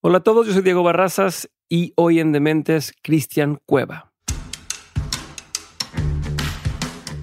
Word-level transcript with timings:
Hola 0.00 0.18
a 0.18 0.22
todos, 0.22 0.46
yo 0.46 0.52
soy 0.52 0.62
Diego 0.62 0.84
Barrazas 0.84 1.50
y 1.68 1.92
hoy 1.96 2.20
en 2.20 2.30
Dementes, 2.30 2.92
Cristian 3.02 3.58
Cueva. 3.66 4.07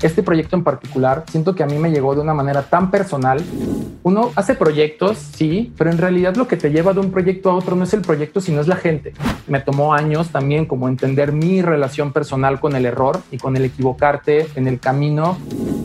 Este 0.02 0.24
proyecto 0.24 0.56
en 0.56 0.64
particular, 0.64 1.24
siento 1.30 1.56
que 1.56 1.64
a 1.64 1.66
mí 1.66 1.78
me 1.78 1.92
llegó 1.92 2.16
de 2.16 2.22
una 2.22 2.34
manera 2.34 2.64
tan 2.64 2.92
personal. 2.92 3.42
Uno 4.04 4.32
hace 4.36 4.56
proyectos, 4.56 5.18
sí, 5.18 5.74
pero 5.78 5.90
en 5.90 5.98
realidad 5.98 6.36
lo 6.36 6.48
que 6.48 6.58
te 6.58 6.70
lleva 6.70 6.94
de 6.94 7.00
un 7.00 7.12
proyecto 7.12 7.50
a 7.50 7.56
otro 7.56 7.76
no 7.76 7.84
es 7.84 7.94
el 7.94 8.02
proyecto, 8.02 8.42
sino 8.42 8.62
es 8.62 8.68
la 8.68 8.76
gente. 8.76 9.14
Me 9.48 9.60
tomó 9.60 9.94
años 9.94 10.30
también 10.30 10.66
como 10.66 10.88
entender 10.88 11.32
mi 11.32 11.62
relación 11.62 12.12
personal 12.12 12.60
con 12.60 12.76
el 12.76 12.86
error 12.86 13.22
y 13.32 13.38
con 13.38 13.56
el 13.56 13.66
equivocarte 13.66 14.48
en 14.56 14.68
el 14.68 14.80
camino. 14.80 15.38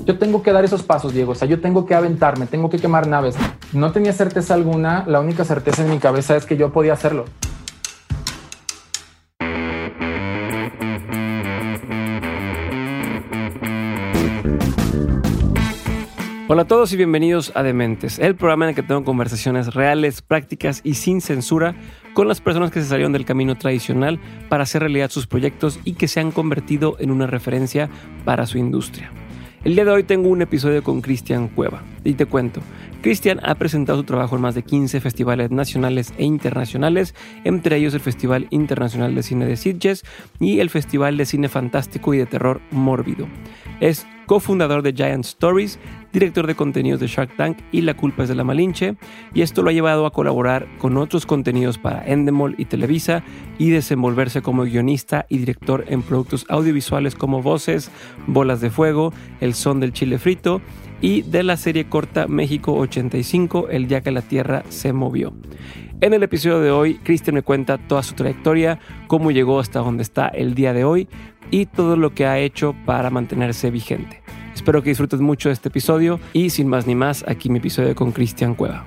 Yo 0.07 0.19
tengo 0.19 0.43
que 0.43 0.53
dar 0.53 0.65
esos 0.65 0.83
pasos, 0.83 1.15
Diego. 1.15 1.33
O 1.33 1.35
sea, 1.35 1.49
yo 1.49 1.61
tengo 1.61 1.87
que 1.87 1.95
aventarme, 1.95 2.47
tengo 2.47 2.69
que 2.69 2.79
quemar 2.79 3.07
naves. 3.07 3.37
No 3.73 3.93
tenía 3.93 4.13
certeza 4.13 4.55
alguna. 4.55 5.05
La 5.07 5.21
única 5.21 5.45
certeza 5.45 5.85
en 5.85 5.91
mi 5.91 5.99
cabeza 5.99 6.37
es 6.37 6.47
que 6.47 6.57
yo 6.57 6.73
podía 6.73 6.93
hacerlo. 6.93 7.25
Hola 16.53 16.63
a 16.63 16.67
todos 16.67 16.93
y 16.93 16.97
bienvenidos 16.97 17.53
a 17.55 17.63
Dementes, 17.63 18.19
el 18.19 18.35
programa 18.35 18.65
en 18.65 18.71
el 18.71 18.75
que 18.75 18.83
tengo 18.83 19.05
conversaciones 19.05 19.73
reales, 19.73 20.21
prácticas 20.21 20.81
y 20.83 20.95
sin 20.95 21.21
censura 21.21 21.77
con 22.13 22.27
las 22.27 22.41
personas 22.41 22.73
que 22.73 22.81
se 22.81 22.89
salieron 22.89 23.13
del 23.13 23.25
camino 23.25 23.57
tradicional 23.57 24.19
para 24.49 24.65
hacer 24.65 24.83
realidad 24.83 25.13
sus 25.13 25.29
proyectos 25.29 25.79
y 25.85 25.93
que 25.93 26.09
se 26.09 26.19
han 26.19 26.33
convertido 26.33 26.97
en 26.99 27.13
una 27.13 27.29
referencia 27.29 27.89
para 28.25 28.47
su 28.47 28.59
industria. 28.59 29.13
El 29.63 29.77
día 29.77 29.85
de 29.85 29.93
hoy 29.93 30.03
tengo 30.03 30.29
un 30.29 30.43
episodio 30.43 30.83
con 30.83 31.03
Cristian 31.03 31.47
Cueva 31.47 31.85
y 32.03 32.15
te 32.15 32.27
cuento. 32.27 32.61
Cristian 33.01 33.39
ha 33.45 33.55
presentado 33.55 33.99
su 33.99 34.05
trabajo 34.05 34.35
en 34.35 34.43
más 34.43 34.57
de 34.57 34.65
15 34.65 35.01
festivales 35.01 35.53
nacionales 35.53 36.13
e 36.19 36.25
internacionales, 36.25 37.15
entre 37.45 37.77
ellos 37.77 37.95
el 37.95 38.01
Festival 38.01 38.49
Internacional 38.51 39.15
de 39.15 39.23
Cine 39.23 39.47
de 39.47 39.57
Sitges 39.57 40.05
y 40.41 40.59
el 40.59 40.69
Festival 40.69 41.17
de 41.17 41.27
Cine 41.27 41.49
Fantástico 41.49 42.13
y 42.13 42.19
de 42.19 42.27
Terror 42.27 42.61
Mórbido. 42.73 43.29
Es 43.81 44.05
cofundador 44.31 44.83
de 44.83 44.93
Giant 44.93 45.25
Stories, 45.25 45.81
director 46.13 46.47
de 46.47 46.55
contenidos 46.55 47.01
de 47.01 47.09
Shark 47.09 47.37
Tank 47.37 47.59
y 47.73 47.81
La 47.81 47.95
culpa 47.95 48.23
es 48.23 48.29
de 48.29 48.37
la 48.37 48.45
Malinche, 48.45 48.95
y 49.35 49.43
esto 49.43 49.61
lo 49.61 49.71
ha 49.71 49.73
llevado 49.73 50.07
a 50.07 50.13
colaborar 50.13 50.69
con 50.79 50.97
otros 50.99 51.27
contenidos 51.27 51.79
para 51.79 52.07
Endemol 52.07 52.55
y 52.57 52.67
Televisa 52.67 53.25
y 53.59 53.71
desenvolverse 53.71 54.41
como 54.41 54.63
guionista 54.63 55.27
y 55.29 55.39
director 55.39 55.85
en 55.89 56.03
productos 56.03 56.47
audiovisuales 56.49 57.17
como 57.17 57.43
Voces, 57.43 57.91
Bolas 58.29 58.61
de 58.61 58.71
Fuego, 58.71 59.13
El 59.41 59.53
Son 59.53 59.81
del 59.81 59.93
Chile 59.93 60.17
Frito 60.21 60.61
y 61.01 61.23
de 61.23 61.43
la 61.43 61.57
serie 61.57 61.89
corta 61.89 62.29
México 62.29 62.75
85, 62.75 63.67
El 63.69 63.89
día 63.89 64.01
que 64.01 64.13
la 64.13 64.23
Tierra 64.23 64.63
se 64.69 64.93
movió. 64.93 65.35
En 66.03 66.15
el 66.15 66.23
episodio 66.23 66.61
de 66.61 66.71
hoy, 66.71 66.95
Cristian 67.03 67.35
me 67.35 67.43
cuenta 67.43 67.79
toda 67.79 68.05
su 68.05 68.15
trayectoria, 68.15 68.79
cómo 69.09 69.33
llegó 69.33 69.59
hasta 69.59 69.81
donde 69.81 70.05
está 70.05 70.29
el 70.29 70.55
día 70.55 70.73
de 70.73 70.85
hoy 70.85 71.09
y 71.51 71.67
todo 71.67 71.97
lo 71.97 72.15
que 72.15 72.27
ha 72.27 72.39
hecho 72.39 72.75
para 72.87 73.11
mantenerse 73.11 73.71
vigente. 73.71 74.20
Espero 74.55 74.83
que 74.83 74.91
disfrutes 74.91 75.21
mucho 75.21 75.51
este 75.51 75.69
episodio 75.69 76.21
y 76.33 76.51
sin 76.51 76.69
más 76.69 76.87
ni 76.87 76.95
más, 76.95 77.25
aquí 77.27 77.49
mi 77.49 77.59
episodio 77.59 77.95
con 77.95 78.13
Cristian 78.13 78.55
Cueva. 78.55 78.87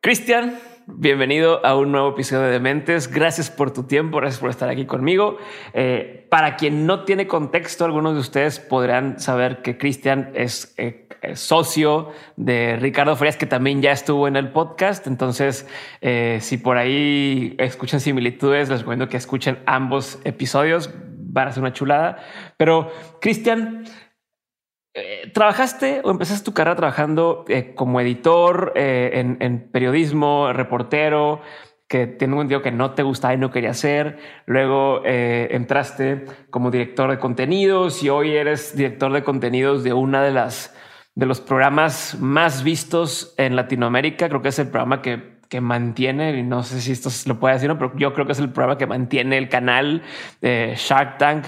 Cristian, 0.00 0.58
bienvenido 0.90 1.64
a 1.64 1.76
un 1.76 1.92
nuevo 1.92 2.10
episodio 2.10 2.44
de 2.44 2.52
Dementes. 2.52 3.08
Gracias 3.08 3.50
por 3.50 3.72
tu 3.72 3.84
tiempo, 3.84 4.16
gracias 4.18 4.40
por 4.40 4.50
estar 4.50 4.68
aquí 4.68 4.86
conmigo. 4.86 5.36
Eh, 5.74 6.26
para 6.30 6.56
quien 6.56 6.86
no 6.86 7.04
tiene 7.04 7.26
contexto, 7.26 7.84
algunos 7.84 8.14
de 8.14 8.20
ustedes 8.20 8.58
podrán 8.58 9.20
saber 9.20 9.62
que 9.62 9.76
Cristian 9.76 10.30
es 10.34 10.74
eh, 10.78 11.06
socio 11.34 12.10
de 12.36 12.76
Ricardo 12.80 13.14
Frías, 13.16 13.36
que 13.36 13.46
también 13.46 13.82
ya 13.82 13.92
estuvo 13.92 14.26
en 14.26 14.36
el 14.36 14.50
podcast. 14.50 15.06
Entonces, 15.06 15.68
eh, 16.00 16.38
si 16.40 16.56
por 16.56 16.78
ahí 16.78 17.54
escuchan 17.58 18.00
similitudes, 18.00 18.68
les 18.68 18.80
recomiendo 18.80 19.08
que 19.08 19.18
escuchen 19.18 19.58
ambos 19.66 20.18
episodios. 20.24 20.90
Van 21.30 21.48
a 21.48 21.52
ser 21.52 21.62
una 21.62 21.72
chulada. 21.72 22.18
Pero, 22.56 22.90
Cristian, 23.20 23.84
eh, 25.00 25.30
¿trabajaste 25.32 26.00
o 26.04 26.10
empezaste 26.10 26.44
tu 26.44 26.54
carrera 26.54 26.76
trabajando 26.76 27.44
como 27.74 28.00
editor 28.00 28.72
en, 28.74 29.68
periodismo, 29.72 30.52
reportero? 30.52 31.40
que 31.88 32.06
tengo 32.06 32.38
un 32.38 32.48
que 32.48 32.70
no 32.70 32.90
te 32.90 33.02
gustaba 33.02 33.32
y 33.32 33.38
no 33.38 33.50
quería 33.50 33.70
hacer. 33.70 34.18
Luego 34.44 35.00
entraste 35.04 36.26
como 36.50 36.70
director 36.70 37.10
de 37.10 37.18
contenidos 37.18 38.02
y 38.02 38.10
hoy 38.10 38.36
eres 38.36 38.76
director 38.76 39.10
de 39.10 39.24
contenidos 39.24 39.84
de 39.84 39.94
una 39.94 40.22
de 40.22 40.32
las 40.32 40.74
de 41.18 41.26
los 41.26 41.40
programas 41.40 42.16
más 42.20 42.62
vistos 42.62 43.34
en 43.38 43.56
Latinoamérica. 43.56 44.28
Creo 44.28 44.40
que 44.40 44.50
es 44.50 44.58
el 44.60 44.68
programa 44.68 45.02
que, 45.02 45.40
que 45.48 45.60
mantiene, 45.60 46.38
y 46.38 46.44
no 46.44 46.62
sé 46.62 46.80
si 46.80 46.92
esto 46.92 47.10
lo 47.26 47.40
puede 47.40 47.54
decir, 47.54 47.74
pero 47.76 47.92
yo 47.96 48.14
creo 48.14 48.24
que 48.24 48.32
es 48.32 48.38
el 48.38 48.52
programa 48.52 48.78
que 48.78 48.86
mantiene 48.86 49.36
el 49.36 49.48
canal 49.48 50.02
Shark 50.40 51.18
Tank. 51.18 51.46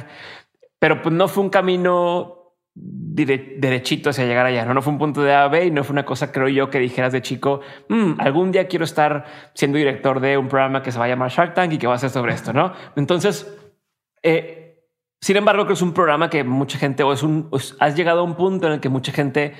Pero 0.80 1.00
pues 1.02 1.14
no 1.14 1.28
fue 1.28 1.44
un 1.44 1.50
camino 1.50 2.39
derechito 2.74 4.10
hacia 4.10 4.26
llegar 4.26 4.46
allá. 4.46 4.64
¿no? 4.64 4.74
no 4.74 4.82
fue 4.82 4.92
un 4.92 4.98
punto 4.98 5.22
de 5.22 5.34
A 5.34 5.44
a 5.44 5.48
B 5.48 5.66
y 5.66 5.70
no 5.70 5.84
fue 5.84 5.92
una 5.92 6.04
cosa, 6.04 6.32
creo 6.32 6.48
yo, 6.48 6.70
que 6.70 6.78
dijeras 6.78 7.12
de 7.12 7.22
chico, 7.22 7.60
mm, 7.88 8.14
algún 8.18 8.52
día 8.52 8.68
quiero 8.68 8.84
estar 8.84 9.24
siendo 9.54 9.78
director 9.78 10.20
de 10.20 10.38
un 10.38 10.48
programa 10.48 10.82
que 10.82 10.92
se 10.92 10.98
va 10.98 11.06
a 11.06 11.08
llamar 11.08 11.30
Shark 11.30 11.54
Tank 11.54 11.72
y 11.72 11.78
que 11.78 11.86
va 11.86 11.94
a 11.94 11.98
ser 11.98 12.10
sobre 12.10 12.34
esto, 12.34 12.52
¿no? 12.52 12.72
Entonces, 12.96 13.52
eh, 14.22 14.60
sin 15.20 15.36
embargo, 15.36 15.66
que 15.66 15.74
es 15.74 15.82
un 15.82 15.92
programa 15.92 16.30
que 16.30 16.44
mucha 16.44 16.78
gente 16.78 17.02
o 17.02 17.12
es 17.12 17.22
un, 17.22 17.50
has 17.78 17.94
llegado 17.94 18.20
a 18.20 18.22
un 18.22 18.36
punto 18.36 18.66
en 18.66 18.74
el 18.74 18.80
que 18.80 18.88
mucha 18.88 19.12
gente 19.12 19.54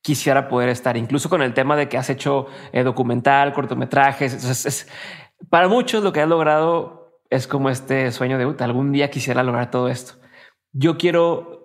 quisiera 0.00 0.48
poder 0.48 0.68
estar, 0.68 0.96
incluso 0.96 1.28
con 1.28 1.42
el 1.42 1.54
tema 1.54 1.76
de 1.76 1.88
que 1.88 1.98
has 1.98 2.10
hecho 2.10 2.46
eh, 2.72 2.82
documental, 2.82 3.52
cortometrajes. 3.52 4.32
Es, 4.32 4.88
para 5.50 5.68
muchos 5.68 6.02
lo 6.02 6.12
que 6.12 6.20
has 6.20 6.28
logrado 6.28 7.20
es 7.30 7.46
como 7.46 7.70
este 7.70 8.10
sueño 8.10 8.38
de 8.38 8.64
algún 8.64 8.92
día 8.92 9.10
quisiera 9.10 9.42
lograr 9.42 9.70
todo 9.70 9.88
esto. 9.88 10.14
Yo 10.72 10.98
quiero, 10.98 11.61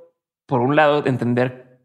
por 0.48 0.62
un 0.62 0.76
lado, 0.76 1.06
entender 1.06 1.82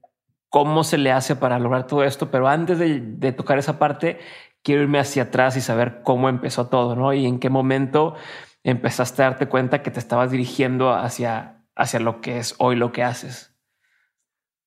cómo 0.49 0.84
se 0.84 0.99
le 0.99 1.12
hace 1.12 1.37
para 1.37 1.59
lograr 1.59 1.87
todo 1.87 2.05
esto, 2.05 2.31
pero 2.31 2.49
antes 2.49 2.78
de, 2.78 3.33
tocar 3.33 3.59
esa 3.59 3.78
parte, 3.78 4.19
quiero 4.62 4.83
irme 4.83 4.99
hacia 4.99 5.25
atrás 5.25 5.56
y 5.56 5.61
saber 5.61 6.03
cómo 6.03 6.28
empezó 6.28 6.69
todo, 6.69 6.95
¿no? 6.95 7.12
Y 7.12 7.27
en 7.27 7.39
qué 7.39 7.51
momento 7.51 8.15
empezaste 8.62 9.22
a 9.22 9.31
darte 9.31 9.49
cuenta 9.49 9.83
que 9.83 9.91
te 9.91 9.99
estabas 9.99 10.31
dirigiendo 10.31 10.93
hacia, 10.93 11.65
hacia 11.75 12.01
lo 12.01 12.21
que 12.21 12.39
es 12.39 12.55
hoy 12.59 12.77
lo 12.77 12.93
que 12.93 13.03
haces? 13.03 13.56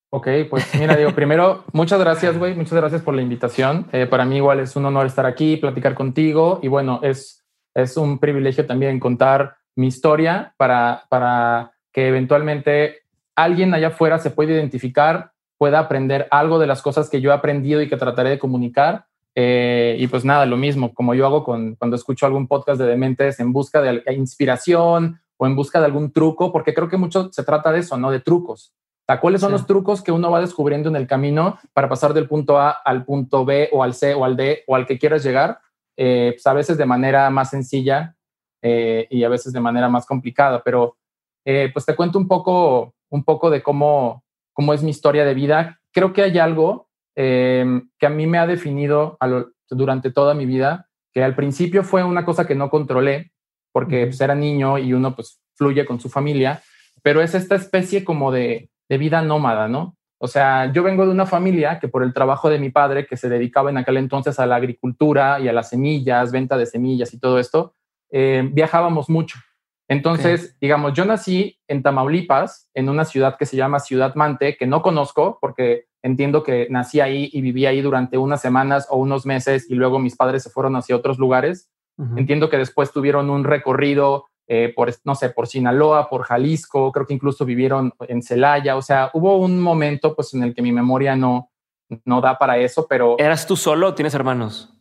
Ok, 0.10 0.28
pues 0.50 0.74
mira, 0.76 0.96
digo, 0.96 1.12
primero, 1.12 1.66
muchas 1.72 2.00
gracias, 2.00 2.38
güey, 2.38 2.56
muchas 2.56 2.74
gracias 2.74 3.02
por 3.02 3.14
la 3.14 3.22
invitación. 3.22 3.88
Eh, 3.92 4.08
para 4.08 4.26
mí 4.26 4.38
igual 4.38 4.60
es 4.60 4.76
un 4.76 4.86
honor 4.86 5.06
estar 5.06 5.26
aquí, 5.26 5.58
platicar 5.58 5.94
contigo 5.94 6.60
y 6.62 6.68
bueno, 6.68 7.00
es, 7.04 7.46
es 7.74 7.96
un 7.96 8.20
privilegio 8.20 8.66
también 8.66 9.00
contar 9.00 9.58
mi 9.76 9.88
historia 9.88 10.54
para, 10.58 11.04
para 11.10 11.74
que 11.92 12.08
eventualmente 12.08 13.05
alguien 13.36 13.74
allá 13.74 13.88
afuera 13.88 14.20
se 14.20 14.32
pueda 14.32 14.54
identificar, 14.54 15.32
pueda 15.58 15.80
aprender 15.80 16.28
algo 16.32 16.60
de 16.60 16.68
las 16.68 16.82
cosas 16.82 17.10
que 17.10 17.22
yo 17.22 17.32
he 17.32 17.34
aprendido 17.34 17.82
y 17.82 17.88
que 17.88 17.98
trataré 17.98 18.32
de 18.32 18.40
comunicar 18.40 19.06
eh, 19.36 19.98
y 20.00 20.08
pues 20.08 20.24
nada, 20.24 20.46
lo 20.46 20.56
mismo, 20.56 20.94
como 20.94 21.14
yo 21.14 21.26
hago 21.26 21.44
con, 21.44 21.76
cuando 21.76 21.98
escucho 21.98 22.26
algún 22.26 22.48
podcast 22.48 22.80
de 22.80 22.88
dementes 22.88 23.40
en 23.42 23.52
busca 23.52 23.82
de 23.82 24.02
inspiración 24.14 25.20
o 25.38 25.46
en 25.46 25.56
busca 25.58 25.80
de 25.80 25.86
algún 25.86 26.14
truco, 26.14 26.54
porque 26.54 26.74
creo 26.74 26.88
que 26.88 26.96
mucho 26.96 27.30
se 27.34 27.44
trata 27.44 27.74
de 27.74 27.80
eso, 27.80 27.98
¿no? 27.98 28.12
De 28.12 28.22
trucos. 28.22 28.74
O 29.08 29.20
¿cuáles 29.20 29.42
son 29.42 29.52
los 29.52 29.68
trucos 29.68 30.02
que 30.02 30.12
uno 30.12 30.32
va 30.32 30.42
descubriendo 30.42 30.90
en 30.90 30.96
el 30.96 31.06
camino 31.06 31.60
para 31.74 31.90
pasar 31.90 32.14
del 32.14 32.28
punto 32.28 32.58
A 32.58 32.72
al 32.72 33.06
punto 33.06 33.46
B 33.46 33.70
o 33.72 33.84
al 33.84 33.94
C 33.94 34.16
o 34.16 34.26
al 34.26 34.36
D 34.36 34.64
o 34.66 34.76
al 34.76 34.88
que 34.88 34.98
quieras 34.98 35.24
llegar? 35.24 35.60
Eh, 35.98 36.32
pues 36.34 36.48
a 36.48 36.54
veces 36.54 36.78
de 36.78 36.86
manera 36.86 37.30
más 37.30 37.52
sencilla 37.52 38.16
eh, 38.64 39.06
y 39.12 39.24
a 39.24 39.30
veces 39.30 39.54
de 39.54 39.60
manera 39.60 39.90
más 39.90 40.06
complicada, 40.06 40.64
pero 40.64 40.98
pues 41.44 41.86
te 41.86 41.96
cuento 41.96 42.18
un 42.18 42.28
poco, 42.28 42.95
un 43.16 43.24
poco 43.24 43.50
de 43.50 43.64
cómo, 43.64 44.24
cómo 44.54 44.74
es 44.74 44.84
mi 44.84 44.92
historia 44.92 45.26
de 45.26 45.34
vida. 45.34 45.80
Creo 45.92 46.14
que 46.14 46.22
hay 46.22 46.38
algo 46.38 46.86
Em, 47.16 47.90
que 47.98 48.06
a 48.06 48.10
mí 48.10 48.28
me 48.28 48.38
ha 48.38 48.46
definido 48.46 49.18
durante 49.70 50.12
toda 50.12 50.34
mi 50.34 50.46
vida, 50.46 50.90
que 51.14 51.24
al 51.24 51.34
principio 51.34 51.84
fue 51.84 52.04
una 52.04 52.26
cosa 52.26 52.46
que 52.46 52.56
no 52.56 52.70
controlé, 52.70 53.32
porque 53.72 54.08
pues, 54.08 54.20
era 54.20 54.36
niño 54.36 54.78
y 54.78 54.94
uno 54.94 55.16
pues 55.16 55.40
fluye 55.56 55.86
con 55.86 56.02
su 56.02 56.10
familia, 56.10 56.62
pero 57.02 57.22
es 57.22 57.34
esta 57.34 57.56
especie 57.56 58.04
como 58.04 58.34
de, 58.34 58.70
de 58.90 58.98
vida 58.98 59.22
nómada, 59.22 59.70
¿no? 59.70 59.96
O 60.18 60.28
sea, 60.28 60.72
yo 60.74 60.84
vengo 60.84 61.06
de 61.06 61.12
una 61.12 61.26
familia 61.26 61.80
que 61.80 61.88
por 61.88 62.04
el 62.04 62.14
trabajo 62.14 62.50
de 62.50 62.60
mi 62.60 62.70
padre, 62.70 63.06
que 63.06 63.16
se 63.16 63.30
dedicaba 63.30 63.70
en 63.70 63.78
aquel 63.78 63.98
entonces 63.98 64.38
a 64.40 64.46
la 64.46 64.58
agricultura 64.58 65.40
y 65.40 65.48
a 65.48 65.54
las 65.54 65.70
semillas, 65.70 66.32
venta 66.32 66.58
de 66.58 66.66
semillas 66.66 67.14
y 67.14 67.20
todo 67.20 67.40
esto, 67.40 67.76
eh, 68.12 68.48
viajábamos 68.52 69.10
mucho. 69.10 69.38
Entonces, 69.88 70.58
digamos, 70.60 70.94
yo 70.94 71.06
nací 71.06 71.60
en 71.68 71.84
Tamaulipas, 71.84 72.70
en 72.74 72.90
una 72.90 73.06
ciudad 73.06 73.38
que 73.38 73.46
se 73.46 73.56
llama 73.56 73.80
Ciudad 73.80 74.16
Mante, 74.16 74.58
que 74.58 74.66
no 74.66 74.82
conozco 74.82 75.38
porque 75.40 75.86
entiendo 76.02 76.44
que 76.44 76.68
nací 76.70 77.00
ahí 77.02 77.30
y 77.32 77.42
viví 77.42 77.66
ahí 77.66 77.82
durante 77.82 78.18
unas 78.18 78.42
semanas 78.42 78.88
o 78.90 78.98
unos 78.98 79.26
meses 79.26 79.70
y 79.70 79.76
luego 79.76 80.00
mis 80.00 80.16
padres 80.16 80.44
se 80.44 80.50
fueron 80.50 80.76
hacia 80.76 80.96
otros 80.96 81.20
lugares. 81.20 81.70
Entiendo 82.18 82.50
que 82.50 82.58
después 82.58 82.92
tuvieron 82.92 83.30
un 83.30 83.46
recorrido 83.46 84.26
eh, 84.48 84.74
por, 84.76 84.94
no 85.06 85.16
sé, 85.16 85.30
por 85.30 85.48
Sinaloa, 85.48 86.10
por 86.10 86.24
Jalisco, 86.24 86.92
creo 86.92 87.08
que 87.08 87.14
incluso 87.14 87.46
vivieron 87.46 87.94
en 88.02 88.22
Celaya, 88.22 88.76
o 88.76 88.82
sea, 88.82 89.10
hubo 89.14 89.38
un 89.38 89.60
momento 89.60 90.14
pues 90.14 90.34
en 90.36 90.44
el 90.44 90.54
que 90.54 90.62
mi 90.62 90.72
memoria 90.72 91.16
no, 91.16 91.52
no 92.04 92.22
da 92.22 92.38
para 92.38 92.58
eso, 92.58 92.86
pero... 92.88 93.16
¿Eras 93.18 93.48
tú 93.48 93.56
solo 93.56 93.88
o 93.88 93.94
tienes 93.96 94.14
hermanos? 94.14 94.75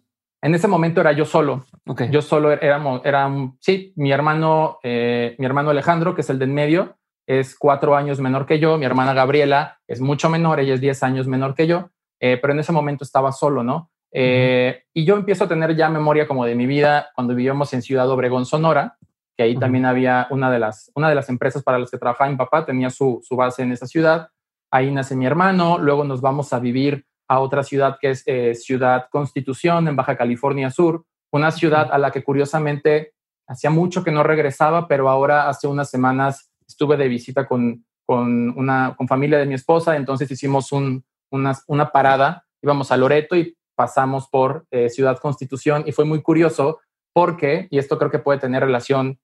En 0.44 0.55
ese 0.55 0.69
momento 0.69 1.00
era 1.00 1.12
yo 1.12 1.25
solo. 1.25 1.64
Okay. 1.87 2.11
Yo 2.11 2.20
solo 2.20 2.52
éramos, 2.52 3.00
era, 3.02 3.32
sí, 3.61 3.94
mi 3.96 4.12
hermano, 4.12 4.79
eh, 4.82 5.35
mi 5.38 5.46
hermano 5.46 5.70
Alejandro, 5.70 6.14
que 6.14 6.20
es 6.20 6.29
el 6.29 6.38
de 6.38 6.44
en 6.44 6.52
medio, 6.52 6.99
es 7.26 7.56
cuatro 7.58 7.96
años 7.96 8.20
menor 8.20 8.44
que 8.44 8.58
yo. 8.58 8.76
Mi 8.76 8.85
hermana 8.85 9.14
Gabriela 9.14 9.81
es 9.88 10.02
mucho 10.02 10.29
menor, 10.29 10.61
ella 10.61 10.75
es 10.75 10.82
diez 10.82 11.02
años 11.02 11.26
menor 11.26 11.55
que 11.55 11.67
yo, 11.67 11.88
eh, 12.20 12.37
pero 12.38 12.52
en 12.52 12.58
ese 12.58 12.73
momento 12.73 13.05
estaba 13.05 13.32
solo, 13.32 13.62
¿no? 13.62 13.91
Eh, 14.12 14.82
y 14.93 15.06
yo 15.06 15.17
empiezo 15.17 15.44
a 15.44 15.49
tener 15.49 15.75
ya 15.75 15.88
memoria 15.88 16.29
como 16.29 16.44
de 16.44 16.55
mi 16.55 16.67
vida 16.67 17.08
cuando 17.14 17.35
vivíamos 17.35 17.73
en 17.73 17.81
Ciudad 17.81 18.11
Obregón, 18.11 18.44
Sonora, 18.44 18.99
que 19.38 19.44
ahí 19.44 19.56
también 19.56 19.87
había 19.87 20.26
una 20.29 20.50
de, 20.50 20.58
las, 20.58 20.93
una 20.94 21.08
de 21.08 21.14
las 21.14 21.31
empresas 21.31 21.62
para 21.62 21.79
las 21.79 21.90
que 21.90 21.97
trabajaba 21.97 22.29
mi 22.29 22.37
papá, 22.37 22.67
tenía 22.67 22.90
su, 22.90 23.23
su 23.26 23.35
base 23.35 23.62
en 23.62 23.73
esa 23.73 23.87
ciudad. 23.87 24.29
Ahí 24.70 24.90
nace 24.90 25.17
mi 25.17 25.25
hermano, 25.25 25.79
luego 25.79 26.05
nos 26.05 26.20
vamos 26.20 26.52
a 26.52 26.58
vivir 26.58 27.06
a 27.29 27.41
otra 27.41 27.62
ciudad 27.62 27.97
que 28.00 28.11
es 28.11 28.23
eh, 28.26 28.55
Ciudad 28.55 29.06
Constitución, 29.11 29.88
en 29.88 29.97
Baja 29.97 30.17
California 30.17 30.71
Sur, 30.71 31.05
una 31.32 31.50
ciudad 31.50 31.91
a 31.93 31.99
la 31.99 32.11
que 32.11 32.23
curiosamente 32.23 33.12
hacía 33.47 33.71
mucho 33.71 34.05
que 34.05 34.12
no 34.12 34.23
regresaba, 34.23 34.88
pero 34.88 35.09
ahora 35.09 35.49
hace 35.49 35.67
unas 35.67 35.91
semanas 35.91 36.50
estuve 36.67 36.97
de 36.97 37.09
visita 37.09 37.47
con, 37.47 37.85
con, 38.06 38.50
una, 38.59 38.94
con 38.97 39.09
familia 39.09 39.38
de 39.38 39.47
mi 39.47 39.55
esposa, 39.55 39.97
entonces 39.97 40.31
hicimos 40.31 40.73
un, 40.73 41.05
una, 41.31 41.55
una, 41.67 41.91
parada, 41.91 42.47
íbamos 42.62 42.91
a 42.91 42.97
Loreto 42.97 43.37
y 43.37 43.56
pasamos 43.75 44.29
por 44.29 44.67
eh, 44.71 44.88
Ciudad 44.88 45.19
Constitución 45.19 45.85
y 45.87 45.93
fue 45.93 46.05
muy 46.05 46.23
curioso 46.23 46.81
porque, 47.12 47.69
y 47.71 47.79
esto 47.79 47.99
creo 47.99 48.11
que 48.11 48.19
puede 48.19 48.38
tener 48.38 48.62
relación, 48.62 49.19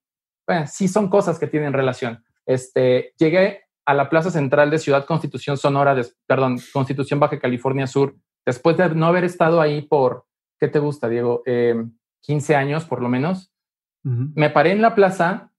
bueno, 0.47 0.65
sí 0.67 0.87
son 0.87 1.09
cosas 1.09 1.39
que 1.39 1.47
tienen 1.47 1.73
relación. 1.73 2.23
Este, 2.45 3.13
llegué 3.17 3.63
a 3.91 3.93
la 3.93 4.09
Plaza 4.09 4.31
Central 4.31 4.71
de 4.71 4.79
Ciudad 4.79 5.05
Constitución 5.05 5.57
Sonora, 5.57 5.93
de, 5.93 6.07
perdón, 6.25 6.59
Constitución 6.71 7.19
Baja 7.19 7.39
California 7.39 7.87
Sur, 7.87 8.15
después 8.45 8.77
de 8.77 8.89
no 8.95 9.05
haber 9.05 9.25
estado 9.25 9.59
ahí 9.59 9.81
por, 9.81 10.25
¿qué 10.59 10.69
te 10.69 10.79
gusta, 10.79 11.09
Diego? 11.09 11.43
15 12.21 12.53
eh, 12.53 12.55
años 12.55 12.85
por 12.85 13.01
lo 13.01 13.09
menos. 13.09 13.51
Me 14.03 14.49
paré 14.49 14.71
en 14.71 14.81
la 14.81 14.95
plaza 14.95 15.51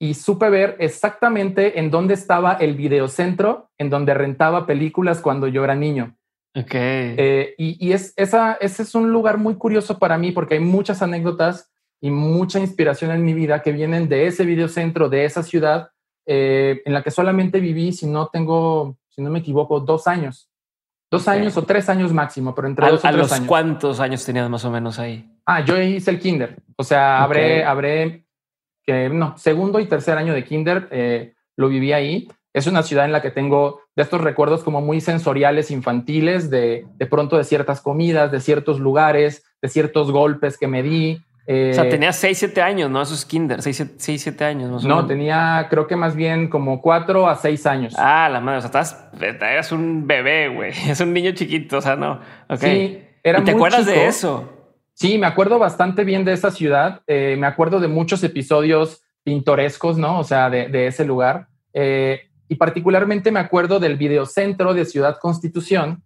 y 0.00 0.14
supe 0.14 0.50
ver 0.50 0.76
exactamente 0.80 1.78
en 1.78 1.92
dónde 1.92 2.14
estaba 2.14 2.54
el 2.54 2.74
videocentro 2.74 3.70
en 3.78 3.88
donde 3.88 4.14
rentaba 4.14 4.66
películas 4.66 5.20
cuando 5.20 5.46
yo 5.46 5.62
era 5.62 5.76
niño. 5.76 6.16
Ok. 6.56 6.72
Eh, 6.74 7.54
y, 7.56 7.86
y 7.86 7.92
es, 7.92 8.12
esa, 8.16 8.54
ese 8.54 8.82
es 8.82 8.94
un 8.96 9.12
lugar 9.12 9.38
muy 9.38 9.54
curioso 9.54 9.98
para 9.98 10.18
mí 10.18 10.32
porque 10.32 10.54
hay 10.54 10.60
muchas 10.60 11.02
anécdotas 11.02 11.70
y 12.00 12.10
mucha 12.10 12.58
inspiración 12.58 13.12
en 13.12 13.24
mi 13.24 13.32
vida 13.32 13.62
que 13.62 13.70
vienen 13.70 14.08
de 14.08 14.26
ese 14.26 14.44
videocentro, 14.44 15.08
de 15.08 15.24
esa 15.24 15.44
ciudad 15.44 15.90
eh, 16.26 16.82
en 16.84 16.92
la 16.92 17.02
que 17.02 17.10
solamente 17.10 17.60
viví, 17.60 17.92
si 17.92 18.06
no 18.06 18.28
tengo, 18.28 18.96
si 19.08 19.22
no 19.22 19.30
me 19.30 19.40
equivoco, 19.40 19.80
dos 19.80 20.06
años. 20.06 20.48
Dos 21.10 21.28
años 21.28 21.56
o 21.56 21.62
tres 21.62 21.88
años 21.88 22.12
máximo, 22.12 22.54
pero 22.54 22.66
entre 22.66 22.88
dos 22.90 23.04
¿A 23.04 23.12
los 23.12 23.32
cuántos 23.42 24.00
años 24.00 24.24
tenías 24.24 24.50
más 24.50 24.64
o 24.64 24.70
menos 24.70 24.98
ahí? 24.98 25.30
Ah, 25.46 25.64
yo 25.64 25.80
hice 25.80 26.10
el 26.10 26.18
kinder. 26.18 26.56
O 26.76 26.82
sea, 26.82 27.22
habré, 27.22 27.64
habré, 27.64 28.26
que 28.82 29.08
no, 29.10 29.36
segundo 29.38 29.78
y 29.78 29.86
tercer 29.86 30.18
año 30.18 30.34
de 30.34 30.44
kinder 30.44 30.88
eh, 30.90 31.34
lo 31.56 31.68
viví 31.68 31.92
ahí. 31.92 32.28
Es 32.52 32.66
una 32.66 32.82
ciudad 32.82 33.04
en 33.04 33.12
la 33.12 33.22
que 33.22 33.30
tengo 33.30 33.82
de 33.94 34.02
estos 34.02 34.20
recuerdos 34.20 34.64
como 34.64 34.80
muy 34.80 35.00
sensoriales, 35.00 35.70
infantiles, 35.70 36.50
de, 36.50 36.86
de 36.96 37.06
pronto 37.06 37.36
de 37.36 37.44
ciertas 37.44 37.80
comidas, 37.80 38.32
de 38.32 38.40
ciertos 38.40 38.80
lugares, 38.80 39.44
de 39.60 39.68
ciertos 39.68 40.10
golpes 40.10 40.58
que 40.58 40.68
me 40.68 40.82
di, 40.82 41.20
o 41.46 41.74
sea, 41.74 41.84
eh, 41.84 41.90
tenía 41.90 42.10
6, 42.10 42.38
7 42.38 42.62
años, 42.62 42.90
¿no? 42.90 43.02
Eso 43.02 43.12
es 43.12 43.26
kinder, 43.26 43.60
6, 43.60 43.98
7 43.98 44.44
años. 44.44 44.82
no, 44.82 45.06
tenía 45.06 45.66
creo 45.68 45.86
que 45.86 45.94
más 45.94 46.16
bien 46.16 46.48
como 46.48 46.80
4 46.80 47.28
a 47.28 47.36
6 47.36 47.66
años. 47.66 47.94
Ah, 47.98 48.30
la 48.32 48.40
madre, 48.40 48.58
o 48.58 48.60
sea, 48.62 48.68
estás, 48.68 49.08
eras 49.20 49.70
un 49.70 50.06
bebé, 50.06 50.48
güey. 50.48 50.72
Es 50.88 51.00
un 51.00 51.12
niño 51.12 51.32
chiquito, 51.32 51.78
o 51.78 51.80
sea, 51.82 51.96
no. 51.96 52.20
Sí, 52.56 52.98
era 53.22 53.40
¿Y 53.40 53.44
¿Te 53.44 53.50
acuerdas 53.50 53.84
de 53.84 54.06
eso? 54.06 54.50
Sí, 54.94 55.18
me 55.18 55.26
acuerdo 55.26 55.58
bastante 55.58 56.04
bien 56.04 56.24
de 56.24 56.32
esa 56.32 56.50
ciudad. 56.50 57.02
Eh, 57.06 57.36
me 57.38 57.46
acuerdo 57.46 57.78
de 57.78 57.88
muchos 57.88 58.24
episodios 58.24 59.02
pintorescos, 59.22 59.98
¿no? 59.98 60.20
O 60.20 60.24
sea, 60.24 60.48
de, 60.48 60.68
de 60.68 60.86
ese 60.86 61.04
lugar. 61.04 61.48
Eh, 61.74 62.20
y 62.48 62.54
particularmente 62.54 63.30
me 63.30 63.40
acuerdo 63.40 63.80
del 63.80 63.96
videocentro 63.96 64.72
de 64.72 64.86
Ciudad 64.86 65.18
Constitución, 65.20 66.02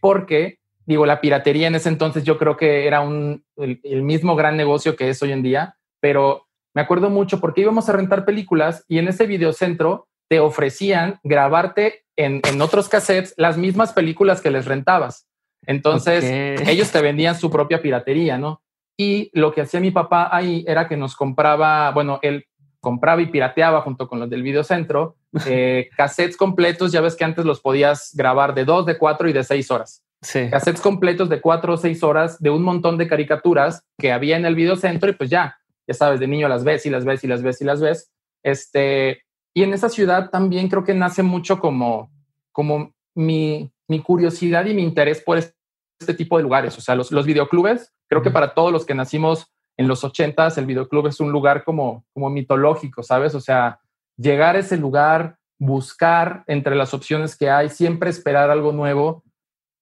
porque 0.00 0.58
digo, 0.86 1.06
la 1.06 1.20
piratería 1.20 1.66
en 1.66 1.74
ese 1.74 1.88
entonces 1.88 2.24
yo 2.24 2.38
creo 2.38 2.56
que 2.56 2.86
era 2.86 3.00
un, 3.00 3.44
el, 3.56 4.02
mismo 4.02 4.36
gran 4.36 4.56
negocio 4.56 4.96
que 4.96 5.08
es 5.08 5.22
hoy 5.22 5.32
en 5.32 5.42
día, 5.42 5.76
pero 6.00 6.46
me 6.74 6.82
acuerdo 6.82 7.10
mucho 7.10 7.40
porque 7.40 7.62
íbamos 7.62 7.88
a 7.88 7.92
rentar 7.92 8.24
películas 8.24 8.84
y 8.88 8.98
en 8.98 9.08
ese 9.08 9.26
videocentro 9.26 10.08
te 10.28 10.40
ofrecían 10.40 11.20
grabarte 11.22 12.04
en, 12.16 12.40
en 12.48 12.60
otros 12.60 12.88
cassettes 12.88 13.34
las 13.36 13.56
mismas 13.56 13.92
películas 13.92 14.40
que 14.40 14.50
les 14.50 14.66
rentabas. 14.66 15.26
Entonces, 15.66 16.24
ellos 16.68 16.90
te 16.90 17.00
vendían 17.00 17.34
su 17.34 17.50
propia 17.50 17.80
piratería, 17.80 18.36
¿no? 18.36 18.62
Y 18.98 19.30
lo 19.32 19.52
que 19.52 19.62
hacía 19.62 19.80
mi 19.80 19.90
papá 19.90 20.28
ahí 20.30 20.62
era 20.68 20.88
que 20.88 20.96
nos 20.96 21.16
compraba, 21.16 21.90
bueno, 21.92 22.18
él 22.22 22.44
compraba 22.80 23.22
y 23.22 23.26
pirateaba 23.26 23.80
junto 23.80 24.06
con 24.06 24.20
los 24.20 24.28
del 24.28 24.42
videocentro, 24.42 25.16
eh, 25.46 25.88
cassettes 25.96 26.36
completos, 26.36 26.92
ya 26.92 27.00
ves 27.00 27.16
que 27.16 27.24
antes 27.24 27.46
los 27.46 27.60
podías 27.60 28.10
grabar 28.14 28.54
de 28.54 28.66
dos, 28.66 28.84
de 28.84 28.98
cuatro 28.98 29.28
y 29.28 29.32
de 29.32 29.42
seis 29.42 29.70
horas 29.70 30.04
sí. 30.24 30.50
cassettes 30.50 30.80
completos 30.80 31.28
de 31.28 31.40
cuatro 31.40 31.74
o 31.74 31.76
seis 31.76 32.02
horas 32.02 32.40
de 32.40 32.50
un 32.50 32.62
montón 32.62 32.98
de 32.98 33.06
caricaturas 33.06 33.82
que 33.98 34.12
había 34.12 34.36
en 34.36 34.44
el 34.44 34.54
videocentro 34.54 35.10
y 35.10 35.12
pues 35.12 35.30
ya, 35.30 35.56
ya 35.86 35.94
sabes, 35.94 36.20
de 36.20 36.26
niño 36.26 36.48
las 36.48 36.64
ves 36.64 36.86
y 36.86 36.90
las 36.90 37.04
ves 37.04 37.22
y 37.24 37.26
las 37.26 37.42
ves 37.42 37.60
y 37.60 37.64
las 37.64 37.80
ves. 37.80 38.10
Este, 38.42 39.22
y 39.54 39.62
en 39.62 39.72
esa 39.72 39.88
ciudad 39.88 40.30
también 40.30 40.68
creo 40.68 40.84
que 40.84 40.94
nace 40.94 41.22
mucho 41.22 41.60
como, 41.60 42.10
como 42.52 42.92
mi, 43.14 43.70
mi 43.88 44.00
curiosidad 44.00 44.66
y 44.66 44.74
mi 44.74 44.82
interés 44.82 45.20
por 45.20 45.38
este 45.38 46.14
tipo 46.14 46.36
de 46.36 46.42
lugares. 46.42 46.76
O 46.76 46.80
sea, 46.80 46.94
los, 46.94 47.12
los 47.12 47.26
videoclubes, 47.26 47.92
creo 48.08 48.22
que 48.22 48.30
para 48.30 48.54
todos 48.54 48.72
los 48.72 48.84
que 48.84 48.94
nacimos 48.94 49.46
en 49.76 49.88
los 49.88 50.04
ochentas, 50.04 50.58
el 50.58 50.66
videoclub 50.66 51.06
es 51.06 51.20
un 51.20 51.32
lugar 51.32 51.64
como, 51.64 52.04
como 52.12 52.30
mitológico, 52.30 53.02
¿sabes? 53.02 53.34
O 53.34 53.40
sea, 53.40 53.80
llegar 54.16 54.56
a 54.56 54.60
ese 54.60 54.76
lugar, 54.76 55.38
buscar 55.58 56.44
entre 56.46 56.76
las 56.76 56.94
opciones 56.94 57.36
que 57.36 57.50
hay, 57.50 57.68
siempre 57.68 58.10
esperar 58.10 58.50
algo 58.50 58.72
nuevo 58.72 59.24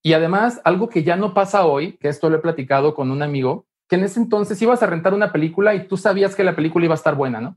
y 0.03 0.15
además, 0.15 0.61
algo 0.65 0.89
que 0.89 1.05
ya 1.05 1.17
no 1.17 1.33
pasa 1.33 1.65
hoy, 1.65 1.93
que 1.99 2.09
esto 2.09 2.29
lo 2.29 2.37
he 2.37 2.41
platicado 2.41 2.95
con 2.95 3.11
un 3.11 3.23
amigo, 3.23 3.67
que 3.89 3.97
en 3.97 4.05
ese 4.05 4.19
entonces 4.19 4.61
ibas 4.61 4.83
a 4.83 4.87
rentar 4.87 5.15
una 5.15 5.33
película 5.33 5.75
y 5.75 5.87
tú 5.87 5.97
sabías 5.97 6.35
que 6.35 6.45
la 6.45 6.57
película 6.57 6.87
iba 6.87 6.95
a 6.95 6.97
estar 6.97 7.15
buena, 7.15 7.41
¿no? 7.41 7.57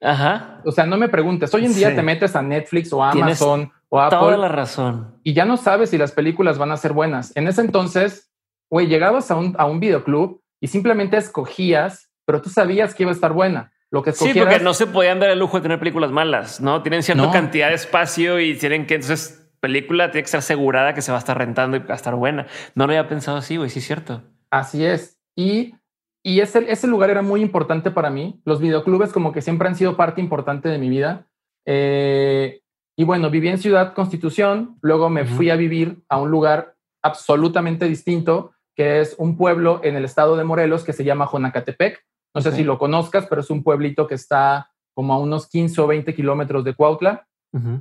Ajá. 0.00 0.60
O 0.64 0.72
sea, 0.72 0.86
no 0.86 0.96
me 0.96 1.08
preguntes. 1.08 1.54
Hoy 1.54 1.66
en 1.66 1.74
día 1.74 1.94
te 1.94 2.02
metes 2.02 2.34
a 2.34 2.42
Netflix 2.42 2.92
o 2.92 3.02
Amazon 3.02 3.72
o 3.88 4.00
Apple. 4.00 4.18
Toda 4.18 4.36
la 4.36 4.48
razón. 4.48 5.18
Y 5.22 5.34
ya 5.34 5.44
no 5.44 5.56
sabes 5.56 5.90
si 5.90 5.98
las 5.98 6.12
películas 6.12 6.58
van 6.58 6.72
a 6.72 6.76
ser 6.76 6.92
buenas. 6.92 7.34
En 7.36 7.46
ese 7.46 7.60
entonces, 7.60 8.30
güey, 8.68 8.86
llegabas 8.86 9.30
a 9.30 9.36
un, 9.36 9.54
a 9.56 9.66
un 9.66 9.78
videoclub 9.78 10.42
y 10.60 10.66
simplemente 10.66 11.16
escogías, 11.16 12.10
pero 12.26 12.42
tú 12.42 12.50
sabías 12.50 12.94
que 12.94 13.04
iba 13.04 13.12
a 13.12 13.14
estar 13.14 13.32
buena. 13.32 13.72
Lo 13.90 14.02
que 14.02 14.12
Sí, 14.12 14.32
porque 14.34 14.58
no 14.58 14.74
se 14.74 14.88
podían 14.88 15.20
dar 15.20 15.30
el 15.30 15.38
lujo 15.38 15.58
de 15.58 15.62
tener 15.62 15.78
películas 15.78 16.10
malas, 16.10 16.60
¿no? 16.60 16.82
Tienen 16.82 17.02
cierta 17.02 17.30
cantidad 17.30 17.68
de 17.68 17.74
espacio 17.74 18.40
y 18.40 18.54
tienen 18.58 18.86
que 18.86 18.96
entonces 18.96 19.43
película 19.64 20.10
tiene 20.10 20.24
que 20.24 20.26
estar 20.26 20.40
asegurada 20.40 20.92
que 20.92 21.00
se 21.00 21.10
va 21.10 21.16
a 21.16 21.20
estar 21.20 21.38
rentando 21.38 21.78
y 21.78 21.80
va 21.80 21.94
a 21.94 21.96
estar 21.96 22.14
buena. 22.14 22.46
No 22.74 22.86
lo 22.86 22.92
había 22.92 23.08
pensado 23.08 23.38
así, 23.38 23.56
güey, 23.56 23.70
sí 23.70 23.78
es 23.78 23.86
cierto. 23.86 24.20
Así 24.50 24.84
es. 24.84 25.18
Y, 25.34 25.74
y 26.22 26.40
ese, 26.40 26.70
ese 26.70 26.86
lugar 26.86 27.08
era 27.08 27.22
muy 27.22 27.40
importante 27.40 27.90
para 27.90 28.10
mí. 28.10 28.42
Los 28.44 28.60
videoclubes 28.60 29.10
como 29.10 29.32
que 29.32 29.40
siempre 29.40 29.66
han 29.66 29.74
sido 29.74 29.96
parte 29.96 30.20
importante 30.20 30.68
de 30.68 30.76
mi 30.76 30.90
vida. 30.90 31.28
Eh, 31.64 32.60
y 32.94 33.04
bueno, 33.04 33.30
viví 33.30 33.48
en 33.48 33.56
Ciudad 33.56 33.94
Constitución, 33.94 34.76
luego 34.82 35.08
me 35.08 35.24
fui 35.24 35.48
a 35.48 35.56
vivir 35.56 36.04
a 36.10 36.20
un 36.20 36.30
lugar 36.30 36.76
absolutamente 37.02 37.86
distinto, 37.86 38.52
que 38.76 39.00
es 39.00 39.14
un 39.16 39.38
pueblo 39.38 39.80
en 39.82 39.96
el 39.96 40.04
estado 40.04 40.36
de 40.36 40.44
Morelos 40.44 40.84
que 40.84 40.92
se 40.92 41.04
llama 41.04 41.26
Jonacatepec. 41.32 42.04
No 42.34 42.42
sé 42.42 42.52
si 42.52 42.64
lo 42.64 42.78
conozcas, 42.78 43.26
pero 43.30 43.40
es 43.40 43.48
un 43.48 43.62
pueblito 43.62 44.06
que 44.06 44.16
está 44.16 44.70
como 44.92 45.14
a 45.14 45.18
unos 45.18 45.48
15 45.48 45.80
o 45.80 45.86
20 45.86 46.14
kilómetros 46.14 46.64
de 46.64 46.74
Cuautla. 46.74 47.26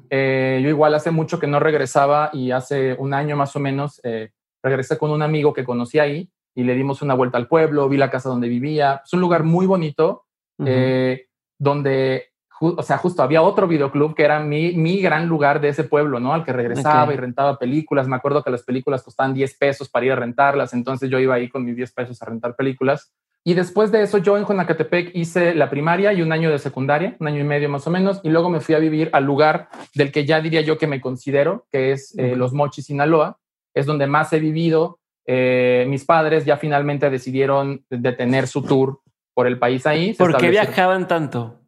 Eh, 0.10 0.60
yo 0.64 0.70
igual 0.70 0.94
hace 0.94 1.10
mucho 1.10 1.40
que 1.40 1.48
no 1.48 1.60
regresaba 1.60 2.30
y 2.32 2.52
hace 2.52 2.94
un 2.94 3.14
año 3.14 3.36
más 3.36 3.56
o 3.56 3.60
menos 3.60 4.00
eh, 4.04 4.30
regresé 4.62 4.98
con 4.98 5.10
un 5.10 5.24
amigo 5.24 5.54
que 5.54 5.64
conocí 5.64 5.98
ahí 5.98 6.30
y 6.56 6.64
le 6.64 6.76
dimos 6.76 7.02
una 7.02 7.16
vuelta 7.16 7.38
al 7.38 7.48
pueblo, 7.48 7.90
vi 7.90 7.98
la 7.98 8.12
casa 8.12 8.30
donde 8.30 8.48
vivía. 8.48 9.02
Es 9.04 9.14
un 9.14 9.22
lugar 9.22 9.44
muy 9.44 9.66
bonito 9.66 10.26
eh, 10.64 11.26
donde, 11.58 12.33
o 12.60 12.84
sea, 12.84 12.98
justo 12.98 13.24
había 13.24 13.42
otro 13.42 13.68
videoclub 13.68 14.16
que 14.16 14.24
era 14.24 14.40
mi, 14.40 14.74
mi 14.74 15.02
gran 15.02 15.28
lugar 15.28 15.60
de 15.60 15.70
ese 15.70 15.84
pueblo, 15.84 16.20
¿no? 16.20 16.34
Al 16.34 16.44
que 16.44 16.54
regresaba 16.54 17.14
y 17.14 17.18
rentaba 17.18 17.58
películas. 17.58 18.08
Me 18.08 18.16
acuerdo 18.16 18.44
que 18.44 18.52
las 18.52 18.64
películas 18.64 19.04
costaban 19.04 19.34
10 19.34 19.58
pesos 19.58 19.90
para 19.90 20.06
ir 20.06 20.12
a 20.14 20.16
rentarlas, 20.16 20.74
entonces 20.74 21.10
yo 21.10 21.20
iba 21.20 21.36
ahí 21.36 21.50
con 21.50 21.66
mis 21.66 21.76
10 21.76 21.92
pesos 21.92 22.22
a 22.22 22.26
rentar 22.26 22.56
películas. 22.56 23.14
Y 23.46 23.56
después 23.56 23.92
de 23.92 24.02
eso, 24.02 24.20
yo 24.20 24.38
en 24.38 24.46
Jonacatepec 24.46 25.12
hice 25.16 25.54
la 25.54 25.70
primaria 25.70 26.14
y 26.14 26.22
un 26.22 26.32
año 26.32 26.50
de 26.50 26.60
secundaria, 26.60 27.18
un 27.20 27.28
año 27.28 27.42
y 27.42 27.44
medio 27.44 27.68
más 27.68 27.86
o 27.86 27.90
menos, 27.90 28.22
y 28.24 28.30
luego 28.30 28.50
me 28.50 28.62
fui 28.62 28.74
a 28.74 28.80
vivir 28.80 29.10
al 29.12 29.26
lugar 29.26 29.68
del 29.96 30.14
que 30.14 30.26
ya 30.26 30.40
diría 30.40 30.62
yo 30.62 30.78
que 30.78 30.88
me 30.88 31.02
considero, 31.02 31.66
que 31.70 31.92
es 31.92 32.18
eh, 32.18 32.38
Los 32.38 32.54
Mochis, 32.54 32.86
Sinaloa. 32.86 33.38
Es 33.74 33.86
donde 33.86 34.08
más 34.08 34.32
he 34.32 34.40
vivido. 34.40 35.00
Eh, 35.26 35.86
mis 35.90 36.06
padres 36.06 36.46
ya 36.46 36.58
finalmente 36.58 37.10
decidieron 37.10 37.84
detener 37.90 38.48
su 38.48 38.62
tour 38.62 39.02
por 39.34 39.48
el 39.48 39.60
país 39.60 39.86
ahí. 39.86 40.14
¿Por 40.14 40.38
qué 40.38 40.50
viajaban 40.50 41.08
tanto? 41.08 41.63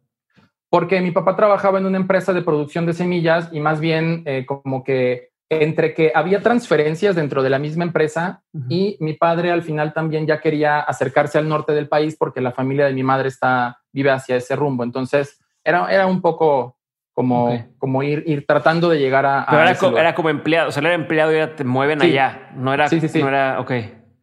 Porque 0.69 1.01
mi 1.01 1.11
papá 1.11 1.35
trabajaba 1.35 1.79
en 1.79 1.85
una 1.85 1.97
empresa 1.97 2.33
de 2.33 2.41
producción 2.41 2.85
de 2.85 2.93
semillas 2.93 3.49
y 3.51 3.59
más 3.59 3.79
bien 3.79 4.23
eh, 4.25 4.45
como 4.45 4.83
que 4.83 5.29
entre 5.49 5.93
que 5.93 6.11
había 6.13 6.41
transferencias 6.41 7.15
dentro 7.15 7.43
de 7.43 7.49
la 7.49 7.59
misma 7.59 7.83
empresa 7.83 8.41
y 8.67 8.97
mi 8.99 9.13
padre 9.13 9.51
al 9.51 9.61
final 9.61 9.93
también 9.93 10.25
ya 10.25 10.41
quería 10.41 10.79
acercarse 10.79 11.37
al 11.37 11.47
norte 11.47 11.73
del 11.73 11.87
país 11.87 12.15
porque 12.17 12.41
la 12.41 12.51
familia 12.51 12.87
de 12.87 12.93
mi 12.93 13.03
madre 13.03 13.27
está 13.27 13.79
vive 13.93 14.09
hacia 14.09 14.35
ese 14.37 14.55
rumbo. 14.55 14.83
Entonces 14.83 15.39
era, 15.63 15.87
era 15.91 16.07
un 16.07 16.21
poco 16.21 16.77
como, 17.13 17.57
como 17.77 18.03
ir, 18.03 18.23
ir 18.25 18.45
tratando 18.45 18.89
de 18.89 18.99
llegar 18.99 19.25
a... 19.25 19.45
Pero 19.49 19.97
era, 19.97 20.15
como 20.15 20.29
empleado, 20.29 20.69
o 20.69 20.71
sea, 20.71 20.81
era 20.83 20.95
empleado 20.95 21.31
y 21.31 21.47
te 21.55 21.63
mueven 21.63 22.01
allá, 22.01 22.49
no 22.55 22.73
era... 22.73 22.89
Sí, 22.89 22.99
sí, 22.99 23.07
sí. 23.07 23.21
No 23.21 23.29
era, 23.29 23.59
ok. 23.59 23.71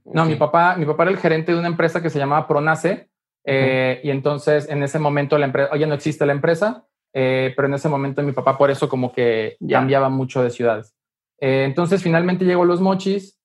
No, 0.04 0.24
mi 0.24 0.34
papá, 0.34 0.76
mi 0.76 0.84
papá 0.84 1.04
era 1.04 1.12
el 1.12 1.18
gerente 1.18 1.52
de 1.52 1.58
una 1.58 1.68
empresa 1.68 2.02
que 2.02 2.10
se 2.10 2.18
llamaba 2.18 2.46
Pronace 2.46 3.08
eh, 3.44 4.00
y 4.04 4.10
entonces 4.10 4.68
en 4.68 4.82
ese 4.82 4.98
momento 4.98 5.38
la 5.38 5.46
empresa, 5.46 5.76
ya 5.76 5.86
no 5.86 5.94
existe 5.94 6.26
la 6.26 6.32
empresa, 6.32 6.86
eh, 7.12 7.52
pero 7.56 7.68
en 7.68 7.74
ese 7.74 7.88
momento 7.88 8.22
mi 8.22 8.32
papá 8.32 8.56
por 8.56 8.70
eso 8.70 8.88
como 8.88 9.12
que 9.12 9.56
cambiaba 9.68 10.08
mucho 10.08 10.42
de 10.42 10.50
ciudades. 10.50 10.94
Eh, 11.40 11.64
entonces 11.64 12.02
finalmente 12.02 12.44
llego 12.44 12.62
a 12.62 12.66
Los 12.66 12.80
Mochis, 12.80 13.38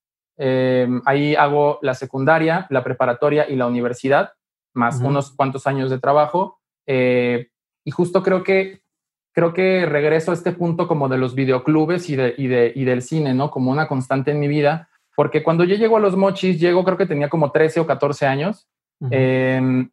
ahí 1.05 1.33
hago 1.35 1.79
la 1.81 1.95
secundaria, 1.95 2.67
la 2.69 2.83
preparatoria 2.83 3.49
y 3.49 3.55
la 3.55 3.65
universidad, 3.65 4.33
más 4.73 5.01
unos 5.01 5.35
cuantos 5.35 5.65
años 5.65 5.89
de 5.89 5.99
trabajo. 5.99 6.59
y 6.87 7.91
justo 7.91 8.21
creo 8.21 8.43
que 8.43 8.81
creo 9.33 9.53
que 9.53 9.85
regreso 9.85 10.31
a 10.31 10.33
este 10.33 10.51
punto 10.51 10.87
como 10.87 11.09
de 11.09 11.19
los 11.19 11.35
videoclubes 11.35 12.09
y, 12.09 12.15
de, 12.15 12.33
y, 12.37 12.47
de, 12.47 12.71
y 12.75 12.85
del 12.85 13.03
cine, 13.03 13.35
¿no? 13.35 13.51
Como 13.51 13.69
una 13.69 13.87
constante 13.87 14.31
en 14.31 14.39
mi 14.39 14.47
vida, 14.47 14.89
porque 15.15 15.43
cuando 15.43 15.63
yo 15.63 15.75
llego 15.75 15.97
a 15.97 15.99
Los 15.99 16.15
Mochis, 16.15 16.59
llego 16.59 16.83
creo 16.83 16.97
que 16.97 17.05
tenía 17.05 17.29
como 17.29 17.51
13 17.51 17.81
o 17.81 17.85
14 17.85 18.25
años 18.25 18.67
Em, 19.11 19.89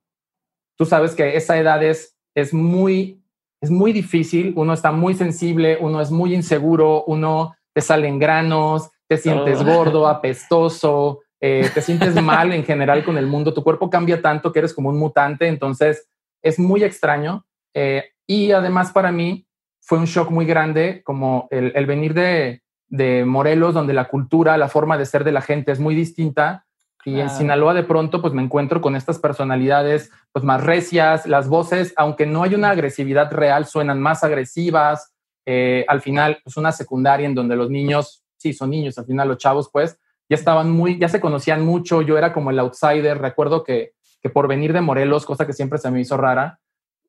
tú 0.76 0.84
sabes 0.84 1.14
que 1.14 1.36
esa 1.36 1.58
edad 1.58 1.82
es, 1.82 2.16
es, 2.34 2.54
muy, 2.54 3.22
es 3.60 3.70
muy 3.70 3.92
difícil, 3.92 4.52
uno 4.56 4.72
está 4.72 4.92
muy 4.92 5.14
sensible, 5.14 5.78
uno 5.80 6.00
es 6.00 6.10
muy 6.10 6.34
inseguro, 6.34 7.04
uno 7.04 7.54
te 7.72 7.80
salen 7.80 8.18
granos, 8.18 8.90
te 9.08 9.16
sientes 9.16 9.60
oh. 9.60 9.64
gordo, 9.64 10.08
apestoso, 10.08 11.20
eh, 11.40 11.68
te 11.74 11.82
sientes 11.82 12.20
mal 12.22 12.52
en 12.52 12.64
general 12.64 13.04
con 13.04 13.18
el 13.18 13.26
mundo, 13.26 13.52
tu 13.52 13.62
cuerpo 13.62 13.90
cambia 13.90 14.22
tanto 14.22 14.52
que 14.52 14.60
eres 14.60 14.72
como 14.72 14.88
un 14.88 14.98
mutante, 14.98 15.46
entonces 15.46 16.08
es 16.42 16.58
muy 16.58 16.84
extraño. 16.84 17.44
Eh, 17.74 18.04
y 18.26 18.52
además 18.52 18.92
para 18.92 19.12
mí 19.12 19.46
fue 19.80 19.98
un 19.98 20.06
shock 20.06 20.30
muy 20.30 20.46
grande 20.46 21.02
como 21.04 21.48
el, 21.50 21.72
el 21.74 21.86
venir 21.86 22.14
de, 22.14 22.62
de 22.88 23.24
Morelos, 23.24 23.74
donde 23.74 23.92
la 23.92 24.08
cultura, 24.08 24.56
la 24.56 24.68
forma 24.68 24.96
de 24.96 25.06
ser 25.06 25.24
de 25.24 25.32
la 25.32 25.42
gente 25.42 25.72
es 25.72 25.80
muy 25.80 25.94
distinta, 25.94 26.64
y 27.04 27.20
en 27.20 27.30
Sinaloa 27.30 27.74
de 27.74 27.82
pronto 27.82 28.20
pues 28.20 28.32
me 28.32 28.42
encuentro 28.42 28.80
con 28.80 28.96
estas 28.96 29.18
personalidades 29.18 30.10
pues 30.32 30.44
más 30.44 30.62
recias, 30.62 31.26
las 31.26 31.48
voces, 31.48 31.92
aunque 31.96 32.26
no 32.26 32.42
hay 32.42 32.54
una 32.54 32.70
agresividad 32.70 33.30
real, 33.32 33.66
suenan 33.66 34.00
más 34.00 34.24
agresivas. 34.24 35.14
Eh, 35.46 35.84
al 35.88 36.00
final, 36.00 36.38
pues 36.42 36.56
una 36.56 36.72
secundaria 36.72 37.26
en 37.26 37.34
donde 37.34 37.56
los 37.56 37.70
niños, 37.70 38.24
sí, 38.36 38.52
son 38.52 38.70
niños, 38.70 38.96
al 38.98 39.04
final 39.04 39.28
los 39.28 39.38
chavos 39.38 39.68
pues 39.70 39.98
ya 40.28 40.36
estaban 40.36 40.70
muy, 40.70 40.98
ya 40.98 41.08
se 41.08 41.20
conocían 41.20 41.64
mucho, 41.64 42.00
yo 42.00 42.16
era 42.16 42.32
como 42.32 42.50
el 42.50 42.58
outsider, 42.58 43.18
recuerdo 43.18 43.62
que, 43.62 43.92
que 44.22 44.30
por 44.30 44.48
venir 44.48 44.72
de 44.72 44.80
Morelos, 44.80 45.26
cosa 45.26 45.46
que 45.46 45.52
siempre 45.52 45.78
se 45.78 45.90
me 45.90 46.00
hizo 46.00 46.16
rara, 46.16 46.60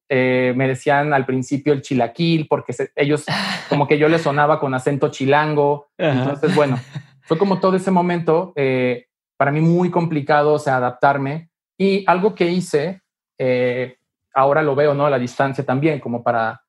eh, 0.08 0.54
me 0.56 0.68
decían 0.68 1.14
al 1.14 1.26
principio 1.26 1.74
el 1.74 1.82
chilaquil, 1.82 2.48
porque 2.48 2.76
ellos 2.96 3.26
como 3.70 3.88
que 3.88 3.98
yo 3.98 4.08
les 4.08 4.22
sonaba 4.22 4.60
con 4.60 4.74
acento 4.74 5.10
chilango. 5.10 5.88
Entonces, 5.98 6.54
bueno, 6.54 6.80
fue 7.22 7.38
como 7.38 7.60
todo 7.60 7.76
ese 7.76 7.92
momento. 7.92 8.54
Eh, 8.56 9.08
para 9.38 9.52
mí 9.52 9.62
muy 9.62 9.92
complicado, 9.92 10.54
o 10.54 10.60
sea, 10.60 10.78
adaptarme. 10.78 11.50
Y 11.78 12.04
algo 12.08 12.36
que 12.36 12.48
hice, 12.48 13.02
eh, 13.38 13.98
ahora 14.34 14.62
lo 14.62 14.76
veo, 14.76 14.94
¿no? 14.94 15.06
A 15.06 15.10
la 15.10 15.20
distancia 15.20 15.66
también, 15.66 16.00
como 16.00 16.24
para, 16.24 16.62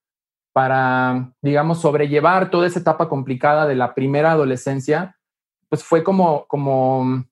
para, 0.52 1.32
digamos, 1.42 1.80
sobrellevar 1.80 2.50
toda 2.50 2.66
esa 2.66 2.80
etapa 2.80 3.08
complicada 3.08 3.66
de 3.66 3.76
la 3.76 3.94
primera 3.94 4.32
adolescencia, 4.32 5.16
pues 5.68 5.84
fue 5.84 6.02
como, 6.02 6.46
como 6.46 7.24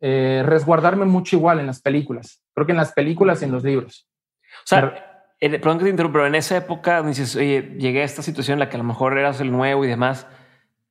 eh, 0.00 0.42
resguardarme 0.44 1.04
mucho 1.04 1.36
igual 1.36 1.60
en 1.60 1.66
las 1.66 1.80
películas. 1.80 2.42
Creo 2.54 2.66
que 2.66 2.72
en 2.72 2.78
las 2.78 2.92
películas 2.92 3.42
y 3.42 3.46
en 3.46 3.52
los 3.52 3.64
libros. 3.64 4.08
O 4.64 4.66
sea, 4.66 5.26
perdón 5.40 5.78
que 5.78 5.84
te 5.84 5.90
interrumpo, 5.90 6.18
pero 6.18 6.26
en 6.26 6.34
esa 6.34 6.56
época 6.56 7.02
dices, 7.02 7.34
oye, 7.36 7.74
llegué 7.78 8.02
a 8.02 8.04
esta 8.04 8.22
situación 8.22 8.54
en 8.54 8.60
la 8.60 8.68
que 8.68 8.76
a 8.76 8.78
lo 8.78 8.84
mejor 8.84 9.18
eras 9.18 9.40
el 9.40 9.50
nuevo 9.50 9.84
y 9.84 9.88
demás, 9.88 10.26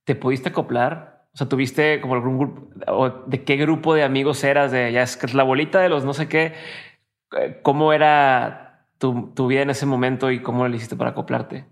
¿te 0.04 0.16
pudiste 0.16 0.50
acoplar? 0.50 1.17
O 1.38 1.40
sea, 1.40 1.48
tuviste 1.48 2.02
como 2.02 2.16
algún 2.16 2.40
grupo, 2.40 2.68
o 2.88 3.10
de 3.10 3.44
qué 3.44 3.58
grupo 3.58 3.94
de 3.94 4.02
amigos 4.02 4.44
eras, 4.44 4.72
de 4.72 4.92
ya 4.92 5.04
es 5.04 5.18
que 5.18 5.28
es 5.28 5.36
la 5.36 5.44
bolita 5.44 5.80
de 5.80 5.88
los 5.88 6.04
no 6.04 6.16
sé 6.16 6.28
qué. 6.28 6.54
Eh, 7.38 7.60
¿Cómo 7.62 7.94
era 7.94 8.88
tu, 8.98 9.30
tu 9.36 9.46
vida 9.46 9.62
en 9.62 9.70
ese 9.70 9.86
momento 9.86 10.32
y 10.32 10.42
cómo 10.42 10.68
lo 10.68 10.76
hiciste 10.76 10.96
para 10.96 11.12
acoplarte? 11.12 11.68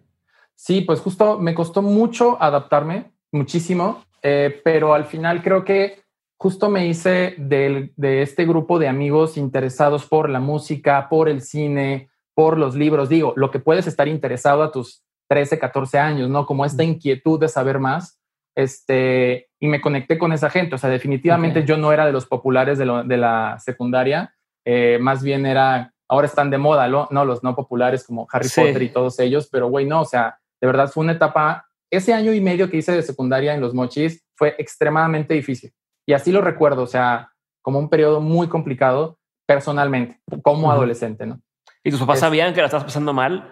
Sí, 0.53 0.81
pues 0.81 0.99
justo 0.99 1.39
me 1.39 1.55
costó 1.55 1.81
mucho 1.81 2.37
adaptarme, 2.39 3.11
muchísimo, 3.31 4.03
eh, 4.21 4.61
pero 4.63 4.93
al 4.93 5.05
final 5.05 5.41
creo 5.41 5.65
que 5.65 6.03
justo 6.37 6.69
me 6.69 6.85
hice 6.85 7.33
de, 7.39 7.91
de, 7.95 8.21
este 8.21 8.45
grupo 8.45 8.77
de 8.77 8.87
amigos 8.87 9.35
interesados 9.35 10.05
por 10.05 10.29
la 10.29 10.39
música, 10.39 11.09
por 11.09 11.27
el 11.27 11.41
cine, 11.41 12.11
por 12.35 12.59
los 12.59 12.75
libros. 12.75 13.09
Digo, 13.09 13.33
lo 13.35 13.49
que 13.49 13.57
puedes 13.57 13.87
estar 13.87 14.07
interesado 14.07 14.61
a 14.61 14.71
tus 14.71 15.01
13, 15.27 15.57
14 15.57 15.97
años, 15.97 16.29
¿no? 16.29 16.45
Como 16.45 16.65
esta 16.65 16.83
inquietud 16.83 17.39
de 17.39 17.47
saber 17.47 17.79
más. 17.79 18.19
Este, 18.55 19.49
y 19.65 19.67
me 19.67 19.81
conecté 19.81 20.17
con 20.17 20.31
esa 20.31 20.49
gente. 20.49 20.75
O 20.75 20.77
sea, 20.77 20.89
definitivamente 20.89 21.65
yo 21.65 21.75
no 21.77 21.91
era 21.91 22.05
de 22.05 22.11
los 22.11 22.25
populares 22.25 22.77
de, 22.77 22.85
la 22.85 23.57
secundaria, 23.59 24.33
eh, 24.63 24.97
más 25.01 25.23
bien 25.23 25.45
era, 25.45 25.91
ahora 26.07 26.27
están 26.27 26.49
de 26.49 26.57
moda, 26.57 26.87
¿no? 26.87 27.07
no 27.11 27.25
los 27.25 27.43
no 27.43 27.55
populares 27.55 28.05
como 28.05 28.27
Harry 28.31 28.47
Potter 28.47 28.81
y 28.81 28.89
todos 28.89 29.19
ellos, 29.19 29.49
pero 29.51 29.67
güey, 29.67 29.85
no, 29.85 30.01
o 30.01 30.05
sea, 30.05 30.37
de 30.61 30.67
verdad 30.67 30.89
fue 30.89 31.03
una 31.03 31.13
etapa, 31.13 31.67
ese 31.91 32.13
año 32.13 32.31
y 32.33 32.41
medio 32.41 32.69
que 32.69 32.77
hice 32.77 32.91
de 32.91 33.01
secundaria 33.01 33.53
en 33.53 33.61
los 33.61 33.73
mochis 33.73 34.23
fue 34.35 34.55
extremadamente 34.57 35.33
difícil. 35.33 35.73
Y 36.05 36.13
así 36.13 36.31
lo 36.31 36.41
recuerdo, 36.41 36.83
o 36.83 36.87
sea, 36.87 37.31
como 37.61 37.79
un 37.79 37.89
periodo 37.89 38.21
muy 38.21 38.47
complicado 38.47 39.17
personalmente, 39.47 40.19
como 40.43 40.71
adolescente, 40.71 41.25
¿no? 41.25 41.41
¿Y 41.83 41.91
tus 41.91 41.99
papás 41.99 42.19
sabían 42.19 42.53
que 42.53 42.61
la 42.61 42.67
estabas 42.67 42.85
pasando 42.85 43.13
mal? 43.13 43.49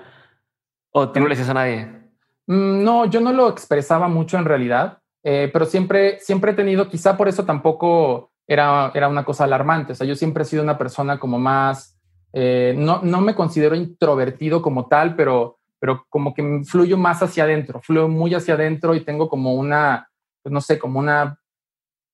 ¿O 0.91 1.09
tú 1.09 1.19
no 1.19 1.27
le 1.27 1.35
decías 1.35 1.49
a 1.49 1.53
nadie? 1.53 1.85
Mm, 2.47 2.83
no, 2.83 3.05
yo 3.05 3.21
no 3.21 3.31
lo 3.31 3.49
expresaba 3.49 4.07
mucho 4.07 4.37
en 4.37 4.45
realidad. 4.45 5.02
Eh, 5.23 5.49
pero 5.51 5.65
siempre, 5.65 6.19
siempre 6.19 6.51
he 6.51 6.55
tenido, 6.55 6.89
quizá 6.89 7.15
por 7.15 7.27
eso 7.27 7.45
tampoco 7.45 8.31
era, 8.47 8.91
era 8.93 9.07
una 9.07 9.23
cosa 9.23 9.45
alarmante. 9.45 9.93
O 9.93 9.95
sea, 9.95 10.05
yo 10.05 10.15
siempre 10.15 10.43
he 10.43 10.45
sido 10.45 10.63
una 10.63 10.77
persona 10.77 11.19
como 11.19 11.39
más, 11.39 11.97
eh, 12.33 12.73
no, 12.77 13.01
no 13.01 13.21
me 13.21 13.35
considero 13.35 13.75
introvertido 13.75 14.61
como 14.61 14.87
tal, 14.87 15.15
pero, 15.15 15.59
pero 15.79 16.05
como 16.09 16.33
que 16.33 16.61
fluyo 16.65 16.97
más 16.97 17.23
hacia 17.23 17.45
adentro, 17.45 17.81
fluyo 17.81 18.07
muy 18.07 18.33
hacia 18.33 18.55
adentro 18.55 18.95
y 18.95 19.05
tengo 19.05 19.29
como 19.29 19.53
una, 19.53 20.09
pues 20.41 20.51
no 20.51 20.59
sé, 20.61 20.77
como 20.77 20.99
una, 20.99 21.39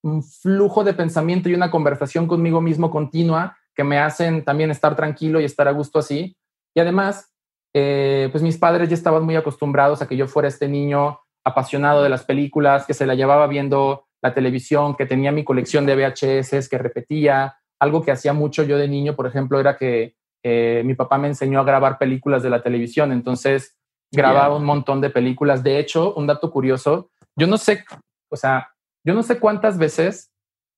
un 0.03 0.23
flujo 0.23 0.83
de 0.83 0.93
pensamiento 0.93 1.49
y 1.49 1.55
una 1.55 1.71
conversación 1.71 2.27
conmigo 2.27 2.61
mismo 2.61 2.91
continua 2.91 3.57
que 3.75 3.83
me 3.83 3.97
hacen 3.97 4.43
también 4.43 4.71
estar 4.71 4.95
tranquilo 4.95 5.39
y 5.39 5.45
estar 5.45 5.67
a 5.67 5.71
gusto 5.71 5.99
así. 5.99 6.35
Y 6.75 6.79
además, 6.79 7.33
eh, 7.73 8.27
pues 8.31 8.43
mis 8.43 8.57
padres 8.57 8.89
ya 8.89 8.95
estaban 8.95 9.23
muy 9.23 9.35
acostumbrados 9.35 10.01
a 10.01 10.07
que 10.07 10.17
yo 10.17 10.27
fuera 10.27 10.49
este 10.49 10.67
niño 10.67 11.19
apasionado 11.50 12.03
de 12.03 12.10
las 12.10 12.24
películas, 12.24 12.86
que 12.86 12.94
se 12.94 13.06
la 13.06 13.15
llevaba 13.15 13.48
viendo 13.48 14.06
la 14.22 14.34
televisión, 14.34 14.96
que 14.96 15.06
tenía 15.06 15.32
mi 15.32 15.44
colección 15.44 15.86
de 15.86 15.96
VHS, 15.96 16.70
que 16.70 16.77
repetía. 16.77 17.56
Algo 17.79 18.01
que 18.01 18.12
hacía 18.12 18.34
mucho 18.34 18.63
yo 18.63 18.77
de 18.77 18.88
niño, 18.88 19.15
por 19.15 19.27
ejemplo, 19.27 19.60
era 19.60 19.77
que 19.77 20.15
eh, 20.44 20.82
mi 20.86 20.96
papá 20.96 21.18
me 21.18 21.27
enseñó 21.27 21.60
a 21.60 21.63
grabar 21.63 21.98
películas 21.98 22.44
de 22.44 22.50
la 22.50 22.62
televisión, 22.62 23.12
entonces 23.12 23.77
grababa 24.12 24.56
un 24.56 24.65
montón 24.65 25.01
de 25.01 25.10
películas. 25.10 25.63
De 25.63 25.79
hecho, 25.79 26.13
un 26.13 26.27
dato 26.27 26.51
curioso, 26.51 27.12
yo 27.38 27.48
no 27.48 27.58
sé, 27.58 27.86
o 28.29 28.36
sea, 28.36 28.70
yo 29.06 29.13
no 29.13 29.24
sé 29.24 29.39
cuántas 29.39 29.77
veces 29.77 30.32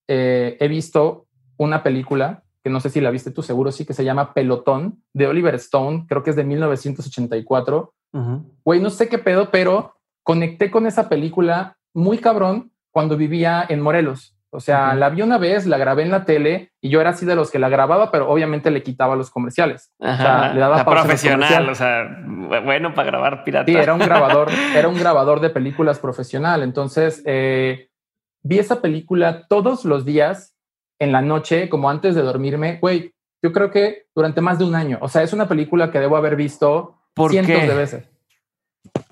eh, 0.08 0.58
he 0.60 0.68
visto 0.68 1.28
una 1.58 1.84
película, 1.84 2.44
que 2.63 2.70
no 2.70 2.80
sé 2.80 2.90
si 2.90 3.01
la 3.01 3.12
viste 3.12 3.32
tú, 3.32 3.42
seguro 3.42 3.72
sí, 3.72 3.86
que 3.86 3.94
se 3.94 4.04
llama 4.04 4.34
Pelotón, 4.34 5.04
de 5.13 5.28
Oliver 5.28 5.56
Stone, 5.56 6.06
creo 6.08 6.24
que 6.24 6.32
es 6.32 6.36
de 6.36 6.44
1984. 6.44 7.94
Güey, 8.66 8.82
no 8.82 8.90
sé 8.90 9.08
qué 9.08 9.18
pedo, 9.18 9.51
pero 9.51 9.96
conecté 10.24 10.72
con 10.72 10.86
esa 10.86 11.10
película 11.10 11.78
muy 11.94 12.18
cabrón 12.18 12.72
cuando 12.92 13.18
vivía 13.18 13.66
en 13.68 13.82
Morelos. 13.82 14.36
O 14.54 14.60
sea, 14.60 14.96
la 14.96 15.10
vi 15.10 15.22
una 15.22 15.38
vez, 15.38 15.66
la 15.66 15.78
grabé 15.78 16.04
en 16.04 16.12
la 16.12 16.25
tele 16.25 16.74
y 16.82 16.90
yo 16.90 17.00
era 17.00 17.12
así 17.12 17.25
de 17.25 17.36
los 17.36 17.51
que 17.51 17.58
la 17.58 17.70
grababa, 17.70 18.12
pero 18.12 18.30
obviamente 18.30 18.70
le 18.70 18.84
quitaba 18.84 19.16
los 19.16 19.32
comerciales. 19.32 19.94
o 19.98 20.13
sea, 20.13 20.54
le 20.54 20.60
daba 20.60 20.84
profesional, 20.84 21.70
o 21.70 21.75
sea, 21.75 22.04
bueno 22.25 22.94
para 22.94 23.08
grabar 23.08 23.46
pirata. 23.46 23.72
Sí, 23.72 23.78
era 23.78 23.94
un 23.94 24.00
grabador, 24.00 24.50
era 24.75 24.90
un 24.90 25.00
grabador 25.00 25.40
de 25.40 25.51
películas 25.51 26.00
profesional. 26.00 26.63
Entonces, 26.63 27.24
eh, 27.25 27.92
vi 28.44 28.60
esa 28.60 28.82
película 28.82 29.48
todos 29.48 29.86
los 29.86 30.04
días 30.04 30.58
en 31.00 31.13
la 31.13 31.22
noche, 31.22 31.70
como 31.70 31.90
antes 31.90 32.13
de 32.13 32.22
dormirme. 32.22 32.78
Güey, 32.82 33.13
yo 33.42 33.54
creo 33.54 33.72
que 33.72 34.08
durante 34.13 34.42
más 34.42 34.60
de 34.60 34.66
un 34.66 34.75
año. 34.75 34.98
O 35.00 35.08
sea, 35.08 35.24
es 35.24 35.32
una 35.32 35.48
película 35.48 35.92
que 35.92 36.00
debo 36.00 36.18
haber 36.18 36.36
visto 36.36 37.00
cientos 37.30 37.68
de 37.68 37.74
veces. 37.74 38.11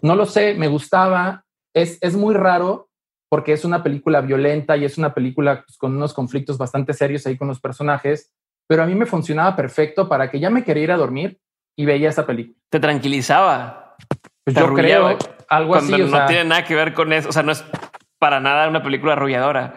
No 0.01 0.15
lo 0.15 0.25
sé, 0.25 0.53
me 0.55 0.67
gustaba. 0.67 1.43
Es, 1.74 1.98
es 2.01 2.15
muy 2.15 2.36
raro 2.36 2.89
porque 3.29 3.53
es 3.53 3.63
una 3.63 3.83
película 3.83 4.21
violenta 4.21 4.75
y 4.75 4.86
es 4.86 4.98
una 4.98 5.13
película 5.13 5.63
pues, 5.65 5.77
con 5.77 5.95
unos 5.95 6.13
conflictos 6.13 6.57
bastante 6.57 6.93
serios 6.93 7.25
ahí 7.27 7.38
con 7.38 7.48
los 7.48 7.59
personajes, 7.59 8.33
pero 8.67 8.83
a 8.83 8.86
mí 8.86 8.95
me 8.95 9.05
funcionaba 9.05 9.55
perfecto 9.55 10.09
para 10.09 10.31
que 10.31 10.39
ya 10.39 10.50
me 10.50 10.63
quería 10.63 10.83
ir 10.83 10.91
a 10.91 10.98
dormir 10.98 11.39
y 11.77 11.86
veía 11.86 12.09
esa 12.09 12.25
película. 12.25 12.57
¿Te 12.69 12.79
tranquilizaba? 12.79 13.95
Pues 14.43 14.55
yo 14.55 14.74
creo 14.74 15.17
algo 15.48 15.75
así. 15.75 15.91
no 15.91 16.25
tiene 16.25 16.45
nada 16.45 16.63
que 16.65 16.75
ver 16.75 16.93
con 16.93 17.13
eso. 17.13 17.29
O 17.29 17.31
sea, 17.31 17.43
no 17.43 17.51
es 17.51 17.63
para 18.17 18.39
nada 18.39 18.67
una 18.67 18.83
película 18.83 19.13
arrulladora. 19.13 19.75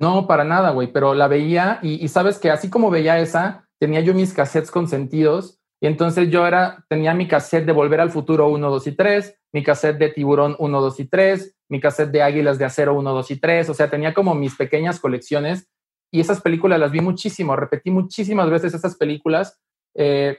No, 0.00 0.26
para 0.26 0.44
nada, 0.44 0.70
güey, 0.70 0.92
pero 0.92 1.14
la 1.14 1.26
veía 1.26 1.78
y, 1.82 2.04
y 2.04 2.08
sabes 2.08 2.38
que 2.38 2.50
así 2.50 2.70
como 2.70 2.90
veía 2.90 3.18
esa, 3.18 3.66
tenía 3.80 4.00
yo 4.00 4.14
mis 4.14 4.32
cassettes 4.32 4.70
consentidos 4.70 5.57
y 5.80 5.86
entonces 5.86 6.28
yo 6.30 6.46
era, 6.46 6.84
tenía 6.88 7.14
mi 7.14 7.28
cassette 7.28 7.64
de 7.64 7.72
Volver 7.72 8.00
al 8.00 8.10
Futuro 8.10 8.48
1, 8.48 8.70
2 8.70 8.86
y 8.88 8.92
3, 8.92 9.38
mi 9.52 9.62
cassette 9.62 9.98
de 9.98 10.08
Tiburón 10.08 10.56
1, 10.58 10.80
2 10.80 11.00
y 11.00 11.04
3, 11.06 11.56
mi 11.68 11.80
cassette 11.80 12.10
de 12.10 12.22
Águilas 12.22 12.58
de 12.58 12.64
Acero 12.64 12.94
1, 12.94 13.12
2 13.12 13.30
y 13.30 13.40
3, 13.40 13.68
o 13.68 13.74
sea, 13.74 13.88
tenía 13.88 14.12
como 14.12 14.34
mis 14.34 14.56
pequeñas 14.56 14.98
colecciones 14.98 15.68
y 16.12 16.20
esas 16.20 16.40
películas 16.40 16.80
las 16.80 16.90
vi 16.90 17.00
muchísimo, 17.00 17.54
repetí 17.54 17.90
muchísimas 17.90 18.50
veces 18.50 18.74
esas 18.74 18.96
películas. 18.96 19.60
Eh, 19.94 20.38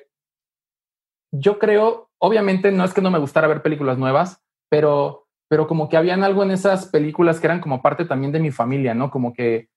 yo 1.31 1.59
creo, 1.59 2.09
obviamente 2.17 2.71
no 2.71 2.83
es 2.83 2.93
que 2.93 3.01
no 3.01 3.11
me 3.11 3.19
gustara 3.19 3.47
ver 3.47 3.61
películas 3.61 3.97
nuevas, 3.97 4.41
pero, 4.69 5.27
pero 5.47 5.67
como 5.67 5.87
que 5.87 5.97
habían 5.97 6.23
algo 6.23 6.43
en 6.43 6.51
esas 6.51 6.87
películas 6.87 7.39
que 7.39 7.47
eran 7.47 7.61
como 7.61 7.81
parte 7.81 8.05
también 8.05 8.31
de 8.31 8.39
mi 8.39 8.51
familia, 8.51 8.93
¿no? 8.93 9.11
Como 9.11 9.31
que, 9.33 9.69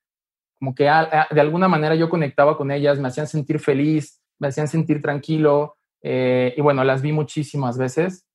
como 0.59 0.75
que 0.75 0.85
de 0.85 1.40
alguna 1.40 1.69
manera 1.69 1.95
yo 1.95 2.09
conectaba 2.09 2.57
con 2.57 2.71
ellas, 2.71 2.99
me 2.99 3.09
hacían 3.09 3.26
sentir 3.26 3.61
feliz, 3.61 4.21
me 4.42 4.49
hacían 4.49 4.68
sentir 4.68 5.00
tranquilo 5.00 5.76
eh, 6.02 6.52
y 6.56 6.61
bueno, 6.61 6.82
las 6.82 7.00
vi 7.00 7.12
muchísimas 7.12 7.78
veces. 7.78 8.26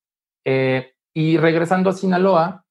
Eh, 0.46 0.94
y 1.14 1.38
regresando 1.38 1.90
a 1.90 1.94
Sinaloa, 1.94 2.64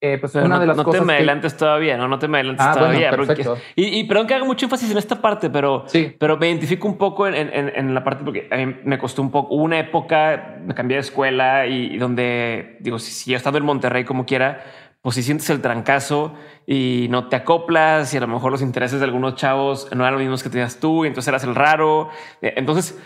eh, 0.00 0.18
pues 0.18 0.34
una 0.36 0.60
de 0.60 0.66
las 0.66 0.76
no 0.76 0.84
cosas. 0.84 1.00
No 1.00 1.04
te 1.04 1.12
me 1.12 1.16
adelantes 1.16 1.56
todavía, 1.56 1.98
no, 1.98 2.06
no 2.06 2.18
te 2.18 2.28
me 2.28 2.38
adelantes 2.38 2.64
ah, 2.66 2.74
todavía. 2.74 3.10
perfecto. 3.10 3.58
y, 3.74 3.98
y, 3.98 4.04
perdón 4.04 4.28
que 4.28 4.34
haga 4.34 4.44
mucho 4.44 4.66
énsisis 4.66 4.92
en 4.92 4.98
esta 4.98 5.20
parte, 5.20 5.50
pero, 5.50 5.84
sí. 5.88 6.16
pero 6.18 6.38
me 6.38 6.48
identifico 6.48 6.86
un 6.86 6.96
poco 6.96 7.26
en, 7.26 7.34
en, 7.34 7.72
en, 7.74 7.92
la 7.92 8.04
parte 8.04 8.24
porque 8.24 8.48
a 8.50 8.56
mí 8.56 8.76
me 8.84 8.98
costó 8.98 9.20
un 9.20 9.30
poco. 9.30 9.54
una 9.56 9.80
época, 9.80 10.58
me 10.64 10.74
cambié 10.74 10.96
de 10.96 11.00
escuela 11.02 11.66
y, 11.66 11.98
donde, 11.98 12.76
digo, 12.80 12.98
si, 12.98 13.10
si 13.10 13.32
yo 13.32 13.36
estando 13.36 13.58
en 13.58 13.64
Monterrey 13.64 14.04
como 14.04 14.24
quiera, 14.24 14.64
pues 15.02 15.14
si 15.14 15.22
sientes 15.22 15.48
el 15.50 15.62
trancazo 15.62 16.34
y 16.66 17.06
no 17.10 17.28
te 17.28 17.36
acoplas 17.36 18.12
y 18.12 18.18
a 18.18 18.20
lo 18.20 18.28
mejor 18.28 18.52
los 18.52 18.62
intereses 18.62 19.00
de 19.00 19.06
algunos 19.06 19.34
chavos 19.36 19.88
no 19.94 20.02
eran 20.02 20.14
los 20.14 20.22
mismos 20.22 20.42
que 20.42 20.50
tenías 20.50 20.78
tú 20.78 21.04
y 21.04 21.08
entonces 21.08 21.28
eras 21.28 21.44
el 21.44 21.54
raro. 21.54 22.10
Eh, 22.42 22.54
entonces, 22.56 23.00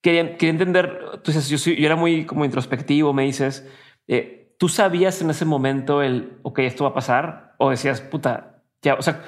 quería, 0.00 0.36
quería 0.36 0.50
entender, 0.50 1.20
tú 1.22 1.32
yo, 1.32 1.72
era 1.76 1.96
muy 1.96 2.24
como 2.24 2.44
introspectivo, 2.44 3.12
me 3.12 3.24
dices, 3.24 3.68
eh, 4.06 4.54
¿tú 4.58 4.68
sabías 4.68 5.20
en 5.22 5.30
ese 5.30 5.44
momento 5.44 6.02
el, 6.02 6.38
ok, 6.42 6.60
esto 6.60 6.84
va 6.84 6.90
a 6.90 6.94
pasar? 6.94 7.54
O 7.58 7.70
decías, 7.70 8.00
puta, 8.00 8.62
ya, 8.80 8.94
o 8.94 9.02
sea, 9.02 9.22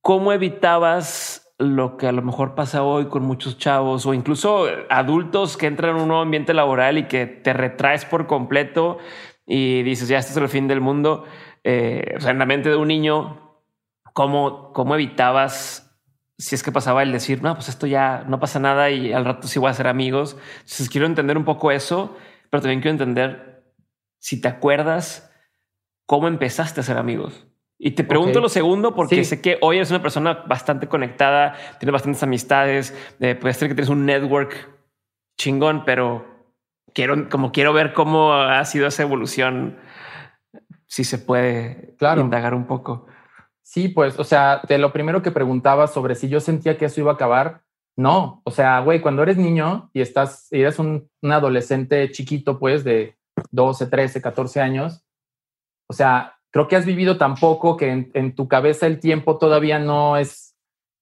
¿cómo 0.00 0.32
evitabas 0.32 1.44
lo 1.58 1.96
que 1.96 2.06
a 2.06 2.12
lo 2.12 2.22
mejor 2.22 2.54
pasa 2.54 2.82
hoy 2.82 3.06
con 3.06 3.22
muchos 3.24 3.58
chavos 3.58 4.06
o 4.06 4.14
incluso 4.14 4.66
adultos 4.90 5.56
que 5.56 5.66
entran 5.66 5.96
en 5.96 6.02
un 6.02 6.08
nuevo 6.08 6.22
ambiente 6.22 6.52
laboral 6.52 6.98
y 6.98 7.04
que 7.04 7.26
te 7.26 7.52
retraes 7.52 8.04
por 8.04 8.26
completo 8.26 8.98
y 9.46 9.82
dices, 9.82 10.08
ya, 10.08 10.18
este 10.18 10.32
es 10.32 10.36
el 10.36 10.48
fin 10.48 10.68
del 10.68 10.80
mundo. 10.80 11.24
Eh, 11.62 12.14
o 12.16 12.20
sea, 12.20 12.30
en 12.30 12.38
la 12.38 12.46
mente 12.46 12.70
de 12.70 12.76
un 12.76 12.88
niño, 12.88 13.60
¿cómo, 14.12 14.72
¿cómo 14.72 14.94
evitabas 14.94 15.98
si 16.38 16.54
es 16.54 16.62
que 16.62 16.72
pasaba 16.72 17.02
el 17.02 17.12
decir, 17.12 17.42
no, 17.42 17.54
pues 17.54 17.68
esto 17.68 17.86
ya 17.86 18.24
no 18.26 18.40
pasa 18.40 18.58
nada 18.58 18.90
y 18.90 19.12
al 19.12 19.24
rato 19.24 19.46
sí 19.46 19.58
voy 19.58 19.70
a 19.70 19.74
ser 19.74 19.86
amigos? 19.86 20.36
Entonces 20.56 20.88
quiero 20.88 21.06
entender 21.06 21.36
un 21.36 21.44
poco 21.44 21.70
eso, 21.70 22.16
pero 22.50 22.62
también 22.62 22.80
quiero 22.80 22.92
entender 22.92 23.64
si 24.18 24.40
te 24.40 24.48
acuerdas 24.48 25.30
cómo 26.06 26.28
empezaste 26.28 26.80
a 26.80 26.84
ser 26.84 26.96
amigos. 26.96 27.46
Y 27.78 27.92
te 27.92 28.04
pregunto 28.04 28.40
lo 28.40 28.48
segundo 28.48 28.94
porque 28.94 29.24
sé 29.24 29.42
que 29.42 29.58
hoy 29.60 29.76
eres 29.76 29.90
una 29.90 30.00
persona 30.00 30.44
bastante 30.46 30.88
conectada, 30.88 31.54
tienes 31.78 31.92
bastantes 31.92 32.22
amistades, 32.22 32.96
eh, 33.20 33.34
puede 33.34 33.52
ser 33.52 33.68
que 33.68 33.74
tienes 33.74 33.90
un 33.90 34.06
network 34.06 34.70
chingón, 35.36 35.84
pero 35.84 36.33
quiero, 36.92 37.28
como 37.28 37.52
quiero 37.52 37.72
ver 37.72 37.92
cómo 37.92 38.34
ha 38.34 38.64
sido 38.64 38.86
esa 38.86 39.02
evolución, 39.02 39.78
si 40.86 41.04
se 41.04 41.18
puede 41.18 41.96
indagar 42.16 42.54
un 42.54 42.66
poco. 42.66 43.06
Sí, 43.62 43.88
pues, 43.88 44.18
o 44.18 44.24
sea, 44.24 44.62
de 44.68 44.78
lo 44.78 44.92
primero 44.92 45.22
que 45.22 45.30
preguntaba 45.30 45.86
sobre 45.86 46.14
si 46.14 46.28
yo 46.28 46.38
sentía 46.38 46.76
que 46.78 46.84
eso 46.84 47.00
iba 47.00 47.12
a 47.12 47.14
acabar, 47.14 47.62
no, 47.96 48.42
o 48.44 48.50
sea, 48.50 48.80
güey, 48.80 49.00
cuando 49.00 49.22
eres 49.22 49.36
niño 49.36 49.90
y 49.92 50.00
estás, 50.00 50.48
y 50.52 50.60
eres 50.60 50.78
un, 50.78 51.10
adolescente 51.22 52.10
chiquito, 52.10 52.58
pues, 52.58 52.84
de 52.84 53.16
12, 53.50 53.86
13, 53.86 54.20
14 54.20 54.60
años, 54.60 55.04
o 55.88 55.94
sea, 55.94 56.36
creo 56.50 56.68
que 56.68 56.76
has 56.76 56.86
vivido 56.86 57.18
tan 57.18 57.34
poco 57.36 57.76
que 57.76 58.10
en, 58.12 58.34
tu 58.34 58.48
cabeza 58.48 58.86
el 58.86 59.00
tiempo 59.00 59.38
todavía 59.38 59.78
no 59.78 60.16
es, 60.16 60.54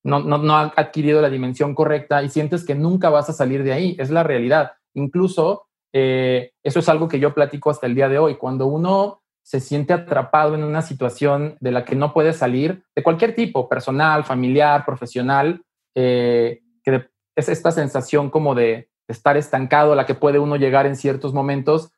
no, 0.04 0.20
no, 0.20 0.38
no 0.38 0.56
ha 0.56 0.72
adquirido 0.76 1.20
la 1.20 1.30
dimensión 1.30 1.74
correcta 1.74 2.22
y 2.22 2.28
sientes 2.28 2.64
que 2.64 2.74
nunca 2.74 3.10
vas 3.10 3.28
a 3.28 3.34
salir 3.34 3.62
de 3.62 3.72
ahí, 3.72 3.96
es 3.98 4.10
la 4.10 4.22
realidad. 4.22 4.72
Incluso 4.94 5.68
eh, 5.92 6.52
eso 6.62 6.78
es 6.78 6.88
algo 6.88 7.08
que 7.08 7.20
yo 7.20 7.34
platico 7.34 7.70
hasta 7.70 7.86
el 7.86 7.94
día 7.94 8.08
de 8.08 8.18
hoy. 8.18 8.36
Cuando 8.36 8.66
uno 8.66 9.22
se 9.42 9.60
siente 9.60 9.92
atrapado 9.92 10.54
en 10.54 10.64
una 10.64 10.82
situación 10.82 11.56
de 11.60 11.72
la 11.72 11.84
que 11.84 11.96
no 11.96 12.12
puede 12.12 12.32
salir, 12.32 12.84
de 12.94 13.02
cualquier 13.02 13.34
tipo, 13.34 13.68
personal, 13.68 14.24
familiar, 14.24 14.84
profesional, 14.84 15.62
eh, 15.94 16.62
que 16.82 17.08
es 17.36 17.48
esta 17.48 17.72
sensación 17.72 18.30
como 18.30 18.54
de 18.54 18.88
estar 19.08 19.36
estancado 19.36 19.92
a 19.92 19.96
la 19.96 20.06
que 20.06 20.14
puede 20.14 20.38
uno 20.38 20.56
llegar 20.56 20.86
en 20.86 20.96
ciertos 20.96 21.34
momentos, 21.34 21.90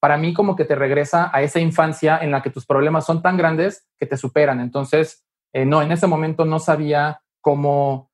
para 0.00 0.16
mí 0.16 0.34
como 0.34 0.56
que 0.56 0.64
te 0.64 0.74
regresa 0.74 1.30
a 1.32 1.42
esa 1.42 1.60
infancia 1.60 2.18
en 2.18 2.30
la 2.30 2.42
que 2.42 2.50
tus 2.50 2.66
problemas 2.66 3.06
son 3.06 3.22
tan 3.22 3.36
grandes 3.36 3.86
que 3.98 4.06
te 4.06 4.16
superan. 4.16 4.60
Entonces, 4.60 5.24
eh, 5.52 5.64
no, 5.64 5.82
en 5.82 5.92
ese 5.92 6.06
momento 6.06 6.44
no 6.44 6.58
sabía 6.58 7.22
cómo, 7.40 8.10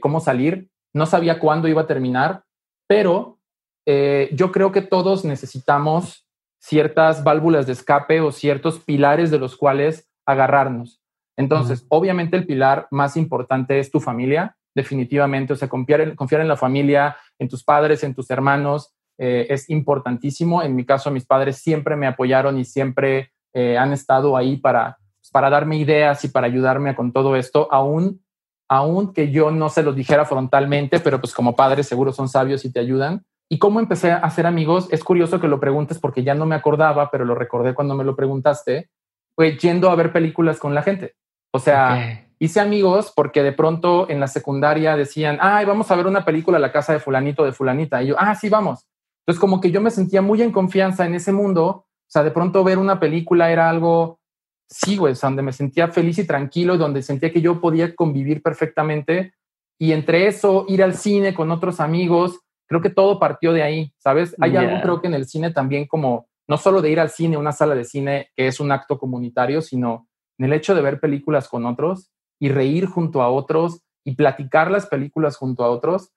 cómo 0.00 0.20
salir, 0.20 0.68
no 0.92 1.06
sabía 1.06 1.38
cuándo 1.38 1.68
iba 1.68 1.82
a 1.82 1.86
terminar, 1.86 2.44
pero 2.86 3.38
eh, 3.86 4.30
yo 4.32 4.52
creo 4.52 4.72
que 4.72 4.82
todos 4.82 5.24
necesitamos 5.24 6.26
ciertas 6.58 7.24
válvulas 7.24 7.66
de 7.66 7.72
escape 7.72 8.20
o 8.20 8.30
ciertos 8.30 8.78
pilares 8.78 9.30
de 9.30 9.38
los 9.38 9.56
cuales 9.56 10.08
agarrarnos. 10.24 11.00
Entonces, 11.36 11.84
obviamente 11.88 12.36
el 12.36 12.46
pilar 12.46 12.86
más 12.90 13.16
importante 13.16 13.78
es 13.78 13.90
tu 13.90 14.00
familia, 14.00 14.56
definitivamente, 14.74 15.52
o 15.52 15.56
sea, 15.56 15.68
confiar 15.68 16.00
en, 16.00 16.14
confiar 16.14 16.40
en 16.40 16.48
la 16.48 16.56
familia, 16.56 17.16
en 17.38 17.48
tus 17.48 17.64
padres, 17.64 18.04
en 18.04 18.14
tus 18.14 18.30
hermanos, 18.30 18.92
eh, 19.18 19.46
es 19.50 19.68
importantísimo. 19.70 20.62
En 20.62 20.76
mi 20.76 20.84
caso, 20.84 21.10
mis 21.10 21.26
padres 21.26 21.56
siempre 21.56 21.96
me 21.96 22.06
apoyaron 22.06 22.58
y 22.58 22.64
siempre 22.64 23.32
eh, 23.54 23.76
han 23.76 23.92
estado 23.92 24.36
ahí 24.36 24.56
para, 24.56 24.98
pues, 25.20 25.30
para 25.30 25.50
darme 25.50 25.76
ideas 25.76 26.24
y 26.24 26.28
para 26.28 26.46
ayudarme 26.46 26.94
con 26.94 27.12
todo 27.12 27.36
esto, 27.36 27.68
aún, 27.70 28.22
aún 28.68 29.12
que 29.12 29.30
yo 29.30 29.50
no 29.50 29.68
se 29.68 29.82
los 29.82 29.96
dijera 29.96 30.24
frontalmente, 30.24 31.00
pero 31.00 31.20
pues 31.20 31.34
como 31.34 31.56
padres 31.56 31.86
seguro 31.86 32.12
son 32.12 32.28
sabios 32.28 32.64
y 32.64 32.72
te 32.72 32.80
ayudan. 32.80 33.24
¿Y 33.52 33.58
cómo 33.58 33.80
empecé 33.80 34.10
a 34.10 34.16
hacer 34.16 34.46
amigos? 34.46 34.88
Es 34.90 35.04
curioso 35.04 35.38
que 35.38 35.46
lo 35.46 35.60
preguntes 35.60 35.98
porque 35.98 36.24
ya 36.24 36.34
no 36.34 36.46
me 36.46 36.54
acordaba, 36.54 37.10
pero 37.10 37.26
lo 37.26 37.34
recordé 37.34 37.74
cuando 37.74 37.94
me 37.94 38.02
lo 38.02 38.16
preguntaste. 38.16 38.88
Fue 39.36 39.58
yendo 39.58 39.90
a 39.90 39.94
ver 39.94 40.10
películas 40.10 40.58
con 40.58 40.74
la 40.74 40.82
gente. 40.82 41.16
O 41.52 41.58
sea, 41.58 42.30
hice 42.38 42.60
amigos 42.60 43.12
porque 43.14 43.42
de 43.42 43.52
pronto 43.52 44.08
en 44.08 44.20
la 44.20 44.26
secundaria 44.26 44.96
decían, 44.96 45.36
ay, 45.38 45.66
vamos 45.66 45.90
a 45.90 45.96
ver 45.96 46.06
una 46.06 46.24
película 46.24 46.56
a 46.56 46.60
la 46.60 46.72
casa 46.72 46.94
de 46.94 46.98
fulanito, 46.98 47.44
de 47.44 47.52
fulanita. 47.52 48.02
Y 48.02 48.06
yo, 48.06 48.16
ah, 48.18 48.34
sí, 48.34 48.48
vamos. 48.48 48.86
Entonces 49.20 49.38
como 49.38 49.60
que 49.60 49.70
yo 49.70 49.82
me 49.82 49.90
sentía 49.90 50.22
muy 50.22 50.40
en 50.40 50.50
confianza 50.50 51.04
en 51.04 51.14
ese 51.14 51.32
mundo. 51.32 51.66
O 51.66 51.86
sea, 52.08 52.22
de 52.22 52.30
pronto 52.30 52.64
ver 52.64 52.78
una 52.78 52.98
película 52.98 53.52
era 53.52 53.68
algo, 53.68 54.18
sí, 54.66 54.96
güey, 54.96 55.12
donde 55.20 55.42
me 55.42 55.52
sentía 55.52 55.88
feliz 55.88 56.18
y 56.18 56.26
tranquilo 56.26 56.76
y 56.76 56.78
donde 56.78 57.02
sentía 57.02 57.30
que 57.30 57.42
yo 57.42 57.60
podía 57.60 57.94
convivir 57.94 58.40
perfectamente. 58.40 59.34
Y 59.78 59.92
entre 59.92 60.26
eso, 60.26 60.64
ir 60.68 60.82
al 60.82 60.94
cine 60.94 61.34
con 61.34 61.50
otros 61.50 61.80
amigos, 61.80 62.40
creo 62.66 62.80
que 62.80 62.90
todo 62.90 63.18
partió 63.18 63.52
de 63.52 63.62
ahí, 63.62 63.92
¿sabes? 63.98 64.34
Hay 64.40 64.56
algo 64.56 64.80
creo 64.82 65.00
que 65.00 65.08
en 65.08 65.14
el 65.14 65.26
cine 65.26 65.50
también 65.50 65.86
como, 65.86 66.28
no 66.48 66.56
solo 66.56 66.82
de 66.82 66.90
ir 66.90 67.00
al 67.00 67.10
cine, 67.10 67.36
una 67.36 67.52
sala 67.52 67.74
de 67.74 67.84
cine, 67.84 68.30
que 68.36 68.46
es 68.46 68.60
un 68.60 68.72
acto 68.72 68.98
comunitario, 68.98 69.60
sino 69.60 70.08
en 70.38 70.46
el 70.46 70.52
hecho 70.52 70.74
de 70.74 70.82
ver 70.82 71.00
películas 71.00 71.48
con 71.48 71.66
otros 71.66 72.10
y 72.40 72.48
reír 72.48 72.86
junto 72.86 73.22
a 73.22 73.30
otros 73.30 73.82
y 74.04 74.14
platicar 74.16 74.70
las 74.70 74.86
películas 74.86 75.36
junto 75.36 75.64
a 75.64 75.70
otros, 75.70 76.12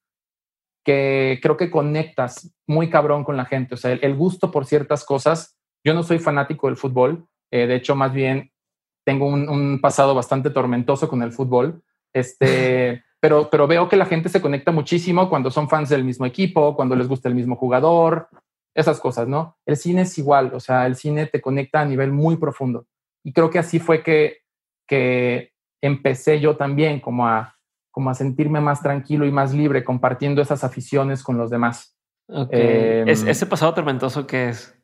que 0.83 1.39
creo 1.41 1.57
que 1.57 1.69
conectas 1.69 2.51
muy 2.67 2.89
cabrón 2.89 3.23
con 3.23 3.37
la 3.37 3.45
gente. 3.45 3.75
O 3.75 3.77
sea, 3.77 3.91
el, 3.91 4.15
gusto 4.15 4.51
por 4.51 4.65
ciertas 4.65 5.03
cosas. 5.03 5.57
Yo 5.83 5.93
no 5.93 6.03
soy 6.03 6.19
fanático 6.19 6.67
del 6.67 6.77
fútbol, 6.77 7.27
eh, 7.51 7.67
de 7.67 7.75
hecho, 7.75 7.95
más 7.95 8.11
bien 8.11 8.51
tengo 9.05 9.27
un, 9.27 9.47
un 9.47 9.79
pasado 9.81 10.15
bastante 10.15 10.49
tormentoso 10.49 11.07
con 11.07 11.21
el 11.21 11.31
fútbol. 11.31 11.83
Este, 12.11 13.03
pero, 13.25 13.49
pero 13.49 13.65
veo 13.65 13.89
que 13.89 13.95
la 13.95 14.05
gente 14.05 14.29
se 14.29 14.39
conecta 14.39 14.71
muchísimo 14.71 15.29
cuando 15.29 15.49
son 15.49 15.67
fans 15.67 15.89
del 15.89 16.03
mismo 16.03 16.27
equipo, 16.27 16.75
cuando 16.75 16.95
les 16.95 17.07
gusta 17.07 17.27
el 17.27 17.33
mismo 17.33 17.55
jugador, 17.55 18.29
esas 18.75 18.99
cosas, 18.99 19.27
¿no? 19.27 19.57
El 19.65 19.77
cine 19.77 20.03
es 20.03 20.15
igual, 20.19 20.51
o 20.53 20.59
sea, 20.59 20.85
el 20.85 20.95
cine 20.95 21.25
te 21.25 21.41
conecta 21.41 21.81
a 21.81 21.85
nivel 21.85 22.11
muy 22.11 22.35
profundo. 22.35 22.85
Y 23.23 23.33
creo 23.33 23.49
que 23.49 23.57
así 23.57 23.79
fue 23.79 24.03
que, 24.03 24.41
que 24.87 25.53
empecé 25.81 26.39
yo 26.39 26.55
también 26.55 26.99
como 26.99 27.27
a, 27.27 27.55
como 27.89 28.11
a 28.11 28.13
sentirme 28.13 28.61
más 28.61 28.83
tranquilo 28.83 29.25
y 29.25 29.31
más 29.31 29.55
libre 29.55 29.83
compartiendo 29.83 30.43
esas 30.43 30.63
aficiones 30.63 31.23
con 31.23 31.35
los 31.35 31.49
demás. 31.49 31.97
Em, 32.27 33.07
¿Ese 33.07 33.45
pasado 33.47 33.73
tormentoso 33.73 34.27
que 34.27 34.49
es? 34.49 34.74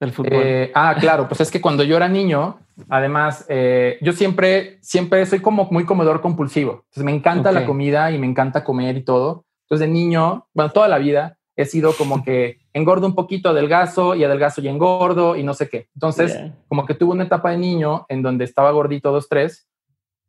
Del 0.00 0.12
fútbol. 0.12 0.32
Eh, 0.32 0.72
ah, 0.74 0.96
claro, 0.98 1.28
pues 1.28 1.40
es 1.40 1.50
que 1.50 1.60
cuando 1.60 1.84
yo 1.84 1.96
era 1.96 2.08
niño, 2.08 2.58
además, 2.88 3.46
eh, 3.48 3.98
yo 4.02 4.12
siempre, 4.12 4.78
siempre 4.80 5.24
soy 5.26 5.40
como 5.40 5.68
muy 5.70 5.84
comedor 5.84 6.20
compulsivo. 6.20 6.84
Entonces 6.86 7.04
me 7.04 7.14
encanta 7.14 7.52
la 7.52 7.64
comida 7.64 8.10
y 8.10 8.18
me 8.18 8.26
encanta 8.26 8.64
comer 8.64 8.96
y 8.96 9.04
todo, 9.04 9.44
Entonces 9.62 9.86
de 9.86 9.92
niño, 9.92 10.48
bueno, 10.52 10.72
toda 10.72 10.88
la 10.88 10.98
vida 10.98 11.38
he 11.56 11.64
sido 11.64 11.92
como 11.92 12.24
que 12.24 12.58
engordo 12.72 13.06
un 13.06 13.14
poquito, 13.14 13.50
adelgazo 13.50 14.14
y 14.14 14.24
adelgazo 14.24 14.60
y 14.60 14.68
engordo 14.68 15.36
y 15.36 15.44
no 15.44 15.54
sé 15.54 15.68
qué. 15.68 15.88
Entonces, 15.94 16.38
como 16.68 16.84
que 16.86 16.94
tuve 16.94 17.12
una 17.12 17.24
etapa 17.24 17.50
de 17.50 17.58
niño 17.58 18.06
en 18.08 18.22
donde 18.22 18.44
estaba 18.44 18.72
gordito 18.72 19.12
dos, 19.12 19.28
tres. 19.28 19.68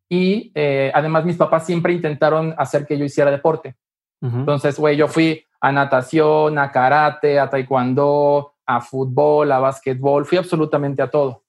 Y 0.08 0.52
eh, 0.54 0.92
además 0.94 1.26
mis 1.26 1.38
papás 1.38 1.66
siempre 1.66 1.94
intentaron 1.94 2.54
hacer 2.60 2.86
que 2.86 2.98
yo 2.98 3.06
hiciera 3.06 3.32
deporte. 3.32 3.76
Entonces, 4.22 4.80
güey, 4.80 4.98
yo 4.98 5.08
fui 5.08 5.46
a 5.62 5.72
natación, 5.72 6.58
a 6.58 6.72
karate, 6.72 7.40
a 7.40 7.48
taekwondo, 7.48 8.55
a 8.66 8.82
fútbol, 8.82 9.52
a 9.52 9.60
básquetbol, 9.60 10.26
fui 10.26 10.38
absolutamente 10.38 11.02
a 11.02 11.10
todo. 11.10 11.44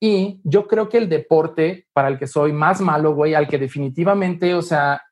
Y 0.00 0.40
yo 0.42 0.66
creo 0.66 0.88
que 0.88 0.98
el 0.98 1.08
deporte 1.08 1.86
para 1.92 2.08
el 2.08 2.18
que 2.18 2.26
soy 2.26 2.52
más 2.52 2.80
malo, 2.80 3.14
güey, 3.14 3.34
al 3.34 3.46
que 3.46 3.58
definitivamente, 3.58 4.54
o 4.54 4.62
sea, 4.62 5.02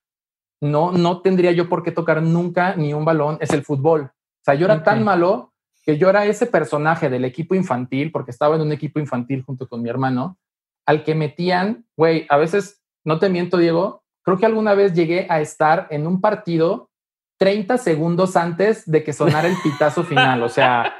no, 0.61 0.93
no 0.93 1.23
tendría 1.23 1.53
yo 1.53 1.69
por 1.69 1.83
qué 1.83 1.93
tocar 1.93 2.23
nunca 2.23 2.75
ni 2.75 2.93
un 2.93 3.05
balón, 3.05 3.39
es 3.41 3.53
el 3.53 3.65
fútbol. 3.65 4.03
O 4.03 4.45
sea, 4.45 4.55
yo 4.55 4.67
era 4.67 4.83
tan 4.83 5.05
malo 5.05 5.53
que 5.85 5.97
yo 5.97 6.11
era 6.11 6.27
ese 6.27 6.47
personaje 6.47 7.09
del 7.09 7.25
equipo 7.25 7.55
infantil, 7.55 8.11
porque 8.11 8.31
estaba 8.31 8.57
en 8.57 8.63
un 8.63 8.73
equipo 8.73 8.99
infantil 8.99 9.43
junto 9.43 9.69
con 9.69 9.83
mi 9.83 9.89
hermano, 9.89 10.39
al 10.87 11.05
que 11.05 11.15
metían, 11.15 11.87
güey, 11.97 12.27
a 12.29 12.37
veces, 12.37 12.83
no 13.05 13.19
te 13.19 13.29
miento, 13.29 13.59
Diego, 13.59 14.03
creo 14.23 14.39
que 14.39 14.47
alguna 14.47 14.75
vez 14.75 14.93
llegué 14.93 15.27
a 15.31 15.41
estar 15.41 15.87
en 15.91 16.07
un 16.07 16.21
partido 16.21 16.91
30 17.39 17.79
segundos 17.79 18.37
antes 18.37 18.91
de 18.91 19.03
que 19.03 19.13
sonara 19.13 19.49
el 19.49 19.57
pitazo 19.63 20.05
final. 20.05 20.43
O 20.43 20.49
sea, 20.49 20.95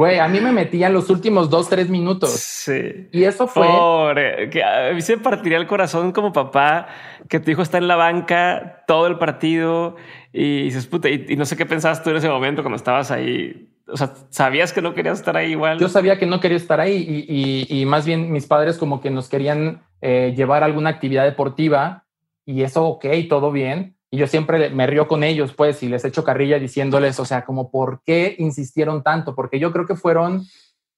Güey, 0.00 0.18
a 0.18 0.28
mí 0.28 0.40
me 0.40 0.50
metían 0.50 0.94
los 0.94 1.10
últimos 1.10 1.50
dos, 1.50 1.68
tres 1.68 1.90
minutos. 1.90 2.30
Sí. 2.30 3.06
Y 3.12 3.24
eso 3.24 3.46
fue. 3.46 3.66
Pobre, 3.66 4.48
que 4.48 4.64
a 4.64 4.94
mí 4.94 5.02
se 5.02 5.18
partiría 5.18 5.58
el 5.58 5.66
corazón 5.66 6.12
como 6.12 6.32
papá 6.32 6.86
que 7.28 7.38
tu 7.38 7.50
hijo 7.50 7.60
está 7.60 7.76
en 7.76 7.86
la 7.86 7.96
banca 7.96 8.82
todo 8.86 9.06
el 9.08 9.18
partido 9.18 9.96
y 10.32 10.62
dices, 10.62 10.86
puta, 10.86 11.10
y, 11.10 11.36
no 11.36 11.44
sé 11.44 11.54
qué 11.54 11.66
pensabas 11.66 12.02
tú 12.02 12.08
en 12.08 12.16
ese 12.16 12.30
momento 12.30 12.62
cuando 12.62 12.76
estabas 12.76 13.10
ahí. 13.10 13.68
O 13.88 13.96
sea, 13.98 14.14
sabías 14.30 14.72
que 14.72 14.80
no 14.80 14.94
querías 14.94 15.18
estar 15.18 15.36
ahí 15.36 15.50
igual. 15.50 15.78
Yo 15.78 15.90
sabía 15.90 16.18
que 16.18 16.24
no 16.24 16.40
quería 16.40 16.56
estar 16.56 16.80
ahí 16.80 17.26
y, 17.68 17.84
más 17.84 18.06
bien 18.06 18.32
mis 18.32 18.46
padres 18.46 18.78
como 18.78 19.02
que 19.02 19.10
nos 19.10 19.28
querían 19.28 19.82
eh, 20.00 20.32
llevar 20.34 20.62
a 20.62 20.66
alguna 20.66 20.88
actividad 20.88 21.24
deportiva 21.24 22.06
y 22.46 22.62
eso, 22.62 22.86
ok, 22.86 23.04
todo 23.28 23.52
bien 23.52 23.99
y 24.10 24.18
yo 24.18 24.26
siempre 24.26 24.70
me 24.70 24.86
río 24.86 25.06
con 25.06 25.22
ellos, 25.22 25.54
pues, 25.54 25.82
y 25.82 25.88
les 25.88 26.04
echo 26.04 26.24
carrilla 26.24 26.58
diciéndoles, 26.58 27.20
o 27.20 27.24
sea, 27.24 27.44
como, 27.44 27.70
¿por 27.70 28.02
qué 28.04 28.34
insistieron 28.38 29.02
tanto? 29.02 29.36
Porque 29.36 29.60
yo 29.60 29.72
creo 29.72 29.86
que 29.86 29.94
fueron 29.94 30.42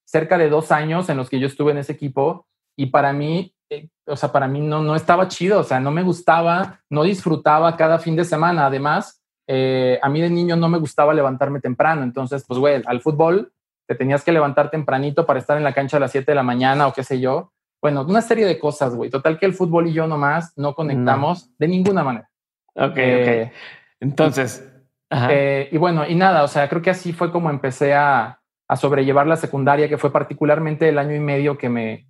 cerca 0.06 0.38
de 0.38 0.48
dos 0.48 0.72
años 0.72 1.08
en 1.08 1.18
los 1.18 1.28
que 1.28 1.38
yo 1.38 1.46
estuve 1.46 1.72
en 1.72 1.78
ese 1.78 1.92
equipo 1.92 2.46
y 2.76 2.86
para 2.86 3.12
mí, 3.12 3.54
eh, 3.70 3.88
o 4.06 4.16
sea, 4.16 4.32
para 4.32 4.48
mí 4.48 4.60
no, 4.60 4.82
no 4.82 4.96
estaba 4.96 5.28
chido, 5.28 5.60
o 5.60 5.64
sea, 5.64 5.78
no 5.78 5.90
me 5.90 6.02
gustaba, 6.02 6.80
no 6.88 7.02
disfrutaba 7.02 7.76
cada 7.76 7.98
fin 7.98 8.16
de 8.16 8.24
semana. 8.24 8.66
Además, 8.66 9.22
eh, 9.46 9.98
a 10.02 10.08
mí 10.08 10.22
de 10.22 10.30
niño 10.30 10.56
no 10.56 10.70
me 10.70 10.78
gustaba 10.78 11.12
levantarme 11.12 11.60
temprano, 11.60 12.02
entonces, 12.02 12.44
pues, 12.46 12.58
güey, 12.58 12.82
al 12.86 13.02
fútbol 13.02 13.52
te 13.86 13.94
tenías 13.94 14.24
que 14.24 14.32
levantar 14.32 14.70
tempranito 14.70 15.26
para 15.26 15.38
estar 15.38 15.58
en 15.58 15.64
la 15.64 15.74
cancha 15.74 15.98
a 15.98 16.00
las 16.00 16.12
7 16.12 16.30
de 16.30 16.36
la 16.36 16.42
mañana 16.42 16.86
o 16.86 16.94
qué 16.94 17.04
sé 17.04 17.20
yo. 17.20 17.52
Bueno, 17.82 18.06
una 18.08 18.22
serie 18.22 18.46
de 18.46 18.58
cosas, 18.58 18.94
güey. 18.94 19.10
Total 19.10 19.38
que 19.38 19.44
el 19.44 19.54
fútbol 19.54 19.88
y 19.88 19.92
yo 19.92 20.06
nomás 20.06 20.56
no 20.56 20.74
conectamos 20.74 21.50
de 21.58 21.68
ninguna 21.68 22.04
manera. 22.04 22.31
Ok, 22.74 22.96
eh, 22.96 23.52
Entonces. 24.00 24.68
Eh, 25.10 25.68
y 25.70 25.76
bueno, 25.76 26.06
y 26.08 26.14
nada, 26.14 26.42
o 26.42 26.48
sea, 26.48 26.68
creo 26.68 26.80
que 26.80 26.90
así 26.90 27.12
fue 27.12 27.30
como 27.30 27.50
empecé 27.50 27.92
a, 27.92 28.40
a, 28.66 28.76
sobrellevar 28.76 29.26
la 29.26 29.36
secundaria, 29.36 29.88
que 29.88 29.98
fue 29.98 30.10
particularmente 30.10 30.88
el 30.88 30.98
año 30.98 31.14
y 31.14 31.20
medio 31.20 31.58
que 31.58 31.68
me, 31.68 32.06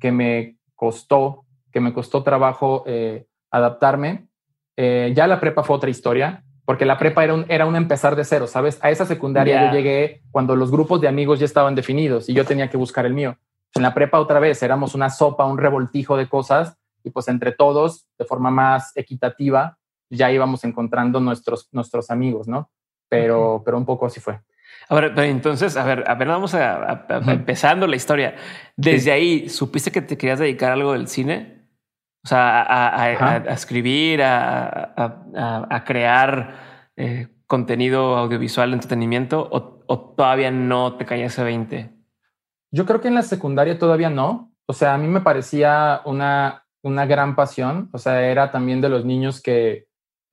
que 0.00 0.10
me 0.10 0.56
costó, 0.74 1.44
que 1.70 1.80
me 1.80 1.92
costó 1.92 2.22
trabajo 2.22 2.82
eh, 2.86 3.26
adaptarme. 3.50 4.28
ya 4.76 5.26
la 5.26 5.38
prepa 5.38 5.64
fue 5.64 5.76
otra 5.76 5.90
historia, 5.90 6.44
porque 6.64 6.86
la 6.86 6.96
prepa 6.96 7.24
era 7.24 7.34
un, 7.34 7.44
era 7.48 7.66
un 7.66 7.76
empezar 7.76 8.16
de 8.16 8.24
cero, 8.24 8.46
¿sabes? 8.46 8.78
A 8.82 8.90
esa 8.90 9.04
secundaria 9.04 9.66
yo 9.66 9.72
llegué 9.76 10.22
cuando 10.30 10.56
los 10.56 10.70
grupos 10.70 11.02
de 11.02 11.08
amigos 11.08 11.38
ya 11.38 11.44
estaban 11.44 11.74
definidos 11.74 12.28
y 12.28 12.32
yo 12.32 12.46
tenía 12.46 12.70
que 12.70 12.78
buscar 12.78 13.04
el 13.04 13.12
mío. 13.12 13.36
En 13.74 13.82
la 13.82 13.92
prepa 13.92 14.18
otra 14.18 14.40
vez 14.40 14.62
éramos 14.62 14.94
una 14.94 15.10
sopa, 15.10 15.44
un 15.44 15.58
revoltijo 15.58 16.16
de 16.16 16.26
cosas 16.26 16.78
y 17.04 17.10
pues 17.10 17.28
entre 17.28 17.52
todos, 17.52 18.08
de 18.18 18.24
forma 18.24 18.50
más 18.50 18.96
equitativa, 18.96 19.78
ya 20.10 20.30
íbamos 20.30 20.64
encontrando 20.64 21.20
nuestros, 21.20 21.68
nuestros 21.72 22.10
amigos, 22.10 22.48
¿no? 22.48 22.70
Pero, 23.08 23.62
pero 23.64 23.78
un 23.78 23.84
poco 23.84 24.06
así 24.06 24.20
fue. 24.20 24.40
A 24.88 24.94
ver, 24.94 25.18
entonces, 25.18 25.76
a 25.76 25.84
ver, 25.84 26.04
a 26.06 26.14
ver, 26.14 26.28
vamos 26.28 26.54
a, 26.54 27.06
empezando 27.26 27.86
la 27.86 27.96
historia. 27.96 28.36
Desde 28.76 29.10
ahí, 29.10 29.48
¿supiste 29.48 29.90
que 29.90 30.00
te 30.00 30.16
querías 30.16 30.38
dedicar 30.38 30.70
a 30.70 30.74
algo 30.74 30.92
del 30.92 31.08
cine? 31.08 31.68
O 32.24 32.28
sea, 32.28 32.66
a, 32.68 33.36
escribir, 33.52 34.20
a, 34.22 35.82
crear 35.84 36.90
eh, 36.96 37.28
contenido 37.46 38.16
audiovisual, 38.16 38.72
entretenimiento, 38.72 39.48
o, 39.50 39.84
o, 39.86 40.14
todavía 40.16 40.50
no 40.50 40.96
te 40.96 41.04
caía 41.04 41.26
ese 41.26 41.42
20? 41.42 41.92
Yo 42.70 42.86
creo 42.86 43.00
que 43.00 43.08
en 43.08 43.14
la 43.14 43.22
secundaria 43.22 43.78
todavía 43.78 44.10
no. 44.10 44.52
O 44.66 44.72
sea, 44.72 44.94
a 44.94 44.98
mí 44.98 45.08
me 45.08 45.20
parecía 45.20 46.00
una, 46.04 46.64
una 46.82 47.06
gran 47.06 47.34
pasión. 47.34 47.88
O 47.92 47.98
sea, 47.98 48.22
era 48.28 48.52
también 48.52 48.80
de 48.80 48.88
los 48.88 49.04
niños 49.04 49.40
que, 49.40 49.85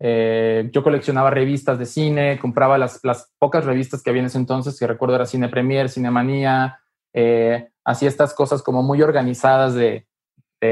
eh, 0.05 0.69
yo 0.73 0.83
coleccionaba 0.83 1.29
revistas 1.29 1.79
de 1.79 1.85
cine, 1.85 2.37
compraba 2.37 2.77
las, 2.77 2.99
pocas 3.39 3.63
revistas 3.63 4.03
que 4.03 4.09
había 4.09 4.19
en 4.19 4.25
ese 4.25 4.37
entonces, 4.37 4.77
que 4.77 4.85
recuerdo 4.85 5.15
era 5.15 5.25
Cine 5.25 5.47
Premier, 5.47 5.87
Cinemanía, 5.87 6.81
eh, 7.13 7.69
hacía 7.85 8.09
estas 8.09 8.33
cosas 8.33 8.61
como 8.61 8.83
muy 8.83 9.01
organizadas 9.01 9.75
de, 9.75 10.05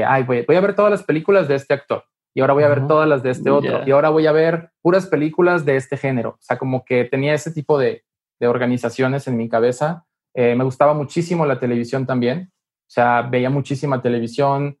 ay, 0.06 0.24
voy, 0.24 0.44
a 0.54 0.60
ver 0.60 0.76
todas 0.76 0.90
las 0.90 1.02
películas 1.02 1.48
de 1.48 1.54
este 1.54 1.72
actor 1.72 2.04
y 2.34 2.42
ahora 2.42 2.52
voy 2.52 2.64
a 2.64 2.68
ver 2.68 2.86
todas 2.86 3.08
las 3.08 3.22
de 3.22 3.30
este 3.30 3.50
otro 3.50 3.86
y 3.86 3.90
ahora 3.90 4.10
voy 4.10 4.26
a 4.26 4.32
ver 4.32 4.70
puras 4.82 5.06
películas 5.06 5.64
de 5.64 5.76
este 5.76 5.96
género. 5.96 6.30
O 6.30 6.42
sea, 6.42 6.58
como 6.58 6.84
que 6.84 7.06
tenía 7.06 7.32
ese 7.32 7.52
tipo 7.52 7.78
de, 7.78 8.04
organizaciones 8.40 9.28
en 9.28 9.36
mi 9.36 9.48
cabeza. 9.48 10.04
Eh, 10.34 10.56
me 10.56 10.64
gustaba 10.64 10.92
muchísimo 10.92 11.46
la 11.46 11.58
televisión 11.58 12.06
también. 12.06 12.50
O 12.52 12.90
sea, 12.90 13.22
veía 13.22 13.48
muchísima 13.48 14.02
televisión, 14.02 14.78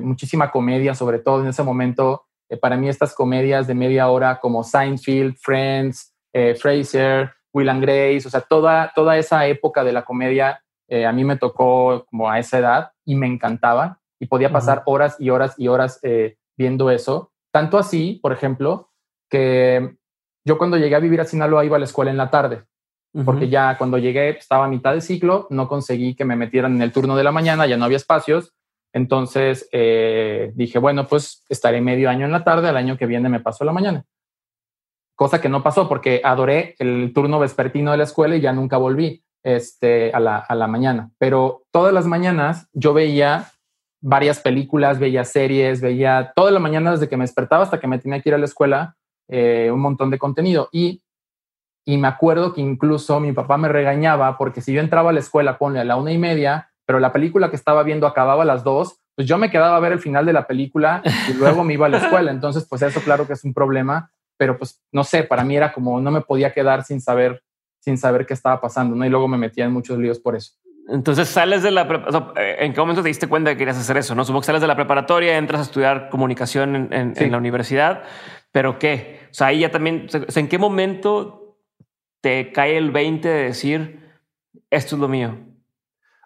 muchísima 0.00 0.50
comedia, 0.50 0.94
sobre 0.94 1.18
todo 1.18 1.42
en 1.42 1.48
ese 1.48 1.62
momento 1.62 2.24
eh, 2.52 2.58
para 2.58 2.76
mí 2.76 2.86
estas 2.86 3.14
comedias 3.14 3.66
de 3.66 3.74
media 3.74 4.10
hora 4.10 4.38
como 4.38 4.62
Seinfeld, 4.62 5.36
Friends, 5.38 6.12
eh, 6.34 6.54
Fraser, 6.54 7.32
Will 7.54 7.70
and 7.70 7.80
Grace, 7.80 8.24
o 8.26 8.30
sea, 8.30 8.42
toda, 8.42 8.92
toda 8.94 9.16
esa 9.16 9.46
época 9.46 9.82
de 9.82 9.92
la 9.92 10.04
comedia 10.04 10.62
eh, 10.86 11.06
a 11.06 11.12
mí 11.12 11.24
me 11.24 11.38
tocó 11.38 12.04
como 12.10 12.30
a 12.30 12.38
esa 12.38 12.58
edad 12.58 12.92
y 13.06 13.14
me 13.14 13.26
encantaba 13.26 14.00
y 14.20 14.26
podía 14.26 14.52
pasar 14.52 14.82
horas 14.84 15.16
y 15.18 15.30
horas 15.30 15.54
y 15.56 15.68
horas 15.68 15.98
viendo 16.56 16.90
eso. 16.90 17.32
Tanto 17.50 17.78
así, 17.78 18.20
por 18.22 18.32
ejemplo, 18.32 18.90
que 19.30 19.96
yo 20.44 20.58
cuando 20.58 20.76
llegué 20.76 20.94
a 20.94 21.00
vivir 21.00 21.20
a 21.20 21.24
Sinaloa 21.24 21.64
iba 21.64 21.76
a 21.76 21.78
la 21.80 21.86
escuela 21.86 22.10
en 22.10 22.18
la 22.18 22.30
tarde, 22.30 22.64
porque 23.24 23.48
ya 23.48 23.76
cuando 23.78 23.98
llegué 23.98 24.28
estaba 24.28 24.66
a 24.66 24.68
mitad 24.68 24.92
de 24.92 25.00
ciclo, 25.00 25.46
no 25.50 25.66
conseguí 25.66 26.14
que 26.14 26.24
me 26.24 26.36
metieran 26.36 26.76
en 26.76 26.82
el 26.82 26.92
turno 26.92 27.16
de 27.16 27.24
la 27.24 27.32
mañana, 27.32 27.66
ya 27.66 27.76
no 27.76 27.86
había 27.86 27.96
espacios, 27.96 28.52
entonces 28.92 29.68
eh, 29.72 30.52
dije, 30.54 30.78
bueno, 30.78 31.06
pues 31.06 31.44
estaré 31.48 31.80
medio 31.80 32.10
año 32.10 32.26
en 32.26 32.32
la 32.32 32.44
tarde, 32.44 32.68
el 32.68 32.76
año 32.76 32.96
que 32.96 33.06
viene 33.06 33.28
me 33.28 33.40
paso 33.40 33.64
la 33.64 33.72
mañana. 33.72 34.04
Cosa 35.14 35.40
que 35.40 35.48
no 35.48 35.62
pasó 35.62 35.88
porque 35.88 36.20
adoré 36.24 36.74
el 36.78 37.12
turno 37.14 37.38
vespertino 37.38 37.90
de 37.90 37.98
la 37.98 38.04
escuela 38.04 38.36
y 38.36 38.40
ya 38.40 38.52
nunca 38.52 38.76
volví 38.76 39.24
este, 39.42 40.12
a, 40.12 40.20
la, 40.20 40.38
a 40.38 40.54
la 40.54 40.66
mañana. 40.66 41.10
Pero 41.18 41.62
todas 41.70 41.92
las 41.92 42.06
mañanas 42.06 42.68
yo 42.72 42.92
veía 42.92 43.50
varias 44.02 44.40
películas, 44.40 44.98
veía 44.98 45.24
series, 45.24 45.80
veía 45.80 46.32
toda 46.34 46.50
la 46.50 46.58
mañana 46.58 46.90
desde 46.90 47.08
que 47.08 47.16
me 47.16 47.24
despertaba 47.24 47.62
hasta 47.62 47.80
que 47.80 47.86
me 47.86 47.98
tenía 47.98 48.20
que 48.20 48.30
ir 48.30 48.34
a 48.34 48.38
la 48.38 48.44
escuela, 48.44 48.96
eh, 49.28 49.70
un 49.72 49.80
montón 49.80 50.10
de 50.10 50.18
contenido. 50.18 50.68
Y, 50.72 51.02
y 51.86 51.96
me 51.98 52.08
acuerdo 52.08 52.52
que 52.52 52.60
incluso 52.60 53.20
mi 53.20 53.32
papá 53.32 53.56
me 53.56 53.68
regañaba 53.68 54.36
porque 54.36 54.60
si 54.60 54.72
yo 54.72 54.80
entraba 54.80 55.10
a 55.10 55.12
la 55.12 55.20
escuela, 55.20 55.56
ponle 55.56 55.80
a 55.80 55.84
la 55.84 55.96
una 55.96 56.12
y 56.12 56.18
media, 56.18 56.71
pero 56.86 57.00
la 57.00 57.12
película 57.12 57.50
que 57.50 57.56
estaba 57.56 57.82
viendo 57.82 58.06
acababa 58.06 58.42
a 58.42 58.46
las 58.46 58.64
dos, 58.64 58.98
pues 59.14 59.28
yo 59.28 59.38
me 59.38 59.50
quedaba 59.50 59.76
a 59.76 59.80
ver 59.80 59.92
el 59.92 59.98
final 59.98 60.26
de 60.26 60.32
la 60.32 60.46
película 60.46 61.02
y 61.28 61.34
luego 61.34 61.64
me 61.64 61.74
iba 61.74 61.86
a 61.86 61.88
la 61.88 61.98
escuela. 62.04 62.30
Entonces, 62.30 62.66
pues 62.68 62.82
eso 62.82 63.00
claro 63.00 63.26
que 63.26 63.34
es 63.34 63.44
un 63.44 63.54
problema, 63.54 64.10
pero 64.36 64.58
pues 64.58 64.80
no 64.90 65.04
sé, 65.04 65.22
para 65.22 65.44
mí 65.44 65.56
era 65.56 65.72
como 65.72 66.00
no 66.00 66.10
me 66.10 66.22
podía 66.22 66.52
quedar 66.52 66.84
sin 66.84 67.00
saber, 67.00 67.42
sin 67.80 67.98
saber 67.98 68.26
qué 68.26 68.34
estaba 68.34 68.60
pasando, 68.60 68.96
¿no? 68.96 69.04
Y 69.04 69.08
luego 69.08 69.28
me 69.28 69.38
metía 69.38 69.64
en 69.64 69.72
muchos 69.72 69.98
líos 69.98 70.18
por 70.18 70.36
eso. 70.36 70.52
Entonces 70.88 71.28
sales 71.28 71.62
de 71.62 71.70
la, 71.70 71.86
¿en 72.36 72.72
qué 72.72 72.80
momento 72.80 73.02
te 73.02 73.08
diste 73.08 73.28
cuenta 73.28 73.52
que 73.52 73.56
querías 73.56 73.78
hacer 73.78 73.96
eso? 73.96 74.14
No 74.14 74.24
supongo 74.24 74.40
que 74.40 74.46
sales 74.46 74.60
de 74.60 74.66
la 74.66 74.74
preparatoria, 74.74 75.38
entras 75.38 75.60
a 75.60 75.64
estudiar 75.64 76.10
comunicación 76.10 76.92
en, 76.92 77.30
la 77.30 77.38
universidad, 77.38 78.02
pero 78.50 78.78
qué? 78.78 79.20
O 79.30 79.34
sea, 79.34 79.48
ahí 79.48 79.60
ya 79.60 79.70
también, 79.70 80.08
¿en 80.12 80.48
qué 80.48 80.58
momento 80.58 81.56
te 82.20 82.50
cae 82.52 82.76
el 82.76 82.90
20 82.90 83.28
de 83.28 83.44
decir 83.44 84.00
esto 84.70 84.96
es 84.96 85.00
lo 85.00 85.08
mío? 85.08 85.38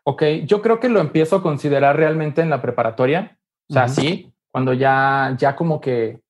Ok, 0.09 0.23
yo 0.45 0.63
creo 0.63 0.79
que 0.79 0.89
lo 0.89 1.01
empiezo 1.01 1.37
a 1.37 1.43
considerar 1.43 1.97
realmente 1.97 2.41
en 2.41 2.49
la 2.49 2.63
preparatoria. 2.63 3.39
O 3.69 3.73
sea, 3.73 3.89
sí, 3.89 4.33
cuando 4.53 4.73
ya, 4.73 5.35
ya 5.37 5.57
como 5.57 5.81
que... 5.81 6.21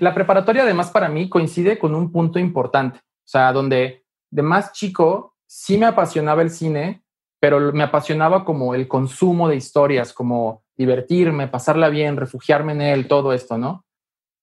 La 0.00 0.12
preparatoria 0.12 0.64
además 0.64 0.90
para 0.90 1.08
mí 1.08 1.28
coincide 1.28 1.78
con 1.78 1.94
un 1.94 2.10
punto 2.10 2.40
importante. 2.40 2.98
O 2.98 3.28
sea, 3.28 3.52
donde 3.52 4.04
de 4.30 4.42
más 4.42 4.72
chico 4.72 5.36
sí 5.46 5.78
me 5.78 5.86
apasionaba 5.86 6.42
el 6.42 6.50
cine, 6.50 7.04
pero 7.38 7.72
me 7.72 7.84
apasionaba 7.84 8.44
como 8.44 8.74
el 8.74 8.88
consumo 8.88 9.48
de 9.48 9.56
historias, 9.56 10.12
como 10.12 10.64
divertirme, 10.76 11.46
pasarla 11.46 11.90
bien, 11.90 12.16
refugiarme 12.16 12.72
en 12.72 12.80
él, 12.80 13.06
todo 13.06 13.32
esto, 13.34 13.56
¿no? 13.56 13.84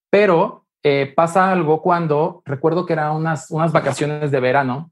Pero 0.09 0.67
eh, 0.83 1.11
pasa 1.13 1.51
algo 1.51 1.81
cuando, 1.81 2.43
recuerdo 2.45 2.85
que 2.85 2.93
eran 2.93 3.13
unas, 3.13 3.51
unas 3.51 3.73
vacaciones 3.73 4.31
de 4.31 4.39
verano, 4.39 4.91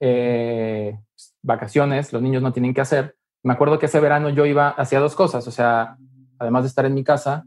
eh, 0.00 0.98
vacaciones, 1.46 2.12
los 2.12 2.20
niños 2.20 2.42
no 2.42 2.52
tienen 2.52 2.74
que 2.74 2.80
hacer. 2.80 3.16
Me 3.42 3.52
acuerdo 3.52 3.78
que 3.78 3.86
ese 3.86 4.00
verano 4.00 4.28
yo 4.30 4.44
iba 4.44 4.68
hacia 4.70 5.00
dos 5.00 5.14
cosas, 5.14 5.46
o 5.46 5.50
sea, 5.50 5.96
además 6.38 6.64
de 6.64 6.68
estar 6.68 6.84
en 6.84 6.94
mi 6.94 7.04
casa, 7.04 7.44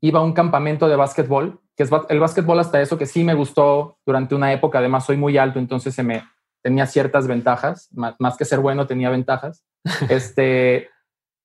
iba 0.00 0.20
a 0.20 0.22
un 0.22 0.32
campamento 0.32 0.88
de 0.88 0.96
básquetbol, 0.96 1.60
que 1.76 1.82
es 1.82 1.90
el 2.08 2.20
básquetbol 2.20 2.60
hasta 2.60 2.80
eso 2.80 2.96
que 2.96 3.06
sí 3.06 3.24
me 3.24 3.34
gustó 3.34 3.98
durante 4.06 4.34
una 4.34 4.52
época, 4.52 4.78
además 4.78 5.04
soy 5.04 5.16
muy 5.16 5.36
alto, 5.36 5.58
entonces 5.58 5.94
se 5.94 6.02
me 6.02 6.24
tenía 6.62 6.86
ciertas 6.86 7.26
ventajas, 7.26 7.88
más, 7.92 8.14
más 8.18 8.36
que 8.36 8.44
ser 8.44 8.60
bueno 8.60 8.86
tenía 8.86 9.10
ventajas. 9.10 9.64
este, 10.08 10.88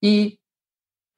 y 0.02 0.39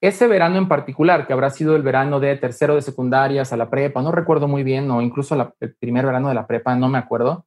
ese 0.01 0.27
verano 0.27 0.57
en 0.57 0.67
particular, 0.67 1.27
que 1.27 1.33
habrá 1.33 1.49
sido 1.49 1.75
el 1.75 1.83
verano 1.83 2.19
de 2.19 2.35
tercero 2.37 2.73
de 2.73 2.81
secundarias 2.81 3.53
a 3.53 3.57
la 3.57 3.69
prepa, 3.69 4.01
no 4.01 4.11
recuerdo 4.11 4.47
muy 4.47 4.63
bien, 4.63 4.89
o 4.89 5.01
incluso 5.01 5.53
el 5.59 5.75
primer 5.75 6.05
verano 6.05 6.29
de 6.29 6.35
la 6.35 6.47
prepa, 6.47 6.75
no 6.75 6.87
me 6.87 6.97
acuerdo, 6.97 7.45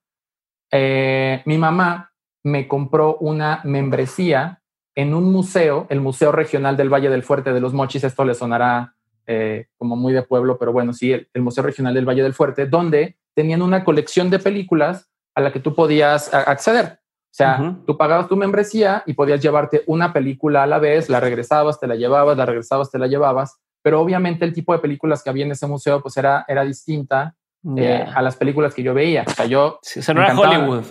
eh, 0.71 1.43
mi 1.47 1.57
mamá 1.59 2.14
me 2.45 2.69
compró 2.69 3.17
una 3.17 3.61
membresía 3.65 4.61
en 4.95 5.15
un 5.15 5.33
museo, 5.33 5.87
el 5.89 6.01
Museo 6.01 6.31
Regional 6.31 6.77
del 6.77 6.93
Valle 6.93 7.11
del 7.11 7.25
Fuerte 7.25 7.53
de 7.53 7.61
los 7.61 7.73
Mochis, 7.73 8.05
esto 8.05 8.25
le 8.25 8.35
sonará 8.35 8.95
eh, 9.27 9.67
como 9.77 9.97
muy 9.97 10.13
de 10.13 10.23
pueblo, 10.23 10.59
pero 10.59 10.73
bueno, 10.73 10.93
sí, 10.93 11.13
el, 11.13 11.43
Museo 11.43 11.65
Regional 11.65 11.95
del 11.95 12.07
Valle 12.07 12.23
del 12.23 12.35
Fuerte, 12.35 12.67
donde 12.67 13.17
tenían 13.35 13.63
una 13.63 13.83
colección 13.83 14.31
de 14.31 14.39
películas 14.39 15.11
a 15.35 15.41
la 15.41 15.53
que 15.53 15.59
tú 15.59 15.75
podías 15.75 16.33
acceder. 16.33 17.01
O 17.33 17.37
sea, 17.37 17.77
tú 17.85 17.97
pagabas 17.99 18.29
tu 18.29 18.37
membresía 18.37 19.03
y 19.07 19.15
podías 19.15 19.41
llevarte 19.41 19.83
una 19.89 20.13
película 20.13 20.63
a 20.63 20.69
la 20.69 20.79
vez, 20.79 21.09
la 21.09 21.19
regresabas, 21.19 21.81
te 21.81 21.89
la 21.89 21.97
llevabas, 21.97 22.37
la 22.37 22.47
regresabas, 22.47 22.93
te 22.93 22.99
la 23.01 23.09
llevabas, 23.09 23.59
pero 23.83 24.01
obviamente 24.01 24.45
el 24.45 24.53
tipo 24.53 24.73
de 24.73 24.79
películas 24.79 25.21
que 25.21 25.31
había 25.31 25.45
en 25.45 25.51
ese 25.51 25.67
museo 25.67 26.01
pues 26.01 26.17
era, 26.17 26.45
era 26.47 26.63
distinta 26.63 27.35
eh, 27.77 28.07
a 28.15 28.23
las 28.23 28.37
películas 28.37 28.73
que 28.73 28.85
yo 28.85 28.95
veía. 28.95 29.25
O 29.27 29.31
sea, 29.31 29.47
yo... 29.47 29.81
Sí, 29.83 30.01
no 30.15 30.23
era 30.23 30.39
Hollywood. 30.39 30.85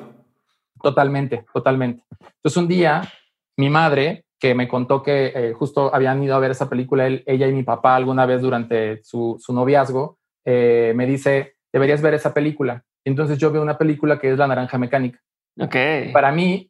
Totalmente, 0.84 1.46
totalmente. 1.54 2.04
Entonces 2.20 2.58
un 2.58 2.68
día 2.68 3.02
mi 3.58 3.70
madre 3.70 4.26
que 4.38 4.54
me 4.54 4.68
contó 4.68 5.02
que 5.02 5.32
eh, 5.34 5.54
justo 5.54 5.96
habían 5.96 6.22
ido 6.22 6.36
a 6.36 6.40
ver 6.40 6.52
esa 6.52 6.70
película, 6.70 7.08
ella 7.08 7.48
y 7.48 7.54
mi 7.54 7.64
papá 7.64 7.96
alguna 7.96 8.26
vez 8.26 8.42
durante 8.42 9.02
su, 9.04 9.42
noviazgo, 9.48 10.18
eh, 10.44 10.92
me 10.94 11.06
dice, 11.06 11.56
deberías 11.72 12.02
ver 12.02 12.16
esa 12.16 12.34
película. 12.34 12.84
Entonces 13.06 13.38
yo 13.38 13.52
veo 13.52 13.62
una 13.62 13.78
película 13.78 14.20
que 14.20 14.32
es 14.32 14.38
La 14.38 14.48
Naranja 14.48 14.78
Mecánica. 14.78 15.22
Okay. 15.58 16.12
Para 16.12 16.34
mí, 16.34 16.70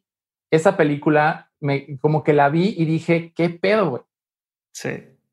esa 0.52 0.76
película, 0.76 1.50
me, 1.60 1.98
como 1.98 2.22
que 2.22 2.32
la 2.32 2.48
vi 2.48 2.74
y 2.78 2.84
dije, 2.84 3.32
¿qué 3.34 3.50
pedo, 3.50 3.90
güey? 3.90 4.02
Sí. 4.72 4.90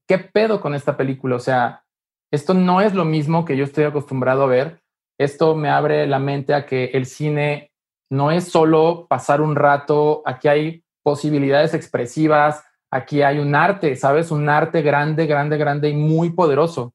¿Qué 0.07 0.17
pedo 0.17 0.61
con 0.61 0.73
esta 0.73 0.97
película? 0.97 1.35
O 1.35 1.39
sea, 1.39 1.83
esto 2.31 2.55
no 2.55 2.81
es 2.81 2.95
lo 2.95 3.05
mismo 3.05 3.45
que 3.45 3.55
yo 3.55 3.63
estoy 3.63 3.83
acostumbrado 3.83 4.43
a 4.43 4.47
ver. 4.47 4.81
Esto 5.19 5.55
me 5.55 5.69
abre 5.69 6.07
la 6.07 6.17
mente 6.17 6.55
a 6.55 6.65
que 6.65 6.85
el 6.85 7.05
cine 7.05 7.70
no 8.11 8.29
es 8.29 8.51
solo 8.51 9.07
pasar 9.09 9.39
un 9.41 9.55
rato, 9.55 10.21
aquí 10.25 10.49
hay 10.49 10.83
posibilidades 11.01 11.73
expresivas, 11.73 12.61
aquí 12.91 13.21
hay 13.21 13.39
un 13.39 13.55
arte, 13.55 13.95
¿sabes? 13.95 14.31
Un 14.31 14.49
arte 14.49 14.81
grande, 14.81 15.25
grande, 15.25 15.57
grande 15.57 15.89
y 15.89 15.93
muy 15.93 16.31
poderoso. 16.31 16.93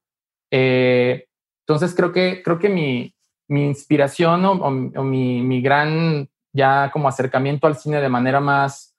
Eh, 0.51 1.25
entonces 1.65 1.95
creo 1.95 2.11
que, 2.13 2.43
creo 2.43 2.59
que 2.59 2.69
mi, 2.69 3.15
mi 3.47 3.65
inspiración 3.65 4.45
o, 4.45 4.69
mi, 4.69 5.41
mi, 5.41 5.59
gran 5.59 6.29
ya 6.53 6.91
como 6.91 7.07
acercamiento 7.07 7.65
al 7.65 7.77
cine 7.77 7.99
de 7.99 8.09
manera 8.09 8.39
más 8.39 8.95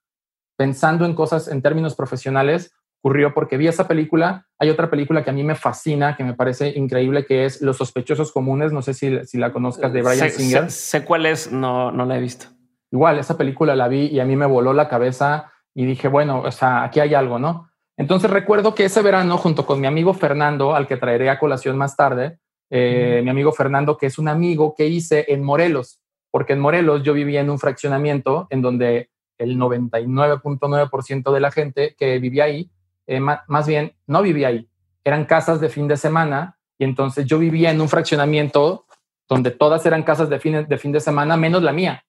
pensando 0.56 1.04
en 1.04 1.14
cosas 1.14 1.46
en 1.46 1.62
términos 1.62 1.94
profesionales 1.94 2.72
ocurrió 3.00 3.32
porque 3.34 3.56
vi 3.56 3.68
esa 3.68 3.88
película. 3.88 4.46
Hay 4.58 4.70
otra 4.70 4.90
película 4.90 5.24
que 5.24 5.30
a 5.30 5.32
mí 5.32 5.44
me 5.44 5.54
fascina, 5.54 6.16
que 6.16 6.24
me 6.24 6.34
parece 6.34 6.70
increíble, 6.76 7.24
que 7.26 7.44
es 7.44 7.62
Los 7.62 7.76
sospechosos 7.76 8.32
comunes. 8.32 8.72
No 8.72 8.82
sé 8.82 8.94
si, 8.94 9.24
si 9.24 9.38
la 9.38 9.52
conozcas 9.52 9.92
de 9.92 10.02
Brian 10.02 10.30
Singer. 10.30 10.70
Sé, 10.70 11.04
cuál 11.04 11.26
es, 11.26 11.52
no, 11.52 11.90
no 11.92 12.04
la 12.04 12.16
he 12.16 12.20
visto. 12.20 12.46
Igual, 12.90 13.18
esa 13.18 13.36
película 13.36 13.76
la 13.76 13.88
vi 13.88 14.06
y 14.06 14.20
a 14.20 14.24
mí 14.24 14.36
me 14.36 14.46
voló 14.46 14.72
la 14.72 14.88
cabeza 14.88 15.52
y 15.74 15.84
dije, 15.84 16.08
bueno, 16.08 16.40
o 16.40 16.50
sea, 16.50 16.84
aquí 16.84 17.00
hay 17.00 17.14
algo, 17.14 17.38
¿no? 17.38 17.68
Entonces 17.96 18.30
recuerdo 18.30 18.74
que 18.74 18.84
ese 18.84 19.02
verano, 19.02 19.36
junto 19.38 19.66
con 19.66 19.80
mi 19.80 19.86
amigo 19.86 20.14
Fernando, 20.14 20.74
al 20.74 20.86
que 20.86 20.96
traeré 20.96 21.30
a 21.30 21.38
colación 21.38 21.76
más 21.76 21.96
tarde, 21.96 22.38
eh, 22.70 23.20
mi 23.24 23.30
amigo 23.30 23.52
Fernando, 23.52 23.96
que 23.96 24.06
es 24.06 24.18
un 24.18 24.28
amigo 24.28 24.74
que 24.76 24.86
hice 24.86 25.26
en 25.28 25.42
Morelos, 25.42 26.00
porque 26.30 26.52
en 26.52 26.60
Morelos 26.60 27.02
yo 27.02 27.12
vivía 27.12 27.40
en 27.40 27.50
un 27.50 27.58
fraccionamiento 27.58 28.46
en 28.50 28.62
donde 28.62 29.10
el 29.38 29.56
99.9% 29.56 31.32
de 31.32 31.40
la 31.40 31.50
gente 31.50 31.94
que 31.98 32.18
vivía 32.18 32.44
ahí, 32.44 32.70
eh, 33.08 33.20
más 33.20 33.66
bien 33.66 33.94
no 34.06 34.22
vivía 34.22 34.48
ahí, 34.48 34.68
eran 35.02 35.24
casas 35.24 35.60
de 35.60 35.70
fin 35.70 35.88
de 35.88 35.96
semana 35.96 36.58
y 36.78 36.84
entonces 36.84 37.26
yo 37.26 37.38
vivía 37.38 37.70
en 37.70 37.80
un 37.80 37.88
fraccionamiento 37.88 38.84
donde 39.28 39.50
todas 39.50 39.84
eran 39.86 40.02
casas 40.02 40.28
de 40.28 40.38
fin 40.38 40.66
de, 40.68 40.78
fin 40.78 40.92
de 40.92 41.00
semana, 41.00 41.36
menos 41.36 41.62
la 41.62 41.72
mía. 41.72 42.04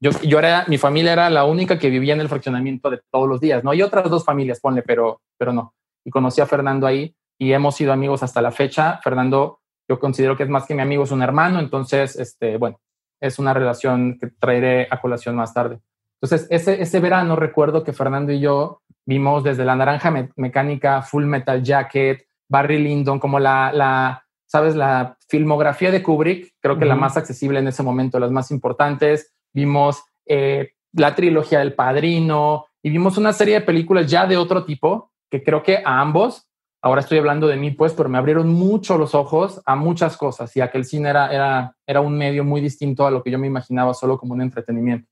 yo, 0.00 0.10
yo 0.22 0.38
era, 0.38 0.64
mi 0.68 0.78
familia 0.78 1.12
era 1.12 1.30
la 1.30 1.44
única 1.44 1.78
que 1.78 1.90
vivía 1.90 2.14
en 2.14 2.20
el 2.20 2.28
fraccionamiento 2.28 2.90
de 2.90 3.00
todos 3.10 3.28
los 3.28 3.40
días, 3.40 3.62
¿no? 3.62 3.74
Y 3.74 3.82
otras 3.82 4.08
dos 4.08 4.24
familias, 4.24 4.60
ponle, 4.60 4.82
pero, 4.82 5.20
pero 5.36 5.52
no. 5.52 5.74
Y 6.04 6.10
conocí 6.10 6.40
a 6.40 6.46
Fernando 6.46 6.86
ahí 6.86 7.14
y 7.38 7.52
hemos 7.52 7.76
sido 7.76 7.92
amigos 7.92 8.22
hasta 8.22 8.40
la 8.40 8.50
fecha. 8.50 9.00
Fernando, 9.02 9.60
yo 9.88 9.98
considero 9.98 10.36
que 10.36 10.44
es 10.44 10.48
más 10.48 10.66
que 10.66 10.74
mi 10.74 10.82
amigo, 10.82 11.04
es 11.04 11.10
un 11.10 11.22
hermano, 11.22 11.60
entonces, 11.60 12.16
este, 12.16 12.56
bueno, 12.56 12.80
es 13.20 13.38
una 13.38 13.54
relación 13.54 14.18
que 14.20 14.28
traeré 14.28 14.88
a 14.90 15.00
colación 15.00 15.36
más 15.36 15.52
tarde. 15.52 15.80
Entonces, 16.20 16.48
ese, 16.50 16.80
ese 16.80 17.00
verano 17.00 17.36
recuerdo 17.36 17.84
que 17.84 17.92
Fernando 17.92 18.32
y 18.32 18.40
yo 18.40 18.82
vimos 19.06 19.44
desde 19.44 19.64
La 19.64 19.76
Naranja 19.76 20.12
Mecánica, 20.36 21.02
Full 21.02 21.24
Metal 21.24 21.62
Jacket, 21.62 22.26
Barry 22.48 22.78
Lyndon, 22.78 23.18
como 23.18 23.38
la, 23.38 23.72
la 23.72 24.24
sabes, 24.46 24.76
la 24.76 25.16
filmografía 25.28 25.90
de 25.90 26.02
Kubrick, 26.02 26.54
creo 26.60 26.78
que 26.78 26.84
la 26.84 26.94
más 26.94 27.16
accesible 27.16 27.58
en 27.58 27.68
ese 27.68 27.82
momento, 27.82 28.18
las 28.18 28.30
más 28.30 28.50
importantes. 28.50 29.32
Vimos 29.54 30.02
eh, 30.26 30.72
la 30.92 31.14
trilogía 31.14 31.60
del 31.60 31.74
Padrino 31.74 32.66
y 32.82 32.90
vimos 32.90 33.16
una 33.16 33.32
serie 33.32 33.54
de 33.54 33.60
películas 33.62 34.10
ya 34.10 34.26
de 34.26 34.36
otro 34.36 34.64
tipo 34.64 35.10
que 35.30 35.42
creo 35.42 35.62
que 35.62 35.78
a 35.84 36.00
ambos 36.00 36.48
ahora 36.82 37.00
estoy 37.00 37.18
hablando 37.18 37.46
de 37.46 37.56
mí, 37.56 37.70
pues, 37.70 37.94
pero 37.94 38.08
me 38.08 38.18
abrieron 38.18 38.52
mucho 38.52 38.98
los 38.98 39.14
ojos 39.14 39.62
a 39.64 39.76
muchas 39.76 40.16
cosas 40.16 40.54
y 40.56 40.60
a 40.60 40.70
que 40.70 40.78
el 40.78 40.84
cine 40.84 41.10
era, 41.10 41.32
era, 41.32 41.76
era 41.86 42.00
un 42.00 42.18
medio 42.18 42.44
muy 42.44 42.60
distinto 42.60 43.06
a 43.06 43.10
lo 43.10 43.22
que 43.22 43.30
yo 43.30 43.38
me 43.38 43.46
imaginaba 43.46 43.94
solo 43.94 44.18
como 44.18 44.34
un 44.34 44.42
entretenimiento. 44.42 45.08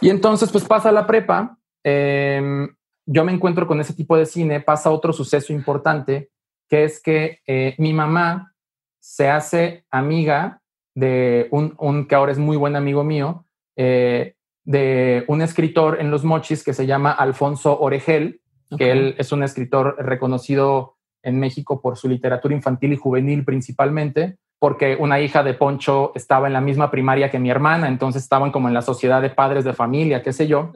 Y 0.00 0.10
entonces, 0.10 0.52
pues 0.52 0.64
pasa 0.64 0.92
la 0.92 1.06
prepa, 1.06 1.58
em, 1.84 2.74
yo 3.06 3.24
me 3.24 3.32
encuentro 3.32 3.66
con 3.66 3.80
ese 3.80 3.94
tipo 3.94 4.16
de 4.16 4.26
cine, 4.26 4.60
pasa 4.60 4.90
otro 4.90 5.12
suceso 5.12 5.52
importante, 5.52 6.30
que 6.68 6.84
es 6.84 7.00
que 7.00 7.40
eh, 7.46 7.74
mi 7.78 7.92
mamá 7.92 8.54
se 8.98 9.28
hace 9.28 9.84
amiga 9.90 10.62
de 10.94 11.48
un, 11.50 11.74
un, 11.78 12.06
que 12.06 12.14
ahora 12.14 12.32
es 12.32 12.38
muy 12.38 12.56
buen 12.56 12.76
amigo 12.76 13.04
mío, 13.04 13.44
eh, 13.76 14.34
de 14.64 15.24
un 15.28 15.42
escritor 15.42 16.00
en 16.00 16.10
Los 16.10 16.24
Mochis 16.24 16.64
que 16.64 16.72
se 16.72 16.86
llama 16.86 17.12
Alfonso 17.12 17.78
Oregel, 17.78 18.40
que 18.78 18.90
él 18.90 19.14
es 19.18 19.30
un 19.30 19.42
escritor 19.42 19.96
reconocido 19.98 20.96
en 21.22 21.38
México 21.38 21.80
por 21.80 21.96
su 21.96 22.08
literatura 22.08 22.54
infantil 22.54 22.92
y 22.94 22.96
juvenil 22.96 23.44
principalmente, 23.44 24.38
porque 24.58 24.96
una 24.98 25.20
hija 25.20 25.42
de 25.42 25.54
Poncho 25.54 26.12
estaba 26.14 26.46
en 26.46 26.54
la 26.54 26.60
misma 26.60 26.90
primaria 26.90 27.30
que 27.30 27.38
mi 27.38 27.50
hermana, 27.50 27.88
entonces 27.88 28.22
estaban 28.22 28.50
como 28.50 28.68
en 28.68 28.74
la 28.74 28.82
sociedad 28.82 29.20
de 29.20 29.30
padres 29.30 29.64
de 29.64 29.74
familia, 29.74 30.22
qué 30.22 30.32
sé 30.32 30.46
yo. 30.46 30.72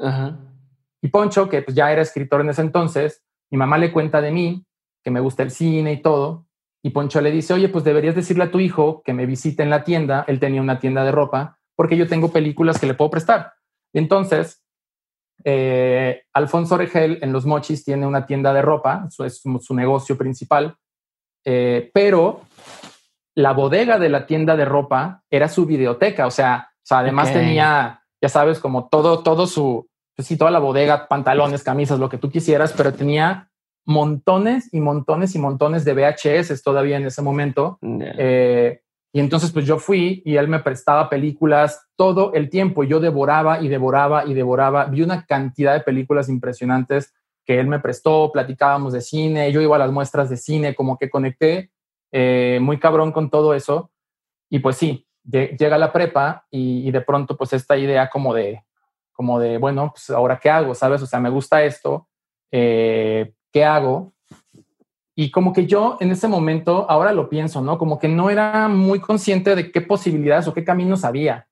Y 1.03 1.09
Poncho, 1.09 1.49
que 1.49 1.63
pues 1.63 1.77
ya 1.77 1.93
era 1.93 2.03
escritor 2.03 2.41
en 2.41 2.51
ese 2.51 2.63
entonces, 2.63 3.25
mi 3.51 3.59
mamá 3.59 3.79
le 3.79 3.93
cuenta 3.93 4.21
de 4.21 4.31
mí, 4.31 4.65
que 5.03 5.11
me 5.11 5.21
gusta 5.21 5.43
el 5.43 5.51
cine 5.51 5.93
y 5.93 6.03
todo, 6.03 6.47
y 6.83 6.91
Poncho 6.91 7.21
le 7.21 7.31
dice, 7.31 7.55
oye, 7.55 7.69
pues 7.69 7.85
deberías 7.85 8.15
decirle 8.15 8.45
a 8.45 8.51
tu 8.51 8.61
hijo 8.61 9.03
que 9.05 9.13
me 9.13 9.27
visite 9.27 9.63
en 9.63 9.71
la 9.71 9.85
tienda, 9.85 10.25
él 10.29 10.41
tenía 10.41 10.63
una 10.63 10.79
tienda 10.79 11.05
de 11.05 11.13
ropa, 11.13 11.59
porque 11.77 11.97
yo 11.97 12.09
tengo 12.09 12.33
películas 12.33 12.79
que 12.79 12.87
le 12.87 12.95
puedo 12.95 13.11
prestar. 13.11 13.55
Y 13.93 13.99
entonces 13.99 14.63
eh, 15.45 16.23
Alfonso 16.33 16.77
Regel 16.77 17.19
en 17.23 17.33
Los 17.33 17.47
Mochis 17.47 17.85
tiene 17.85 18.07
una 18.07 18.27
tienda 18.27 18.53
de 18.53 18.63
ropa, 18.63 19.05
eso 19.09 19.25
es 19.25 19.41
su, 19.41 19.75
negocio 19.75 20.17
principal, 20.17 20.77
eh, 21.45 21.91
pero 21.95 22.43
la 23.35 23.53
bodega 23.53 23.99
de 23.99 24.09
la 24.09 24.27
tienda 24.27 24.57
de 24.57 24.65
ropa 24.65 25.23
era 25.31 25.49
su 25.49 25.65
videoteca, 25.65 26.27
o 26.27 26.31
sea, 26.31 26.71
además 26.91 27.33
tenía, 27.33 28.03
ya 28.21 28.29
sabes, 28.29 28.59
como 28.59 28.89
todo, 28.89 29.23
todo 29.23 29.47
su, 29.47 29.88
pues 30.19 30.27
sí, 30.27 30.37
toda 30.37 30.51
la 30.51 30.59
bodega, 30.59 31.07
pantalones, 31.07 31.63
camisas, 31.63 32.01
lo 32.01 32.09
que 32.09 32.19
tú 32.19 32.29
quisieras, 32.29 32.73
pero 32.77 32.93
tenía 32.93 33.53
montones 33.87 34.69
y 34.75 34.81
montones 34.81 35.37
y 35.37 35.39
montones 35.39 35.85
de 35.85 35.95
VHS 35.95 36.61
todavía 36.65 36.97
en 36.97 37.07
ese 37.07 37.23
momento. 37.23 37.79
Eh, 37.81 38.81
y 39.13 39.21
entonces 39.21 39.53
pues 39.53 39.65
yo 39.65 39.79
fui 39.79 40.21
y 40.25 40.35
él 40.35 40.49
me 40.49 40.59
prestaba 40.59 41.09
películas 41.09 41.87
todo 41.95 42.33
el 42.35 42.51
tiempo. 42.51 42.83
Yo 42.83 42.99
devoraba 42.99 43.63
y 43.63 43.69
devoraba 43.69 44.27
y 44.27 44.35
devoraba. 44.35 44.87
Vi 44.87 45.03
una 45.03 45.25
cantidad 45.25 45.75
de 45.75 45.83
películas 45.83 46.29
impresionantes 46.29 47.15
que 47.47 47.61
él 47.61 47.69
me 47.69 47.79
prestó, 47.79 48.33
platicábamos 48.33 48.95
de 48.95 49.03
cine, 49.03 49.53
yo 49.53 49.61
iba 49.61 49.77
a 49.77 49.79
las 49.79 49.93
muestras 49.93 50.29
de 50.29 50.37
cine, 50.37 50.75
como 50.75 50.99
que 50.99 51.09
conecté 51.09 51.71
eh, 52.11 52.59
muy 52.61 52.81
cabrón 52.81 53.13
con 53.13 53.31
todo 53.31 53.55
eso. 53.55 53.93
Y 54.51 54.59
pues 54.59 54.79
sí, 54.79 55.07
llega 55.23 55.79
la 55.79 55.93
prepa 55.93 56.45
y, 56.51 56.91
de 56.91 57.03
pronto 57.03 57.37
pues 57.37 57.53
esta 57.53 57.77
idea 57.77 58.11
como 58.11 58.35
de, 58.35 58.65
como 59.19 59.41
de, 59.41 59.59
bueno, 59.59 59.91
pues 59.93 60.11
ahora 60.11 60.39
qué 60.41 60.49
hago, 60.49 60.75
¿sabes? 60.75 61.03
O 61.03 61.07
sea, 61.07 61.19
me 61.19 61.29
gusta 61.29 61.65
esto, 61.65 62.09
eh, 62.53 63.33
¿qué 63.53 63.65
hago? 63.65 64.13
y 65.21 65.33
como 65.33 65.53
que 65.53 65.67
yo 65.67 65.97
en 65.99 66.13
ese 66.13 66.29
momento, 66.29 66.89
ahora 66.89 67.13
lo 67.13 67.29
pienso, 67.29 67.61
¿no? 67.61 67.77
Como 67.77 67.99
que 67.99 68.07
no 68.07 68.31
era 68.31 68.69
muy 68.69 69.01
consciente 69.01 69.57
de 69.57 69.73
qué 69.73 69.81
posibilidades 69.81 70.47
o 70.47 70.55
qué 70.55 70.63
caminos 70.63 71.05
había. 71.05 71.49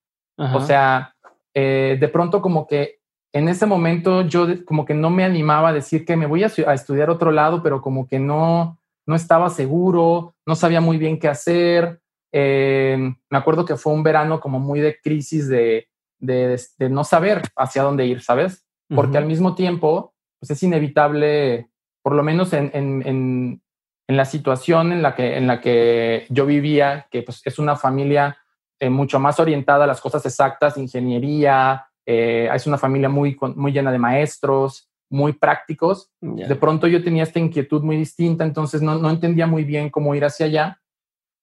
O 0.54 0.60
sea, 0.60 1.16
eh, 1.52 1.96
de 1.98 2.06
pronto 2.06 2.40
como 2.40 2.68
que 2.68 3.00
en 3.34 3.48
ese 3.48 3.66
momento 3.66 4.22
yo 4.22 4.46
como 4.64 4.84
que 4.84 4.94
no 4.94 5.10
me 5.10 5.24
animaba 5.24 5.70
a 5.70 5.72
decir 5.72 6.04
que 6.04 6.16
me 6.16 6.26
voy 6.26 6.44
a, 6.44 6.46
estudiar 6.46 7.10
otro 7.10 7.32
lado, 7.32 7.60
pero 7.60 7.82
como 7.82 8.06
que 8.06 8.20
no, 8.20 8.78
no 9.04 9.16
estaba 9.16 9.50
seguro, 9.50 10.36
no 10.46 10.54
sabía 10.54 10.80
muy 10.80 10.96
bien 10.96 11.18
qué 11.18 11.26
hacer. 11.26 12.00
Eh, 12.32 12.96
me 13.28 13.36
acuerdo 13.36 13.64
que 13.64 13.74
fue 13.74 13.92
un 13.92 14.04
verano 14.04 14.38
como 14.38 14.60
muy 14.60 14.78
de 14.78 15.00
crisis 15.00 15.48
de, 15.48 15.88
de, 16.18 16.58
no 16.90 17.04
saber 17.04 17.42
hacia 17.56 17.82
dónde 17.82 18.06
ir, 18.06 18.22
¿sabes? 18.22 18.64
Porque 18.94 19.18
al 19.18 19.26
mismo 19.26 19.54
tiempo, 19.54 20.14
pues 20.38 20.50
es 20.50 20.62
inevitable, 20.62 21.68
por 22.02 22.14
lo 22.14 22.22
menos 22.22 22.52
en, 22.52 22.70
en, 22.72 23.02
en, 23.04 24.16
la 24.16 24.24
situación 24.24 24.92
en 24.92 25.02
la, 25.02 25.14
que, 25.16 25.36
en 25.36 25.46
la 25.46 25.60
que 25.60 26.26
yo 26.28 26.46
vivía, 26.46 27.08
que 27.10 27.22
pues 27.22 27.42
es 27.44 27.58
una 27.58 27.74
familia 27.74 28.38
eh, 28.78 28.88
mucho 28.88 29.18
más 29.18 29.40
orientada 29.40 29.84
a 29.84 29.86
las 29.88 30.00
cosas 30.00 30.24
exactas, 30.24 30.76
ingeniería, 30.76 31.88
eh, 32.06 32.48
es 32.54 32.66
una 32.66 32.78
familia 32.78 33.08
muy, 33.08 33.36
muy 33.56 33.72
llena 33.72 33.90
de 33.90 33.98
maestros, 33.98 34.88
muy 35.10 35.32
prácticos. 35.32 36.10
De 36.20 36.54
pronto 36.54 36.86
yo 36.86 37.02
tenía 37.02 37.24
esta 37.24 37.38
inquietud 37.38 37.82
muy 37.82 37.96
distinta, 37.96 38.44
entonces 38.44 38.82
no, 38.82 38.98
no 38.98 39.10
entendía 39.10 39.46
muy 39.46 39.64
bien 39.64 39.90
cómo 39.90 40.14
ir 40.14 40.24
hacia 40.24 40.46
allá. 40.46 40.80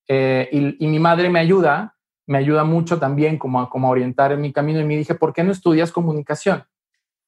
Eh, 0.07 0.75
y, 0.79 0.87
mi 0.87 0.99
madre 0.99 1.29
me 1.29 1.39
ayuda, 1.39 1.92
me 2.27 2.37
ayuda 2.37 2.63
mucho 2.63 2.99
también 2.99 3.37
como 3.37 3.61
a, 3.61 3.69
como 3.69 3.89
orientar 3.89 4.31
en 4.31 4.41
mi 4.41 4.53
camino 4.53 4.79
y 4.79 4.85
me 4.85 4.97
dije, 4.97 5.15
¿por 5.15 5.33
qué 5.33 5.43
no 5.43 5.51
estudias 5.51 5.91
comunicación? 5.91 6.63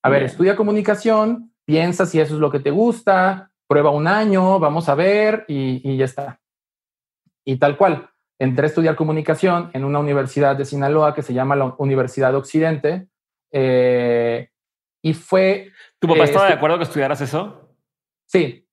A 0.04 0.10
ver, 0.10 0.24
estudia 0.24 0.56
comunicación, 0.56 1.52
piensa 1.66 2.06
si 2.06 2.20
eso 2.20 2.36
es 2.36 2.40
lo 2.40 2.52
que 2.52 2.60
te 2.60 2.72
gusta, 2.72 3.52
prueba 3.68 3.90
un 3.90 4.08
año, 4.08 4.60
vamos 4.60 4.88
a 4.88 4.96
ver 4.96 5.46
y, 5.48 5.82
y 5.84 5.98
ya 5.98 6.06
está. 6.06 6.40
Y 7.44 7.58
tal 7.58 7.78
cual 7.78 8.10
entré 8.40 8.66
a 8.66 8.68
estudiar 8.68 8.96
comunicación 8.96 9.70
en 9.74 9.84
una 9.84 10.00
universidad 10.00 10.56
de 10.56 10.66
Sinaloa 10.66 11.14
que 11.14 11.22
se 11.22 11.34
llama 11.34 11.56
la 11.56 11.76
Universidad 11.78 12.36
Occidente. 12.36 13.08
Eh, 13.52 14.50
y 15.02 15.14
fue... 15.14 15.72
¿Tu 16.00 16.08
papá 16.08 16.24
estaba 16.24 16.46
de 16.46 16.50
este 16.50 16.58
acuerdo 16.58 16.78
que 16.78 16.84
estudiaras 16.84 17.22
eso? 17.22 17.70
Sí, 18.26 18.65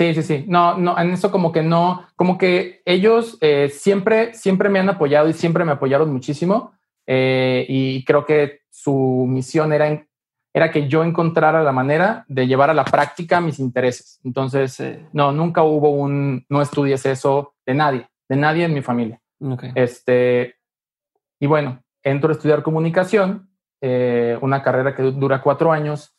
sí, 0.00 0.14
sí, 0.14 0.22
sí. 0.22 0.44
No, 0.48 0.76
no, 0.76 0.98
en 0.98 1.10
eso 1.10 1.30
como 1.30 1.52
que 1.52 1.62
no, 1.62 2.06
como 2.16 2.38
que 2.38 2.82
ellos 2.84 3.38
eh, 3.40 3.68
siempre, 3.68 4.34
siempre 4.34 4.68
me 4.68 4.78
han 4.78 4.88
apoyado 4.88 5.28
y 5.28 5.32
siempre 5.32 5.64
me 5.64 5.72
apoyaron 5.72 6.12
muchísimo. 6.12 6.72
Eh, 7.06 7.66
y 7.68 8.04
creo 8.04 8.24
que 8.24 8.60
su 8.70 9.26
misión 9.28 9.72
era, 9.72 10.06
era 10.52 10.70
que 10.70 10.88
yo 10.88 11.04
encontrara 11.04 11.62
la 11.62 11.72
manera 11.72 12.24
de 12.28 12.46
llevar 12.46 12.70
a 12.70 12.74
la 12.74 12.84
práctica 12.84 13.40
mis 13.40 13.58
intereses. 13.58 14.20
Entonces, 14.24 14.82
no, 15.12 15.32
nunca 15.32 15.62
hubo 15.62 15.90
un, 15.90 16.44
no 16.48 16.62
estudies 16.62 17.04
eso 17.06 17.54
de 17.66 17.74
nadie 17.74 18.10
de 18.30 18.36
nadie 18.36 18.64
en 18.64 18.72
mi 18.72 18.80
familia. 18.80 19.20
Este, 19.74 20.54
y 21.40 21.46
bueno, 21.46 21.82
entro 22.04 22.30
a 22.30 22.32
estudiar 22.32 22.62
comunicación, 22.62 23.50
eh, 23.80 24.38
una 24.40 24.62
carrera 24.62 24.94
que 24.94 25.02
dura 25.02 25.42
cuatro 25.42 25.72
años. 25.72 26.14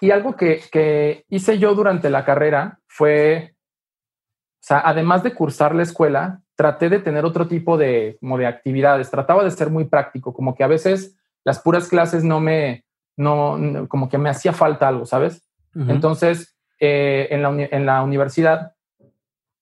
Y 0.00 0.10
algo 0.10 0.36
que, 0.36 1.24
hice 1.28 1.58
yo 1.58 1.74
durante 1.74 2.10
la 2.10 2.24
carrera 2.24 2.80
fue, 2.86 3.54
o 3.54 4.62
sea, 4.62 4.82
además 4.84 5.22
de 5.22 5.34
cursar 5.34 5.74
la 5.74 5.82
escuela, 5.82 6.40
traté 6.54 6.88
de 6.88 6.98
tener 6.98 7.24
otro 7.24 7.46
tipo 7.46 7.76
de, 7.76 8.16
como 8.20 8.38
de 8.38 8.46
actividades. 8.46 9.10
Trataba 9.10 9.44
de 9.44 9.50
ser 9.50 9.70
muy 9.70 9.84
práctico, 9.84 10.32
como 10.32 10.54
que 10.54 10.64
a 10.64 10.68
veces 10.68 11.16
las 11.44 11.60
puras 11.60 11.88
clases 11.88 12.24
no 12.24 12.40
me, 12.40 12.84
no, 13.16 13.86
como 13.88 14.08
que 14.08 14.18
me 14.18 14.30
hacía 14.30 14.52
falta 14.52 14.88
algo, 14.88 15.06
¿sabes? 15.06 15.46
Entonces, 15.74 16.56
eh, 16.80 17.28
en, 17.30 17.42
la, 17.42 17.50
en 17.50 17.86
la 17.86 18.02
universidad 18.02 18.72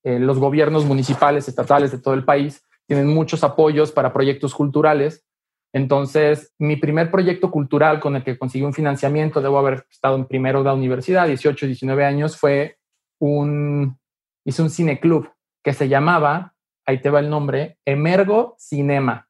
eh, 0.05 0.19
los 0.19 0.39
gobiernos 0.39 0.87
municipales, 0.87 1.49
estatales 1.49 1.91
de 1.91 1.99
todo 1.99 2.15
el 2.15 2.25
país 2.25 2.63
tienen 2.87 3.09
muchos 3.09 3.45
apoyos 3.45 3.93
para 3.93 4.13
proyectos 4.13 4.55
culturales. 4.55 5.25
Entonces, 5.73 6.55
mi 6.59 6.77
primer 6.77 7.11
proyecto 7.11 7.51
cultural 7.51 8.01
con 8.01 8.17
el 8.17 8.25
que 8.25 8.39
conseguí 8.39 8.65
un 8.65 8.73
financiamiento, 8.73 9.41
debo 9.41 9.59
haber 9.59 9.87
estado 9.91 10.17
en 10.17 10.27
primero 10.27 10.61
de 10.61 10.67
la 10.67 10.75
universidad, 10.75 11.27
18, 11.27 11.67
19 11.67 12.05
años, 12.05 12.37
fue 12.37 12.79
un, 13.21 13.99
hice 14.45 14.63
un 14.63 14.71
cineclub 14.71 15.31
que 15.63 15.75
se 15.75 15.89
llamaba, 15.89 16.55
ahí 16.87 17.01
te 17.01 17.11
va 17.11 17.21
el 17.21 17.29
nombre, 17.29 17.79
Emergo 17.85 18.55
Cinema. 18.59 19.29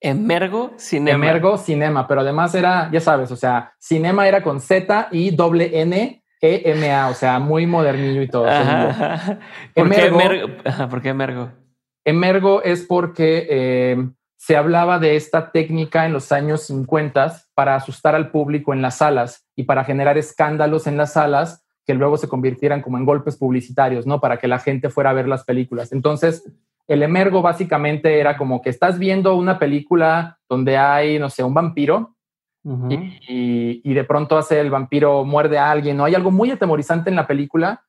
Emergo 0.00 0.72
Cinema. 0.76 1.14
Emergo 1.14 1.58
Cinema, 1.58 2.08
pero 2.08 2.22
además 2.22 2.54
era, 2.54 2.90
ya 2.90 3.00
sabes, 3.00 3.30
o 3.30 3.36
sea, 3.36 3.74
cinema 3.78 4.26
era 4.26 4.42
con 4.42 4.60
Z 4.60 5.08
y 5.12 5.30
doble 5.30 5.80
N 5.80 6.20
EMA, 6.42 7.08
o 7.08 7.14
sea, 7.14 7.38
muy 7.38 7.66
modernillo 7.66 8.22
y 8.22 8.28
todo. 8.28 8.44
¿Por, 9.74 9.90
qué 9.90 10.06
emergo? 11.10 11.52
emergo? 12.04 12.62
es 12.62 12.82
porque 12.86 13.46
eh, 13.50 14.08
se 14.40 14.56
hablaba 14.56 14.98
de 14.98 15.16
esta 15.16 15.52
técnica 15.52 16.06
en 16.06 16.14
los 16.14 16.32
años 16.32 16.62
50 16.62 17.42
para 17.52 17.74
asustar 17.74 18.14
al 18.14 18.30
público 18.30 18.72
en 18.72 18.80
las 18.80 18.96
salas 18.96 19.46
y 19.54 19.64
para 19.64 19.84
generar 19.84 20.16
escándalos 20.16 20.86
en 20.86 20.96
las 20.96 21.12
salas 21.12 21.62
que 21.86 21.92
luego 21.92 22.16
se 22.16 22.26
convirtieran 22.26 22.80
como 22.80 22.96
en 22.96 23.04
golpes 23.04 23.36
publicitarios, 23.36 24.06
¿no? 24.06 24.18
Para 24.18 24.38
que 24.38 24.48
la 24.48 24.58
gente 24.58 24.88
fuera 24.88 25.10
a 25.10 25.12
ver 25.12 25.28
las 25.28 25.44
películas. 25.44 25.92
Entonces, 25.92 26.50
el 26.88 27.02
emergo 27.02 27.42
básicamente 27.42 28.18
era 28.18 28.38
como 28.38 28.62
que 28.62 28.70
estás 28.70 28.98
viendo 28.98 29.36
una 29.36 29.58
película 29.58 30.38
donde 30.48 30.78
hay, 30.78 31.18
no 31.18 31.28
sé, 31.28 31.44
un 31.44 31.52
vampiro 31.52 32.16
y, 33.28 33.92
de 33.92 34.04
pronto 34.04 34.38
hace 34.38 34.58
el 34.58 34.70
vampiro 34.70 35.22
muerde 35.26 35.58
a 35.58 35.70
alguien, 35.70 35.98
¿no? 35.98 36.06
Hay 36.06 36.14
algo 36.14 36.30
muy 36.30 36.50
atemorizante 36.50 37.10
en 37.10 37.16
la 37.16 37.26
película 37.26 37.84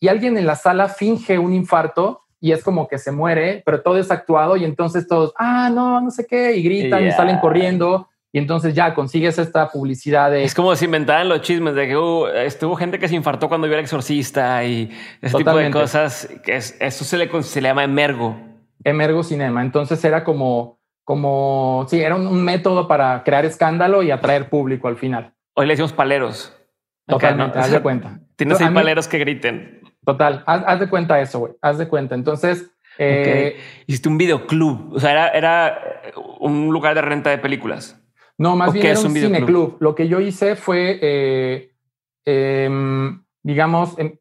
y 0.00 0.08
alguien 0.08 0.36
en 0.36 0.46
la 0.46 0.56
sala 0.56 0.88
finge 0.88 1.38
un 1.38 1.52
infarto 1.52 2.21
y 2.42 2.52
es 2.52 2.62
como 2.62 2.88
que 2.88 2.98
se 2.98 3.12
muere, 3.12 3.62
pero 3.64 3.80
todo 3.80 3.96
es 3.96 4.10
actuado 4.10 4.56
y 4.56 4.64
entonces 4.64 5.06
todos, 5.06 5.32
ah, 5.38 5.70
no, 5.72 6.00
no 6.00 6.10
sé 6.10 6.26
qué, 6.26 6.54
y 6.56 6.62
gritan 6.62 7.06
y 7.06 7.12
salen 7.12 7.38
corriendo. 7.38 8.08
Y 8.34 8.38
entonces 8.38 8.74
ya 8.74 8.94
consigues 8.94 9.38
esta 9.38 9.68
publicidad 9.68 10.30
de... 10.30 10.42
Es 10.42 10.54
como 10.54 10.74
si 10.74 10.86
inventaran 10.86 11.28
los 11.28 11.42
chismes 11.42 11.74
de 11.74 11.86
que 11.86 11.96
uh, 11.96 12.26
estuvo 12.26 12.76
gente 12.76 12.98
que 12.98 13.06
se 13.06 13.14
infartó 13.14 13.48
cuando 13.48 13.66
vio 13.66 13.76
el 13.76 13.84
exorcista 13.84 14.64
y 14.64 14.90
ese 15.20 15.36
tipo 15.36 15.54
de 15.54 15.70
cosas. 15.70 16.28
Que 16.42 16.56
eso 16.56 17.04
se 17.04 17.18
le, 17.18 17.42
se 17.42 17.60
le 17.60 17.68
llama 17.68 17.84
emergo. 17.84 18.36
Emergo 18.84 19.22
cinema. 19.22 19.60
Entonces 19.62 20.02
era 20.02 20.24
como 20.24 20.80
como, 21.04 21.86
sí, 21.88 22.00
era 22.00 22.14
un, 22.14 22.44
método 22.44 22.86
para 22.86 23.22
crear 23.24 23.44
escándalo 23.44 24.02
y 24.02 24.10
atraer 24.10 24.48
público 24.48 24.88
al 24.88 24.96
final. 24.96 25.34
Hoy 25.54 25.66
le 25.66 25.72
decimos 25.72 25.92
paleros. 25.92 26.56
Totalmente, 27.06 27.58
haz 27.58 27.70
de 27.70 27.80
cuenta. 27.82 28.20
Tienes 28.36 28.60
ahí 28.60 28.72
paleros 28.72 29.08
que 29.08 29.18
griten. 29.18 29.80
Total, 30.04 30.42
haz, 30.46 30.80
de 30.80 30.88
cuenta 30.88 31.20
eso, 31.20 31.38
güey, 31.40 31.52
haz 31.60 31.78
de 31.78 31.88
cuenta. 31.88 32.14
Entonces... 32.14 32.70
Eh, 32.98 33.56
Hiciste 33.86 34.08
un 34.08 34.18
videoclub, 34.18 34.94
o 34.94 35.00
sea, 35.00 35.12
era, 35.12 35.28
era 35.28 35.78
un 36.40 36.72
lugar 36.72 36.94
de 36.94 37.02
renta 37.02 37.30
de 37.30 37.38
películas. 37.38 37.98
No, 38.36 38.56
más 38.56 38.72
bien 38.72 38.86
era 38.86 39.00
un, 39.00 39.14
cineclub. 39.14 39.76
Lo 39.80 39.94
que 39.94 40.08
yo 40.08 40.20
hice 40.20 40.56
fue, 40.56 40.98
eh, 41.00 41.70
em, 42.24 43.22
digamos, 43.42 43.96
em, 43.98 44.18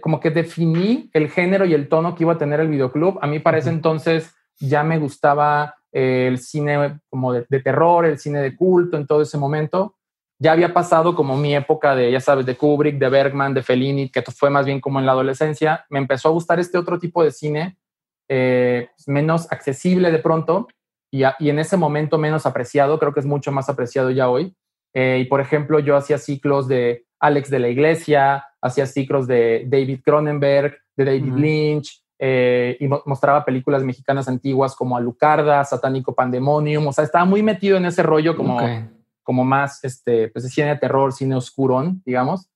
como 0.00 0.20
que 0.20 0.30
definí 0.30 1.10
el 1.12 1.28
género 1.28 1.66
y 1.66 1.74
el 1.74 1.88
tono 1.88 2.14
que 2.14 2.24
iba 2.24 2.34
a 2.34 2.38
tener 2.38 2.60
el 2.60 2.68
videoclub. 2.68 3.18
A 3.20 3.26
mí 3.26 3.40
para 3.40 3.58
ese 3.58 3.70
entonces 3.70 4.34
ya 4.58 4.82
me 4.84 4.98
gustaba 4.98 5.74
el 5.92 6.38
cine 6.38 7.00
como 7.08 7.32
de, 7.32 7.60
terror, 7.62 8.06
el 8.06 8.18
cine 8.18 8.40
de 8.40 8.54
culto 8.54 8.96
en 8.96 9.06
todo 9.06 9.22
ese 9.22 9.38
momento. 9.38 9.95
Ya 10.38 10.52
había 10.52 10.74
pasado 10.74 11.14
como 11.14 11.36
mi 11.36 11.54
época 11.54 11.96
de, 11.96 12.10
ya 12.12 12.20
sabes, 12.20 12.44
de 12.44 12.56
Kubrick, 12.56 12.98
de 12.98 13.08
Bergman, 13.08 13.54
de 13.54 13.62
Fellini, 13.62 14.10
que 14.10 14.22
fue 14.22 14.50
más 14.50 14.66
bien 14.66 14.80
como 14.80 15.00
en 15.00 15.06
la 15.06 15.12
adolescencia. 15.12 15.86
Me 15.88 15.98
empezó 15.98 16.28
a 16.28 16.32
gustar 16.32 16.60
este 16.60 16.76
otro 16.76 16.98
tipo 16.98 17.24
de 17.24 17.30
cine, 17.30 17.78
eh, 18.28 18.88
menos 19.06 19.50
accesible 19.50 20.10
de 20.10 20.18
pronto 20.18 20.68
y, 21.10 21.22
en 21.24 21.58
ese 21.58 21.76
momento 21.76 22.18
menos 22.18 22.44
apreciado. 22.44 22.98
Creo 22.98 23.14
que 23.14 23.20
es 23.20 23.26
mucho 23.26 23.50
más 23.50 23.68
apreciado 23.70 24.10
ya 24.10 24.28
hoy. 24.28 24.54
Eh, 24.92 25.20
y 25.22 25.24
por 25.24 25.40
ejemplo, 25.40 25.78
yo 25.78 25.96
hacía 25.96 26.18
ciclos 26.18 26.68
de 26.68 27.06
Alex 27.18 27.50
de 27.50 27.58
la 27.58 27.68
Iglesia, 27.68 28.44
hacía 28.60 28.86
ciclos 28.86 29.26
de 29.26 29.64
David 29.66 30.00
Cronenberg, 30.04 30.76
de 30.96 31.04
David 31.04 31.32
Lynch, 31.34 32.02
eh, 32.18 32.78
y 32.80 32.88
mostraba 32.88 33.44
películas 33.44 33.82
mexicanas 33.82 34.26
antiguas 34.26 34.74
como 34.74 34.96
Alucarda, 34.96 35.62
Satánico 35.64 36.14
Pandemonium, 36.14 36.86
o 36.86 36.92
sea, 36.92 37.04
estaba 37.04 37.26
muy 37.26 37.42
metido 37.42 37.76
en 37.76 37.84
ese 37.84 38.02
rollo 38.02 38.34
como, 38.34 38.58
como 39.26 39.44
más, 39.44 39.82
este, 39.84 40.28
pues 40.28 40.44
de 40.44 40.50
cine 40.50 40.68
de 40.68 40.76
terror, 40.76 41.12
cine 41.12 41.34
oscurón, 41.34 42.00
digamos. 42.06 42.48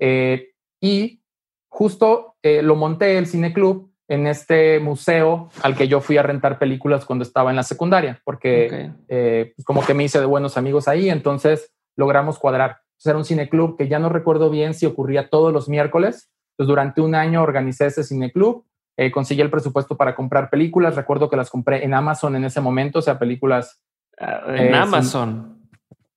Eh, 0.00 0.48
y 0.80 1.22
justo 1.68 2.34
eh, 2.42 2.62
lo 2.62 2.76
monté 2.76 3.16
el 3.16 3.26
Cine 3.26 3.52
Club 3.52 3.92
en 4.08 4.26
este 4.26 4.78
museo 4.78 5.50
al 5.62 5.74
que 5.76 5.88
yo 5.88 6.00
fui 6.00 6.18
a 6.18 6.22
rentar 6.22 6.58
películas 6.58 7.04
cuando 7.04 7.24
estaba 7.24 7.50
en 7.50 7.56
la 7.56 7.62
secundaria, 7.62 8.20
porque 8.24 8.92
pues 9.08 9.64
como 9.64 9.84
que 9.84 9.94
me 9.94 10.04
hice 10.04 10.20
de 10.20 10.26
buenos 10.26 10.56
amigos 10.56 10.88
ahí, 10.88 11.08
entonces 11.08 11.72
logramos 11.96 12.38
cuadrar. 12.38 12.78
era 13.04 13.16
un 13.16 13.24
cine 13.24 13.48
club 13.48 13.76
que 13.76 13.88
ya 13.88 13.98
no 13.98 14.08
recuerdo 14.08 14.50
bien 14.50 14.74
si 14.74 14.84
ocurría 14.86 15.30
todos 15.30 15.52
los 15.52 15.68
miércoles. 15.68 16.30
Pues 16.56 16.66
durante 16.68 17.00
un 17.00 17.14
año 17.14 17.42
organicé 17.42 17.86
ese 17.86 18.02
cine 18.02 18.32
club 18.32 18.66
eh, 18.96 19.10
conseguí 19.10 19.42
el 19.42 19.50
presupuesto 19.50 19.96
para 19.96 20.14
comprar 20.14 20.48
películas. 20.48 20.96
Recuerdo 20.96 21.28
que 21.28 21.36
las 21.36 21.50
compré 21.50 21.84
en 21.84 21.92
Amazon 21.92 22.34
en 22.36 22.44
ese 22.44 22.60
momento, 22.60 23.00
o 23.00 23.02
sea, 23.02 23.18
películas. 23.18 23.82
Ah, 24.18 24.44
en 24.48 24.74
eh, 24.74 24.76
Amazon. 24.76 25.55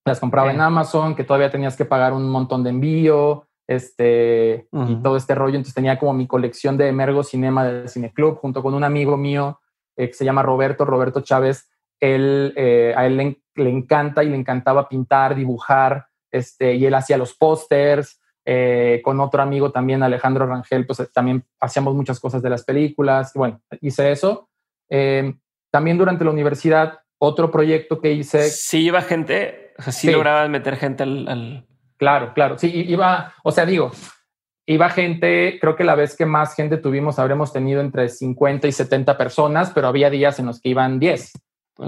Las 0.09 0.19
compraba 0.19 0.51
en 0.51 0.59
Amazon, 0.59 1.15
que 1.15 1.23
todavía 1.23 1.49
tenías 1.49 1.77
que 1.77 1.85
pagar 1.85 2.13
un 2.13 2.29
montón 2.29 2.63
de 2.63 2.71
envío. 2.71 3.45
este, 3.67 4.67
y 4.71 4.95
todo 5.03 5.15
este 5.15 5.35
rollo. 5.35 5.55
Entonces 5.55 5.75
tenía 5.75 5.99
como 5.99 6.13
mi 6.13 6.25
colección 6.25 6.75
de 6.75 6.87
Emergo 6.87 7.23
Cinema 7.23 7.63
del 7.63 7.87
Cineclub 7.87 8.37
junto 8.39 8.63
con 8.63 8.73
un 8.73 8.83
amigo 8.83 9.15
mío 9.15 9.59
eh, 9.99 10.07
que 10.07 10.13
se 10.13 10.25
llama 10.25 10.41
Roberto, 10.41 10.85
Roberto 10.85 11.19
Chávez. 11.21 11.69
Él, 11.99 12.53
eh, 12.55 12.93
a 12.95 13.05
él 13.05 13.17
le, 13.17 13.69
encanta 13.69 14.23
y 14.23 14.29
le 14.29 14.37
encantaba 14.37 14.87
pintar, 14.87 15.35
dibujar, 15.35 16.07
este, 16.31 16.75
y 16.75 16.85
él 16.85 16.95
hacía 16.95 17.17
los 17.17 17.35
pósters. 17.35 18.19
Eh, 18.45 19.01
con 19.03 19.19
otro 19.19 19.41
amigo 19.43 19.71
también, 19.71 20.01
Alejandro 20.01 20.47
Rangel, 20.47 20.87
pues 20.87 21.07
también 21.13 21.43
hacíamos 21.59 21.93
muchas 21.93 22.19
cosas 22.19 22.41
de 22.41 22.49
las 22.49 22.63
películas. 22.63 23.33
Bueno, 23.35 23.61
hice 23.81 24.11
eso. 24.11 24.49
también 25.69 25.97
durante 25.97 26.23
la 26.23 26.31
universidad, 26.31 26.99
otro 27.19 27.51
proyecto 27.51 27.99
que 27.99 28.13
hice. 28.13 28.49
Sí, 28.49 28.85
iba 28.85 29.01
gente, 29.01 29.58
o 29.79 29.81
sea, 29.81 29.93
sí, 29.93 30.11
lograba 30.11 30.47
meter 30.47 30.75
gente 30.75 31.03
al 31.03 31.65
Claro, 31.99 32.33
claro. 32.33 32.57
Sí, 32.57 32.71
iba, 32.87 33.33
o 33.43 33.51
sea, 33.51 33.65
digo, 33.65 33.91
iba 34.65 34.89
gente, 34.89 35.59
creo 35.59 35.75
que 35.75 35.83
la 35.83 35.95
vez 35.95 36.15
que 36.15 36.25
más 36.25 36.55
gente 36.55 36.77
tuvimos 36.77 37.19
habremos 37.19 37.51
tenido 37.51 37.81
entre 37.81 38.07
50 38.07 38.67
y 38.69 38.71
70 38.71 39.17
personas, 39.17 39.71
pero 39.75 39.89
había 39.89 40.09
días 40.09 40.39
en 40.39 40.45
los 40.45 40.61
que 40.61 40.69
iban 40.69 40.97
10. 40.97 41.33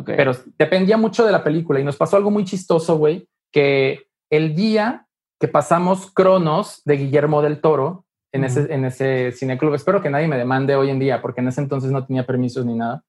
Pero 0.06 0.34
dependía 0.58 0.98
mucho 0.98 1.26
de 1.26 1.32
la 1.32 1.44
película 1.44 1.80
y 1.80 1.84
nos 1.84 1.96
pasó 1.96 2.18
algo 2.18 2.30
muy 2.30 2.44
chistoso, 2.44 2.98
güey, 2.98 3.28
que 3.54 4.08
el 4.30 4.54
día 4.54 5.08
que 5.40 5.48
pasamos 5.48 6.12
Cronos 6.14 6.82
de 6.84 6.98
Guillermo 6.98 7.42
del 7.42 7.62
Toro 7.62 8.06
en, 8.34 8.44
ese, 8.44 8.74
en 8.74 8.86
ese 8.86 9.32
cineclub, 9.32 9.74
espero 9.74 10.02
que 10.02 10.10
nadie 10.10 10.28
me 10.28 10.38
demande 10.38 10.76
hoy 10.76 10.90
en 10.90 11.00
día, 11.00 11.22
porque 11.22 11.42
en 11.42 11.48
ese 11.48 11.62
entonces 11.62 11.92
no 11.92 12.06
tenía 12.06 12.26
permisos 12.26 12.66
ni 12.66 12.76
nada. 12.76 13.04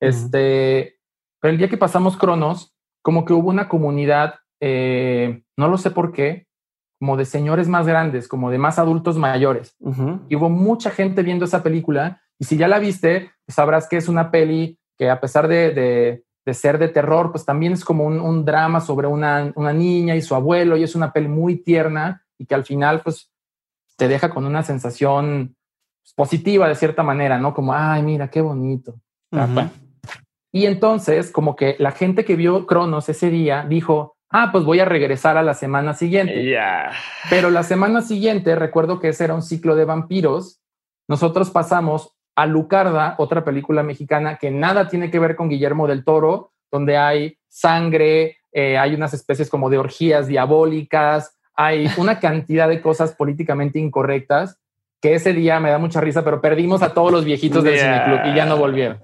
Este, 0.00 0.98
pero 1.40 1.52
el 1.52 1.58
día 1.58 1.68
que 1.68 1.76
pasamos 1.76 2.16
Cronos, 2.16 2.73
como 3.04 3.24
que 3.24 3.34
hubo 3.34 3.50
una 3.50 3.68
comunidad 3.68 4.36
eh, 4.66 5.42
no 5.58 5.68
lo 5.68 5.76
sé 5.76 5.90
por 5.90 6.12
qué, 6.12 6.46
como 6.98 7.18
de 7.18 7.26
señores 7.26 7.68
más 7.68 7.86
grandes, 7.86 8.28
como 8.28 8.50
de 8.50 8.56
más 8.56 8.78
adultos 8.78 9.18
mayores. 9.18 9.76
Y 10.30 10.36
hubo 10.36 10.48
mucha 10.48 10.90
gente 10.90 11.22
viendo 11.22 11.44
esa 11.44 11.62
película. 11.62 12.22
Y 12.38 12.46
si 12.46 12.56
ya 12.56 12.66
la 12.66 12.78
viste, 12.78 13.30
pues 13.44 13.56
sabrás 13.56 13.86
que 13.88 13.98
es 13.98 14.08
una 14.08 14.30
peli 14.30 14.78
que 14.96 15.10
a 15.10 15.20
pesar 15.20 15.48
de, 15.48 16.24
ser 16.50 16.78
de 16.78 16.88
terror, 16.88 17.30
pues 17.30 17.44
también 17.44 17.74
es 17.74 17.84
como 17.84 18.06
un, 18.06 18.44
drama 18.46 18.80
sobre 18.80 19.06
una, 19.06 19.52
niña 19.74 20.16
y 20.16 20.22
su 20.22 20.34
abuelo. 20.34 20.78
Y 20.78 20.82
es 20.82 20.94
una 20.94 21.12
peli 21.12 21.28
muy 21.28 21.56
tierna 21.56 22.24
y 22.38 22.46
que 22.46 22.54
al 22.54 22.64
final, 22.64 23.02
pues, 23.02 23.30
te 23.98 24.08
deja 24.08 24.30
con 24.30 24.46
una 24.46 24.62
sensación 24.62 25.56
positiva 26.16 26.68
de 26.68 26.74
cierta 26.74 27.02
manera, 27.02 27.38
¿no? 27.38 27.52
Como, 27.52 27.74
ay, 27.74 28.02
mira, 28.02 28.30
qué 28.30 28.40
bonito. 28.40 28.94
Y 30.54 30.66
entonces, 30.66 31.32
como 31.32 31.56
que 31.56 31.74
la 31.80 31.90
gente 31.90 32.24
que 32.24 32.36
vio 32.36 32.64
Cronos 32.64 33.08
ese 33.08 33.28
día 33.28 33.66
dijo, 33.68 34.14
ah, 34.30 34.50
pues 34.52 34.62
voy 34.62 34.78
a 34.78 34.84
regresar 34.84 35.36
a 35.36 35.42
la 35.42 35.52
semana 35.52 35.94
siguiente. 35.94 36.32
Pero 37.28 37.50
la 37.50 37.64
semana 37.64 38.02
siguiente, 38.02 38.54
recuerdo 38.54 39.00
que 39.00 39.08
ese 39.08 39.24
era 39.24 39.34
un 39.34 39.42
ciclo 39.42 39.74
de 39.74 39.84
vampiros, 39.84 40.60
nosotros 41.08 41.50
pasamos 41.50 42.14
a 42.36 42.46
Lucarda, 42.46 43.16
otra 43.18 43.44
película 43.44 43.82
mexicana 43.82 44.36
que 44.36 44.52
nada 44.52 44.86
tiene 44.86 45.10
que 45.10 45.18
ver 45.18 45.34
con 45.34 45.48
Guillermo 45.48 45.88
del 45.88 46.04
Toro, 46.04 46.52
donde 46.70 46.98
hay 46.98 47.36
sangre, 47.48 48.36
eh, 48.52 48.78
hay 48.78 48.94
unas 48.94 49.12
especies 49.12 49.50
como 49.50 49.70
de 49.70 49.78
orgías 49.78 50.28
diabólicas, 50.28 51.36
hay 51.56 51.90
una 51.96 52.20
cantidad 52.20 52.68
de 52.68 52.80
cosas 52.80 53.16
políticamente 53.16 53.80
incorrectas 53.80 54.60
que 55.04 55.14
ese 55.14 55.34
día 55.34 55.60
me 55.60 55.68
da 55.68 55.76
mucha 55.76 56.00
risa, 56.00 56.24
pero 56.24 56.40
perdimos 56.40 56.80
a 56.80 56.94
todos 56.94 57.12
los 57.12 57.26
viejitos 57.26 57.62
del 57.62 57.78
cineclub 57.78 58.20
y 58.24 58.34
ya 58.34 58.46
no 58.46 58.56
volvieron. 58.56 59.00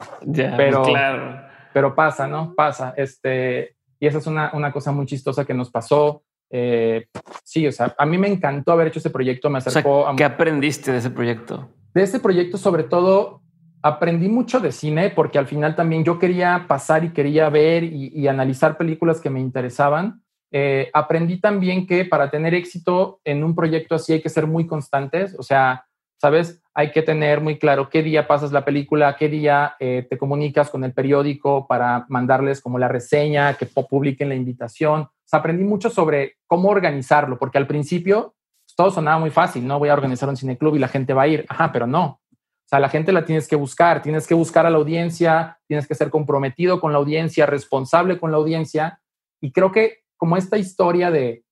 pero, 0.56 0.82
claro. 0.82 1.42
pero 1.74 1.94
pasa, 1.94 2.26
¿no? 2.26 2.54
Pasa. 2.54 2.94
Este, 2.96 3.76
y 3.98 4.06
esa 4.06 4.16
es 4.16 4.26
una, 4.26 4.50
una 4.54 4.72
cosa 4.72 4.92
muy 4.92 5.04
chistosa 5.04 5.44
que 5.44 5.52
nos 5.52 5.70
pasó. 5.70 6.22
Eh, 6.48 7.04
sí, 7.44 7.66
o 7.66 7.72
sea, 7.72 7.94
a 7.98 8.06
mí 8.06 8.16
me 8.16 8.28
encantó 8.28 8.72
haber 8.72 8.86
hecho 8.86 8.98
ese 8.98 9.10
proyecto, 9.10 9.50
me 9.50 9.58
acercó 9.58 10.08
a... 10.08 10.16
¿Qué 10.16 10.24
aprendiste 10.24 10.90
de 10.90 10.96
ese 11.00 11.10
proyecto? 11.10 11.68
De 11.92 12.02
ese 12.02 12.18
proyecto, 12.18 12.56
sobre 12.56 12.84
todo, 12.84 13.42
aprendí 13.82 14.30
mucho 14.30 14.58
de 14.58 14.72
cine 14.72 15.10
porque 15.10 15.36
al 15.36 15.48
final 15.48 15.76
también 15.76 16.02
yo 16.02 16.18
quería 16.18 16.64
pasar 16.66 17.04
y 17.04 17.10
quería 17.10 17.50
ver 17.50 17.84
y, 17.84 18.26
analizar 18.26 18.78
películas 18.78 19.20
que 19.20 19.28
me 19.28 19.40
interesaban. 19.40 20.22
Eh, 20.50 20.88
aprendí 20.94 21.38
también 21.42 21.86
que 21.86 22.06
para 22.06 22.30
tener 22.30 22.54
éxito 22.54 23.20
en 23.22 23.44
un 23.44 23.54
proyecto 23.54 23.96
así 23.96 24.14
hay 24.14 24.22
que 24.22 24.30
ser 24.30 24.46
muy 24.46 24.66
constantes, 24.66 25.36
o 25.38 25.42
sea, 25.42 25.84
¿sabes? 26.20 26.62
Hay 26.74 26.92
que 26.92 27.02
tener 27.02 27.40
muy 27.40 27.58
claro 27.58 27.88
qué 27.88 28.02
día 28.02 28.28
pasas 28.28 28.52
la 28.52 28.64
película, 28.64 29.16
qué 29.16 29.28
día 29.28 29.74
eh, 29.80 30.06
te 30.08 30.18
comunicas 30.18 30.68
con 30.68 30.84
el 30.84 30.92
periódico 30.92 31.66
para 31.66 32.04
mandarles 32.08 32.60
como 32.60 32.78
la 32.78 32.88
reseña, 32.88 33.54
que 33.54 33.66
publiquen 33.66 34.28
la 34.28 34.34
invitación. 34.34 35.02
O 35.02 35.10
sea, 35.24 35.38
aprendí 35.38 35.64
mucho 35.64 35.88
sobre 35.88 36.36
cómo 36.46 36.68
organizarlo, 36.68 37.38
porque 37.38 37.56
al 37.56 37.66
principio 37.66 38.34
pues, 38.66 38.76
todo 38.76 38.90
sonaba 38.90 39.18
muy 39.18 39.30
fácil, 39.30 39.66
¿no? 39.66 39.78
Voy 39.78 39.88
a 39.88 39.94
organizar 39.94 40.28
un 40.28 40.36
cineclub 40.36 40.76
y 40.76 40.78
la 40.78 40.88
gente 40.88 41.14
va 41.14 41.22
a 41.22 41.28
ir. 41.28 41.46
Ajá, 41.48 41.72
pero 41.72 41.86
no. 41.86 42.20
O 42.30 42.68
sea, 42.68 42.78
la 42.78 42.90
gente 42.90 43.12
la 43.12 43.24
tienes 43.24 43.48
que 43.48 43.56
buscar, 43.56 44.02
tienes 44.02 44.26
que 44.26 44.34
buscar 44.34 44.66
a 44.66 44.70
la 44.70 44.76
audiencia, 44.76 45.58
tienes 45.66 45.88
que 45.88 45.94
ser 45.94 46.10
comprometido 46.10 46.80
con 46.80 46.92
la 46.92 46.98
audiencia, 46.98 47.46
responsable 47.46 48.18
con 48.18 48.30
la 48.30 48.36
audiencia. 48.36 49.00
Y 49.40 49.52
creo 49.52 49.72
que 49.72 50.00
como 50.18 50.36
esta 50.36 50.58
historia 50.58 51.10
de, 51.10 51.44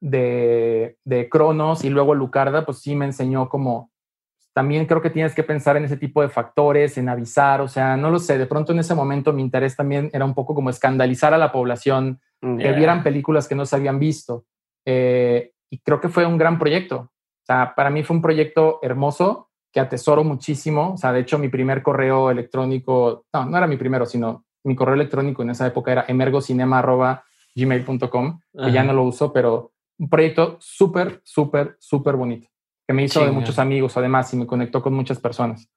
de, 0.00 0.98
de 1.04 1.28
Cronos 1.28 1.84
y 1.84 1.88
luego 1.88 2.14
Lucarda, 2.14 2.66
pues 2.66 2.80
sí 2.80 2.96
me 2.96 3.04
enseñó 3.04 3.48
como 3.48 3.92
también 4.58 4.86
creo 4.86 5.00
que 5.00 5.10
tienes 5.10 5.36
que 5.36 5.44
pensar 5.44 5.76
en 5.76 5.84
ese 5.84 5.96
tipo 5.96 6.20
de 6.20 6.28
factores, 6.28 6.98
en 6.98 7.08
avisar, 7.08 7.60
o 7.60 7.68
sea, 7.68 7.96
no 7.96 8.10
lo 8.10 8.18
sé, 8.18 8.38
de 8.38 8.46
pronto 8.46 8.72
en 8.72 8.80
ese 8.80 8.92
momento 8.92 9.32
mi 9.32 9.40
interés 9.40 9.76
también 9.76 10.10
era 10.12 10.24
un 10.24 10.34
poco 10.34 10.52
como 10.52 10.68
escandalizar 10.68 11.32
a 11.32 11.38
la 11.38 11.52
población, 11.52 12.20
que 12.40 12.72
vieran 12.72 13.04
películas 13.04 13.46
que 13.46 13.54
no 13.54 13.64
se 13.64 13.76
habían 13.76 14.00
visto. 14.00 14.46
Eh, 14.84 15.52
y 15.70 15.78
creo 15.78 16.00
que 16.00 16.08
fue 16.08 16.26
un 16.26 16.38
gran 16.38 16.58
proyecto. 16.58 16.96
O 16.96 17.44
sea, 17.46 17.72
para 17.76 17.88
mí 17.88 18.02
fue 18.02 18.16
un 18.16 18.22
proyecto 18.22 18.80
hermoso 18.82 19.48
que 19.72 19.78
atesoro 19.78 20.24
muchísimo. 20.24 20.94
O 20.94 20.96
sea, 20.96 21.12
de 21.12 21.20
hecho, 21.20 21.38
mi 21.38 21.48
primer 21.48 21.80
correo 21.80 22.28
electrónico, 22.28 23.26
no, 23.32 23.46
no 23.46 23.56
era 23.56 23.68
mi 23.68 23.76
primero, 23.76 24.06
sino 24.06 24.44
mi 24.64 24.74
correo 24.74 24.96
electrónico 24.96 25.44
en 25.44 25.50
esa 25.50 25.68
época 25.68 25.92
era 25.92 26.04
emergocinema.gmail.com, 26.08 28.40
que 28.64 28.72
ya 28.72 28.82
no 28.82 28.92
lo 28.92 29.04
uso, 29.04 29.32
pero 29.32 29.70
un 29.98 30.08
proyecto 30.08 30.56
súper, 30.58 31.20
súper, 31.22 31.76
súper 31.78 32.16
bonito 32.16 32.48
que 32.88 32.94
me 32.94 33.04
hizo 33.04 33.22
de 33.22 33.30
muchos 33.30 33.58
amigos 33.58 33.98
además 33.98 34.32
y 34.32 34.38
me 34.38 34.46
conectó 34.46 34.80
con 34.80 34.94
muchas 34.94 35.20
personas. 35.20 35.68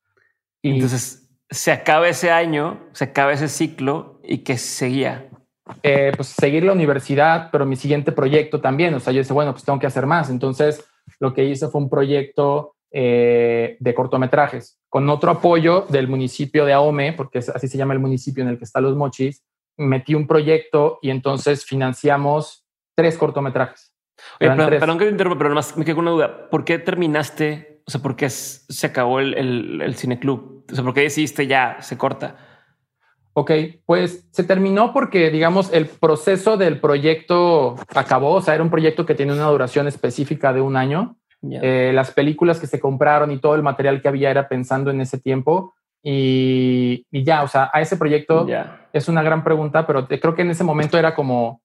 Y 0.61 0.75
Entonces, 0.75 1.29
se 1.49 1.73
acaba 1.73 2.07
ese 2.07 2.31
año, 2.31 2.87
se 2.93 3.03
acaba 3.03 3.33
ese 3.33 3.49
ciclo 3.49 4.21
y 4.23 4.39
que 4.39 4.57
seguía. 4.57 5.29
Eh, 5.83 6.13
pues 6.15 6.29
seguir 6.29 6.63
la 6.63 6.71
universidad, 6.71 7.49
pero 7.51 7.65
mi 7.65 7.75
siguiente 7.75 8.13
proyecto 8.13 8.61
también. 8.61 8.93
O 8.93 9.01
sea, 9.01 9.11
yo 9.11 9.19
dije, 9.19 9.33
bueno, 9.33 9.51
pues 9.51 9.65
tengo 9.65 9.77
que 9.77 9.87
hacer 9.87 10.05
más. 10.05 10.29
Entonces, 10.29 10.85
lo 11.19 11.33
que 11.33 11.43
hice 11.43 11.67
fue 11.67 11.81
un 11.81 11.89
proyecto 11.89 12.75
eh, 12.91 13.75
de 13.77 13.93
cortometrajes 13.93 14.79
con 14.87 15.09
otro 15.09 15.31
apoyo 15.31 15.85
del 15.89 16.07
municipio 16.07 16.63
de 16.63 16.71
Ahome, 16.71 17.11
porque 17.11 17.39
así 17.39 17.67
se 17.67 17.77
llama 17.77 17.93
el 17.93 17.99
municipio 17.99 18.41
en 18.41 18.51
el 18.51 18.57
que 18.57 18.63
están 18.63 18.83
los 18.83 18.95
mochis. 18.95 19.43
Metí 19.75 20.15
un 20.15 20.27
proyecto 20.27 20.97
y 21.01 21.09
entonces 21.09 21.65
financiamos 21.65 22.65
tres 22.95 23.17
cortometrajes. 23.17 23.90
Oye, 24.39 24.79
perdón, 24.79 24.97
que 24.97 25.05
te 25.05 25.11
interrumpa, 25.11 25.37
pero 25.37 25.49
nomás 25.49 25.77
me 25.77 25.85
quedo 25.85 25.95
con 25.95 26.03
una 26.07 26.11
duda. 26.11 26.49
¿Por 26.49 26.63
qué 26.63 26.79
terminaste? 26.79 27.81
O 27.85 27.91
sea, 27.91 28.01
¿por 28.01 28.15
qué 28.15 28.29
se 28.29 28.87
acabó 28.87 29.19
el, 29.19 29.33
el, 29.33 29.81
el 29.81 29.95
cineclub? 29.95 30.65
O 30.71 30.75
sea, 30.75 30.83
¿por 30.83 30.93
qué 30.93 31.01
decidiste 31.01 31.47
ya 31.47 31.77
se 31.81 31.97
corta? 31.97 32.35
Ok, 33.33 33.51
pues 33.85 34.27
se 34.31 34.43
terminó 34.43 34.91
porque, 34.93 35.29
digamos, 35.29 35.71
el 35.71 35.85
proceso 35.85 36.57
del 36.57 36.79
proyecto 36.79 37.75
acabó. 37.95 38.33
O 38.33 38.41
sea, 38.41 38.55
era 38.55 38.63
un 38.63 38.69
proyecto 38.69 39.05
que 39.05 39.15
tenía 39.15 39.33
una 39.33 39.47
duración 39.47 39.87
específica 39.87 40.51
de 40.51 40.61
un 40.61 40.75
año. 40.75 41.15
Eh, 41.49 41.91
las 41.93 42.11
películas 42.11 42.59
que 42.59 42.67
se 42.67 42.79
compraron 42.79 43.31
y 43.31 43.39
todo 43.39 43.55
el 43.55 43.63
material 43.63 44.01
que 44.01 44.07
había 44.09 44.29
era 44.29 44.47
pensando 44.47 44.91
en 44.91 45.01
ese 45.01 45.17
tiempo. 45.17 45.73
Y, 46.03 47.05
y 47.09 47.23
ya, 47.23 47.43
o 47.43 47.47
sea, 47.47 47.69
a 47.73 47.79
ese 47.79 47.95
proyecto 47.95 48.45
es 48.91 49.07
una 49.07 49.23
gran 49.23 49.43
pregunta, 49.43 49.87
pero 49.87 50.07
creo 50.07 50.35
que 50.35 50.41
en 50.41 50.51
ese 50.51 50.63
momento 50.63 50.97
era 50.97 51.15
como, 51.15 51.61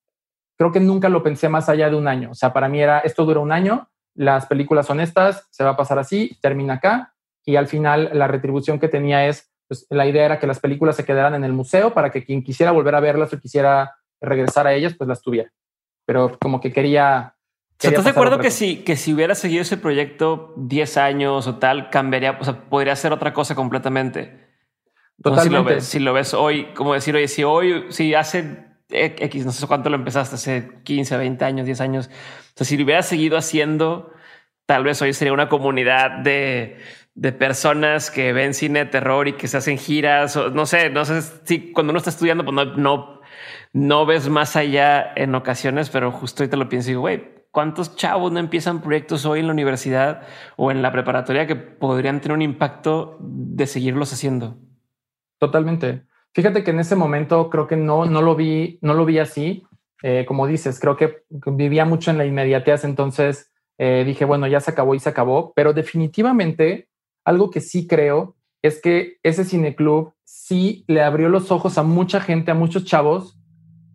creo 0.57 0.73
que 0.73 0.81
nunca 0.81 1.09
lo 1.09 1.23
pensé 1.23 1.49
más 1.49 1.69
allá 1.69 1.91
de 1.91 1.97
un 1.97 2.09
año. 2.09 2.31
O 2.31 2.35
sea, 2.35 2.53
para 2.53 2.69
mí 2.69 2.81
era, 2.81 2.99
esto 3.01 3.25
dura 3.25 3.41
un 3.41 3.53
año, 3.53 3.89
las 4.15 4.47
películas 4.47 4.87
son 4.87 5.01
estas, 5.01 5.47
se 5.51 5.63
va 5.63 5.71
a 5.71 5.77
pasar 5.77 5.99
así, 5.99 6.37
termina 6.41 6.75
acá, 6.75 7.15
y 7.45 7.57
al 7.57 7.69
final 7.69 8.11
la 8.13 8.27
retribución 8.27 8.79
que 8.79 8.89
tenía 8.89 9.27
es, 9.27 9.51
pues 9.69 9.87
la 9.91 10.07
idea 10.07 10.25
era 10.25 10.39
que 10.39 10.47
las 10.47 10.61
películas 10.61 10.97
se 10.97 11.05
quedaran 11.05 11.35
en 11.35 11.45
el 11.45 11.53
museo 11.53 11.93
para 11.93 12.11
que 12.11 12.25
quien 12.25 12.43
quisiera 12.43 12.73
volver 12.73 12.95
a 12.95 13.01
verlas 13.01 13.33
o 13.33 13.39
quisiera 13.39 13.97
regresar 14.21 14.67
a 14.67 14.75
ellas, 14.75 14.95
pues 14.97 15.09
las 15.09 15.21
tuviera. 15.21 15.53
Pero 16.07 16.37
como 16.41 16.61
que 16.61 16.73
quería... 16.73 17.35
¿Estás 17.81 18.05
de 18.05 18.11
acuerdo 18.11 18.39
que 18.39 18.51
si, 18.51 18.79
que 18.79 18.97
si 18.97 19.13
hubiera 19.13 19.35
seguido 19.35 19.61
ese 19.61 19.77
proyecto 19.77 20.55
10 20.57 20.97
años 20.97 21.47
o 21.47 21.57
tal, 21.57 21.91
cambiaría, 21.91 22.39
o 22.41 22.45
sea, 22.45 22.69
podría 22.71 22.97
ser 22.97 23.13
otra 23.13 23.35
cosa 23.35 23.55
completamente? 23.55 24.47
Totalmente. 25.23 25.83
si, 25.83 25.99
lo 25.99 26.15
ves, 26.15 26.33
hoy, 26.33 26.73
como 26.75 26.95
decir, 26.95 27.15
oye, 27.17 27.29
si 27.29 27.45
hoy, 27.45 27.87
si 27.91 28.15
hace 28.15 28.66
X, 28.89 29.45
no 29.45 29.53
sé 29.53 29.67
cuánto 29.67 29.91
lo 29.91 29.97
empezaste, 29.97 30.37
hace 30.37 30.71
15, 30.85 31.17
20 31.17 31.45
años, 31.45 31.67
10 31.67 31.81
años. 31.81 32.11
Si 32.55 32.77
lo 32.77 32.85
hubieras 32.85 33.07
seguido 33.07 33.37
haciendo, 33.37 34.13
tal 34.67 34.85
vez 34.85 35.01
hoy 35.03 35.13
sería 35.13 35.33
una 35.33 35.49
comunidad 35.49 36.19
de, 36.19 36.79
de 37.15 37.33
personas 37.33 38.11
que 38.11 38.33
ven 38.33 38.55
cine 38.55 38.81
de 38.81 38.87
terror 38.87 39.29
y 39.29 39.33
que 39.35 39.49
se 39.49 39.57
hacen 39.57 39.79
giras. 39.79 40.37
No 40.53 40.67
sé, 40.67 40.91
no 40.91 41.05
sé 41.05 41.23
si 41.45 41.73
cuando 41.73 41.91
uno 41.91 41.99
está 41.99 42.11
estudiando, 42.11 42.45
pues 42.45 42.55
no, 42.55 42.65
no, 42.77 43.21
no 43.73 44.07
ves 44.07 44.29
más 44.29 44.57
allá 44.57 45.13
en 45.17 45.35
ocasiones, 45.35 45.91
pero 45.91 46.13
justo 46.13 46.43
ahorita 46.43 46.57
lo 46.57 46.69
pienso 46.69 46.91
y 46.91 46.93
digo, 46.93 47.01
güey, 47.03 47.37
¿Cuántos 47.57 47.97
chavos 47.97 48.31
no 48.33 48.39
empiezan 48.39 48.83
proyectos 48.83 49.25
hoy 49.25 49.41
en 49.41 49.47
la 49.47 49.55
universidad 49.55 50.27
o 50.57 50.71
en 50.71 50.83
la 50.83 50.93
preparatoria 50.93 51.47
que 51.47 51.57
podrían 51.57 52.21
tener 52.21 52.35
un 52.35 52.43
impacto 52.43 53.17
de 53.19 53.67
seguirlos 53.67 54.13
haciendo? 54.13 54.59
Totalmente. 55.39 56.05
Fíjate 56.37 56.63
que 56.63 56.71
en 56.71 56.81
ese 56.81 56.97
momento 56.97 57.49
creo 57.49 57.67
que 57.67 57.77
no, 57.77 58.05
no 58.05 58.21
lo 58.21 58.37
vi, 58.37 58.79
no 58.83 58.93
lo 58.93 59.07
vi 59.07 59.19
así. 59.19 59.63
Eh, 60.03 60.27
como 60.29 60.47
dices, 60.47 60.79
creo 60.79 60.95
que 60.95 61.23
vivía 61.31 61.87
mucho 61.87 62.11
en 62.11 62.19
la 62.19 62.27
inmediatez, 62.27 62.85
entonces 62.85 63.51
eh, 63.79 64.05
dije, 64.05 64.27
bueno, 64.27 64.47
ya 64.47 64.61
se 64.61 64.71
acabó 64.71 64.95
y 64.95 65.01
se 65.01 65.09
acabó, 65.09 65.55
pero 65.57 65.73
definitivamente 65.73 66.91
algo 67.25 67.51
que 67.51 67.63
sí 67.63 67.87
creo 67.87 68.37
es 68.61 68.83
que 68.83 69.17
ese 69.23 69.47
cineclub 69.47 70.13
sí 70.25 70.85
le 70.89 71.01
abrió 71.01 71.31
los 71.31 71.51
ojos 71.51 71.79
a 71.79 71.83
mucha 71.83 72.21
gente, 72.21 72.51
a 72.51 72.55
muchos 72.55 72.85
chavos 72.85 73.39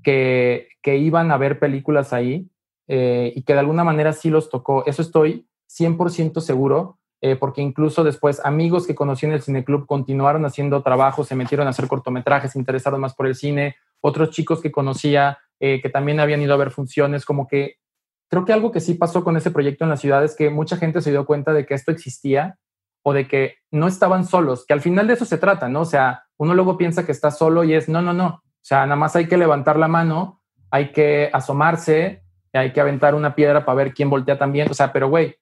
que, 0.02 0.68
que 0.82 0.98
iban 0.98 1.30
a 1.30 1.38
ver 1.38 1.60
películas 1.60 2.12
ahí 2.12 2.50
eh, 2.88 3.34
y 3.36 3.44
que 3.44 3.54
de 3.54 3.60
alguna 3.60 3.84
manera 3.84 4.14
sí 4.14 4.32
los 4.32 4.50
tocó. 4.50 4.84
Eso 4.88 5.04
estoy 5.04 5.48
100% 5.70 6.42
seguro, 6.42 6.98
eh, 7.22 7.36
porque 7.36 7.62
incluso 7.62 8.04
después 8.04 8.44
amigos 8.44 8.88
que 8.88 8.96
conocí 8.96 9.28
en 9.28 9.34
el 9.34 9.42
cineclub 9.42 9.86
continuaron 9.86 10.44
haciendo 10.46 10.82
trabajo, 10.82 11.24
se 11.24 11.36
metieron 11.36 11.68
a 11.68 11.70
hacer 11.70 11.88
cortometrajes, 11.88 12.52
se 12.52 12.60
interesaron 12.60 13.00
más 13.00 13.14
por 13.14 13.28
el 13.28 13.36
cine, 13.36 13.76
otros 14.02 14.32
chicos 14.32 14.60
que 14.60 14.72
conocía 14.72 15.38
eh, 15.60 15.80
que 15.82 15.90
también 15.90 16.20
habían 16.20 16.42
ido 16.42 16.56
a 16.56 16.58
ver 16.58 16.72
funciones, 16.72 17.24
como 17.24 17.48
que 17.48 17.76
creo 18.28 18.46
que 18.46 18.54
algo 18.54 18.72
que 18.72 18.80
sí 18.80 18.96
pasó 18.96 19.24
con 19.24 19.38
ese 19.38 19.52
proyecto 19.52 19.84
en 19.84 19.92
la 19.92 19.98
ciudad 19.98 20.24
es 20.24 20.36
que 20.36 20.50
mucha 20.50 20.78
gente 20.78 21.02
se 21.02 21.12
dio 21.12 21.26
cuenta 21.28 21.54
de 21.54 21.68
que 21.68 21.76
esto 21.76 21.92
existía 21.92 22.58
o 23.04 23.14
de 23.14 23.28
que 23.28 23.58
no 23.70 23.88
estaban 23.88 24.26
solos, 24.26 24.66
que 24.66 24.74
al 24.74 24.82
final 24.82 25.06
de 25.06 25.14
eso 25.14 25.26
se 25.26 25.38
trata, 25.38 25.70
¿no? 25.70 25.82
O 25.82 25.86
sea, 25.86 26.24
uno 26.38 26.56
luego 26.56 26.78
piensa 26.78 27.06
que 27.06 27.12
está 27.12 27.30
solo 27.30 27.64
y 27.64 27.76
es, 27.76 27.90
no, 27.90 28.02
no, 28.02 28.14
no, 28.14 28.28
o 28.28 28.64
sea, 28.64 28.86
nada 28.86 28.96
más 28.96 29.16
hay 29.16 29.28
que 29.28 29.38
levantar 29.38 29.78
la 29.78 29.88
mano, 29.88 30.42
hay 30.72 30.92
que 30.92 31.30
asomarse, 31.32 32.24
hay 32.54 32.74
que 32.74 32.82
aventar 32.82 33.14
una 33.14 33.36
piedra 33.36 33.66
para 33.66 33.76
ver 33.76 33.94
quién 33.94 34.10
voltea 34.10 34.38
también, 34.38 34.70
o 34.70 34.74
sea, 34.74 34.92
pero 34.92 35.10
güey, 35.10 35.36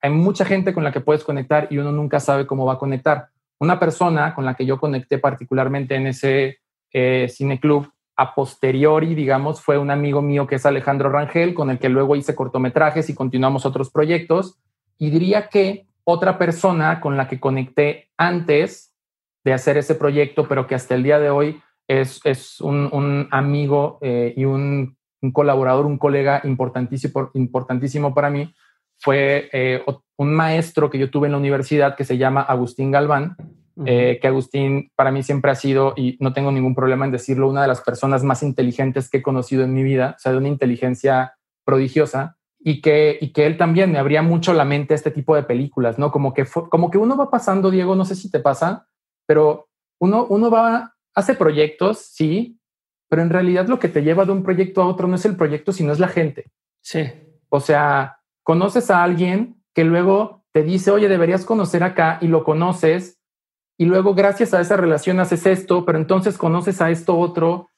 hay 0.00 0.10
mucha 0.10 0.44
gente 0.44 0.72
con 0.72 0.84
la 0.84 0.92
que 0.92 1.00
puedes 1.00 1.24
conectar 1.24 1.68
y 1.70 1.78
uno 1.78 1.92
nunca 1.92 2.20
sabe 2.20 2.46
cómo 2.46 2.64
va 2.66 2.74
a 2.74 2.78
conectar. 2.78 3.28
Una 3.58 3.80
persona 3.80 4.34
con 4.34 4.44
la 4.44 4.54
que 4.54 4.66
yo 4.66 4.78
conecté 4.78 5.18
particularmente 5.18 5.94
en 5.94 6.06
ese 6.08 6.58
eh, 6.92 7.26
cineclub 7.28 7.90
a 8.16 8.34
posteriori, 8.34 9.14
digamos, 9.14 9.60
fue 9.60 9.78
un 9.78 9.90
amigo 9.90 10.22
mío 10.22 10.46
que 10.46 10.54
es 10.54 10.66
Alejandro 10.66 11.10
Rangel, 11.10 11.54
con 11.54 11.70
el 11.70 11.78
que 11.78 11.88
luego 11.88 12.16
hice 12.16 12.34
cortometrajes 12.34 13.10
y 13.10 13.14
continuamos 13.14 13.66
otros 13.66 13.90
proyectos. 13.90 14.58
Y 14.98 15.10
diría 15.10 15.48
que 15.48 15.86
otra 16.04 16.38
persona 16.38 17.00
con 17.00 17.16
la 17.16 17.28
que 17.28 17.40
conecté 17.40 18.10
antes 18.16 18.94
de 19.44 19.52
hacer 19.52 19.76
ese 19.76 19.94
proyecto, 19.94 20.48
pero 20.48 20.66
que 20.66 20.74
hasta 20.74 20.94
el 20.94 21.02
día 21.02 21.18
de 21.18 21.30
hoy 21.30 21.60
es, 21.88 22.20
es 22.24 22.60
un, 22.60 23.28
amigo 23.30 23.98
eh, 24.00 24.32
y 24.36 24.44
un, 24.44 24.96
colaborador, 25.32 25.86
un 25.86 25.98
colega 25.98 26.40
importantísimo, 26.44 27.30
importantísimo 27.34 28.14
para 28.14 28.30
mí, 28.30 28.54
fue 28.98 29.48
eh, 29.52 29.84
un 30.16 30.34
maestro 30.34 30.90
que 30.90 30.98
yo 30.98 31.10
tuve 31.10 31.28
en 31.28 31.32
la 31.32 31.38
universidad 31.38 31.96
que 31.96 32.04
se 32.04 32.18
llama 32.18 32.42
Agustín 32.42 32.90
Galván, 32.90 33.36
eh, 33.84 34.18
que 34.20 34.28
Agustín 34.28 34.90
para 34.96 35.10
mí 35.10 35.22
siempre 35.22 35.50
ha 35.50 35.54
sido, 35.54 35.92
y 35.96 36.16
no 36.20 36.32
tengo 36.32 36.50
ningún 36.50 36.74
problema 36.74 37.04
en 37.04 37.12
decirlo, 37.12 37.48
una 37.48 37.62
de 37.62 37.68
las 37.68 37.82
personas 37.82 38.24
más 38.24 38.42
inteligentes 38.42 39.10
que 39.10 39.18
he 39.18 39.22
conocido 39.22 39.64
en 39.64 39.74
mi 39.74 39.82
vida, 39.82 40.14
o 40.16 40.18
sea, 40.18 40.32
de 40.32 40.38
una 40.38 40.48
inteligencia 40.48 41.34
prodigiosa, 41.64 42.38
y 42.58 42.80
que, 42.80 43.18
y 43.20 43.32
que 43.32 43.46
él 43.46 43.58
también 43.58 43.92
me 43.92 43.98
abría 43.98 44.22
mucho 44.22 44.54
la 44.54 44.64
mente 44.64 44.94
a 44.94 44.96
este 44.96 45.10
tipo 45.10 45.36
de 45.36 45.42
películas, 45.42 45.98
¿no? 45.98 46.10
Como 46.10 46.32
que, 46.32 46.46
como 46.70 46.90
que 46.90 46.98
uno 46.98 47.16
va 47.16 47.30
pasando, 47.30 47.70
Diego, 47.70 47.94
no 47.94 48.04
sé 48.04 48.14
si 48.14 48.30
te 48.30 48.40
pasa, 48.40 48.88
pero 49.26 49.68
uno, 50.00 50.26
uno 50.28 50.50
va, 50.50 50.94
hace 51.14 51.34
proyectos, 51.34 51.98
sí, 51.98 52.58
pero 53.08 53.22
en 53.22 53.30
realidad 53.30 53.68
lo 53.68 53.78
que 53.78 53.88
te 53.88 54.02
lleva 54.02 54.24
de 54.24 54.32
un 54.32 54.42
proyecto 54.42 54.82
a 54.82 54.86
otro 54.86 55.06
no 55.06 55.16
es 55.16 55.24
el 55.26 55.36
proyecto, 55.36 55.72
sino 55.72 55.92
es 55.92 56.00
la 56.00 56.08
gente. 56.08 56.50
Sí. 56.80 57.04
O 57.50 57.60
sea, 57.60 58.15
conoces 58.46 58.92
a 58.92 59.02
alguien 59.02 59.60
que 59.74 59.82
luego 59.82 60.44
te 60.52 60.62
dice, 60.62 60.92
oye, 60.92 61.08
deberías 61.08 61.44
conocer 61.44 61.82
acá 61.82 62.18
y 62.20 62.28
lo 62.28 62.44
conoces 62.44 63.18
y 63.76 63.86
luego 63.86 64.14
gracias 64.14 64.54
a 64.54 64.60
esa 64.60 64.76
relación 64.76 65.18
haces 65.18 65.46
esto, 65.46 65.84
pero 65.84 65.98
entonces 65.98 66.38
conoces 66.38 66.80
a 66.80 66.90
esto 66.90 67.18
otro. 67.18 67.68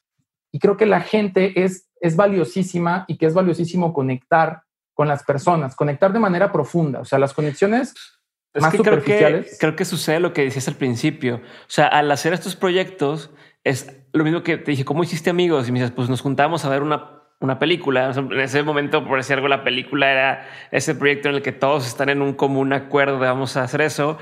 Y 0.53 0.59
creo 0.59 0.77
que 0.77 0.85
la 0.85 1.01
gente 1.01 1.65
es, 1.65 1.89
es 2.03 2.17
valiosísima 2.17 3.07
y 3.09 3.17
que 3.17 3.25
es 3.25 3.33
valiosísimo 3.33 3.95
conectar 3.95 4.63
con 4.93 5.09
las 5.09 5.25
personas, 5.25 5.75
conectar 5.75 6.13
de 6.13 6.19
manera 6.19 6.53
profunda. 6.53 7.01
O 7.01 7.05
sea, 7.07 7.19
las 7.19 7.33
conexiones 7.33 7.95
más 8.55 8.75
superficiales. 8.75 9.47
Creo 9.47 9.51
que, 9.51 9.59
creo 9.59 9.77
que 9.77 9.85
sucede 9.87 10.21
lo 10.21 10.35
que 10.35 10.43
decías 10.43 10.69
al 10.69 10.77
principio. 10.77 11.37
O 11.37 11.71
sea, 11.71 11.87
al 11.87 12.11
hacer 12.11 12.35
estos 12.35 12.57
proyectos 12.57 13.31
es 13.65 13.91
lo 14.13 14.23
mismo 14.23 14.43
que 14.43 14.59
te 14.59 14.73
dije, 14.73 14.85
¿cómo 14.85 15.03
hiciste 15.03 15.31
amigos? 15.31 15.67
Y 15.67 15.73
me 15.73 15.81
dices, 15.81 15.95
pues 15.97 16.11
nos 16.11 16.21
juntamos 16.21 16.67
a 16.67 16.69
ver 16.69 16.83
una, 16.83 17.18
una 17.41 17.59
película. 17.59 18.13
En 18.17 18.41
ese 18.41 18.63
momento, 18.63 19.05
por 19.05 19.19
decir 19.19 19.37
algo, 19.37 19.49
la 19.49 19.65
película 19.65 20.11
era 20.11 20.49
ese 20.71 20.95
proyecto 20.95 21.29
en 21.29 21.37
el 21.37 21.43
que 21.43 21.53
todos 21.53 21.87
están 21.87 22.09
en 22.09 22.23
un 22.23 22.35
común 22.35 22.73
acuerdo 22.73 23.19
de 23.19 23.27
vamos 23.27 23.57
a 23.57 23.63
hacer 23.63 23.81
eso 23.81 24.19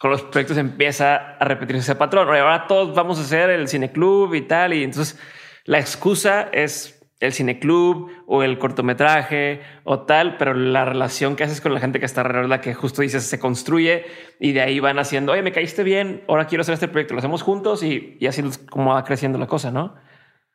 con 0.00 0.10
los 0.10 0.22
proyectos 0.22 0.56
empieza 0.56 1.36
a 1.38 1.44
repetirse 1.44 1.82
ese 1.82 1.94
patrón. 1.94 2.26
Ahora 2.26 2.66
todos 2.66 2.94
vamos 2.94 3.18
a 3.18 3.20
hacer 3.20 3.50
el 3.50 3.68
cineclub 3.68 4.34
y 4.34 4.40
tal. 4.40 4.72
Y 4.72 4.82
entonces 4.82 5.20
la 5.66 5.78
excusa 5.78 6.48
es 6.52 7.06
el 7.20 7.34
cineclub 7.34 8.10
o 8.26 8.42
el 8.42 8.58
cortometraje 8.58 9.60
o 9.84 10.00
tal, 10.06 10.38
pero 10.38 10.54
la 10.54 10.86
relación 10.86 11.36
que 11.36 11.44
haces 11.44 11.60
con 11.60 11.74
la 11.74 11.80
gente 11.80 12.00
que 12.00 12.06
está 12.06 12.22
alrededor, 12.22 12.48
la 12.48 12.62
que 12.62 12.72
justo 12.72 13.02
dices, 13.02 13.24
se 13.24 13.38
construye 13.38 14.06
y 14.40 14.52
de 14.52 14.62
ahí 14.62 14.80
van 14.80 14.98
haciendo, 14.98 15.32
oye, 15.32 15.42
me 15.42 15.52
caíste 15.52 15.82
bien, 15.82 16.24
ahora 16.28 16.46
quiero 16.46 16.62
hacer 16.62 16.72
este 16.72 16.88
proyecto, 16.88 17.12
lo 17.12 17.18
hacemos 17.18 17.42
juntos 17.42 17.82
y, 17.82 18.16
y 18.18 18.26
así 18.26 18.42
como 18.70 18.94
va 18.94 19.04
creciendo 19.04 19.38
la 19.38 19.48
cosa, 19.48 19.70
¿no? 19.70 19.96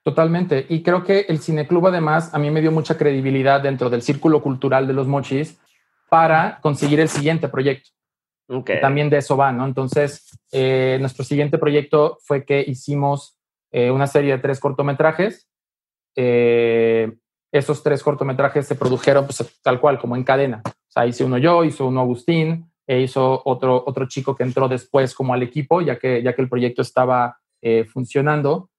Totalmente. 0.05 0.67
Y 0.69 0.83
creo 0.83 1.03
que 1.03 1.21
el 1.21 1.39
cineclub 1.39 1.87
además 1.87 2.31
a 2.31 2.37
mí 2.37 2.51
me 2.51 2.61
dio 2.61 2.71
mucha 2.71 2.95
credibilidad 2.95 3.59
dentro 3.59 3.89
del 3.89 4.03
círculo 4.03 4.39
cultural 4.39 4.85
de 4.85 4.93
los 4.93 5.07
mochis 5.07 5.59
para 6.09 6.59
conseguir 6.61 6.99
el 6.99 7.09
siguiente 7.09 7.49
proyecto. 7.49 7.89
También 8.79 9.09
de 9.09 9.17
eso 9.17 9.35
va, 9.35 9.51
¿no? 9.51 9.65
Entonces, 9.65 10.39
eh, 10.51 10.97
nuestro 10.99 11.25
siguiente 11.25 11.57
proyecto 11.57 12.19
fue 12.21 12.45
que 12.45 12.63
hicimos 12.67 13.39
eh, 13.71 13.89
una 13.89 14.05
serie 14.05 14.33
de 14.33 14.37
tres 14.37 14.59
cortometrajes. 14.59 15.49
Eh, 16.15 17.11
esos 17.51 17.81
tres 17.81 18.03
cortometrajes 18.03 18.67
se 18.67 18.75
produjeron 18.75 19.25
pues, 19.25 19.59
tal 19.63 19.81
cual, 19.81 19.97
como 19.97 20.15
en 20.15 20.23
cadena. 20.23 20.61
O 20.63 20.91
sea, 20.91 21.07
hice 21.07 21.23
uno 21.23 21.39
yo, 21.39 21.63
hizo 21.63 21.87
uno 21.87 22.01
Agustín, 22.01 22.71
e 22.85 23.01
hizo 23.01 23.41
otro, 23.43 23.83
otro 23.87 24.07
chico 24.07 24.35
que 24.35 24.43
entró 24.43 24.67
después 24.67 25.15
como 25.15 25.33
al 25.33 25.41
equipo, 25.41 25.81
ya 25.81 25.97
que, 25.97 26.21
ya 26.21 26.35
que 26.35 26.43
el 26.43 26.49
proyecto 26.49 26.83
estaba 26.83 27.39
funcionando. 27.91 28.69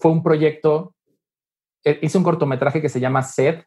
Fue 0.00 0.10
un 0.10 0.22
proyecto, 0.22 0.94
hice 1.84 2.18
un 2.18 2.24
cortometraje 2.24 2.80
que 2.80 2.88
se 2.88 3.00
llama 3.00 3.22
Set, 3.22 3.64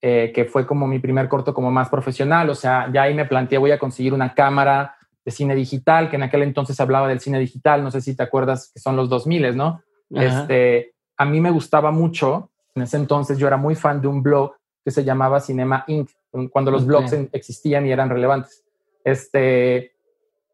eh, 0.00 0.30
que 0.34 0.44
fue 0.44 0.66
como 0.66 0.86
mi 0.86 0.98
primer 0.98 1.28
corto 1.28 1.52
como 1.52 1.70
más 1.70 1.88
profesional. 1.88 2.50
O 2.50 2.54
sea, 2.54 2.90
ya 2.92 3.02
ahí 3.02 3.14
me 3.14 3.24
planteé, 3.24 3.58
voy 3.58 3.70
a 3.70 3.78
conseguir 3.78 4.14
una 4.14 4.34
cámara 4.34 4.96
de 5.24 5.30
cine 5.32 5.54
digital, 5.54 6.08
que 6.08 6.16
en 6.16 6.22
aquel 6.22 6.42
entonces 6.42 6.78
hablaba 6.80 7.08
del 7.08 7.20
cine 7.20 7.38
digital, 7.38 7.82
no 7.82 7.90
sé 7.90 8.00
si 8.00 8.16
te 8.16 8.22
acuerdas 8.22 8.70
que 8.72 8.80
son 8.80 8.96
los 8.96 9.08
2000, 9.08 9.56
¿no? 9.56 9.82
Este, 10.10 10.94
a 11.16 11.24
mí 11.24 11.40
me 11.40 11.50
gustaba 11.50 11.90
mucho, 11.90 12.50
en 12.74 12.82
ese 12.82 12.96
entonces 12.96 13.38
yo 13.38 13.46
era 13.46 13.56
muy 13.56 13.74
fan 13.74 14.00
de 14.00 14.08
un 14.08 14.22
blog 14.22 14.52
que 14.84 14.90
se 14.90 15.04
llamaba 15.04 15.40
Cinema 15.40 15.84
Inc., 15.86 16.10
cuando 16.50 16.70
los 16.70 16.86
blogs 16.86 17.12
existían 17.32 17.86
y 17.86 17.92
eran 17.92 18.08
relevantes. 18.08 18.64
Este, 19.04 19.92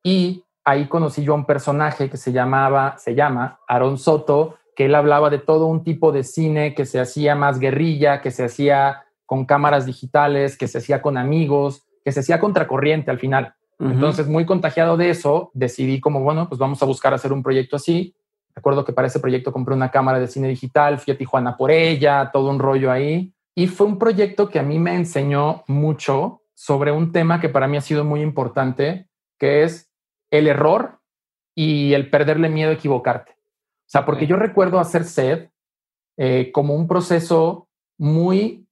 y 0.02 0.42
ahí 0.64 0.88
conocí 0.88 1.22
yo 1.22 1.32
a 1.32 1.36
un 1.36 1.44
personaje 1.44 2.08
que 2.08 2.16
se 2.16 2.32
llamaba, 2.32 2.96
se 2.98 3.14
llama 3.14 3.60
Aaron 3.68 3.98
Soto, 3.98 4.56
que 4.74 4.86
él 4.86 4.94
hablaba 4.94 5.30
de 5.30 5.38
todo 5.38 5.66
un 5.66 5.84
tipo 5.84 6.12
de 6.12 6.24
cine 6.24 6.74
que 6.74 6.86
se 6.86 7.00
hacía 7.00 7.34
más 7.34 7.58
guerrilla, 7.58 8.20
que 8.20 8.30
se 8.30 8.44
hacía 8.44 9.04
con 9.26 9.44
cámaras 9.44 9.86
digitales, 9.86 10.56
que 10.56 10.68
se 10.68 10.78
hacía 10.78 11.00
con 11.00 11.16
amigos, 11.16 11.82
que 12.04 12.12
se 12.12 12.20
hacía 12.20 12.40
contracorriente 12.40 13.10
al 13.10 13.18
final. 13.18 13.54
Entonces, 13.80 14.28
muy 14.28 14.46
contagiado 14.46 14.96
de 14.96 15.10
eso, 15.10 15.50
decidí 15.52 16.00
como, 16.00 16.20
bueno, 16.20 16.48
pues 16.48 16.58
vamos 16.58 16.82
a 16.82 16.86
buscar 16.86 17.12
hacer 17.12 17.32
un 17.32 17.42
proyecto 17.42 17.76
así. 17.76 18.14
Recuerdo 18.54 18.84
que 18.84 18.92
para 18.92 19.08
ese 19.08 19.18
proyecto 19.18 19.52
compré 19.52 19.74
una 19.74 19.90
cámara 19.90 20.20
de 20.20 20.28
cine 20.28 20.48
digital, 20.48 20.98
fui 20.98 21.12
a 21.12 21.18
Tijuana 21.18 21.56
por 21.56 21.70
ella, 21.70 22.30
todo 22.32 22.50
un 22.50 22.60
rollo 22.60 22.90
ahí. 22.90 23.34
Y 23.54 23.66
fue 23.66 23.86
un 23.86 23.98
proyecto 23.98 24.48
que 24.48 24.58
a 24.58 24.62
mí 24.62 24.78
me 24.78 24.94
enseñó 24.94 25.64
mucho 25.66 26.42
sobre 26.54 26.92
un 26.92 27.12
tema 27.12 27.40
que 27.40 27.48
para 27.48 27.66
mí 27.66 27.76
ha 27.76 27.80
sido 27.80 28.04
muy 28.04 28.20
importante, 28.20 29.08
que 29.38 29.64
es 29.64 29.92
el 30.30 30.46
error 30.46 31.00
y 31.54 31.94
el 31.94 32.10
perderle 32.10 32.48
miedo 32.48 32.70
a 32.70 32.74
equivocarte. 32.74 33.33
O 33.94 33.96
sea, 33.96 34.04
porque 34.04 34.26
yo 34.26 34.34
recuerdo 34.34 34.80
hacer 34.80 35.04
SED 35.04 35.50
eh, 36.16 36.50
como 36.52 36.74
un 36.74 36.88
proceso 36.88 37.68
muy 37.96 38.64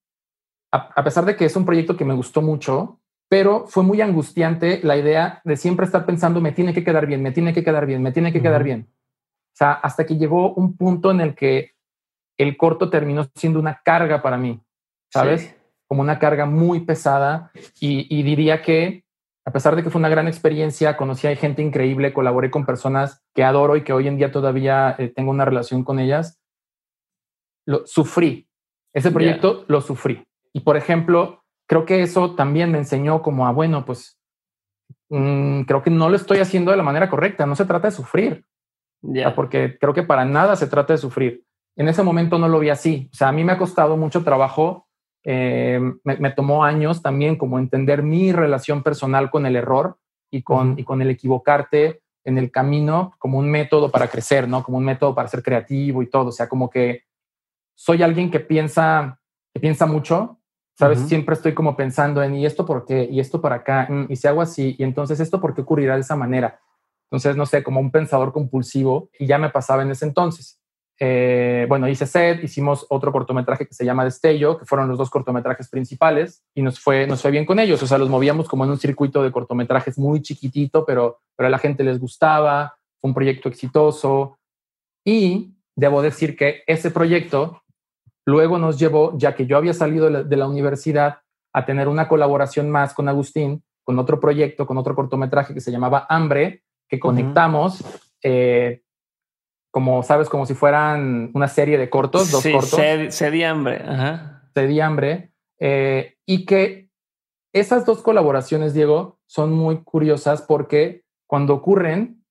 a, 0.73 1.05
pesar 1.05 1.25
de 1.27 1.37
que 1.37 1.45
es 1.45 1.55
un 1.55 1.64
proyecto 1.64 1.97
que 1.97 2.05
me 2.05 2.14
gustó 2.14 2.41
mucho, 2.41 2.99
pero 3.29 3.66
fue 3.68 3.85
muy 3.85 4.01
angustiante 4.01 4.81
la 4.83 4.97
idea 4.97 5.41
de 5.45 5.57
siempre 5.57 5.87
estar 5.87 6.07
pensando, 6.07 6.41
me 6.41 6.53
tiene 6.53 6.73
que 6.73 6.83
quedar 6.83 7.07
bien, 7.07 7.23
me 7.23 7.31
tiene 7.31 7.53
que 7.53 7.62
quedar 7.62 7.87
bien, 7.87 8.03
me 8.03 8.11
tiene 8.11 8.33
que 8.33 8.43
quedar 8.43 8.64
bien. 8.64 8.89
O 8.91 9.57
sea, 9.57 9.73
hasta 9.73 10.07
que 10.07 10.16
llegó 10.16 10.55
un 10.55 10.77
punto 10.77 11.11
en 11.11 11.20
el 11.20 11.35
que 11.35 11.73
el 12.39 12.57
corto 12.57 12.91
terminó 12.91 13.29
siendo 13.35 13.61
una 13.61 13.81
carga 13.85 14.23
para 14.23 14.39
mí, 14.39 14.61
¿sabes? 15.12 15.55
Como 15.87 16.01
una 16.01 16.18
carga 16.18 16.47
muy 16.47 16.81
pesada 16.81 17.53
y, 17.79 18.23
diría 18.23 18.62
que 18.62 19.05
a 19.45 19.53
pesar 19.53 19.74
de 19.74 19.82
que 19.82 19.90
fue 19.90 19.99
una 19.99 20.09
gran 20.09 20.28
experiencia, 20.28 20.97
conocí 20.97 21.26
a 21.26 21.34
gente 21.34 21.62
increíble, 21.62 22.12
colaboré 22.12 22.51
con 22.51 22.64
personas 22.64 23.22
que 23.34 23.43
adoro 23.43 23.76
y 23.76 23.82
que 23.82 23.93
hoy 23.93 24.07
en 24.07 24.16
día 24.16 24.30
todavía 24.30 24.95
eh, 24.99 25.09
tengo 25.09 25.30
una 25.30 25.45
relación 25.45 25.82
con 25.82 25.99
ellas, 25.99 26.40
lo 27.66 27.86
sufrí. 27.86 28.49
Ese 28.93 29.11
proyecto 29.11 29.64
lo 29.68 29.80
sufrí. 29.80 30.24
Y 30.53 30.61
por 30.61 30.76
ejemplo, 30.76 31.43
creo 31.66 31.84
que 31.84 32.03
eso 32.03 32.34
también 32.34 32.70
me 32.70 32.78
enseñó 32.78 33.22
como 33.22 33.47
a, 33.47 33.53
bueno, 33.53 33.84
pues 33.84 34.18
mm, 35.09 35.62
creo 35.62 35.82
que 35.82 35.90
no 35.90 36.09
lo 36.09 36.16
estoy 36.16 36.38
haciendo 36.38 36.70
de 36.70 36.76
la 36.76 36.82
manera 36.82 37.09
correcta, 37.09 37.47
no 37.47 37.57
se 37.57 37.64
trata 37.64 37.88
de 37.88 37.97
sufrir, 37.97 38.45
ya. 39.01 39.34
porque 39.34 39.78
creo 39.80 39.95
que 39.95 40.03
para 40.03 40.24
nada 40.24 40.55
se 40.57 40.66
trata 40.66 40.93
de 40.93 40.99
sufrir. 40.99 41.45
En 41.76 41.88
ese 41.88 42.03
momento 42.03 42.38
no 42.38 42.49
lo 42.49 42.59
vi 42.59 42.68
así, 42.68 43.09
o 43.12 43.16
sea, 43.16 43.28
a 43.28 43.32
mí 43.32 43.43
me 43.45 43.53
ha 43.53 43.59
costado 43.59 43.97
mucho 43.97 44.22
trabajo, 44.22 44.82
eh, 45.25 45.81
me, 46.05 46.31
tomó 46.31 46.64
años 46.64 47.03
también 47.03 47.37
como 47.37 47.59
entender 47.59 48.03
mi 48.03 48.33
relación 48.33 48.83
personal 48.83 49.31
con 49.31 49.47
el 49.47 49.57
error 49.57 49.99
y 50.31 50.43
con, 50.43 50.79
y 50.79 50.85
con 50.85 51.01
el 51.03 51.11
equivocarte 51.11 52.03
en 52.25 52.39
el 52.39 52.51
camino 52.51 53.14
como 53.18 53.39
un 53.39 53.51
método 53.51 53.91
para 53.91 54.09
crecer, 54.09 54.49
¿no? 54.49 54.62
Como 54.62 54.79
un 54.79 54.85
método 54.85 55.14
para 55.14 55.29
ser 55.29 55.43
creativo 55.43 56.03
y 56.03 56.11
todo, 56.11 56.29
o 56.29 56.33
sea, 56.33 56.49
como 56.49 56.70
que 56.70 57.05
soy 57.75 58.03
alguien 58.03 58.31
que 58.31 58.41
piensa, 58.41 59.20
que 59.53 59.61
piensa 59.61 59.87
mucho, 59.87 60.39
¿sabes? 60.79 61.01
Siempre 61.01 61.35
estoy 61.35 61.53
como 61.55 61.77
pensando 61.77 62.23
en, 62.23 62.35
¿y 62.35 62.47
esto 62.47 62.64
por 62.64 62.85
qué? 62.85 63.09
¿Y 63.11 63.20
esto 63.20 63.41
para 63.41 63.57
acá? 63.57 63.87
Mm, 63.89 64.07
¿Y 64.09 64.16
si 64.16 64.29
hago 64.29 64.41
así? 64.41 64.77
¿Y 64.79 64.85
entonces 64.85 65.20
esto 65.20 65.41
por 65.41 65.55
qué 65.55 65.62
ocurrirá 65.62 65.95
de 65.95 66.01
esa 66.01 66.16
manera? 66.16 66.61
Entonces, 67.11 67.37
no 67.37 67.45
sé, 67.45 67.62
como 67.62 67.81
un 67.81 67.91
pensador 67.91 68.33
compulsivo 68.33 69.11
y 69.18 69.27
ya 69.27 69.39
me 69.39 69.51
pasaba 69.51 69.83
en 69.83 69.91
ese 69.91 70.07
entonces. 70.07 70.61
Eh, 71.05 71.66
bueno, 71.68 71.88
hice 71.88 72.07
set, 72.07 72.44
hicimos 72.44 72.86
otro 72.88 73.11
cortometraje 73.11 73.66
que 73.66 73.74
se 73.74 73.84
llama 73.84 74.05
Destello, 74.05 74.57
que 74.57 74.66
fueron 74.66 74.88
los 74.88 74.98
dos 74.98 75.11
cortometrajes 75.11 75.68
principales 75.68 76.44
y 76.55 76.62
nos 76.62 76.78
fue, 76.78 77.09
nos 77.09 77.20
fue 77.20 77.32
bien 77.32 77.44
con 77.44 77.59
ellos. 77.59 77.82
O 77.82 77.86
sea, 77.88 77.98
los 77.98 78.09
movíamos 78.09 78.48
como 78.48 78.64
en 78.64 78.70
un 78.70 78.78
circuito 78.78 79.22
de 79.22 79.32
cortometrajes 79.32 79.98
muy 79.98 80.22
chiquitito, 80.22 80.84
pero, 80.86 81.18
pero 81.36 81.48
a 81.48 81.50
la 81.50 81.59
gente 81.59 81.82
les 81.82 81.98
gustaba, 81.98 82.76
fue 83.00 83.09
un 83.09 83.14
proyecto 83.14 83.48
exitoso. 83.48 84.38
Y 85.05 85.57
debo 85.74 86.03
decir 86.03 86.36
que 86.36 86.62
ese 86.66 86.92
proyecto 86.92 87.62
Luego 88.24 88.59
nos 88.59 88.78
llevó, 88.78 89.16
ya 89.18 89.34
que 89.34 89.46
yo 89.46 89.57
había 89.57 89.74
salido 89.74 90.09
de 90.11 90.36
la, 90.36 90.46
universidad, 90.46 91.18
a 91.53 91.66
tener 91.66 91.88
una 91.88 92.09
colaboración 92.09 92.70
más 92.70 92.94
con 92.94 93.09
Agustín, 93.09 93.62
con 93.82 93.98
otro 93.98 94.20
proyecto, 94.20 94.66
con 94.66 94.78
otro 94.78 94.94
cortometraje 94.94 95.55
que 95.55 95.61
se 95.61 95.72
llamaba 95.72 96.07
Hambre, 96.09 96.62
que 96.88 97.00
conectamos, 97.00 97.84
eh, 98.22 98.82
como 99.73 100.05
sabes, 100.05 100.29
como 100.29 100.47
si 100.47 100.55
fueran 100.55 101.33
una 101.35 101.49
serie 101.49 101.79
de 101.79 101.91
cortos, 101.91 102.31
dos 102.31 102.47
cortos. 102.47 102.79
Sed, 103.11 103.43
Hambre. 103.43 103.83
Ajá. 103.85 104.49
Hambre. 104.83 105.33
Eh, 105.59 106.14
y 106.25 106.45
que 106.47 106.91
esas 107.53 107.85
dos 107.85 108.03
colaboraciones, 108.03 108.75
Diego, 108.75 109.18
son 109.27 109.53
muy 109.53 109.83
curiosas 109.83 110.43
porque 110.43 111.03
cuando 111.27 111.55
ocurren, 111.55 112.23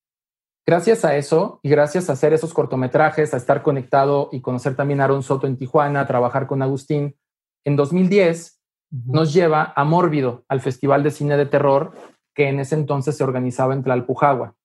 Gracias 0.65 1.03
a 1.05 1.17
eso 1.17 1.59
y 1.63 1.69
gracias 1.69 2.09
a 2.09 2.13
hacer 2.13 2.33
esos 2.33 2.53
cortometrajes, 2.53 3.33
a 3.33 3.37
estar 3.37 3.63
conectado 3.63 4.29
y 4.31 4.41
conocer 4.41 4.75
también 4.75 5.01
a 5.01 5.05
Aaron 5.05 5.23
Soto 5.23 5.47
en 5.47 5.57
Tijuana, 5.57 6.05
trabajar 6.05 6.45
con 6.45 6.61
Agustín, 6.61 7.17
en 7.65 7.75
2010 7.75 8.59
nos 8.91 9.33
lleva 9.33 9.73
a 9.75 9.83
Mórbido, 9.85 10.43
al 10.47 10.61
Festival 10.61 11.01
de 11.01 11.11
Cine 11.11 11.37
de 11.37 11.45
Terror 11.45 11.93
que 12.33 12.47
en 12.47 12.59
ese 12.59 12.75
entonces 12.75 13.17
se 13.17 13.23
organizaba 13.23 13.73
en 13.73 13.83
Tlalpujagua. 13.83 14.55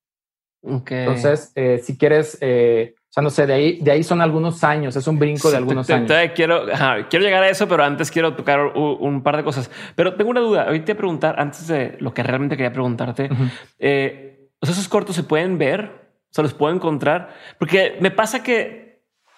Entonces, 0.62 1.52
eh, 1.54 1.80
si 1.82 1.96
quieres, 1.96 2.38
eh, 2.40 2.94
o 2.98 3.12
sea, 3.12 3.22
no 3.22 3.30
sé, 3.30 3.46
de 3.46 3.52
ahí, 3.52 3.78
de 3.80 3.90
ahí 3.92 4.02
son 4.02 4.20
algunos 4.20 4.64
años, 4.64 4.96
es 4.96 5.07
un 5.07 5.18
brinco 5.18 5.50
de 5.50 5.57
algunos 5.57 5.88
años. 5.90 6.11
quiero, 6.34 6.66
quiero 7.09 7.24
llegar 7.24 7.42
a 7.42 7.48
eso, 7.48 7.68
pero 7.68 7.84
antes 7.84 8.11
quiero 8.11 8.34
tocar 8.34 8.61
un, 8.74 9.22
par 9.22 9.36
de 9.36 9.44
cosas. 9.44 9.70
Pero 9.94 10.14
tengo 10.14 10.30
una 10.30 10.40
duda, 10.40 10.64
ahorita 10.64 10.92
a 10.92 10.96
preguntar, 10.96 11.38
antes 11.38 11.66
de 11.68 11.96
lo 12.00 12.12
que 12.12 12.22
realmente 12.22 12.57
quería 12.57 12.72
preguntarte, 12.72 13.30
esos 13.78 14.88
cortos 14.88 15.16
se 15.16 15.22
pueden 15.22 15.59
ver, 15.59 16.07
se 16.30 16.42
los 16.42 16.52
puedo 16.52 16.74
encontrar, 16.74 17.34
porque 17.59 17.96
me 18.00 18.11
pasa 18.11 18.42
que 18.42 18.86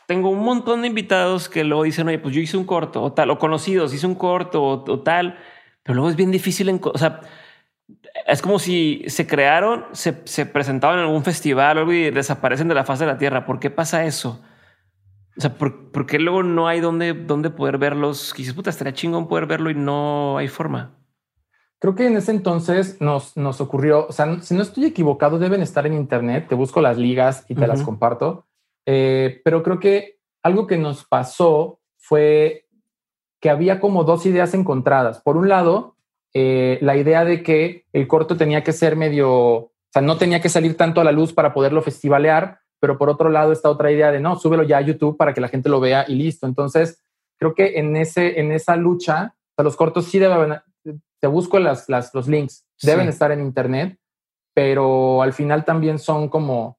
tengo 0.08 0.30
un 0.30 0.42
montón 0.42 0.80
de 0.80 0.88
invitados 0.88 1.50
que 1.50 1.64
luego 1.64 1.82
dicen, 1.82 2.08
oye, 2.08 2.18
pues 2.18 2.34
yo 2.34 2.40
hice 2.40 2.56
un 2.56 2.64
corto 2.64 3.02
o 3.02 3.12
tal, 3.12 3.30
o 3.30 3.38
conocidos, 3.38 3.92
hice 3.92 4.06
un 4.06 4.14
corto 4.14 4.64
o, 4.64 5.00
tal, 5.00 5.38
pero 5.82 5.96
luego 5.96 6.08
es 6.08 6.16
bien 6.16 6.30
difícil, 6.30 6.70
en, 6.70 6.80
o 6.82 6.96
sea, 6.96 7.20
es 8.26 8.42
como 8.42 8.58
si 8.58 9.04
se 9.08 9.26
crearon, 9.26 9.86
se, 9.92 10.22
se, 10.24 10.46
presentaban 10.46 10.98
en 10.98 11.04
algún 11.06 11.24
festival 11.24 11.78
o 11.78 11.80
algo 11.80 11.92
y 11.92 12.10
desaparecen 12.10 12.68
de 12.68 12.74
la 12.74 12.84
faz 12.84 12.98
de 12.98 13.06
la 13.06 13.18
tierra. 13.18 13.46
¿Por 13.46 13.60
qué 13.60 13.70
pasa 13.70 14.04
eso? 14.04 14.40
O 15.38 15.40
sea, 15.40 15.54
¿por, 15.54 16.06
qué 16.06 16.18
luego 16.18 16.42
no 16.42 16.66
hay 16.66 16.80
donde, 16.80 17.14
donde 17.14 17.50
poder 17.50 17.78
verlos? 17.78 18.34
Quizás 18.34 18.54
puta, 18.54 18.70
estaría 18.70 18.92
chingón 18.92 19.28
poder 19.28 19.46
verlo 19.46 19.70
y 19.70 19.74
no 19.74 20.36
hay 20.36 20.48
forma. 20.48 20.96
Creo 21.78 21.94
que 21.94 22.08
en 22.08 22.16
ese 22.16 22.32
entonces 22.32 23.00
nos, 23.00 23.36
nos 23.36 23.60
ocurrió, 23.60 24.08
o 24.08 24.12
sea, 24.12 24.40
si 24.40 24.56
no 24.56 24.62
estoy 24.62 24.86
equivocado, 24.86 25.38
deben 25.38 25.62
estar 25.62 25.86
en 25.86 25.94
Internet, 25.94 26.46
te 26.48 26.56
busco 26.56 26.80
las 26.80 26.98
ligas 26.98 27.44
y 27.48 27.54
te 27.54 27.68
las 27.68 27.82
comparto, 27.82 28.46
eh, 28.84 29.40
pero 29.44 29.62
creo 29.62 29.78
que 29.78 30.18
algo 30.42 30.66
que 30.66 30.76
nos 30.76 31.04
pasó 31.04 31.78
fue 31.96 32.66
que 33.40 33.48
había 33.48 33.78
como 33.78 34.02
dos 34.02 34.26
ideas 34.26 34.54
encontradas. 34.54 35.20
Por 35.20 35.36
un 35.36 35.48
lado, 35.48 35.94
eh, 36.34 36.78
la 36.82 36.96
idea 36.96 37.24
de 37.24 37.42
que 37.42 37.84
el 37.92 38.06
corto 38.06 38.36
tenía 38.36 38.62
que 38.62 38.72
ser 38.72 38.96
medio, 38.96 39.30
o 39.30 39.72
sea, 39.92 40.02
no 40.02 40.18
tenía 40.18 40.40
que 40.40 40.48
salir 40.48 40.76
tanto 40.76 41.00
a 41.00 41.04
la 41.04 41.12
luz 41.12 41.32
para 41.32 41.54
poderlo 41.54 41.82
festivalear, 41.82 42.60
pero 42.80 42.98
por 42.98 43.08
otro 43.08 43.28
lado 43.28 43.52
está 43.52 43.70
otra 43.70 43.90
idea 43.90 44.12
de 44.12 44.20
no, 44.20 44.38
súbelo 44.38 44.62
ya 44.62 44.78
a 44.78 44.82
YouTube 44.82 45.16
para 45.16 45.34
que 45.34 45.40
la 45.40 45.48
gente 45.48 45.68
lo 45.68 45.80
vea 45.80 46.04
y 46.06 46.14
listo. 46.14 46.46
Entonces, 46.46 47.02
creo 47.38 47.54
que 47.54 47.78
en, 47.78 47.96
ese, 47.96 48.40
en 48.40 48.52
esa 48.52 48.76
lucha, 48.76 49.34
o 49.56 49.62
los 49.62 49.76
cortos 49.76 50.06
sí 50.06 50.18
deben, 50.18 50.60
te 51.20 51.26
busco 51.26 51.58
las, 51.58 51.88
las, 51.88 52.14
los 52.14 52.28
links, 52.28 52.66
deben 52.82 53.08
estar 53.08 53.32
en 53.32 53.40
internet, 53.40 53.98
pero 54.54 55.22
al 55.22 55.32
final 55.32 55.64
también 55.64 55.98
son 55.98 56.28
como, 56.28 56.78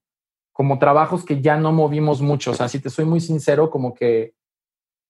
como 0.54 0.80
trabajos 0.80 1.26
que 1.26 1.42
ya 1.42 1.58
no 1.58 1.72
movimos 1.72 2.22
mucho. 2.22 2.52
O 2.52 2.54
sea, 2.54 2.68
si 2.70 2.80
te 2.80 2.90
soy 2.90 3.06
muy 3.06 3.20
sincero, 3.20 3.70
como 3.70 3.94
que, 3.94 4.34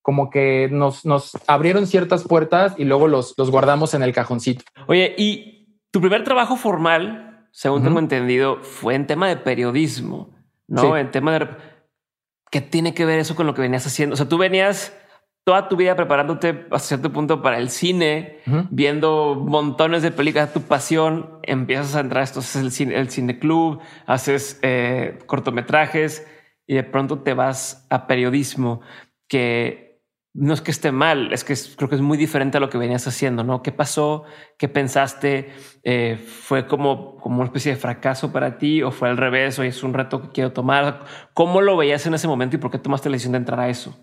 como 0.01 0.29
que 0.29 0.69
nos, 0.71 1.05
nos 1.05 1.37
abrieron 1.47 1.87
ciertas 1.87 2.23
puertas 2.23 2.73
y 2.77 2.85
luego 2.85 3.07
los, 3.07 3.35
los 3.37 3.51
guardamos 3.51 3.93
en 3.93 4.03
el 4.03 4.13
cajoncito. 4.13 4.63
Oye, 4.87 5.13
y 5.17 5.77
tu 5.91 6.01
primer 6.01 6.23
trabajo 6.23 6.55
formal, 6.55 7.47
según 7.51 7.83
tengo 7.83 7.99
entendido, 7.99 8.61
fue 8.61 8.95
en 8.95 9.07
tema 9.07 9.27
de 9.27 9.37
periodismo, 9.37 10.35
¿no? 10.67 10.97
En 10.97 11.11
tema 11.11 11.37
de... 11.37 11.47
¿Qué 12.51 12.61
tiene 12.61 12.93
que 12.93 13.05
ver 13.05 13.19
eso 13.19 13.35
con 13.35 13.45
lo 13.45 13.53
que 13.53 13.61
venías 13.61 13.85
haciendo? 13.85 14.15
O 14.15 14.17
sea, 14.17 14.27
tú 14.27 14.37
venías 14.37 14.95
toda 15.43 15.67
tu 15.67 15.75
vida 15.75 15.95
preparándote 15.95 16.67
a 16.69 16.79
cierto 16.79 17.11
punto 17.11 17.41
para 17.41 17.57
el 17.57 17.69
cine, 17.69 18.39
viendo 18.69 19.35
montones 19.35 20.03
de 20.03 20.11
películas, 20.11 20.53
tu 20.53 20.61
pasión, 20.61 21.39
empiezas 21.43 21.95
a 21.95 22.01
entrar, 22.01 22.23
esto 22.23 22.39
es 22.41 22.55
el 22.55 22.71
cine, 22.71 22.99
el 22.99 23.09
cine 23.09 23.39
club, 23.39 23.79
haces 24.05 24.59
eh, 24.61 25.17
cortometrajes 25.25 26.27
y 26.67 26.75
de 26.75 26.83
pronto 26.83 27.19
te 27.19 27.33
vas 27.33 27.87
a 27.89 28.05
periodismo, 28.05 28.81
que 29.27 29.88
no 30.39 30.53
es 30.53 30.61
que 30.61 30.71
esté 30.71 30.91
mal, 30.91 31.33
es 31.33 31.43
que 31.43 31.53
creo 31.75 31.89
que 31.89 31.95
es 31.95 32.01
muy 32.01 32.17
diferente 32.17 32.57
a 32.57 32.61
lo 32.61 32.69
que 32.69 32.77
venías 32.77 33.05
haciendo, 33.07 33.43
¿no? 33.43 33.61
¿Qué 33.61 33.71
pasó? 33.73 34.23
¿Qué 34.57 34.69
pensaste? 34.69 35.51
Eh, 35.83 36.15
¿Fue 36.17 36.65
como, 36.65 37.17
como 37.17 37.37
una 37.37 37.45
especie 37.45 37.73
de 37.73 37.77
fracaso 37.77 38.31
para 38.31 38.57
ti 38.57 38.81
o 38.81 38.91
fue 38.91 39.09
al 39.09 39.17
revés 39.17 39.59
o 39.59 39.63
es 39.63 39.83
un 39.83 39.93
reto 39.93 40.21
que 40.21 40.29
quiero 40.29 40.53
tomar? 40.53 41.01
¿Cómo 41.33 41.61
lo 41.61 41.75
veías 41.75 42.05
en 42.07 42.13
ese 42.13 42.27
momento 42.27 42.55
y 42.55 42.59
por 42.59 42.71
qué 42.71 42.79
tomaste 42.79 43.09
la 43.09 43.15
decisión 43.15 43.33
de 43.33 43.39
entrar 43.39 43.59
a 43.59 43.69
eso? 43.69 43.95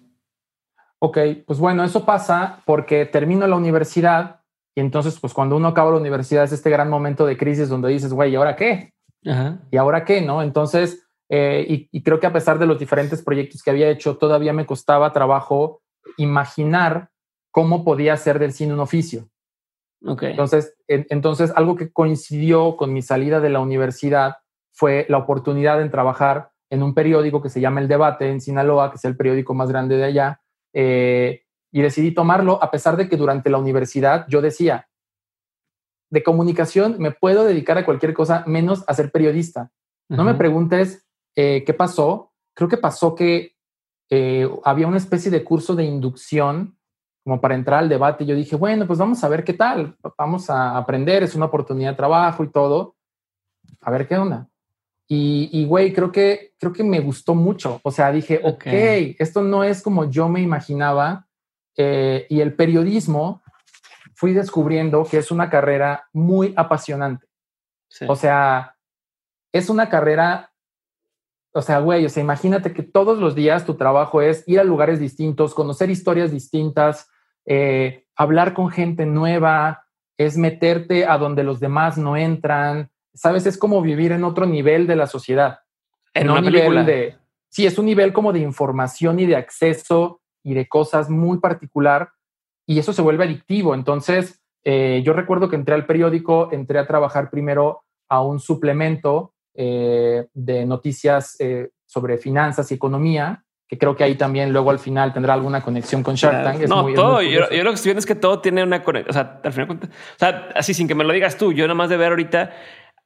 Ok, 0.98 1.18
pues 1.46 1.58
bueno, 1.58 1.84
eso 1.84 2.04
pasa 2.04 2.62
porque 2.66 3.06
termino 3.06 3.46
la 3.46 3.56
universidad 3.56 4.40
y 4.74 4.80
entonces, 4.80 5.18
pues 5.18 5.32
cuando 5.32 5.56
uno 5.56 5.68
acaba 5.68 5.90
la 5.90 5.96
universidad 5.96 6.44
es 6.44 6.52
este 6.52 6.68
gran 6.68 6.90
momento 6.90 7.24
de 7.24 7.38
crisis 7.38 7.70
donde 7.70 7.88
dices, 7.88 8.12
güey, 8.12 8.32
¿y 8.32 8.36
ahora 8.36 8.56
qué? 8.56 8.92
¿Y 9.70 9.76
ahora 9.76 10.04
qué? 10.04 10.20
¿No? 10.20 10.42
Entonces, 10.42 11.08
eh, 11.30 11.88
y, 11.90 12.02
creo 12.02 12.20
que 12.20 12.26
a 12.26 12.32
pesar 12.32 12.58
de 12.58 12.66
los 12.66 12.78
diferentes 12.78 13.22
proyectos 13.22 13.62
que 13.62 13.70
había 13.70 13.88
hecho, 13.88 14.18
todavía 14.18 14.52
me 14.52 14.66
costaba 14.66 15.12
trabajo 15.12 15.80
imaginar 16.16 17.10
cómo 17.50 17.84
podía 17.84 18.16
ser 18.16 18.38
del 18.38 18.52
cine 18.52 18.74
un 18.74 18.80
oficio. 18.80 19.28
Okay. 20.04 20.30
Entonces, 20.30 20.76
entonces, 20.88 21.52
algo 21.56 21.74
que 21.74 21.90
coincidió 21.92 22.76
con 22.76 22.92
mi 22.92 23.02
salida 23.02 23.40
de 23.40 23.50
la 23.50 23.60
universidad 23.60 24.36
fue 24.72 25.06
la 25.08 25.18
oportunidad 25.18 25.78
de 25.78 25.88
trabajar 25.88 26.50
en 26.70 26.82
un 26.82 26.94
periódico 26.94 27.42
que 27.42 27.48
se 27.48 27.60
llama 27.60 27.80
El 27.80 27.88
Debate 27.88 28.30
en 28.30 28.40
Sinaloa, 28.40 28.90
que 28.90 28.96
es 28.96 29.04
el 29.04 29.16
periódico 29.16 29.54
más 29.54 29.70
grande 29.70 29.96
de 29.96 30.04
allá, 30.04 30.40
eh, 30.74 31.42
y 31.72 31.82
decidí 31.82 32.12
tomarlo 32.12 32.62
a 32.62 32.70
pesar 32.70 32.96
de 32.96 33.08
que 33.08 33.16
durante 33.16 33.50
la 33.50 33.58
universidad 33.58 34.26
yo 34.28 34.42
decía, 34.42 34.88
de 36.10 36.22
comunicación 36.22 36.96
me 36.98 37.10
puedo 37.10 37.44
dedicar 37.44 37.78
a 37.78 37.84
cualquier 37.84 38.14
cosa 38.14 38.44
menos 38.46 38.84
a 38.86 38.94
ser 38.94 39.10
periodista. 39.10 39.72
No 40.08 40.22
me 40.22 40.34
preguntes 40.34 41.04
eh, 41.34 41.64
qué 41.66 41.74
pasó. 41.74 42.32
Creo 42.54 42.68
que 42.68 42.76
pasó 42.76 43.14
que 43.14 43.55
eh, 44.10 44.48
había 44.64 44.86
una 44.86 44.96
especie 44.96 45.30
de 45.30 45.44
curso 45.44 45.74
de 45.74 45.84
inducción 45.84 46.78
como 47.24 47.40
para 47.40 47.54
entrar 47.54 47.80
al 47.80 47.88
debate. 47.88 48.24
Yo 48.24 48.36
dije, 48.36 48.56
bueno, 48.56 48.86
pues 48.86 48.98
vamos 48.98 49.22
a 49.24 49.28
ver 49.28 49.42
qué 49.42 49.52
tal. 49.52 49.96
Vamos 50.16 50.48
a 50.48 50.76
aprender, 50.76 51.22
es 51.22 51.34
una 51.34 51.46
oportunidad 51.46 51.90
de 51.90 51.96
trabajo 51.96 52.44
y 52.44 52.50
todo. 52.50 52.96
A 53.80 53.90
ver 53.90 54.06
qué 54.06 54.16
onda. 54.16 54.48
Y, 55.08 55.64
güey, 55.66 55.92
creo 55.92 56.10
que, 56.10 56.54
creo 56.58 56.72
que 56.72 56.82
me 56.82 57.00
gustó 57.00 57.34
mucho. 57.34 57.80
O 57.84 57.90
sea, 57.92 58.10
dije, 58.10 58.40
ok, 58.42 58.66
esto 59.18 59.42
no 59.42 59.62
es 59.62 59.82
como 59.82 60.10
yo 60.10 60.28
me 60.28 60.40
imaginaba. 60.40 61.26
Eh, 61.76 62.26
y 62.28 62.40
el 62.40 62.54
periodismo, 62.54 63.42
fui 64.16 64.32
descubriendo 64.32 65.04
que 65.04 65.18
es 65.18 65.30
una 65.30 65.50
carrera 65.50 66.08
muy 66.12 66.54
apasionante. 66.56 67.26
O 68.08 68.16
sea, 68.16 68.76
es 69.52 69.68
una 69.68 69.88
carrera, 69.88 70.52
o 71.56 71.62
sea, 71.62 71.78
güey, 71.78 72.04
o 72.04 72.10
sea, 72.10 72.22
imagínate 72.22 72.74
que 72.74 72.82
todos 72.82 73.18
los 73.18 73.34
días 73.34 73.64
tu 73.64 73.76
trabajo 73.76 74.20
es 74.20 74.44
ir 74.46 74.60
a 74.60 74.64
lugares 74.64 75.00
distintos, 75.00 75.54
conocer 75.54 75.88
historias 75.88 76.30
distintas, 76.30 77.08
eh, 77.46 78.04
hablar 78.14 78.52
con 78.52 78.68
gente 78.68 79.06
nueva, 79.06 79.86
es 80.18 80.36
meterte 80.36 81.06
a 81.06 81.16
donde 81.16 81.44
los 81.44 81.58
demás 81.58 81.96
no 81.96 82.14
entran, 82.14 82.90
¿sabes? 83.14 83.46
Es 83.46 83.56
como 83.56 83.80
vivir 83.80 84.12
en 84.12 84.24
otro 84.24 84.44
nivel 84.44 84.86
de 84.86 84.96
la 84.96 85.06
sociedad. 85.06 85.60
En 86.12 86.28
una 86.28 86.42
película. 86.42 86.84
De, 86.84 87.16
sí, 87.48 87.64
es 87.64 87.78
un 87.78 87.86
nivel 87.86 88.12
como 88.12 88.34
de 88.34 88.40
información 88.40 89.18
y 89.18 89.24
de 89.24 89.36
acceso 89.36 90.20
y 90.44 90.52
de 90.52 90.68
cosas 90.68 91.08
muy 91.08 91.38
particular 91.38 92.10
y 92.66 92.78
eso 92.78 92.92
se 92.92 93.00
vuelve 93.00 93.24
adictivo. 93.24 93.74
Entonces, 93.74 94.42
eh, 94.62 95.00
yo 95.06 95.14
recuerdo 95.14 95.48
que 95.48 95.56
entré 95.56 95.74
al 95.74 95.86
periódico, 95.86 96.52
entré 96.52 96.78
a 96.78 96.86
trabajar 96.86 97.30
primero 97.30 97.84
a 98.10 98.20
un 98.20 98.40
suplemento 98.40 99.32
eh, 99.56 100.26
de 100.34 100.66
noticias 100.66 101.36
eh, 101.40 101.70
sobre 101.84 102.18
finanzas 102.18 102.70
y 102.70 102.74
economía, 102.74 103.42
que 103.68 103.78
creo 103.78 103.96
que 103.96 104.04
ahí 104.04 104.14
también 104.14 104.52
luego 104.52 104.70
al 104.70 104.78
final 104.78 105.12
tendrá 105.12 105.34
alguna 105.34 105.60
conexión 105.60 106.02
con 106.02 106.14
Shark 106.14 106.44
Tank. 106.44 106.68
no, 106.68 106.86
todo. 106.92 107.22
yo, 107.22 107.40
lo 107.40 107.70
que 107.70 107.74
estoy 107.74 107.88
viendo 107.90 107.98
es 108.00 108.06
que 108.06 108.14
todo 108.14 108.40
tiene 108.40 108.62
una 108.62 108.82
conexión. 108.82 109.10
O 109.10 109.12
sea, 109.12 109.40
al 109.42 109.52
final, 109.52 109.78
o 109.82 110.18
sea, 110.18 110.50
así 110.54 110.74
sin 110.74 110.86
que 110.86 110.94
me 110.94 111.04
lo 111.04 111.12
digas 111.12 111.36
tú, 111.36 111.52
yo 111.52 111.64
nada 111.64 111.74
más 111.74 111.88
de 111.88 111.96
ver 111.96 112.10
ahorita, 112.10 112.52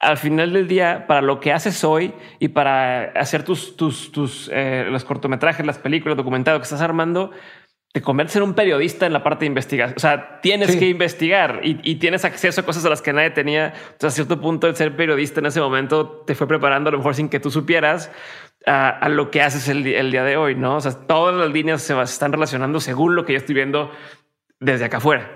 al 0.00 0.16
final 0.16 0.52
del 0.52 0.66
día, 0.66 1.06
para 1.06 1.22
lo 1.22 1.40
que 1.40 1.52
haces 1.52 1.84
hoy 1.84 2.12
y 2.38 2.48
para 2.48 3.12
hacer 3.12 3.42
tus, 3.42 3.76
tus, 3.76 4.12
tus 4.12 4.50
eh, 4.52 4.86
los 4.90 5.04
cortometrajes, 5.04 5.64
las 5.64 5.78
películas, 5.78 6.16
documentado 6.16 6.58
que 6.58 6.64
estás 6.64 6.80
armando, 6.80 7.30
te 7.92 8.02
conviertes 8.02 8.36
en 8.36 8.44
un 8.44 8.54
periodista 8.54 9.06
en 9.06 9.12
la 9.12 9.22
parte 9.22 9.40
de 9.40 9.46
investigación. 9.46 9.96
O 9.96 10.00
sea, 10.00 10.40
tienes 10.40 10.76
que 10.76 10.88
investigar 10.88 11.60
y, 11.64 11.96
tienes 11.96 12.24
acceso 12.24 12.60
a 12.60 12.64
cosas 12.64 12.84
a 12.84 12.88
las 12.88 13.02
que 13.02 13.12
nadie 13.12 13.30
tenía. 13.30 13.74
Entonces, 13.92 14.04
a 14.04 14.10
cierto 14.10 14.40
punto, 14.40 14.68
el 14.68 14.76
ser 14.76 14.94
periodista 14.94 15.40
en 15.40 15.46
ese 15.46 15.60
momento 15.60 16.22
te 16.24 16.36
fue 16.36 16.46
preparando, 16.46 16.88
a 16.88 16.92
lo 16.92 16.98
mejor 16.98 17.16
sin 17.16 17.28
que 17.28 17.40
tú 17.40 17.50
supieras, 17.50 18.12
a, 18.64 19.08
lo 19.08 19.32
que 19.32 19.42
haces 19.42 19.68
el, 19.68 19.82
día 19.82 20.22
de 20.22 20.36
hoy, 20.36 20.54
¿no? 20.54 20.76
O 20.76 20.80
sea, 20.80 20.92
todas 20.92 21.34
las 21.34 21.50
líneas 21.50 21.82
se, 21.82 22.00
están 22.00 22.32
relacionando 22.32 22.78
según 22.78 23.16
lo 23.16 23.24
que 23.24 23.32
yo 23.32 23.38
estoy 23.38 23.56
viendo 23.56 23.90
desde 24.60 24.84
acá 24.84 24.98
afuera. 24.98 25.28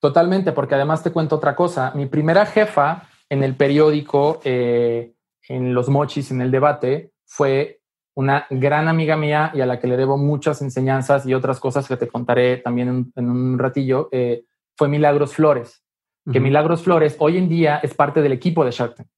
Totalmente, 0.00 0.50
porque 0.50 0.74
además 0.74 1.04
te 1.04 1.12
cuento 1.12 1.36
otra 1.36 1.54
cosa. 1.54 1.92
Mi 1.94 2.06
primera 2.06 2.46
jefa 2.46 3.08
en 3.28 3.44
el 3.44 3.54
periódico, 3.54 4.40
eh, 4.42 5.12
en 5.48 5.72
los 5.72 5.88
mochis, 5.88 6.32
en 6.32 6.40
el 6.40 6.50
debate, 6.50 7.12
fue 7.26 7.79
una 8.14 8.46
gran 8.50 8.88
amiga 8.88 9.16
mía 9.16 9.50
y 9.54 9.60
a 9.60 9.66
la 9.66 9.78
que 9.78 9.86
le 9.86 9.96
debo 9.96 10.18
muchas 10.18 10.62
enseñanzas 10.62 11.26
y 11.26 11.34
otras 11.34 11.60
cosas 11.60 11.86
que 11.86 11.96
te 11.96 12.08
contaré 12.08 12.58
también 12.58 13.12
en, 13.14 13.30
un 13.30 13.58
ratillo, 13.58 14.08
eh, 14.12 14.44
fue 14.76 14.88
Milagros 14.88 15.34
Flores. 15.34 15.82
Que 16.30 16.38
Milagros 16.38 16.82
Flores 16.82 17.16
hoy 17.18 17.38
en 17.38 17.48
día 17.48 17.80
es 17.82 17.94
parte 17.94 18.22
del 18.22 18.32
equipo 18.32 18.64
de 18.64 18.70
Shark 18.70 18.94
Tank. 18.94 19.08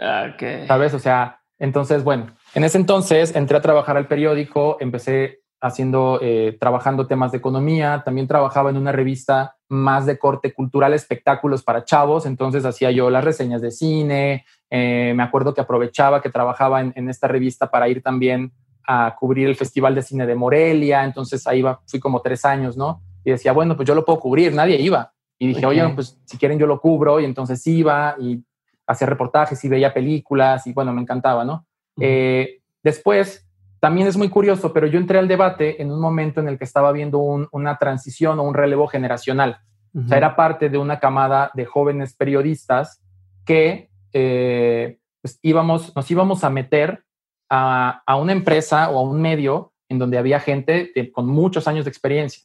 Ah, 0.00 0.34
¿Sabes? 0.66 0.94
O 0.94 0.98
sea, 0.98 1.40
entonces, 1.58 2.02
bueno, 2.02 2.28
en 2.54 2.64
ese 2.64 2.78
entonces 2.78 3.34
entré 3.36 3.56
a 3.56 3.62
trabajar 3.62 3.96
al 3.96 4.08
periódico, 4.08 4.76
empecé 4.80 5.42
haciendo, 5.60 6.20
eh, 6.22 6.56
trabajando 6.60 7.06
temas 7.06 7.32
de 7.32 7.38
economía, 7.38 8.02
también 8.04 8.28
trabajaba 8.28 8.70
en 8.70 8.76
una 8.76 8.92
revista 8.92 9.56
más 9.68 10.06
de 10.06 10.18
corte 10.18 10.52
cultural, 10.52 10.94
espectáculos 10.94 11.62
para 11.62 11.84
chavos, 11.84 12.26
entonces 12.26 12.64
hacía 12.64 12.90
yo 12.92 13.10
las 13.10 13.24
reseñas 13.24 13.60
de 13.60 13.72
cine, 13.72 14.44
eh, 14.70 15.12
me 15.16 15.22
acuerdo 15.22 15.54
que 15.54 15.60
aprovechaba 15.60 16.20
que 16.20 16.30
trabajaba 16.30 16.80
en, 16.80 17.08
esta 17.08 17.28
revista 17.28 17.70
para 17.70 17.88
ir 17.88 18.02
también 18.02 18.52
a 18.86 19.16
cubrir 19.18 19.48
el 19.48 19.56
Festival 19.56 19.94
de 19.94 20.02
Cine 20.02 20.26
de 20.26 20.34
Morelia, 20.34 21.04
entonces 21.04 21.46
ahí 21.46 21.60
iba, 21.60 21.80
fui 21.86 22.00
como 22.00 22.20
tres 22.20 22.44
años, 22.44 22.76
¿no? 22.76 23.02
Y 23.24 23.30
decía, 23.30 23.52
bueno, 23.52 23.76
pues 23.76 23.86
yo 23.86 23.94
lo 23.94 24.04
puedo 24.04 24.20
cubrir, 24.20 24.54
nadie 24.54 24.80
iba. 24.80 25.12
Y 25.38 25.48
dije, 25.48 25.66
oye, 25.66 25.86
pues 25.90 26.18
si 26.24 26.38
quieren 26.38 26.58
yo 26.58 26.66
lo 26.66 26.80
cubro, 26.80 27.20
y 27.20 27.24
entonces 27.24 27.64
iba 27.66 28.16
y 28.18 28.42
hacía 28.86 29.06
reportajes 29.06 29.62
y 29.64 29.68
veía 29.68 29.92
películas, 29.92 30.66
y 30.66 30.72
bueno, 30.72 30.92
me 30.92 31.02
encantaba, 31.02 31.44
¿no? 31.44 31.66
Eh, 32.00 32.60
después, 32.82 33.46
también 33.80 34.08
es 34.08 34.16
muy 34.16 34.28
curioso, 34.28 34.72
pero 34.72 34.86
yo 34.86 34.98
entré 34.98 35.18
al 35.18 35.28
debate 35.28 35.80
en 35.80 35.92
un 35.92 36.00
momento 36.00 36.40
en 36.40 36.48
el 36.48 36.58
que 36.58 36.64
estaba 36.64 36.90
viendo 36.90 37.18
una 37.18 37.78
transición 37.78 38.38
o 38.40 38.42
un 38.42 38.54
relevo 38.54 38.88
generacional. 38.88 39.60
O 39.94 40.06
sea, 40.06 40.18
era 40.18 40.36
parte 40.36 40.68
de 40.68 40.78
una 40.78 41.00
camada 41.00 41.50
de 41.54 41.64
jóvenes 41.64 42.14
periodistas 42.14 43.00
que 43.44 43.90
eh, 44.12 44.98
pues 45.20 45.38
íbamos, 45.42 45.94
nos 45.94 46.10
íbamos 46.10 46.44
a 46.44 46.50
meter 46.50 47.04
a, 47.50 48.02
una 48.20 48.32
empresa 48.32 48.90
o 48.90 48.98
a 48.98 49.02
un 49.02 49.20
medio 49.20 49.72
en 49.88 49.98
donde 49.98 50.18
había 50.18 50.40
gente 50.40 50.92
con 51.12 51.26
muchos 51.26 51.66
años 51.66 51.84
de 51.84 51.90
experiencia. 51.90 52.44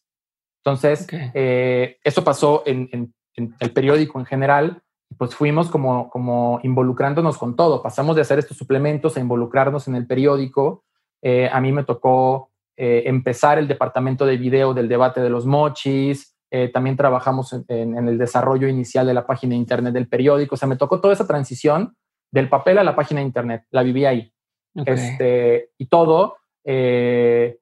Entonces, 0.64 1.08
eh, 1.34 1.98
eso 2.04 2.24
pasó 2.24 2.64
en, 2.66 3.14
el 3.36 3.72
periódico 3.72 4.20
en 4.20 4.26
general, 4.26 4.82
pues 5.18 5.36
fuimos 5.36 5.70
como, 5.70 6.10
como 6.10 6.60
involucrándonos 6.64 7.38
con 7.38 7.56
todo. 7.56 7.82
Pasamos 7.84 8.16
de 8.16 8.22
hacer 8.22 8.40
estos 8.40 8.58
suplementos 8.58 9.18
a 9.18 9.20
involucrarnos 9.20 9.88
en 9.88 9.96
el 9.96 10.08
periódico. 10.08 10.86
Eh, 11.22 11.50
a 11.52 11.60
mí 11.60 11.72
me 11.72 11.84
tocó 11.84 12.50
empezar 12.76 13.60
el 13.60 13.68
departamento 13.68 14.26
de 14.26 14.36
video 14.36 14.74
del 14.74 14.88
debate 14.90 15.22
de 15.22 15.30
los 15.30 15.46
mochis, 15.46 16.33
eh, 16.56 16.70
también 16.70 16.96
trabajamos 16.96 17.52
en, 17.68 18.08
el 18.08 18.20
desarrollo 18.20 18.68
inicial 18.68 19.08
de 19.08 19.16
la 19.16 19.26
página 19.26 19.54
de 19.54 19.58
internet 19.58 19.92
del 19.92 20.08
periódico. 20.08 20.54
O 20.54 20.58
sea, 20.58 20.68
me 20.68 20.76
tocó 20.76 21.02
toda 21.02 21.16
esa 21.16 21.26
transición 21.26 21.96
del 22.32 22.48
papel 22.48 22.78
a 22.78 22.84
la 22.84 22.96
página 22.96 23.22
de 23.22 23.26
internet. 23.26 23.64
La 23.72 23.82
viví 23.82 24.06
ahí. 24.06 24.32
Este, 24.76 25.72
y 25.80 25.88
todo 25.88 26.38
eh, 26.64 27.58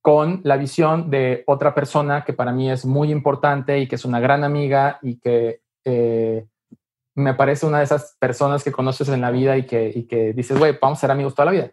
con 0.00 0.40
la 0.44 0.56
visión 0.56 1.10
de 1.10 1.44
otra 1.46 1.74
persona 1.74 2.24
que 2.24 2.32
para 2.32 2.50
mí 2.50 2.70
es 2.70 2.86
muy 2.86 3.12
importante 3.12 3.78
y 3.78 3.86
que 3.86 3.96
es 3.96 4.06
una 4.06 4.20
gran 4.20 4.42
amiga 4.42 4.98
y 5.02 5.20
que 5.20 5.60
eh, 5.84 6.46
me 7.14 7.34
parece 7.34 7.66
una 7.66 7.78
de 7.78 7.84
esas 7.84 8.16
personas 8.18 8.64
que 8.64 8.72
conoces 8.72 9.10
en 9.10 9.20
la 9.20 9.30
vida 9.30 9.58
y 9.58 9.66
que, 9.66 9.92
y 9.94 10.04
que 10.04 10.32
dices, 10.32 10.58
güey, 10.58 10.78
vamos 10.80 10.96
a 10.96 11.02
ser 11.02 11.10
amigos 11.10 11.34
toda 11.34 11.44
la 11.44 11.52
vida, 11.52 11.72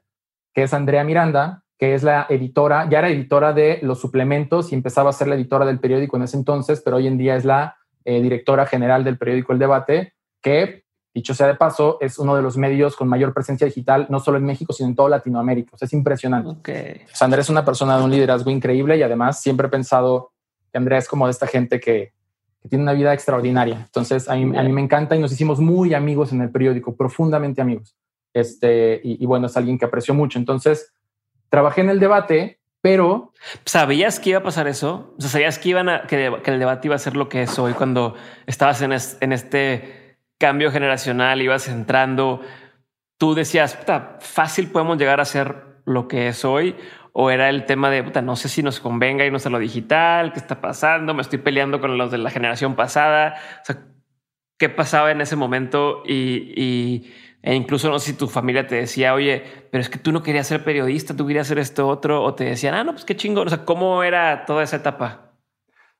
que 0.53 0.63
es 0.63 0.73
Andrea 0.73 1.05
Miranda, 1.05 1.63
que 1.77 1.93
es 1.93 2.03
la 2.03 2.25
editora, 2.29 2.89
ya 2.89 2.99
era 2.99 3.09
editora 3.09 3.53
de 3.53 3.79
los 3.83 3.99
suplementos 3.99 4.71
y 4.71 4.75
empezaba 4.75 5.11
a 5.11 5.13
ser 5.13 5.27
la 5.27 5.35
editora 5.35 5.65
del 5.65 5.79
periódico 5.79 6.17
en 6.17 6.23
ese 6.23 6.37
entonces, 6.37 6.81
pero 6.83 6.97
hoy 6.97 7.07
en 7.07 7.17
día 7.17 7.35
es 7.35 7.45
la 7.45 7.77
eh, 8.03 8.21
directora 8.21 8.65
general 8.65 9.03
del 9.03 9.17
periódico 9.17 9.53
El 9.53 9.59
Debate, 9.59 10.13
que, 10.41 10.85
dicho 11.13 11.35
sea 11.35 11.47
de 11.47 11.55
paso, 11.55 11.97
es 12.01 12.17
uno 12.17 12.35
de 12.35 12.41
los 12.41 12.57
medios 12.57 12.95
con 12.95 13.07
mayor 13.07 13.33
presencia 13.33 13.67
digital, 13.67 14.07
no 14.09 14.19
solo 14.19 14.37
en 14.37 14.45
México, 14.45 14.73
sino 14.73 14.89
en 14.89 14.95
toda 14.95 15.09
Latinoamérica. 15.09 15.71
O 15.73 15.77
sea, 15.77 15.85
es 15.85 15.93
impresionante. 15.93 16.49
Okay. 16.49 17.01
Andrea 17.21 17.41
es 17.41 17.49
una 17.49 17.63
persona 17.63 17.97
de 17.97 18.03
un 18.03 18.11
liderazgo 18.11 18.49
increíble 18.49 18.97
y 18.97 19.03
además 19.03 19.41
siempre 19.41 19.67
he 19.67 19.69
pensado 19.69 20.31
que 20.71 20.77
Andrea 20.77 20.97
es 20.97 21.07
como 21.07 21.25
de 21.25 21.31
esta 21.31 21.47
gente 21.47 21.79
que, 21.79 22.13
tiene 22.69 22.83
una 22.83 22.93
vida 22.93 23.13
extraordinaria. 23.13 23.77
Entonces, 23.85 24.27
a 24.27 24.35
mí, 24.35 24.45
me 24.45 24.81
encanta 24.81 25.15
y 25.15 25.19
nos 25.19 25.31
hicimos 25.31 25.61
muy 25.61 25.93
amigos 25.93 26.33
en 26.33 26.41
el 26.41 26.49
periódico, 26.49 26.97
profundamente 26.97 27.61
amigos. 27.61 27.95
Este, 28.33 28.99
y, 29.01 29.23
y 29.23 29.25
bueno, 29.25 29.47
es 29.47 29.55
alguien 29.55 29.77
que 29.77 29.85
aprecio 29.85 30.13
mucho. 30.13 30.37
Entonces, 30.37 30.91
trabajé 31.49 31.81
en 31.81 31.89
el 31.89 31.99
debate, 31.99 32.59
pero... 32.81 33.33
¿Sabías 33.65 34.19
que 34.19 34.31
iba 34.31 34.39
a 34.39 34.43
pasar 34.43 34.67
eso? 34.67 35.13
O 35.17 35.21
sea, 35.21 35.29
¿sabías 35.29 35.59
que, 35.59 35.69
iban 35.69 35.89
a, 35.89 36.03
que, 36.03 36.27
el 36.27 36.59
debate 36.59 36.87
iba 36.87 36.95
a 36.95 36.99
ser 36.99 37.15
lo 37.15 37.29
que 37.29 37.43
es 37.43 37.57
hoy 37.59 37.73
cuando 37.73 38.15
estabas 38.45 38.81
en, 38.81 38.91
en 38.91 39.33
este 39.33 40.17
cambio 40.37 40.71
generacional, 40.71 41.41
ibas 41.41 41.67
entrando? 41.67 42.41
¿Tú 43.17 43.33
decías, 43.33 43.77
fácil 44.19 44.69
podemos 44.69 44.97
llegar 44.97 45.19
a 45.19 45.25
ser 45.25 45.55
lo 45.85 46.07
que 46.07 46.27
es 46.27 46.45
hoy? 46.45 46.75
¿O 47.13 47.31
era 47.31 47.49
el 47.49 47.65
tema 47.65 47.89
de, 47.89 48.03
no 48.21 48.35
sé 48.35 48.47
si 48.47 48.61
nos 48.61 48.79
convenga 48.79 49.25
irnos 49.25 49.45
a 49.47 49.49
lo 49.49 49.57
digital? 49.57 50.33
¿Qué 50.33 50.39
está 50.39 50.61
pasando? 50.61 51.15
¿Me 51.15 51.23
estoy 51.23 51.39
peleando 51.39 51.81
con 51.81 51.97
los 51.97 52.11
de 52.11 52.19
la 52.19 52.29
generación 52.29 52.75
pasada? 52.75 53.35
O 53.63 53.65
sea, 53.65 53.77
¿qué 54.59 54.69
pasaba 54.69 55.11
en 55.11 55.21
ese 55.21 55.35
momento? 55.35 56.03
y 56.05 57.11
e 57.47 57.55
incluso 57.55 57.89
no 57.89 57.97
sé 57.97 58.07
si 58.07 58.17
tu 58.17 58.27
familia 58.27 58.67
te 58.67 58.75
decía, 58.75 59.13
oye, 59.13 59.41
pero 59.71 59.81
es 59.81 59.89
que 59.89 59.97
tú 59.97 60.11
no 60.11 60.21
querías 60.21 60.45
ser 60.45 60.65
periodista, 60.65 61.15
tú 61.15 61.25
querías 61.25 61.47
hacer 61.47 61.59
esto 61.59 61.87
otro, 61.87 62.21
o 62.21 62.33
te 62.33 62.43
decían, 62.43 62.75
ah, 62.75 62.83
no, 62.83 62.91
pues 62.91 63.05
qué 63.05 63.15
chingón. 63.15 63.47
O 63.47 63.49
sea, 63.49 63.63
¿cómo 63.63 64.03
era 64.03 64.43
toda 64.45 64.63
esa 64.63 64.75
etapa? 64.75 65.31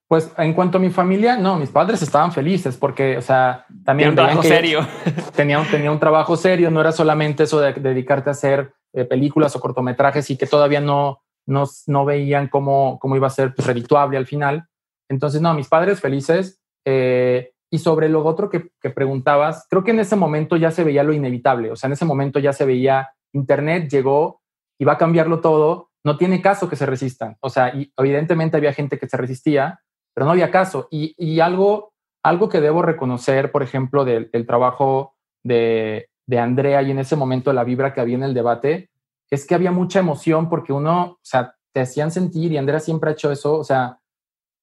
Pues 0.09 0.29
en 0.37 0.51
cuanto 0.53 0.77
a 0.77 0.81
mi 0.81 0.89
familia, 0.89 1.37
no, 1.37 1.55
mis 1.55 1.69
padres 1.69 2.01
estaban 2.01 2.33
felices 2.33 2.75
porque, 2.75 3.15
o 3.17 3.21
sea, 3.21 3.65
también... 3.85 4.09
Tenía 4.09 4.09
un 4.09 4.15
trabajo 4.15 4.43
serio. 4.43 4.87
Tenía 5.37 5.63
tenía 5.71 5.89
un 5.89 5.99
trabajo 5.99 6.35
serio, 6.35 6.69
no 6.69 6.81
era 6.81 6.91
solamente 6.91 7.43
eso 7.43 7.61
de 7.61 7.71
dedicarte 7.71 8.29
a 8.29 8.31
hacer 8.31 8.73
eh, 8.91 9.05
películas 9.05 9.55
o 9.55 9.61
cortometrajes 9.61 10.29
y 10.29 10.35
que 10.35 10.47
todavía 10.47 10.81
no, 10.81 11.21
no, 11.45 11.63
no 11.85 12.03
veían 12.03 12.49
cómo, 12.49 12.99
cómo 12.99 13.15
iba 13.15 13.27
a 13.27 13.29
ser 13.29 13.55
pues, 13.55 13.65
redituable 13.65 14.17
al 14.17 14.25
final. 14.25 14.67
Entonces, 15.07 15.39
no, 15.39 15.53
mis 15.53 15.69
padres 15.69 16.01
felices. 16.01 16.59
Eh, 16.83 17.53
y 17.69 17.79
sobre 17.79 18.09
lo 18.09 18.25
otro 18.25 18.49
que, 18.49 18.69
preguntabas, 18.89 19.65
creo 19.69 19.83
que 19.83 19.91
en 19.91 19.99
ese 19.99 20.15
momento 20.15 20.55
ya 20.55 20.71
se 20.71 20.83
veía 20.83 21.03
lo 21.03 21.13
inevitable, 21.13 21.71
o 21.71 21.75
sea, 21.75 21.87
en 21.87 21.93
ese 21.93 22.05
momento 22.05 22.39
ya 22.39 22.53
se 22.53 22.65
veía, 22.65 23.09
Internet 23.33 23.89
llegó 23.89 24.41
y 24.79 24.85
va 24.85 24.93
a 24.93 24.97
cambiarlo 24.97 25.41
todo, 25.41 25.89
no 26.03 26.17
tiene 26.17 26.41
caso 26.41 26.69
que 26.69 26.77
se 26.77 26.85
resistan, 26.85 27.37
o 27.41 27.49
sea, 27.49 27.75
y 27.75 27.91
evidentemente 27.97 28.57
había 28.57 28.73
gente 28.73 28.97
que 28.97 29.09
se 29.09 29.17
resistía, 29.17 29.81
pero 30.13 30.25
no 30.25 30.31
había 30.31 30.49
caso. 30.49 30.87
Y, 30.89 31.39
algo, 31.41 31.93
algo 32.23 32.49
que 32.49 32.61
debo 32.61 32.81
reconocer, 32.81 33.51
por 33.51 33.61
ejemplo, 33.61 34.05
del, 34.05 34.29
trabajo 34.47 35.15
de, 35.43 36.09
de 36.25 36.39
Andrea 36.39 36.81
y 36.81 36.91
en 36.91 36.99
ese 36.99 37.15
momento 37.15 37.51
la 37.53 37.63
vibra 37.63 37.93
que 37.93 38.01
había 38.01 38.15
en 38.15 38.23
el 38.23 38.33
debate, 38.33 38.89
es 39.29 39.45
que 39.45 39.55
había 39.55 39.71
mucha 39.71 39.99
emoción 39.99 40.49
porque 40.49 40.71
uno, 40.71 41.03
o 41.03 41.19
sea, 41.21 41.55
te 41.73 41.81
hacían 41.81 42.11
sentir 42.11 42.51
y 42.51 42.57
Andrea 42.57 42.79
siempre 42.79 43.09
ha 43.09 43.13
hecho 43.13 43.31
eso, 43.31 43.59
o 43.59 43.63
sea, 43.63 43.99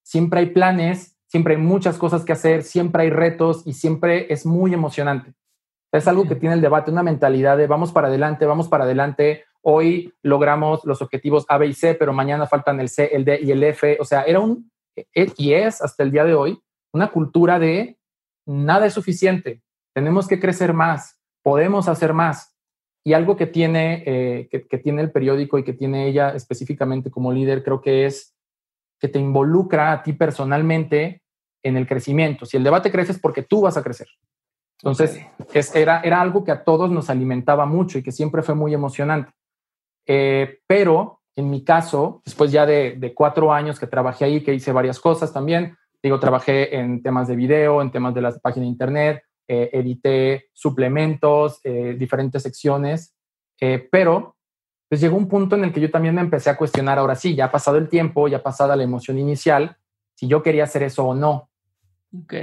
siempre 0.02 0.40
hay 0.40 0.46
planes 0.46 1.13
siempre 1.34 1.56
hay 1.56 1.60
muchas 1.60 1.98
cosas 1.98 2.24
que 2.24 2.32
hacer, 2.32 2.62
siempre 2.62 3.02
hay 3.02 3.10
retos 3.10 3.66
y 3.66 3.72
siempre 3.72 4.32
es 4.32 4.46
muy 4.46 4.72
emocionante. 4.72 5.34
Es 5.90 6.06
algo 6.06 6.28
que 6.28 6.36
tiene 6.36 6.54
el 6.54 6.60
debate, 6.60 6.92
una 6.92 7.02
mentalidad 7.02 7.56
de 7.58 7.66
vamos 7.66 7.90
para 7.90 8.06
adelante, 8.06 8.46
vamos 8.46 8.68
para 8.68 8.84
adelante. 8.84 9.44
Hoy 9.60 10.14
logramos 10.22 10.84
los 10.84 11.02
objetivos 11.02 11.44
A, 11.48 11.58
B 11.58 11.66
y 11.66 11.74
C, 11.74 11.96
pero 11.96 12.12
mañana 12.12 12.46
faltan 12.46 12.78
el 12.78 12.88
C, 12.88 13.10
el 13.12 13.24
D 13.24 13.40
y 13.42 13.50
el 13.50 13.64
F. 13.64 13.96
O 14.00 14.04
sea, 14.04 14.22
era 14.22 14.38
un, 14.38 14.70
e, 14.94 15.26
y 15.36 15.54
es 15.54 15.82
hasta 15.82 16.04
el 16.04 16.12
día 16.12 16.24
de 16.24 16.36
hoy 16.36 16.56
una 16.92 17.08
cultura 17.08 17.58
de 17.58 17.98
nada 18.46 18.86
es 18.86 18.92
suficiente, 18.92 19.60
tenemos 19.92 20.28
que 20.28 20.38
crecer 20.38 20.72
más, 20.72 21.18
podemos 21.42 21.88
hacer 21.88 22.12
más. 22.12 22.56
Y 23.04 23.12
algo 23.12 23.36
que 23.36 23.48
tiene, 23.48 24.04
eh, 24.06 24.48
que, 24.48 24.78
tiene 24.78 25.02
el 25.02 25.10
periódico 25.10 25.58
y 25.58 25.64
que 25.64 25.72
tiene 25.72 26.06
ella 26.06 26.28
específicamente 26.28 27.10
como 27.10 27.32
líder, 27.32 27.64
creo 27.64 27.80
que 27.80 28.06
es 28.06 28.36
que 29.00 29.08
te 29.08 29.18
involucra 29.18 29.90
a 29.90 30.02
ti 30.04 30.12
personalmente 30.12 31.23
en 31.64 31.76
el 31.76 31.88
crecimiento. 31.88 32.46
Si 32.46 32.56
el 32.56 32.62
debate 32.62 32.92
crece 32.92 33.12
es 33.12 33.18
porque 33.18 33.42
tú 33.42 33.62
vas 33.62 33.76
a 33.76 33.82
crecer. 33.82 34.06
Entonces, 34.82 35.20
era, 35.74 36.00
era 36.02 36.20
algo 36.20 36.44
que 36.44 36.52
a 36.52 36.62
todos 36.62 36.90
nos 36.90 37.10
alimentaba 37.10 37.64
mucho 37.66 37.98
y 37.98 38.02
que 38.02 38.12
siempre 38.12 38.42
fue 38.42 38.54
muy 38.54 38.74
emocionante. 38.74 39.32
Eh, 40.06 40.58
pero 40.66 41.20
en 41.36 41.50
mi 41.50 41.64
caso, 41.64 42.22
después 42.24 42.52
ya 42.52 42.66
de, 42.66 43.12
cuatro 43.16 43.52
años 43.52 43.80
que 43.80 43.86
trabajé 43.86 44.26
ahí, 44.26 44.42
que 44.42 44.54
hice 44.54 44.72
varias 44.72 45.00
cosas 45.00 45.32
también, 45.32 45.76
digo, 46.02 46.20
trabajé 46.20 46.76
en 46.76 47.02
temas 47.02 47.28
de 47.28 47.36
video, 47.36 47.80
en 47.80 47.90
temas 47.90 48.14
de 48.14 48.20
las 48.20 48.38
páginas 48.38 48.66
de 48.66 48.70
internet, 48.70 49.22
eh, 49.48 49.70
edité 49.72 50.48
suplementos, 50.52 51.60
eh, 51.64 51.96
diferentes 51.98 52.42
secciones, 52.42 53.14
pero 53.90 54.36
pues 54.90 55.00
llegó 55.00 55.16
un 55.16 55.28
punto 55.28 55.56
en 55.56 55.64
el 55.64 55.72
que 55.72 55.80
yo 55.80 55.90
también 55.90 56.14
me 56.14 56.20
empecé 56.20 56.50
a 56.50 56.56
cuestionar, 56.58 56.98
ahora 56.98 57.14
sí, 57.14 57.34
ya 57.34 57.46
ha 57.46 57.50
pasado 57.50 57.78
el 57.78 57.88
tiempo, 57.88 58.28
ya 58.28 58.42
pasada 58.42 58.76
la 58.76 58.82
emoción 58.82 59.18
inicial, 59.18 59.78
si 60.14 60.28
yo 60.28 60.42
quería 60.42 60.64
hacer 60.64 60.82
eso 60.82 61.06
o 61.06 61.14
no. 61.14 61.48
Ok. 62.22 62.34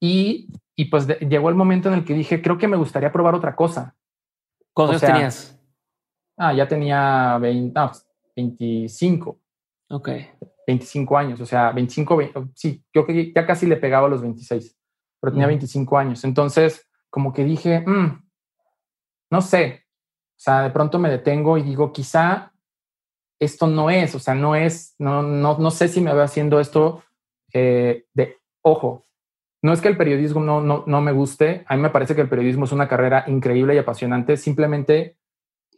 Y, 0.00 0.48
y 0.74 0.84
pues 0.86 1.06
llegó 1.06 1.48
el 1.48 1.54
momento 1.54 1.88
en 1.88 1.94
el 1.94 2.04
que 2.04 2.14
dije, 2.14 2.42
creo 2.42 2.58
que 2.58 2.68
me 2.68 2.76
gustaría 2.76 3.12
probar 3.12 3.34
otra 3.34 3.54
cosa. 3.54 3.94
¿Cuántos 4.72 5.00
tenías? 5.00 5.58
Ah, 6.36 6.52
ya 6.52 6.68
tenía 6.68 7.38
20, 7.38 7.80
25. 8.36 9.40
Ok. 9.88 10.10
25 10.66 11.16
años, 11.16 11.40
o 11.40 11.46
sea, 11.46 11.70
25, 11.70 12.18
sí, 12.54 12.84
yo 12.92 13.06
que 13.06 13.32
ya 13.32 13.46
casi 13.46 13.66
le 13.66 13.76
pegaba 13.76 14.08
a 14.08 14.10
los 14.10 14.20
26, 14.20 14.76
pero 15.20 15.32
tenía 15.32 15.46
25 15.46 15.96
años. 15.96 16.24
Entonces, 16.24 16.88
como 17.08 17.32
que 17.32 17.44
dije, 17.44 17.80
mm, 17.86 18.28
no 19.30 19.40
sé, 19.40 19.84
o 20.36 20.38
sea, 20.38 20.62
de 20.62 20.70
pronto 20.70 20.98
me 20.98 21.08
detengo 21.08 21.56
y 21.56 21.62
digo, 21.62 21.92
quizá 21.92 22.52
esto 23.38 23.68
no 23.68 23.90
es, 23.90 24.14
o 24.16 24.18
sea, 24.18 24.34
no 24.34 24.56
es, 24.56 24.96
no, 24.98 25.22
no, 25.22 25.56
no 25.56 25.70
sé 25.70 25.88
si 25.88 26.00
me 26.00 26.12
veo 26.12 26.24
haciendo 26.24 26.58
esto 26.58 27.04
eh, 27.52 28.06
de, 28.12 28.38
ojo, 28.66 29.06
no 29.62 29.72
es 29.72 29.80
que 29.80 29.88
el 29.88 29.96
periodismo 29.96 30.40
no, 30.40 30.60
no, 30.60 30.82
no 30.86 31.00
me 31.00 31.12
guste, 31.12 31.64
a 31.68 31.76
mí 31.76 31.82
me 31.82 31.90
parece 31.90 32.14
que 32.16 32.20
el 32.20 32.28
periodismo 32.28 32.64
es 32.64 32.72
una 32.72 32.88
carrera 32.88 33.24
increíble 33.28 33.74
y 33.74 33.78
apasionante, 33.78 34.36
simplemente 34.36 35.16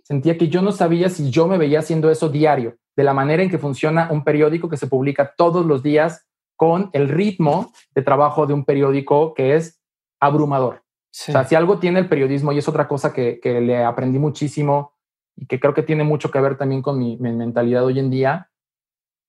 sentía 0.03 0.39
que 0.39 0.49
yo 0.49 0.63
no 0.63 0.73
sabía 0.73 1.11
si 1.11 1.31
yo 1.31 1.47
me 1.47 1.59
veía 1.59 1.81
haciendo 1.81 2.11
eso 2.11 2.31
diario, 2.31 2.77
de 2.97 3.05
la 3.05 3.13
manera 3.13 3.43
en 3.43 3.51
que 3.51 3.59
funciona 3.59 4.09
un 4.11 4.25
periódico 4.25 4.71
que 4.71 4.79
se 4.79 4.87
publica 4.87 5.35
todos 5.37 5.67
los 5.67 5.83
días 5.83 6.27
con 6.57 6.89
el 6.95 7.11
ritmo 7.11 7.73
de 7.95 8.03
trabajo 8.03 8.47
de 8.47 8.55
un 8.55 8.65
periódico 8.65 9.35
que 9.35 9.55
es 9.55 9.81
abrumador. 10.19 10.77
O 10.77 11.33
sea, 11.33 11.45
si 11.45 11.55
algo 11.55 11.79
tiene 11.79 12.01
el 12.01 12.09
periodismo, 12.09 12.53
y 12.53 12.59
es 12.59 12.69
otra 12.69 12.89
cosa 12.89 13.13
que, 13.13 13.39
le 13.45 13.85
aprendí 13.85 14.19
muchísimo 14.19 14.95
y 15.37 15.47
que 15.47 15.61
creo 15.61 15.75
que 15.75 15.83
tiene 15.83 16.05
mucho 16.05 16.31
que 16.31 16.41
ver 16.41 16.57
también 16.57 16.83
con 16.83 16.99
mi, 16.99 17.17
mentalidad 17.19 17.85
hoy 17.85 17.99
en 17.99 18.11
día, 18.11 18.51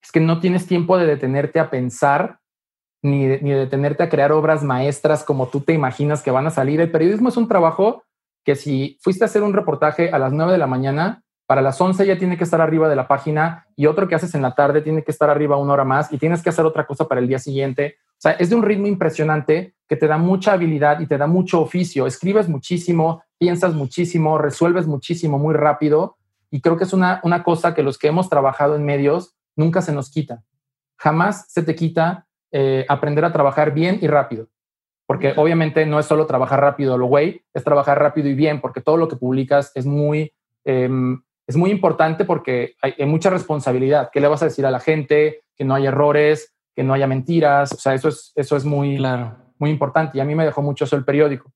es 0.02 0.10
que 0.10 0.20
no 0.20 0.40
tienes 0.40 0.66
tiempo 0.66 0.96
de 0.96 1.06
detenerte 1.06 1.60
a 1.60 1.70
pensar 1.70 2.39
ni 3.02 3.26
ni 3.26 3.50
de 3.50 3.96
a 3.98 4.08
crear 4.08 4.32
obras 4.32 4.62
maestras 4.62 5.24
como 5.24 5.48
tú 5.48 5.60
te 5.60 5.72
imaginas 5.72 6.22
que 6.22 6.30
van 6.30 6.46
a 6.46 6.50
salir. 6.50 6.80
El 6.80 6.90
periodismo 6.90 7.28
es 7.30 7.36
un 7.36 7.48
trabajo 7.48 8.04
que 8.44 8.54
si 8.56 8.98
fuiste 9.00 9.24
a 9.24 9.26
hacer 9.26 9.42
un 9.42 9.52
reportaje 9.52 10.10
a 10.10 10.18
las 10.18 10.32
9 10.32 10.52
de 10.52 10.58
la 10.58 10.66
mañana, 10.66 11.22
para 11.46 11.62
las 11.62 11.80
11 11.80 12.06
ya 12.06 12.16
tiene 12.16 12.36
que 12.36 12.44
estar 12.44 12.60
arriba 12.60 12.88
de 12.88 12.94
la 12.94 13.08
página 13.08 13.66
y 13.74 13.86
otro 13.86 14.06
que 14.06 14.14
haces 14.14 14.34
en 14.36 14.42
la 14.42 14.54
tarde 14.54 14.82
tiene 14.82 15.02
que 15.02 15.10
estar 15.10 15.28
arriba 15.28 15.56
una 15.56 15.72
hora 15.72 15.84
más 15.84 16.12
y 16.12 16.18
tienes 16.18 16.42
que 16.42 16.50
hacer 16.50 16.64
otra 16.64 16.86
cosa 16.86 17.08
para 17.08 17.20
el 17.20 17.26
día 17.26 17.40
siguiente. 17.40 17.96
O 18.06 18.20
sea, 18.20 18.32
es 18.32 18.50
de 18.50 18.54
un 18.54 18.62
ritmo 18.62 18.86
impresionante 18.86 19.74
que 19.88 19.96
te 19.96 20.06
da 20.06 20.16
mucha 20.16 20.52
habilidad 20.52 21.00
y 21.00 21.08
te 21.08 21.18
da 21.18 21.26
mucho 21.26 21.60
oficio. 21.60 22.06
Escribes 22.06 22.48
muchísimo, 22.48 23.24
piensas 23.36 23.74
muchísimo, 23.74 24.38
resuelves 24.38 24.86
muchísimo 24.86 25.38
muy 25.38 25.54
rápido 25.54 26.18
y 26.52 26.60
creo 26.60 26.76
que 26.76 26.84
es 26.84 26.92
una, 26.92 27.20
una 27.24 27.42
cosa 27.42 27.74
que 27.74 27.82
los 27.82 27.98
que 27.98 28.06
hemos 28.06 28.28
trabajado 28.28 28.76
en 28.76 28.84
medios 28.84 29.34
nunca 29.56 29.82
se 29.82 29.92
nos 29.92 30.08
quita. 30.08 30.44
Jamás 30.98 31.46
se 31.48 31.64
te 31.64 31.74
quita 31.74 32.28
eh, 32.52 32.84
aprender 32.88 33.24
a 33.24 33.32
trabajar 33.32 33.72
bien 33.72 33.98
y 34.00 34.06
rápido 34.06 34.48
porque 35.10 35.34
obviamente 35.36 35.84
no 35.86 35.98
es 35.98 36.06
solo 36.06 36.24
trabajar 36.24 36.60
rápido 36.60 36.96
lo 36.96 37.06
güey, 37.06 37.42
es 37.52 37.64
trabajar 37.64 37.98
rápido 37.98 38.28
y 38.28 38.34
bien, 38.34 38.60
porque 38.60 38.80
todo 38.80 38.96
lo 38.96 39.08
que 39.08 39.16
publicas 39.16 39.72
es 39.74 39.84
muy, 39.84 40.32
em, 40.64 41.20
es 41.48 41.56
muy 41.56 41.72
importante 41.72 42.24
porque 42.24 42.76
hay, 42.80 42.94
mucha 43.06 43.28
responsabilidad. 43.28 44.10
¿Qué 44.12 44.20
le 44.20 44.28
vas 44.28 44.42
a 44.42 44.44
decir 44.44 44.64
a 44.66 44.70
la 44.70 44.78
gente? 44.78 45.42
Que 45.56 45.64
no 45.64 45.74
haya 45.74 45.88
errores, 45.88 46.54
que 46.76 46.84
no 46.84 46.94
haya 46.94 47.08
mentiras. 47.08 47.72
O 47.72 47.78
sea, 47.78 47.94
eso 47.94 48.06
es, 48.06 48.30
eso 48.36 48.56
es 48.56 48.64
muy, 48.64 48.98
claro. 48.98 49.36
muy 49.58 49.70
importante 49.70 50.16
y 50.16 50.20
a 50.20 50.24
mí 50.24 50.36
me 50.36 50.44
dejó 50.44 50.62
mucho 50.62 50.84
eso 50.84 50.94
el 50.94 51.04
periódico. 51.04 51.50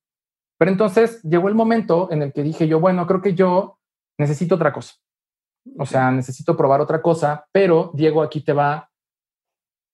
Pero 0.58 0.72
entonces 0.72 1.22
llegó 1.22 1.46
el 1.48 1.54
momento 1.54 2.08
en 2.10 2.22
el 2.22 2.32
que 2.32 2.42
dije 2.42 2.66
yo, 2.66 2.80
bueno, 2.80 3.06
creo 3.06 3.22
que 3.22 3.34
yo 3.34 3.78
necesito 4.18 4.56
otra 4.56 4.72
cosa. 4.72 4.96
O 5.78 5.86
sea, 5.86 6.10
necesito 6.10 6.56
probar 6.56 6.80
otra 6.80 7.00
cosa, 7.00 7.46
pero 7.52 7.92
Diego, 7.94 8.20
aquí 8.20 8.40
te 8.40 8.52
va 8.52 8.90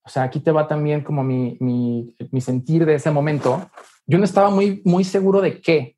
o 0.03 0.09
sea, 0.09 0.25
aquí 0.25 0.41
te 0.41 0.51
va 0.51 0.67
también 0.67 1.03
como 1.03 1.23
mi, 1.23 1.57
mi, 1.61 2.17
mi 2.31 2.41
sentir 2.41 2.87
de 2.87 2.95
ese 2.95 3.11
momento. 3.11 3.71
Yo 4.07 4.19
no 4.19 4.25
estaba 4.25 4.51
muy, 4.51 4.83
muy 4.85 5.05
seguro 5.05 5.41
de 5.41 5.61
qué, 5.61 5.97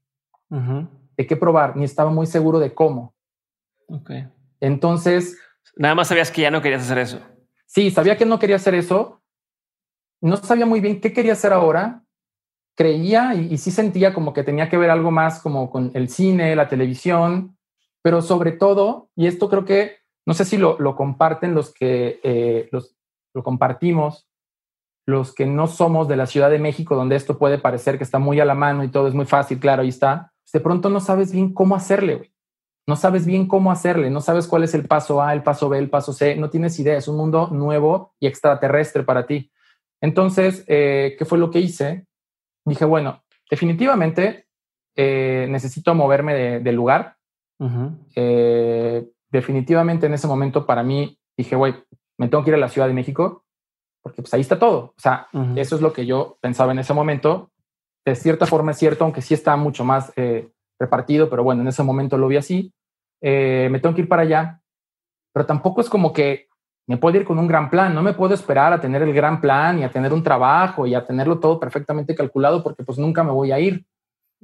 de 0.51 1.27
qué 1.27 1.37
probar, 1.37 1.77
ni 1.77 1.85
estaba 1.85 2.11
muy 2.11 2.27
seguro 2.27 2.59
de 2.59 2.75
cómo. 2.75 3.15
Ok. 3.87 4.11
Entonces... 4.61 5.39
Nada 5.77 5.95
más 5.95 6.09
sabías 6.09 6.31
que 6.31 6.43
ya 6.43 6.51
no 6.51 6.61
querías 6.61 6.83
hacer 6.83 6.99
eso. 6.99 7.21
Sí, 7.67 7.91
sabía 7.91 8.17
que 8.17 8.27
no 8.27 8.39
quería 8.39 8.57
hacer 8.57 8.75
eso. 8.75 9.23
No 10.21 10.37
sabía 10.37 10.67
muy 10.67 10.81
bien 10.81 11.01
qué 11.01 11.13
quería 11.13 11.33
hacer 11.33 11.53
ahora. 11.53 12.03
Creía 12.77 13.35
y, 13.35 13.57
sí 13.57 13.71
sentía 13.71 14.13
como 14.13 14.33
que 14.33 14.43
tenía 14.43 14.69
que 14.69 14.77
ver 14.77 14.91
algo 14.91 15.11
más 15.11 15.41
como 15.41 15.71
con 15.71 15.91
el 15.95 16.09
cine, 16.09 16.57
la 16.57 16.69
televisión, 16.69 17.57
pero 18.03 18.21
sobre 18.21 18.53
todo, 18.53 19.11
y 19.15 19.27
esto 19.27 19.49
creo 19.49 19.65
que, 19.65 19.99
no 20.27 20.35
sé 20.35 20.45
si 20.45 20.59
lo, 20.59 20.79
lo 20.79 20.97
comparten 20.97 21.55
los 21.55 21.73
que, 21.73 22.21
eh, 22.23 22.69
los, 22.73 22.97
lo 23.35 23.43
compartimos, 23.43 24.29
los 25.07 25.35
que 25.35 25.47
no 25.47 25.67
somos 25.67 26.09
de 26.09 26.17
la 26.17 26.27
Ciudad 26.27 26.51
de 26.51 26.59
México, 26.59 26.95
donde 26.95 27.17
esto 27.17 27.39
puede 27.39 27.59
parecer 27.59 27.99
que 27.99 28.05
está 28.05 28.19
muy 28.19 28.41
a 28.41 28.45
la 28.45 28.55
mano 28.55 28.85
y 28.85 28.89
todo 28.89 29.09
es 29.09 29.15
muy 29.15 29.27
fácil, 29.27 29.59
claro, 29.59 29.83
ahí 29.83 29.89
está, 29.89 30.33
de 30.53 30.61
pronto 30.61 30.91
no 30.91 31.01
sabes 31.01 31.33
bien 31.33 31.53
cómo 31.53 31.75
hacerle, 31.75 32.33
No 32.87 32.97
sabes 32.97 33.27
bien 33.27 33.47
cómo 33.47 33.71
hacerle, 33.71 34.11
no 34.11 34.21
sabes 34.21 34.49
cuál 34.49 34.65
es 34.65 34.75
el 34.75 34.87
paso 34.87 35.23
A, 35.23 35.33
el 35.33 35.43
paso 35.43 35.69
B, 35.69 35.79
el 35.79 35.89
paso 35.89 36.13
C, 36.13 36.35
no 36.37 36.51
tienes 36.51 36.79
idea, 36.81 36.97
es 36.97 37.07
un 37.07 37.17
mundo 37.17 37.49
nuevo 37.53 38.15
y 38.19 38.27
extraterrestre 38.27 39.05
para 39.05 39.25
ti. 39.25 39.53
Entonces, 40.01 40.65
eh, 40.67 41.15
¿qué 41.17 41.25
fue 41.25 41.39
lo 41.39 41.51
que 41.51 41.61
hice? 41.61 42.07
Dije, 42.67 42.85
bueno, 42.85 43.23
definitivamente 43.49 44.47
eh, 44.97 45.47
necesito 45.49 45.95
moverme 45.95 46.61
de, 46.61 46.73
lugar. 46.73 47.17
Eh, 48.17 49.09
definitivamente 49.31 50.07
en 50.07 50.15
ese 50.15 50.27
momento 50.27 50.67
para 50.67 50.83
mí 50.83 51.17
dije, 51.37 51.55
güey, 51.55 51.75
me 52.23 52.29
tengo 52.29 52.45
que 52.45 52.51
ir 52.51 52.55
a 52.55 52.59
la 52.59 52.69
Ciudad 52.69 52.87
de 52.87 52.95
México 52.95 53.45
porque 54.03 54.23
pues 54.23 54.35
ahí 54.35 54.41
está 54.41 54.59
todo. 54.59 54.95
O 54.97 55.01
sea, 55.01 55.29
eso 55.57 55.77
es 55.77 55.83
lo 55.83 55.93
que 55.93 56.05
yo 56.05 56.37
pensaba 56.41 56.73
en 56.73 56.81
ese 56.81 56.93
momento. 56.93 57.51
De 58.05 58.17
cierta 58.17 58.47
forma 58.47 58.73
es 58.73 58.79
cierto, 58.79 59.05
aunque 59.05 59.23
sí 59.23 59.33
está 59.33 59.57
mucho 59.57 59.85
más 59.85 60.13
eh, 60.17 60.51
repartido, 60.79 61.31
pero 61.31 61.45
bueno, 61.45 61.63
en 61.63 61.69
ese 61.69 61.85
momento 61.85 62.19
lo 62.19 62.27
vi 62.27 62.37
así. 62.37 62.73
Eh, 63.21 63.69
me 63.71 63.79
tengo 63.79 63.95
que 63.95 64.03
ir 64.03 64.09
para 64.09 64.23
allá, 64.23 64.61
pero 65.33 65.47
tampoco 65.47 65.81
es 65.81 65.89
como 65.89 66.13
que 66.13 66.49
me 66.89 66.97
puedo 66.97 67.17
ir 67.17 67.25
con 67.25 67.39
un 67.39 67.47
gran 67.47 67.71
plan. 67.71 67.95
No 67.95 68.03
me 68.03 68.13
puedo 68.13 68.35
esperar 68.35 68.73
a 68.73 68.81
tener 68.81 69.03
el 69.03 69.15
gran 69.15 69.41
plan 69.41 69.79
y 69.79 69.85
a 69.85 69.91
tener 69.91 70.13
un 70.13 70.25
trabajo 70.25 70.85
y 70.87 70.95
a 70.97 71.05
tenerlo 71.05 71.39
todo 71.39 71.61
perfectamente 71.61 72.17
calculado 72.17 72.65
porque 72.65 72.83
pues 72.83 72.99
nunca 72.99 73.23
me 73.23 73.31
voy 73.31 73.53
a 73.53 73.61
ir. 73.61 73.87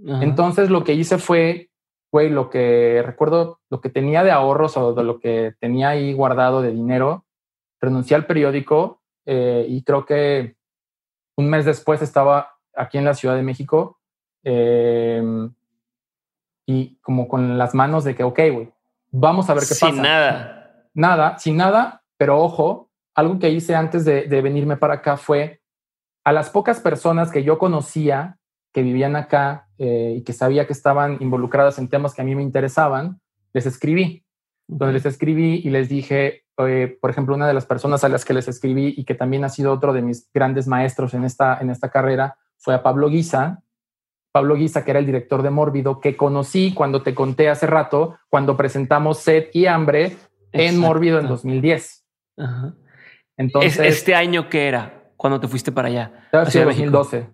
Entonces 0.06 0.70
lo 0.70 0.84
que 0.84 0.94
hice 0.94 1.18
fue, 1.18 1.70
fue 2.12 2.30
lo 2.30 2.48
que 2.50 3.02
recuerdo, 3.04 3.58
lo 3.68 3.80
que 3.80 3.88
tenía 3.88 4.22
de 4.22 4.30
ahorros 4.30 4.76
o 4.76 4.94
de 4.94 5.02
lo 5.02 5.18
que 5.18 5.54
tenía 5.58 5.88
ahí 5.88 6.12
guardado 6.12 6.62
de 6.62 6.70
dinero, 6.70 7.24
renuncié 7.80 8.16
al 8.16 8.26
periódico 8.26 9.02
eh, 9.26 9.66
y 9.68 9.82
creo 9.82 10.04
que 10.04 10.56
un 11.36 11.48
mes 11.50 11.64
después 11.64 12.02
estaba 12.02 12.56
aquí 12.74 12.98
en 12.98 13.04
la 13.04 13.14
Ciudad 13.14 13.36
de 13.36 13.42
México 13.42 13.98
em, 14.42 15.52
y 16.66 16.96
como 16.96 17.28
con 17.28 17.58
las 17.58 17.74
manos 17.74 18.04
de 18.04 18.14
que, 18.14 18.24
ok, 18.24 18.40
güey, 18.52 18.72
vamos 19.10 19.48
a 19.48 19.54
ver 19.54 19.62
qué 19.62 19.68
pasa. 19.68 19.90
Sin 19.90 20.02
nada. 20.02 20.88
Nada, 20.94 21.38
sin 21.38 21.56
nada, 21.56 22.02
pero 22.16 22.40
ojo, 22.40 22.90
algo 23.14 23.38
que 23.38 23.50
hice 23.50 23.74
antes 23.74 24.04
de, 24.04 24.26
venirme 24.42 24.76
para 24.76 24.94
acá 24.94 25.16
fue 25.16 25.60
a 26.24 26.32
las 26.32 26.50
pocas 26.50 26.80
personas 26.80 27.30
que 27.30 27.42
yo 27.42 27.58
conocía 27.58 28.38
que 28.72 28.82
vivían 28.82 29.16
acá 29.16 29.68
eh, 29.78 30.14
y 30.18 30.22
que 30.22 30.32
sabía 30.32 30.66
que 30.66 30.72
estaban 30.72 31.16
involucradas 31.20 31.78
en 31.78 31.88
temas 31.88 32.14
que 32.14 32.22
a 32.22 32.24
mí 32.24 32.34
me 32.34 32.42
interesaban, 32.42 33.20
les 33.52 33.66
escribí. 33.66 34.24
Donde 34.68 34.92
les 34.92 35.06
escribí 35.06 35.60
y 35.64 35.70
les 35.70 35.88
dije, 35.88 36.44
eh, 36.58 36.98
por 37.00 37.10
ejemplo, 37.10 37.34
una 37.34 37.48
de 37.48 37.54
las 37.54 37.66
personas 37.66 38.04
a 38.04 38.08
las 38.08 38.24
que 38.24 38.34
les 38.34 38.46
escribí 38.46 38.94
y 38.96 39.04
que 39.04 39.14
también 39.14 39.44
ha 39.44 39.48
sido 39.48 39.72
otro 39.72 39.92
de 39.92 40.02
mis 40.02 40.30
grandes 40.32 40.68
maestros 40.68 41.14
en 41.14 41.24
esta, 41.24 41.58
en 41.60 41.70
esta 41.70 41.90
carrera 41.90 42.36
fue 42.58 42.74
a 42.74 42.82
Pablo 42.82 43.08
Guisa. 43.08 43.62
Pablo 44.30 44.54
Guisa, 44.54 44.84
que 44.84 44.90
era 44.92 45.00
el 45.00 45.06
director 45.06 45.42
de 45.42 45.50
Mórbido, 45.50 46.00
que 46.00 46.16
conocí 46.16 46.74
cuando 46.74 47.02
te 47.02 47.14
conté 47.14 47.48
hace 47.48 47.66
rato, 47.66 48.18
cuando 48.28 48.56
presentamos 48.56 49.18
Sed 49.18 49.46
y 49.52 49.66
Hambre 49.66 50.16
en 50.52 50.78
Mórbido 50.78 51.18
en 51.18 51.26
2010. 51.26 52.04
Entonces, 53.36 53.78
¿Este 53.80 54.14
año 54.14 54.48
qué 54.48 54.68
era? 54.68 54.98
cuando 55.18 55.40
te 55.40 55.48
fuiste 55.48 55.70
para 55.72 55.88
allá? 55.88 56.28
Hacia 56.32 56.64
2012. 56.64 57.28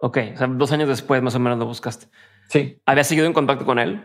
Ok, 0.00 0.18
o 0.34 0.36
sea, 0.38 0.46
dos 0.46 0.72
años 0.72 0.88
después 0.88 1.20
más 1.20 1.34
o 1.34 1.40
menos 1.40 1.58
lo 1.58 1.66
buscaste. 1.66 2.06
Sí. 2.48 2.80
¿Habías 2.86 3.08
seguido 3.08 3.26
en 3.26 3.34
contacto 3.34 3.66
con 3.66 3.78
él? 3.78 4.02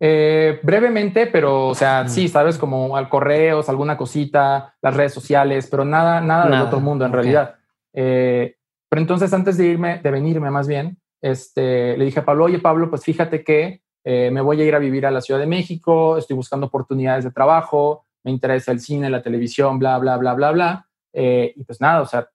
Eh, 0.00 0.58
brevemente, 0.62 1.26
pero 1.26 1.68
o 1.68 1.74
sea, 1.74 2.08
sí, 2.08 2.28
sabes, 2.28 2.58
como 2.58 2.96
al 2.96 3.08
correos, 3.08 3.68
alguna 3.68 3.96
cosita, 3.96 4.74
las 4.82 4.96
redes 4.96 5.14
sociales, 5.14 5.68
pero 5.70 5.84
nada, 5.84 6.20
nada, 6.20 6.50
del 6.50 6.60
otro 6.60 6.80
mundo 6.80 7.04
en 7.04 7.12
realidad. 7.12 7.54
Eh, 7.92 8.56
pero 8.88 9.00
entonces, 9.00 9.32
antes 9.32 9.56
de 9.56 9.66
irme, 9.66 10.00
de 10.02 10.10
venirme 10.10 10.50
más 10.50 10.66
bien, 10.66 10.98
este, 11.20 11.96
le 11.96 12.04
dije 12.04 12.20
a 12.20 12.24
Pablo, 12.24 12.44
oye 12.44 12.58
Pablo, 12.58 12.90
pues 12.90 13.04
fíjate 13.04 13.44
que 13.44 13.82
eh, 14.04 14.30
me 14.32 14.40
voy 14.40 14.60
a 14.60 14.64
ir 14.64 14.74
a 14.74 14.80
vivir 14.80 15.06
a 15.06 15.10
la 15.10 15.20
Ciudad 15.20 15.38
de 15.38 15.46
México, 15.46 16.16
estoy 16.16 16.34
buscando 16.34 16.66
oportunidades 16.66 17.24
de 17.24 17.30
trabajo, 17.30 18.04
me 18.24 18.32
interesa 18.32 18.72
el 18.72 18.80
cine, 18.80 19.08
la 19.08 19.22
televisión, 19.22 19.78
bla, 19.78 19.98
bla, 19.98 20.16
bla, 20.16 20.34
bla, 20.34 20.50
bla. 20.50 20.88
y 21.12 21.62
pues 21.64 21.80
nada, 21.80 22.02
o 22.02 22.06
sea, 22.06 22.28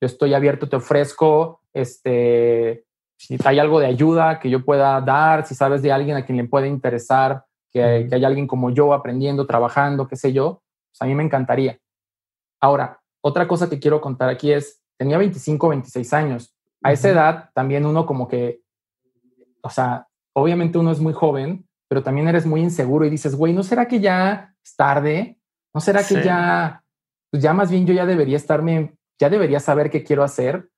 yo 0.00 0.06
estoy 0.06 0.34
abierto, 0.34 0.68
te 0.68 0.76
ofrezco, 0.76 1.60
este, 1.72 2.85
si 3.16 3.36
hay 3.44 3.58
algo 3.58 3.80
de 3.80 3.86
ayuda 3.86 4.38
que 4.38 4.50
yo 4.50 4.64
pueda 4.64 5.00
dar, 5.00 5.46
si 5.46 5.54
sabes 5.54 5.82
de 5.82 5.92
alguien 5.92 6.16
a 6.16 6.24
quien 6.24 6.38
le 6.38 6.44
puede 6.44 6.68
interesar, 6.68 7.44
que, 7.72 8.06
que 8.08 8.14
hay 8.14 8.24
alguien 8.24 8.46
como 8.46 8.70
yo 8.70 8.92
aprendiendo, 8.92 9.46
trabajando, 9.46 10.06
qué 10.06 10.16
sé 10.16 10.32
yo, 10.32 10.62
pues 10.90 11.02
a 11.02 11.06
mí 11.06 11.14
me 11.14 11.24
encantaría. 11.24 11.78
Ahora, 12.60 13.00
otra 13.22 13.48
cosa 13.48 13.68
que 13.68 13.78
quiero 13.78 14.00
contar 14.00 14.28
aquí 14.28 14.52
es, 14.52 14.82
tenía 14.96 15.18
25, 15.18 15.68
26 15.68 16.12
años. 16.12 16.54
A 16.82 16.92
esa 16.92 17.08
edad 17.08 17.50
también 17.54 17.84
uno 17.84 18.06
como 18.06 18.28
que, 18.28 18.60
o 19.62 19.70
sea, 19.70 20.06
obviamente 20.34 20.78
uno 20.78 20.92
es 20.92 21.00
muy 21.00 21.12
joven, 21.12 21.66
pero 21.88 22.02
también 22.02 22.28
eres 22.28 22.46
muy 22.46 22.60
inseguro 22.60 23.04
y 23.04 23.10
dices, 23.10 23.34
güey, 23.34 23.52
¿no 23.52 23.62
será 23.62 23.88
que 23.88 24.00
ya 24.00 24.54
es 24.62 24.76
tarde? 24.76 25.38
¿No 25.74 25.80
será 25.80 26.04
que 26.04 26.22
ya, 26.22 26.82
pues 27.30 27.42
ya 27.42 27.52
más 27.52 27.70
bien 27.70 27.86
yo 27.86 27.94
ya 27.94 28.06
debería 28.06 28.36
estarme, 28.36 28.96
ya 29.18 29.28
debería 29.28 29.60
saber 29.60 29.90
qué 29.90 30.02
quiero 30.02 30.22
hacer? 30.22 30.68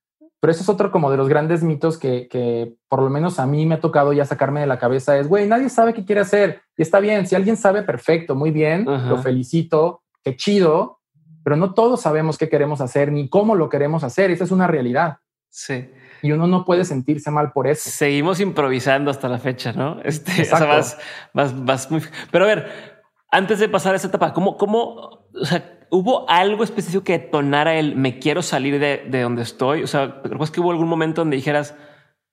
Pero 0.40 0.52
eso 0.52 0.62
es 0.62 0.68
otro 0.68 0.92
como 0.92 1.10
de 1.10 1.16
los 1.16 1.28
grandes 1.28 1.62
mitos 1.62 1.98
que, 1.98 2.28
que, 2.28 2.76
por 2.88 3.02
lo 3.02 3.10
menos 3.10 3.40
a 3.40 3.46
mí 3.46 3.66
me 3.66 3.76
ha 3.76 3.80
tocado 3.80 4.12
ya 4.12 4.24
sacarme 4.24 4.60
de 4.60 4.66
la 4.66 4.78
cabeza. 4.78 5.18
Es, 5.18 5.28
güey, 5.28 5.48
nadie 5.48 5.68
sabe 5.68 5.94
qué 5.94 6.04
quiere 6.04 6.20
hacer. 6.20 6.62
Y 6.76 6.82
está 6.82 7.00
bien, 7.00 7.26
si 7.26 7.34
alguien 7.34 7.56
sabe, 7.56 7.82
perfecto, 7.82 8.34
muy 8.36 8.50
bien, 8.50 8.84
lo 8.84 9.18
felicito, 9.18 10.02
qué 10.22 10.36
chido, 10.36 11.00
pero 11.42 11.56
no 11.56 11.74
todos 11.74 12.02
sabemos 12.02 12.38
qué 12.38 12.48
queremos 12.48 12.80
hacer 12.80 13.10
ni 13.10 13.28
cómo 13.28 13.56
lo 13.56 13.68
queremos 13.68 14.04
hacer. 14.04 14.30
Esa 14.30 14.44
es 14.44 14.52
una 14.52 14.66
realidad. 14.68 15.18
Sí. 15.48 15.90
Y 16.22 16.32
uno 16.32 16.46
no 16.46 16.64
puede 16.64 16.84
sentirse 16.84 17.30
mal 17.30 17.52
por 17.52 17.66
eso. 17.66 17.90
Seguimos 17.90 18.38
improvisando 18.38 19.10
hasta 19.10 19.28
la 19.28 19.38
fecha, 19.38 19.72
¿no? 19.72 20.00
Este, 20.04 20.42
o 20.42 20.44
sea, 20.44 20.66
vas, 20.66 20.98
vas, 21.32 21.64
vas 21.64 21.90
muy... 21.90 22.02
Pero 22.30 22.44
a 22.44 22.48
ver, 22.48 23.02
antes 23.30 23.58
de 23.58 23.68
pasar 23.68 23.94
a 23.94 23.96
esa 23.96 24.08
etapa, 24.08 24.32
¿cómo, 24.32 24.56
cómo, 24.56 25.28
o 25.34 25.44
sea, 25.44 25.77
¿Hubo 25.90 26.28
algo 26.28 26.64
específico 26.64 27.04
que 27.04 27.18
detonara 27.18 27.74
el 27.74 27.96
me 27.96 28.18
quiero 28.18 28.42
salir 28.42 28.78
de, 28.78 29.06
de 29.08 29.22
donde 29.22 29.42
estoy? 29.42 29.82
O 29.82 29.86
sea, 29.86 30.20
¿recuerdas 30.22 30.50
que 30.50 30.60
hubo 30.60 30.70
algún 30.70 30.88
momento 30.88 31.22
donde 31.22 31.36
dijeras, 31.36 31.74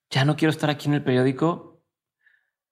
ya 0.10 0.26
no 0.26 0.36
quiero 0.36 0.50
estar 0.50 0.70
aquí 0.70 0.88
en 0.88 0.96
el 0.96 1.04
periódico? 1.04 1.80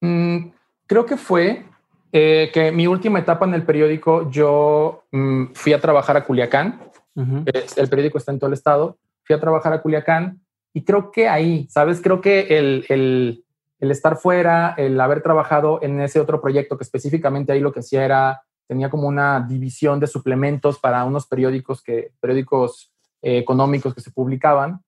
Mm, 0.01 0.49
creo 0.85 1.05
que 1.05 1.17
fue 1.17 1.65
eh, 2.11 2.51
que 2.53 2.71
mi 2.71 2.85
última 2.87 3.19
etapa 3.19 3.45
en 3.45 3.53
el 3.53 3.63
periódico, 3.63 4.29
yo 4.29 5.05
mm, 5.11 5.53
fui 5.53 5.73
a 5.73 5.81
trabajar 5.81 6.17
a 6.17 6.23
Culiacán. 6.23 6.79
El 7.15 7.89
periódico 7.89 8.17
está 8.17 8.31
en 8.31 8.39
todo 8.39 8.47
el 8.47 8.53
estado. 8.53 8.97
Fui 9.23 9.35
a 9.35 9.39
trabajar 9.39 9.73
a 9.73 9.81
Culiacán 9.81 10.41
y 10.73 10.83
creo 10.83 11.11
que 11.11 11.29
ahí, 11.29 11.67
¿sabes? 11.69 12.01
Creo 12.01 12.21
que 12.21 12.57
el, 12.57 12.85
el, 12.89 13.45
el 13.79 13.91
estar 13.91 14.17
fuera, 14.17 14.73
el 14.77 14.99
haber 14.99 15.21
trabajado 15.21 15.79
en 15.81 16.01
ese 16.01 16.19
otro 16.19 16.41
proyecto 16.41 16.77
que 16.77 16.83
específicamente 16.83 17.51
ahí 17.51 17.59
lo 17.59 17.71
que 17.71 17.79
hacía 17.79 18.03
era 18.03 18.43
tenía 18.67 18.89
como 18.89 19.07
una 19.07 19.41
división 19.41 19.99
de 19.99 20.07
suplementos 20.07 20.79
para 20.79 21.03
unos 21.03 21.27
periódicos, 21.27 21.81
que, 21.81 22.11
periódicos 22.19 22.91
eh, 23.21 23.37
económicos 23.37 23.93
que 23.93 24.01
se 24.01 24.11
publicaban. 24.11 24.81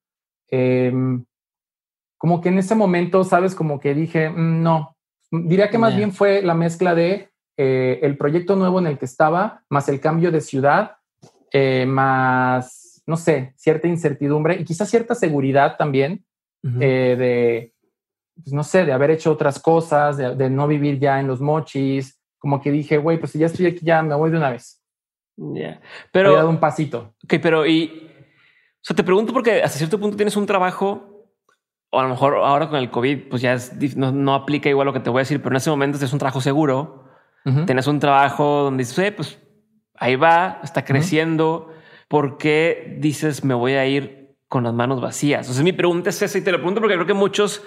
Em, 0.50 1.24
como 2.18 2.42
que 2.42 2.50
en 2.50 2.58
ese 2.58 2.76
momento, 2.76 3.24
sabes, 3.24 3.56
como 3.56 3.80
que 3.80 3.94
dije, 3.94 4.30
mm, 4.30 4.64
no, 4.64 4.96
diría 5.32 5.70
que 5.70 5.78
más 5.78 5.96
bien 5.96 6.12
fue 6.12 6.42
la 6.42 6.54
mezcla 6.54 6.96
de 6.96 7.30
eh, 7.58 8.00
el 8.02 8.18
proyecto 8.18 8.56
nuevo 8.56 8.80
en 8.80 8.88
el 8.88 8.98
que 8.98 9.06
estaba, 9.06 9.64
más 9.70 9.90
el 9.90 10.00
cambio 10.00 10.32
de 10.32 10.42
ciudad, 10.42 10.98
eh, 11.52 11.86
más, 11.86 13.04
no 13.06 13.18
sé, 13.18 13.54
cierta 13.58 13.88
incertidumbre 13.88 14.56
y 14.56 14.66
quizás 14.66 14.90
cierta 14.90 15.16
seguridad 15.16 15.78
también 15.78 16.26
de, 16.64 17.72
pues, 18.44 18.52
no 18.52 18.64
sé, 18.64 18.86
de 18.86 18.92
haber 18.92 19.12
hecho 19.12 19.32
otras 19.32 19.60
cosas, 19.60 20.18
de, 20.18 20.36
de, 20.36 20.50
no 20.50 20.68
vivir 20.68 20.98
ya 20.98 21.20
en 21.20 21.28
los 21.28 21.40
mochis, 21.40 22.15
como 22.40 22.62
que 22.62 22.72
dije, 22.72 22.98
güey, 22.98 23.18
pues 23.18 23.32
si 23.32 23.40
ya 23.40 23.48
estoy 23.48 23.66
aquí, 23.66 23.80
ya 23.82 24.02
me 24.04 24.16
voy 24.16 24.32
de 24.32 24.38
una 24.38 24.50
vez. 24.50 24.82
Ya, 25.38 25.82
pero. 26.12 26.32
He 26.32 26.36
dado 26.36 26.50
un 26.50 26.60
pasito. 26.60 27.16
Ok, 27.24 27.36
pero 27.42 27.66
y. 27.66 28.12
O 28.12 28.88
sea, 28.88 28.96
te 28.96 29.04
pregunto 29.04 29.34
porque 29.34 29.64
hasta 29.64 29.78
cierto 29.78 30.00
punto 30.00 30.16
tienes 30.16 30.38
un 30.38 30.46
trabajo, 30.46 31.26
o 31.90 32.00
a 32.00 32.04
lo 32.04 32.10
mejor 32.10 32.36
ahora 32.36 32.70
con 32.70 32.78
el 32.78 32.92
COVID, 32.92 33.30
pues 33.30 33.42
ya 33.42 33.54
es, 33.54 33.96
no, 33.98 34.36
aplica 34.36 34.70
igual 34.70 34.86
lo 34.86 34.94
que 34.94 35.00
te 35.00 35.10
voy 35.10 35.20
a 35.20 35.22
decir, 35.22 35.42
pero 35.42 35.54
en 35.54 35.58
ese 35.58 35.70
momento 35.70 35.98
es 36.04 36.14
un 36.14 36.20
trabajo 36.20 36.42
seguro. 36.42 37.04
Tienes 37.68 37.86
un 37.86 38.00
trabajo 38.00 38.64
donde 38.64 38.82
dices, 38.82 38.98
eh, 38.98 39.12
pues 39.12 39.40
ahí 39.96 40.16
va, 40.16 40.60
está 40.64 40.84
creciendo. 40.84 41.72
¿Por 42.08 42.38
qué 42.38 42.98
dices 43.00 43.44
me 43.44 43.54
voy 43.54 43.74
a 43.74 43.86
ir 43.86 44.36
con 44.48 44.64
las 44.64 44.74
manos 44.74 45.00
vacías? 45.00 45.48
O 45.48 45.54
sea, 45.54 45.64
mi 45.64 45.72
pregunta 45.72 46.10
es 46.10 46.20
esa 46.24 46.40
y 46.40 46.42
te 46.42 46.52
lo 46.52 46.58
pregunto 46.58 46.82
porque 46.82 46.96
creo 46.96 47.06
que 47.06 47.14
muchos 47.14 47.62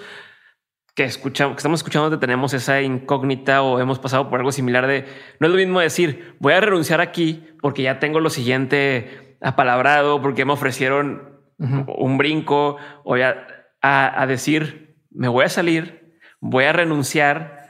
que 0.99 1.05
escuchamos, 1.05 1.55
que 1.55 1.59
estamos 1.59 1.79
escuchando, 1.79 2.19
tenemos 2.19 2.53
esa 2.53 2.81
incógnita 2.81 3.61
o 3.61 3.79
hemos 3.79 3.99
pasado 3.99 4.29
por 4.29 4.39
algo 4.39 4.51
similar 4.51 4.85
de 4.85 5.05
no 5.39 5.47
es 5.47 5.51
lo 5.53 5.57
mismo 5.57 5.79
decir 5.79 6.35
voy 6.39 6.51
a 6.51 6.59
renunciar 6.59 6.99
aquí 6.99 7.47
porque 7.61 7.83
ya 7.83 7.99
tengo 7.99 8.19
lo 8.19 8.29
siguiente 8.29 9.37
apalabrado, 9.39 10.21
porque 10.21 10.43
me 10.43 10.51
ofrecieron 10.51 11.39
un 11.57 12.17
brinco 12.17 12.75
o 13.05 13.15
ya 13.15 13.47
a, 13.81 14.25
decir 14.27 14.97
me 15.09 15.29
voy 15.29 15.45
a 15.45 15.49
salir, 15.49 16.17
voy 16.41 16.65
a 16.65 16.73
renunciar 16.73 17.69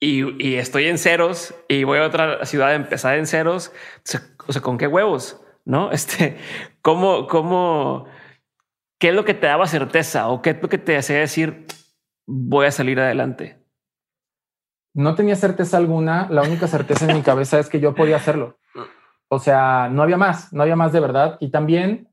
y, 0.00 0.54
estoy 0.54 0.86
en 0.86 0.96
ceros 0.96 1.54
y 1.68 1.84
voy 1.84 1.98
a 1.98 2.04
otra 2.04 2.46
ciudad 2.46 2.70
a 2.70 2.74
empezar 2.74 3.18
en 3.18 3.26
ceros. 3.26 3.70
O 4.48 4.52
sea, 4.54 4.62
con 4.62 4.78
qué 4.78 4.86
huevos, 4.86 5.42
no? 5.66 5.92
Este, 5.92 6.38
cómo, 6.80 7.26
cómo, 7.26 8.06
qué 8.98 9.10
es 9.10 9.14
lo 9.14 9.26
que 9.26 9.34
te 9.34 9.46
daba 9.46 9.66
certeza 9.66 10.28
o 10.28 10.40
qué 10.40 10.50
es 10.50 10.62
lo 10.62 10.70
que 10.70 10.78
te 10.78 10.96
hacía 10.96 11.18
decir 11.18 11.66
voy 12.26 12.66
a 12.66 12.72
salir 12.72 13.00
adelante? 13.00 13.62
No 14.94 15.14
tenía 15.14 15.36
certeza 15.36 15.76
alguna. 15.76 16.26
La 16.30 16.42
única 16.42 16.66
certeza 16.66 17.08
en 17.08 17.16
mi 17.16 17.22
cabeza 17.22 17.58
es 17.58 17.68
que 17.68 17.80
yo 17.80 17.94
podía 17.94 18.16
hacerlo. 18.16 18.58
O 19.28 19.38
sea, 19.38 19.88
no 19.90 20.02
había 20.02 20.16
más, 20.16 20.52
no 20.52 20.62
había 20.62 20.76
más 20.76 20.92
de 20.92 21.00
verdad. 21.00 21.36
Y 21.40 21.50
también 21.50 22.08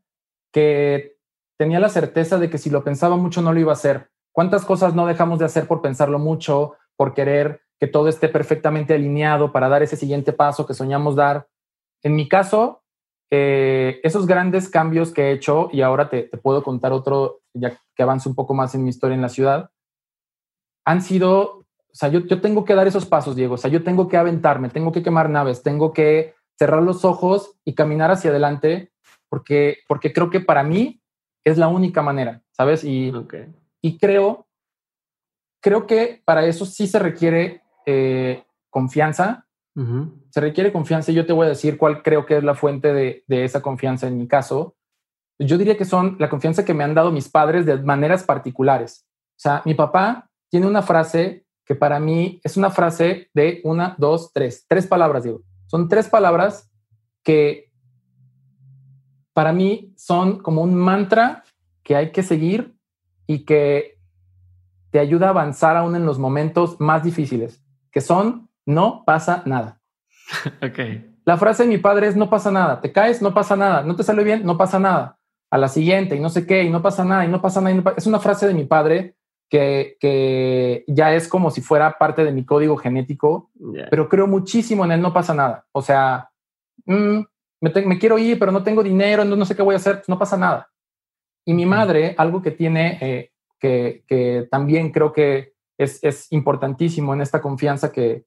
que 0.52 1.18
tenía 1.58 1.80
la 1.80 1.90
certeza 1.90 2.38
de 2.38 2.50
que 2.50 2.58
si 2.58 2.70
lo 2.70 2.84
pensaba 2.84 3.16
mucho 3.16 3.42
no 3.42 3.54
lo 3.54 3.60
iba 3.60 3.72
a 3.72 3.74
hacer. 3.74 4.10
¿Cuántas 4.32 4.66
cosas 4.66 4.96
no 4.96 5.06
dejamos 5.06 5.40
de 5.40 5.46
hacer 5.46 5.68
por 5.68 5.82
pensarlo 5.82 6.20
mucho, 6.20 6.74
por 6.96 7.14
querer 7.14 7.62
que 7.80 7.88
todo 7.88 8.08
esté 8.08 8.30
perfectamente 8.30 8.94
alineado 8.94 9.52
para 9.52 9.70
dar 9.70 9.84
ese 9.84 9.96
siguiente 9.96 10.34
paso 10.34 10.66
que 10.66 10.74
soñamos 10.74 11.16
dar? 11.16 11.48
En 12.02 12.16
mi 12.16 12.28
caso, 12.28 12.84
eh, 13.32 14.02
esos 14.04 14.26
grandes 14.26 14.70
cambios 14.70 15.14
que 15.14 15.30
he 15.30 15.32
hecho, 15.32 15.70
y 15.72 15.82
ahora 15.82 16.10
te, 16.10 16.24
te 16.24 16.38
puedo 16.38 16.64
contar 16.64 16.92
otro, 16.92 17.42
ya 17.54 17.80
que 17.96 18.04
avance 18.04 18.28
un 18.28 18.36
poco 18.36 18.54
más 18.54 18.76
en 18.76 18.84
mi 18.84 18.90
historia 18.90 19.16
en 19.16 19.22
la 19.22 19.30
ciudad, 19.30 19.70
han 20.86 21.02
sido, 21.02 21.60
o 21.60 21.66
sea, 21.92 22.10
yo, 22.10 22.22
yo 22.22 22.42
tengo 22.42 22.66
que 22.66 22.76
dar 22.76 22.88
esos 22.88 23.06
pasos, 23.06 23.36
Diego, 23.36 23.56
o 23.56 23.58
sea, 23.58 23.72
yo 23.72 23.84
tengo 23.84 24.08
que 24.08 24.18
aventarme, 24.18 24.70
tengo 24.70 24.92
que 24.92 25.04
quemar 25.04 25.30
naves, 25.30 25.64
tengo 25.64 25.94
que 25.94 26.36
cerrar 26.58 26.84
los 26.84 27.06
ojos 27.06 27.58
y 27.66 27.74
caminar 27.74 28.12
hacia 28.12 28.32
adelante, 28.32 28.92
porque, 29.30 29.80
porque 29.88 30.14
creo 30.14 30.30
que 30.30 30.40
para 30.40 30.64
mí 30.64 31.02
es 31.44 31.58
la 31.58 31.68
única 31.68 32.02
manera, 32.02 32.42
¿sabes? 32.52 32.84
Y, 32.84 33.12
y 33.82 33.98
creo, 33.98 34.48
creo 35.62 35.88
que 35.88 36.22
para 36.26 36.46
eso 36.46 36.66
sí 36.66 36.88
se 36.88 37.00
requiere 37.00 37.62
eh, 37.86 38.44
confianza, 38.70 39.48
se 40.30 40.40
requiere 40.40 40.72
confianza 40.72 41.12
y 41.12 41.16
yo 41.16 41.26
te 41.26 41.34
voy 41.34 41.48
a 41.48 41.50
decir 41.50 41.80
cuál 41.80 42.04
creo 42.04 42.28
que 42.28 42.38
es 42.38 42.44
la 42.44 42.54
fuente 42.54 42.94
de, 42.94 43.24
de 43.26 43.44
esa 43.44 43.64
confianza 43.64 44.08
en 44.08 44.20
mi 44.20 44.28
caso. 44.28 44.76
Yo 45.40 45.58
diría 45.58 45.78
que 45.78 45.86
son 45.86 46.16
la 46.20 46.30
confianza 46.30 46.64
que 46.64 46.76
me 46.76 46.84
han 46.84 46.94
dado 46.94 47.12
mis 47.12 47.28
padres 47.28 47.66
de 47.66 47.82
maneras 47.82 48.24
particulares. 48.24 49.08
O 49.32 49.40
sea, 49.40 49.64
mi 49.66 49.74
papá 49.74 50.30
tiene 50.54 50.68
una 50.68 50.84
frase 50.84 51.48
que 51.66 51.74
para 51.74 52.00
mí 52.00 52.40
es 52.44 52.58
una 52.58 52.70
frase 52.70 53.28
de 53.34 53.60
una, 53.64 53.96
dos, 53.98 54.32
tres, 54.32 54.68
tres 54.68 54.86
palabras, 54.86 55.24
digo. 55.24 55.42
Son 55.66 55.90
tres 55.90 56.08
palabras 56.10 56.72
que 57.24 57.72
para 59.34 59.52
mí 59.52 59.92
son 59.98 60.38
como 60.44 60.62
un 60.62 60.76
mantra 60.76 61.44
que 61.82 61.96
hay 61.96 62.12
que 62.12 62.22
seguir 62.22 62.76
y 63.26 63.46
que 63.46 63.98
te 64.92 65.00
ayuda 65.00 65.26
a 65.26 65.30
avanzar 65.32 65.76
aún 65.76 65.96
en 65.96 66.06
los 66.06 66.20
momentos 66.20 66.80
más 66.80 67.02
difíciles, 67.02 67.64
que 67.92 68.02
son 68.02 68.48
no 68.64 69.06
pasa 69.08 69.42
nada. 69.48 69.82
Ok. 70.62 70.78
La 71.26 71.38
frase 71.38 71.64
de 71.64 71.70
mi 71.70 71.80
padre 71.80 72.06
es 72.06 72.16
no 72.16 72.30
pasa 72.30 72.52
nada, 72.52 72.80
te 72.80 72.92
caes, 72.92 73.24
no 73.24 73.34
pasa 73.34 73.56
nada, 73.56 73.82
no 73.82 73.96
te 73.96 74.04
sale 74.04 74.24
bien, 74.24 74.46
no 74.46 74.56
pasa 74.56 74.78
nada. 74.78 75.18
A 75.50 75.58
la 75.58 75.68
siguiente 75.68 76.16
y 76.16 76.20
no 76.20 76.30
sé 76.30 76.46
qué, 76.46 76.62
y 76.62 76.70
no 76.70 76.84
pasa 76.84 77.04
nada, 77.04 77.26
y 77.26 77.28
no 77.28 77.42
pasa 77.42 77.60
nada. 77.60 77.96
Es 77.98 78.06
una 78.06 78.20
frase 78.20 78.46
de 78.46 78.54
mi 78.54 78.66
padre 78.66 79.16
que, 80.00 80.84
ya 80.88 81.14
es 81.14 81.28
como 81.28 81.52
si 81.52 81.62
fuera 81.62 81.98
parte 82.00 82.24
de 82.24 82.32
mi 82.32 82.44
código 82.44 82.76
genético, 82.76 83.52
pero 83.90 84.10
creo 84.10 84.26
muchísimo 84.26 84.84
en 84.84 84.94
él, 84.94 85.02
no 85.02 85.14
pasa 85.14 85.34
nada. 85.34 85.68
O 85.72 85.82
sea, 85.82 86.30
mm, 86.86 87.20
me, 87.62 88.00
quiero 88.00 88.18
ir, 88.18 88.40
pero 88.40 88.52
no 88.52 88.64
tengo 88.64 88.82
dinero, 88.82 89.24
no, 89.24 89.36
no 89.36 89.46
sé 89.46 89.56
qué 89.56 89.62
voy 89.62 89.76
a 89.76 89.78
hacer, 89.78 89.98
pues 89.98 90.10
no 90.10 90.18
pasa 90.18 90.38
nada. 90.38 90.70
Y 91.46 91.54
mi 91.54 91.66
madre, 91.66 92.16
algo 92.18 92.42
que 92.42 92.52
tiene, 92.52 92.98
eh, 93.02 93.32
que, 93.60 94.04
que, 94.08 94.48
también 94.50 94.92
creo 94.92 95.14
que 95.14 95.54
es, 95.78 96.04
es, 96.04 96.32
importantísimo 96.32 97.14
en 97.14 97.22
esta 97.22 97.42
confianza 97.42 97.92
que, 97.92 98.26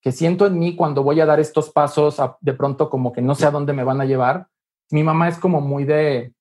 que 0.00 0.12
siento 0.12 0.46
en 0.46 0.58
mí 0.58 0.76
cuando 0.76 1.02
voy 1.02 1.20
a 1.20 1.26
dar 1.26 1.40
estos 1.40 1.70
pasos, 1.70 2.22
de 2.40 2.52
pronto 2.52 2.88
como 2.88 3.12
que 3.12 3.22
no 3.22 3.34
sé 3.34 3.46
a 3.46 3.50
dónde 3.50 3.72
me 3.72 3.84
van 3.84 4.00
a 4.00 4.04
llevar. 4.04 4.46
Mi 4.90 5.02
mamá 5.02 5.28
es 5.28 5.38
como 5.38 5.60
muy 5.60 5.84
de, 5.84 6.34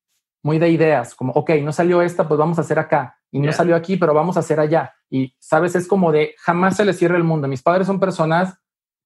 muy 0.43 0.59
de 0.59 0.69
ideas, 0.69 1.15
como, 1.15 1.33
ok, 1.33 1.51
no 1.61 1.71
salió 1.71 2.01
esta, 2.01 2.27
pues 2.27 2.37
vamos 2.37 2.57
a 2.57 2.61
hacer 2.61 2.79
acá. 2.79 3.19
Y 3.31 3.39
no 3.39 3.51
salió 3.51 3.75
aquí, 3.75 3.97
pero 3.97 4.13
vamos 4.13 4.37
a 4.37 4.39
hacer 4.39 4.59
allá. 4.59 4.93
Y, 5.09 5.35
sabes, 5.39 5.75
es 5.75 5.87
como 5.87 6.11
de, 6.11 6.35
jamás 6.39 6.77
se 6.77 6.85
les 6.85 6.97
cierra 6.97 7.17
el 7.17 7.23
mundo. 7.23 7.47
Mis 7.47 7.61
padres 7.61 7.87
son 7.87 7.99
personas 7.99 8.57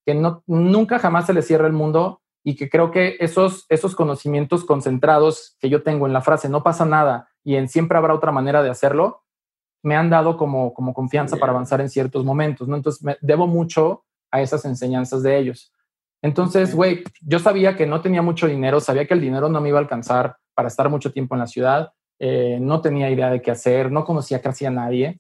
que 0.06 0.14
no, 0.14 0.44
nunca 0.46 1.00
jamás 1.00 1.26
se 1.26 1.34
les 1.34 1.48
cierra 1.48 1.68
el 1.68 1.74
mundo 1.74 2.22
y 2.44 2.56
que 2.56 2.70
creo 2.70 2.92
que 2.92 3.18
esos, 3.20 3.66
esos 3.70 3.96
conocimientos 3.96 4.66
concentrados 4.66 5.58
que 5.60 5.70
yo 5.70 5.84
tengo 5.84 6.08
en 6.08 6.14
la 6.14 6.22
frase, 6.22 6.50
no 6.50 6.64
pasa 6.64 6.86
nada 6.86 7.30
y 7.44 7.56
en 7.56 7.68
siempre 7.68 7.98
habrá 7.98 8.14
otra 8.14 8.32
manera 8.32 8.62
de 8.64 8.70
hacerlo, 8.70 9.24
me 9.84 9.96
han 9.96 10.10
dado 10.10 10.38
como, 10.38 10.74
como 10.74 10.94
confianza 10.94 11.38
para 11.38 11.52
avanzar 11.52 11.82
en 11.82 11.90
ciertos 11.90 12.24
momentos, 12.24 12.68
¿no? 12.68 12.76
Entonces, 12.76 13.04
me 13.04 13.18
debo 13.22 13.48
mucho 13.48 14.06
a 14.32 14.42
esas 14.42 14.64
enseñanzas 14.66 15.24
de 15.24 15.38
ellos. 15.38 15.74
Entonces, 16.22 16.76
güey, 16.76 17.04
yo 17.22 17.40
sabía 17.40 17.76
que 17.76 17.88
no 17.88 18.02
tenía 18.02 18.22
mucho 18.22 18.48
dinero, 18.48 18.80
sabía 18.80 19.08
que 19.08 19.16
el 19.16 19.22
dinero 19.22 19.50
no 19.50 19.60
me 19.60 19.70
iba 19.70 19.80
a 19.80 19.82
alcanzar 19.82 20.38
para 20.62 20.68
estar 20.68 20.90
mucho 20.90 21.12
tiempo 21.12 21.34
en 21.34 21.40
la 21.40 21.48
ciudad, 21.48 21.92
eh, 22.20 22.60
no 22.62 22.82
tenía 22.82 23.10
idea 23.10 23.32
de 23.32 23.42
qué 23.42 23.50
hacer, 23.50 23.92
no 23.92 24.06
conocía 24.06 24.44
casi 24.44 24.64
a 24.64 24.70
nadie, 24.70 25.20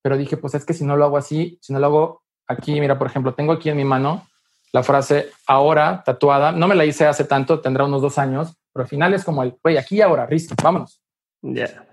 pero 0.00 0.16
dije, 0.16 0.36
pues 0.36 0.54
es 0.54 0.64
que 0.64 0.74
si 0.74 0.84
no 0.84 0.96
lo 0.96 1.04
hago 1.04 1.16
así, 1.16 1.58
si 1.60 1.72
no 1.72 1.80
lo 1.80 1.86
hago 1.86 2.22
aquí, 2.46 2.80
mira, 2.80 2.96
por 2.96 3.08
ejemplo, 3.08 3.34
tengo 3.34 3.50
aquí 3.50 3.68
en 3.68 3.76
mi 3.76 3.84
mano 3.84 4.28
la 4.72 4.84
frase 4.84 5.30
ahora 5.44 6.04
tatuada, 6.06 6.52
no 6.52 6.68
me 6.68 6.76
la 6.76 6.84
hice 6.84 7.04
hace 7.04 7.24
tanto, 7.24 7.58
tendrá 7.58 7.84
unos 7.84 8.00
dos 8.00 8.16
años, 8.16 8.56
pero 8.72 8.84
al 8.84 8.88
final 8.88 9.12
es 9.12 9.24
como 9.24 9.42
el, 9.42 9.56
güey, 9.60 9.76
aquí 9.76 9.96
y 9.96 10.02
ahora, 10.02 10.28
listo, 10.30 10.54
vámonos. 10.62 11.02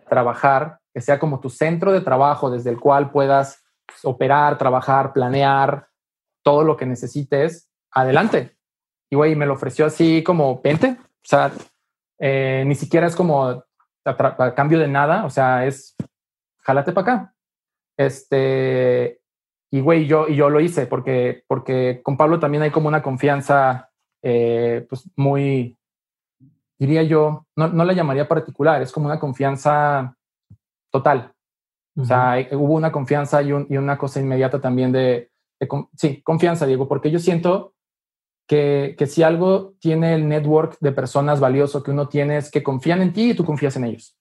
Trabajar, 0.07 0.77
que 0.93 1.01
sea 1.01 1.17
como 1.17 1.39
tu 1.39 1.49
centro 1.49 1.91
de 1.91 2.01
trabajo 2.01 2.51
desde 2.51 2.69
el 2.69 2.79
cual 2.79 3.09
puedas 3.09 3.63
operar, 4.03 4.59
trabajar, 4.59 5.13
planear, 5.13 5.87
todo 6.43 6.63
lo 6.63 6.77
que 6.77 6.85
necesites, 6.85 7.71
adelante. 7.89 8.55
Y 9.09 9.15
güey, 9.15 9.35
me 9.35 9.47
lo 9.47 9.53
ofreció 9.53 9.87
así 9.87 10.21
como, 10.21 10.61
vente, 10.61 10.95
o 10.99 11.27
sea, 11.27 11.51
eh, 12.19 12.63
ni 12.65 12.75
siquiera 12.75 13.07
es 13.07 13.15
como 13.15 13.63
a, 14.05 14.53
cambio 14.55 14.79
de 14.79 14.87
nada, 14.87 15.25
o 15.25 15.29
sea, 15.29 15.65
es, 15.65 15.95
jálate 16.59 16.91
para 16.91 17.11
acá. 17.11 17.33
Este, 17.97 19.19
y 19.71 19.81
güey, 19.81 20.05
yo, 20.05 20.27
y 20.27 20.35
yo 20.35 20.49
lo 20.49 20.59
hice 20.59 20.85
porque, 20.85 21.43
porque 21.47 22.01
con 22.03 22.15
Pablo 22.15 22.39
también 22.39 22.63
hay 22.63 22.71
como 22.71 22.87
una 22.87 23.01
confianza, 23.01 23.89
eh, 24.21 24.85
pues 24.87 25.09
muy, 25.15 25.77
diría 26.77 27.03
yo, 27.03 27.45
no, 27.55 27.67
no 27.67 27.83
la 27.83 27.93
llamaría 27.93 28.27
particular, 28.27 28.81
es 28.81 28.91
como 28.91 29.07
una 29.07 29.19
confianza 29.19 30.15
total. 30.91 31.33
O 31.99 32.05
sea, 32.05 32.35
hubo 32.51 32.75
una 32.75 32.91
confianza 32.91 33.41
y, 33.41 33.49
y, 33.49 33.77
una 33.77 33.97
cosa 33.97 34.19
inmediata 34.19 34.61
también 34.61 34.91
de, 34.91 35.31
sí, 35.95 36.21
confianza, 36.21 36.67
Diego, 36.67 36.87
porque 36.87 37.09
yo 37.09 37.17
siento 37.17 37.73
que, 38.47 38.95
que, 38.97 39.07
si 39.07 39.23
algo 39.23 39.75
tiene 39.79 40.13
el 40.13 40.27
network 40.27 40.77
de 40.79 40.91
personas 40.91 41.39
valioso 41.39 41.83
que 41.83 41.91
uno 41.91 42.07
tiene 42.07 42.37
es 42.37 42.49
que 42.49 42.63
confían 42.63 43.01
en 43.01 43.13
ti 43.13 43.31
y 43.31 43.33
tú 43.33 43.45
confías 43.45 43.75
en 43.75 43.83
ellos. 43.85 44.17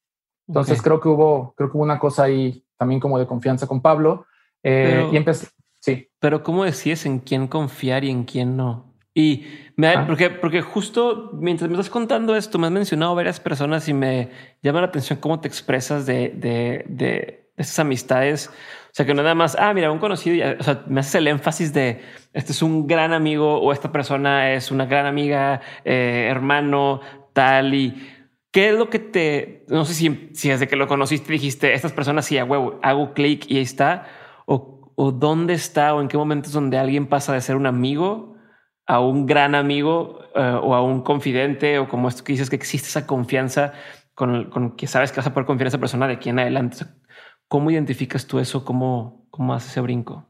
Entonces 0.49 0.83
creo 0.83 1.01
que 1.01 1.09
hubo, 1.09 1.55
creo 1.57 1.71
que 1.71 1.77
hubo 1.77 1.85
una 1.85 1.99
cosa 1.99 2.25
ahí 2.25 2.65
también 2.77 3.01
como 3.01 3.19
de 3.19 3.27
confianza 3.27 3.67
con 3.67 3.81
Pablo. 3.81 4.27
Eh, 4.63 5.09
y 5.13 5.17
empecé, 5.17 5.49
sí. 5.81 6.09
Pero 6.19 6.43
¿cómo 6.43 6.65
decías 6.65 7.07
en 7.07 7.21
quién 7.21 7.47
confiar 7.47 8.05
y 8.05 8.11
en 8.11 8.25
quién 8.25 8.57
no? 8.57 8.95
Y 9.15 9.47
me 9.77 9.89
ah. 9.89 10.05
porque, 10.07 10.31
porque 10.31 10.61
justo 10.61 11.31
mientras 11.33 11.71
me 11.71 11.77
estás 11.77 11.91
contando 11.91 12.37
esto, 12.37 12.59
me 12.59 12.67
has 12.67 12.73
mencionado 12.73 13.15
varias 13.15 13.41
personas 13.41 13.89
y 13.89 13.95
me 13.95 14.31
llama 14.63 14.81
la 14.81 14.89
atención 14.89 15.19
cómo 15.21 15.41
te 15.41 15.49
expresas 15.49 16.05
de, 16.05 16.29
de, 16.29 16.85
de 16.89 17.51
esas 17.57 17.79
amistades. 17.79 18.51
Sea, 18.97 19.05
que 19.05 19.13
no 19.13 19.23
nada 19.23 19.35
más, 19.35 19.59
ah, 19.61 19.75
mira, 19.75 19.93
un 19.93 19.99
conocido, 19.99 20.57
o 20.59 20.63
sea, 20.63 20.83
me 20.87 21.01
haces 21.01 21.17
el 21.17 21.29
énfasis 21.29 21.75
de 21.75 22.01
este 22.33 22.53
es 22.53 22.63
un 22.63 22.87
gran 22.87 23.13
amigo 23.13 23.61
o 23.61 23.71
esta 23.71 23.93
persona 23.93 24.55
es 24.55 24.71
una 24.71 24.87
gran 24.87 25.05
amiga, 25.05 25.61
eh, 25.85 26.29
hermano, 26.31 27.03
tal. 27.35 27.75
Y 27.75 27.95
qué 28.51 28.71
es 28.71 28.75
lo 28.75 28.89
que 28.89 28.99
te, 28.99 29.67
no 29.69 29.85
sé 29.85 29.93
si, 29.93 30.31
si 30.33 30.49
desde 30.49 30.67
que 30.67 30.77
lo 30.77 30.87
conociste 30.87 31.31
dijiste, 31.31 31.75
estas 31.75 31.93
personas 31.93 32.25
sí, 32.25 32.39
a 32.39 32.47
huevo, 32.47 32.81
hago 32.83 33.13
clic 33.13 33.45
y 33.51 33.59
ahí 33.59 33.65
está, 33.65 34.07
o, 34.47 34.91
o 34.95 35.13
dónde 35.13 35.53
está 35.53 35.95
o 35.95 36.01
en 36.01 36.09
qué 36.09 36.17
momentos 36.17 36.55
donde 36.55 36.79
alguien 36.79 37.07
pasa 37.07 37.35
de 37.35 37.43
ser 37.43 37.57
un 37.57 37.67
amigo 37.67 38.35
a 38.87 39.01
un 39.01 39.27
gran 39.27 39.55
amigo 39.55 40.21
eh, 40.35 40.59
o 40.63 40.75
a 40.75 40.83
un 40.83 41.03
confidente 41.03 41.79
o 41.79 41.87
como 41.87 42.09
esto 42.09 42.25
que 42.25 42.33
dices 42.33 42.49
que 42.49 42.57
existe 42.57 42.89
esa 42.89 43.07
confianza 43.07 43.75
con, 44.15 44.49
con, 44.49 44.75
que 44.75 44.87
sabes 44.87 45.13
que 45.13 45.19
vas 45.19 45.27
a 45.27 45.35
poder 45.35 45.45
confiar 45.45 45.67
en 45.67 45.69
esa 45.69 45.79
persona 45.81 46.07
de 46.07 46.15
aquí 46.15 46.31
en 46.31 46.39
adelante. 46.39 46.87
¿Cómo 47.49 47.71
identificas 47.71 48.27
tú 48.27 48.39
eso? 48.39 48.65
¿Cómo, 48.65 49.27
cómo 49.31 49.55
haces 49.55 49.71
ese 49.71 49.81
brinco? 49.81 50.27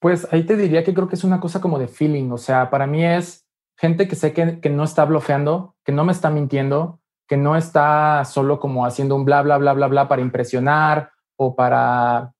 Pues 0.00 0.26
ahí 0.32 0.44
te 0.44 0.56
diría 0.56 0.82
que 0.82 0.94
creo 0.94 1.08
que 1.08 1.14
es 1.14 1.24
una 1.24 1.40
cosa 1.40 1.60
como 1.60 1.78
de 1.78 1.88
feeling. 1.88 2.30
O 2.30 2.38
sea, 2.38 2.70
para 2.70 2.86
mí 2.86 3.04
es 3.04 3.46
gente 3.76 4.08
que 4.08 4.16
sé 4.16 4.32
que, 4.32 4.60
que 4.60 4.70
no 4.70 4.84
está 4.84 5.04
blofeando, 5.04 5.76
que 5.84 5.92
no 5.92 6.04
me 6.04 6.12
está 6.12 6.30
mintiendo, 6.30 7.00
que 7.28 7.36
no 7.36 7.56
está 7.56 8.24
solo 8.24 8.58
como 8.58 8.84
haciendo 8.84 9.14
un 9.14 9.24
bla, 9.24 9.42
bla, 9.42 9.58
bla, 9.58 9.72
bla, 9.72 9.86
bla 9.86 10.08
para 10.08 10.22
impresionar 10.22 11.12
o 11.36 11.54
para 11.54 12.34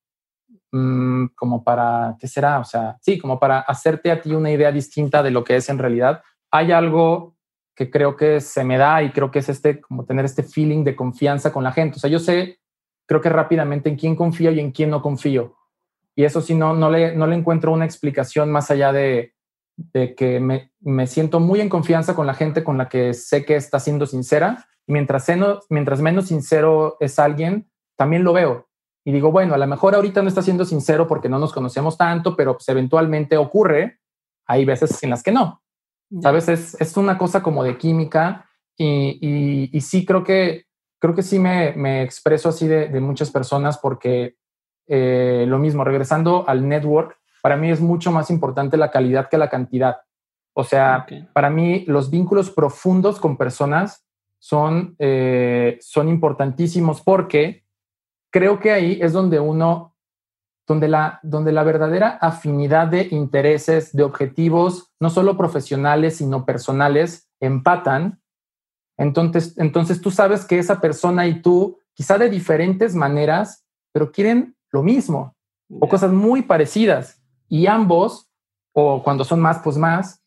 Mm, 0.75 1.27
como 1.37 1.63
para, 1.63 2.17
¿qué 2.19 2.27
será? 2.27 2.59
O 2.59 2.65
sea, 2.65 2.97
sí, 3.03 3.19
como 3.19 3.39
para 3.39 3.61
hacerte 3.61 4.11
a 4.11 4.23
ti 4.23 4.33
una 4.33 4.51
idea 4.51 4.73
distinta 4.73 5.23
de 5.23 5.31
lo 5.31 5.45
que 5.45 5.57
es 5.57 5.69
en 5.69 5.79
realidad. 5.79 6.23
Hay 6.51 6.73
algo 6.73 7.37
que 7.77 7.91
creo 7.91 8.17
que 8.17 8.41
se 8.41 8.65
me 8.65 8.79
da 8.79 9.03
y 9.03 9.13
creo 9.13 9.31
que 9.31 9.41
es 9.41 9.51
este, 9.51 9.81
como 9.83 10.07
tener 10.07 10.25
este 10.25 10.43
feeling 10.43 10.83
de 10.83 10.97
confianza 10.97 11.53
con 11.53 11.63
la 11.63 11.73
gente. 11.73 11.97
O 11.97 12.01
sea, 12.01 12.09
yo 12.09 12.19
sé, 12.19 12.59
creo 13.13 13.21
que 13.21 13.29
rápidamente 13.29 13.91
en 13.91 13.97
quién 13.97 14.17
confío 14.17 14.51
y 14.53 14.61
en 14.61 14.73
quién 14.73 14.91
no 14.91 15.03
confío. 15.03 15.57
Y 16.17 16.25
eso 16.25 16.41
sí, 16.41 16.55
no, 16.55 16.75
no, 16.75 16.91
le, 16.91 17.15
no 17.15 17.27
le 17.27 17.37
encuentro 17.37 17.73
una 17.73 17.85
explicación 17.85 18.51
más 18.51 18.71
allá 18.71 18.93
de, 18.93 19.35
de 19.77 20.15
que 20.15 20.41
me, 20.41 20.73
me, 20.81 21.07
siento 21.07 21.39
muy 21.39 21.61
en 21.61 21.69
confianza 21.69 22.15
con 22.15 22.27
la 22.27 22.35
gente 22.35 22.65
con 22.65 22.79
la 22.79 22.89
que 22.89 23.15
sé 23.15 23.45
que 23.45 23.57
está 23.57 23.81
siendo 23.81 24.07
sincera. 24.07 24.67
Y 24.87 24.93
mientras, 24.93 25.27
mientras 25.69 26.01
menos 26.01 26.29
sincero 26.29 26.97
es 27.01 27.19
alguien, 27.19 27.71
también 27.97 28.25
lo 28.25 28.33
veo 28.33 28.69
y 29.05 29.13
digo, 29.13 29.33
bueno, 29.33 29.55
a 29.55 29.59
lo 29.59 29.67
mejor 29.67 29.95
ahorita 29.95 30.23
no 30.23 30.29
está 30.29 30.43
siendo 30.43 30.65
sincero 30.65 31.09
porque 31.09 31.29
no 31.29 31.39
nos 31.39 31.53
conocemos 31.53 31.97
tanto, 31.97 32.37
pero 32.37 32.55
pues 32.55 32.69
eventualmente 32.69 33.37
ocurre. 33.37 33.99
Hay 34.47 34.65
veces 34.65 35.03
en 35.03 35.11
las 35.11 35.23
que 35.23 35.33
no. 35.33 35.63
Sabes, 36.21 36.49
es, 36.49 36.81
es 36.81 36.97
una 36.97 37.17
cosa 37.17 37.43
como 37.43 37.65
de 37.65 37.79
química 37.79 38.49
y, 38.77 39.71
y, 39.73 39.81
sí 39.81 40.05
creo 40.05 40.23
que 40.25 40.67
creo 41.03 41.17
que 41.17 41.25
sí 41.25 41.41
me, 41.41 41.73
me 41.73 42.03
expreso 42.03 42.49
así 42.49 42.69
de, 42.69 42.89
de, 42.89 43.01
muchas 43.01 43.33
personas 43.33 43.77
porque 43.77 44.37
eh, 44.87 45.47
lo 45.49 45.59
mismo, 45.59 45.83
regresando 45.83 46.49
al 46.49 46.69
network, 46.69 47.19
para 47.43 47.57
mí 47.57 47.73
es 47.73 47.81
mucho 47.81 48.13
más 48.13 48.31
importante 48.31 48.77
la 48.77 48.93
calidad 48.93 49.29
que 49.29 49.37
la 49.37 49.51
cantidad. 49.51 49.97
O 50.55 50.63
sea, 50.63 51.05
para 51.33 51.51
mí 51.51 51.85
los 51.89 52.09
vínculos 52.09 52.51
profundos 52.51 53.19
con 53.19 53.37
personas 53.37 54.07
son, 54.39 54.95
eh, 55.01 55.77
son 55.81 56.09
importantísimos 56.09 57.01
porque 57.01 57.65
creo 58.31 58.61
que 58.61 58.71
ahí 58.71 59.01
es 59.03 59.13
donde 59.13 59.41
uno, 59.41 59.97
donde 60.69 60.87
la, 60.87 61.19
donde 61.25 61.51
la 61.51 61.65
verdadera 61.65 62.11
afinidad 62.21 62.87
de 62.87 63.09
intereses, 63.11 63.93
de 63.93 64.05
objetivos, 64.05 64.93
no 65.01 65.11
solo 65.11 65.37
profesionales, 65.37 66.19
sino 66.19 66.45
personales, 66.47 67.29
empatan. 67.41 68.22
Entonces, 69.03 69.59
entonces 69.59 70.01
tú 70.01 70.13
sabes 70.13 70.45
que 70.45 70.61
esa 70.61 70.81
persona 70.81 71.27
y 71.27 71.43
tú, 71.43 71.79
quizá 71.93 72.19
de 72.19 72.31
diferentes 72.31 72.95
maneras, 72.95 73.65
pero 73.93 74.13
quieren 74.13 74.57
lo 74.71 74.83
mismo 74.83 75.35
o 75.81 75.89
cosas 75.89 76.13
muy 76.13 76.43
parecidas. 76.43 77.21
Y 77.49 77.67
ambos, 77.67 78.31
o 78.73 79.03
cuando 79.03 79.25
son 79.25 79.41
más, 79.41 79.59
pues 79.59 79.77
más, 79.77 80.23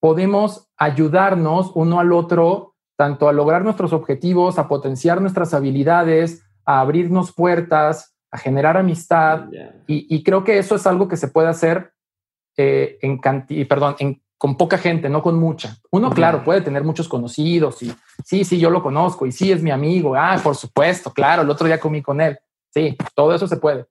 podemos 0.00 0.68
ayudarnos 0.76 1.70
uno 1.74 2.00
al 2.00 2.12
otro, 2.12 2.74
tanto 2.96 3.28
a 3.28 3.32
lograr 3.32 3.62
nuestros 3.62 3.92
objetivos, 3.92 4.58
a 4.58 4.66
potenciar 4.66 5.20
nuestras 5.20 5.54
habilidades, 5.54 6.42
a 6.64 6.80
abrirnos 6.80 7.32
puertas, 7.32 8.16
a 8.32 8.38
generar 8.38 8.76
amistad. 8.76 9.48
Y, 9.86 10.24
creo 10.24 10.42
que 10.42 10.58
eso 10.58 10.74
es 10.74 10.86
algo 10.86 11.06
que 11.06 11.16
se 11.16 11.28
puede 11.28 11.48
hacer 11.48 11.92
eh, 12.56 12.98
en 13.02 13.20
perdón, 13.68 13.96
en, 14.00 14.20
con 14.38 14.56
poca 14.56 14.78
gente, 14.78 15.08
no 15.08 15.22
con 15.22 15.38
mucha. 15.38 15.76
Uno, 15.90 16.10
claro, 16.10 16.44
puede 16.44 16.60
tener 16.60 16.84
muchos 16.84 17.08
conocidos 17.08 17.82
y 17.82 17.94
sí, 18.24 18.44
sí, 18.44 18.58
yo 18.58 18.70
lo 18.70 18.82
conozco 18.82 19.26
y 19.26 19.32
sí 19.32 19.50
es 19.50 19.62
mi 19.62 19.70
amigo. 19.70 20.14
Ah, 20.14 20.38
por 20.42 20.56
supuesto, 20.56 21.12
claro, 21.12 21.42
el 21.42 21.50
otro 21.50 21.66
día 21.66 21.80
comí 21.80 22.02
con 22.02 22.20
él. 22.20 22.38
Sí, 22.72 22.96
todo 23.14 23.34
eso 23.34 23.48
se 23.48 23.56
puede. 23.56 23.86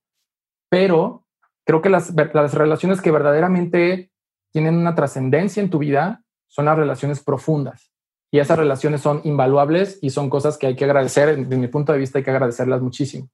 Pero 0.69 1.25
creo 1.65 1.81
que 1.81 1.89
las, 1.89 2.13
las 2.33 2.53
relaciones 2.53 3.01
que 3.01 3.11
verdaderamente 3.11 4.11
tienen 4.51 4.77
una 4.77 4.95
trascendencia 4.95 5.61
en 5.61 5.69
tu 5.69 5.79
vida 5.79 6.23
son 6.47 6.65
las 6.65 6.77
relaciones 6.77 7.23
profundas. 7.23 7.91
Y 8.31 8.39
esas 8.39 8.57
relaciones 8.57 9.01
son 9.01 9.21
invaluables 9.23 9.97
y 10.01 10.09
son 10.09 10.29
cosas 10.29 10.57
que 10.57 10.67
hay 10.67 10.75
que 10.75 10.85
agradecer. 10.85 11.35
Desde 11.37 11.57
mi 11.57 11.67
punto 11.67 11.93
de 11.93 11.99
vista, 11.99 12.19
hay 12.19 12.23
que 12.23 12.31
agradecerlas 12.31 12.81
muchísimo. 12.81 13.29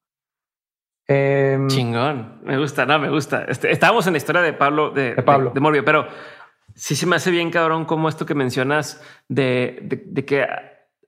Em, 1.08 1.68
Chingón. 1.68 2.40
Me 2.44 2.58
gusta, 2.58 2.86
no, 2.86 3.00
me 3.00 3.10
gusta. 3.10 3.46
Este, 3.48 3.72
estábamos 3.72 4.08
en 4.08 4.14
la 4.14 4.18
historia 4.18 4.42
de 4.42 4.54
Pablo, 4.54 4.92
de, 4.92 5.14
Pablo. 5.24 5.52
De, 5.54 5.60
Morbio, 5.60 5.84
pero 5.84 6.08
Sí, 6.76 6.96
se 6.96 7.06
me 7.06 7.16
hace 7.16 7.32
bien 7.32 7.52
cabrón 7.52 7.86
como 7.86 8.10
esto 8.10 8.26
que 8.26 8.36
mencionas 8.36 9.02
de, 9.28 9.80
de, 10.06 10.26
que 10.26 10.48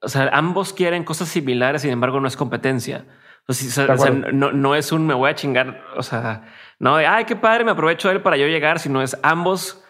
o 0.01 0.09
sea, 0.09 0.29
ambos 0.33 0.73
quieren 0.73 1.03
cosas 1.03 1.29
similares, 1.29 1.81
sin 1.81 1.91
embargo, 1.91 2.19
no 2.19 2.27
es 2.27 2.37
competencia. 2.37 3.05
O 3.47 3.53
sea, 3.53 3.87
no, 4.31 4.53
no, 4.53 4.75
es 4.75 4.91
un 4.91 5.05
me 5.05 5.13
voy 5.13 5.29
a 5.29 5.35
chingar, 5.35 5.83
o 5.97 6.03
sea, 6.03 6.45
no 6.79 6.95
de 6.95 7.05
ay, 7.05 7.25
qué 7.25 7.35
padre, 7.35 7.65
me 7.65 7.71
aprovecho 7.71 8.07
de 8.07 8.15
él 8.15 8.21
para 8.21 8.37
yo 8.37 8.47
llegar, 8.47 8.79
sino 8.79 9.01
es 9.01 9.17
ambos 9.21 9.83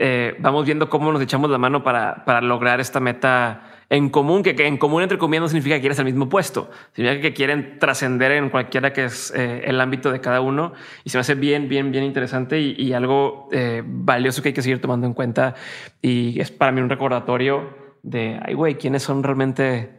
eh, 0.00 0.36
vamos 0.38 0.64
viendo 0.64 0.88
cómo 0.88 1.12
nos 1.12 1.20
echamos 1.20 1.50
la 1.50 1.58
mano 1.58 1.82
para, 1.82 2.24
para 2.24 2.40
lograr 2.40 2.78
esta 2.78 3.00
meta 3.00 3.77
en 3.90 4.10
común, 4.10 4.42
que, 4.42 4.54
que, 4.54 4.66
en 4.66 4.76
común 4.76 5.02
entre 5.02 5.16
comillas 5.16 5.42
no 5.42 5.48
significa 5.48 5.76
que 5.76 5.80
quieres 5.80 5.98
el 5.98 6.04
mismo 6.04 6.28
puesto, 6.28 6.70
significa 6.92 7.22
que 7.22 7.32
quieren 7.32 7.78
trascender 7.78 8.32
en 8.32 8.50
cualquiera 8.50 8.92
que 8.92 9.04
es 9.04 9.32
eh, 9.34 9.62
el 9.64 9.80
ámbito 9.80 10.12
de 10.12 10.20
cada 10.20 10.40
uno. 10.40 10.74
Y 11.04 11.10
se 11.10 11.16
me 11.16 11.20
hace 11.20 11.34
bien, 11.34 11.68
bien, 11.68 11.90
bien 11.90 12.04
interesante 12.04 12.60
y, 12.60 12.92
algo 12.92 13.48
eh, 13.52 13.82
valioso 13.84 14.42
que 14.42 14.48
hay 14.48 14.54
que 14.54 14.62
seguir 14.62 14.80
tomando 14.80 15.06
en 15.06 15.14
cuenta. 15.14 15.54
Y 16.02 16.38
es 16.40 16.50
para 16.50 16.72
mí 16.72 16.80
un 16.80 16.90
recordatorio 16.90 17.76
de, 18.02 18.38
ay 18.44 18.54
güey, 18.54 18.74
¿quiénes 18.76 19.02
son 19.02 19.22
realmente 19.22 19.90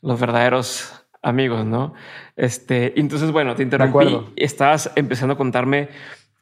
los 0.00 0.20
verdaderos 0.20 1.04
amigos, 1.22 1.64
no? 1.64 1.94
Este, 2.36 2.98
entonces, 2.98 3.30
bueno, 3.32 3.54
te 3.54 3.62
interrumpí. 3.62 4.32
Estabas 4.36 4.92
empezando 4.94 5.34
a 5.34 5.36
contarme 5.36 5.88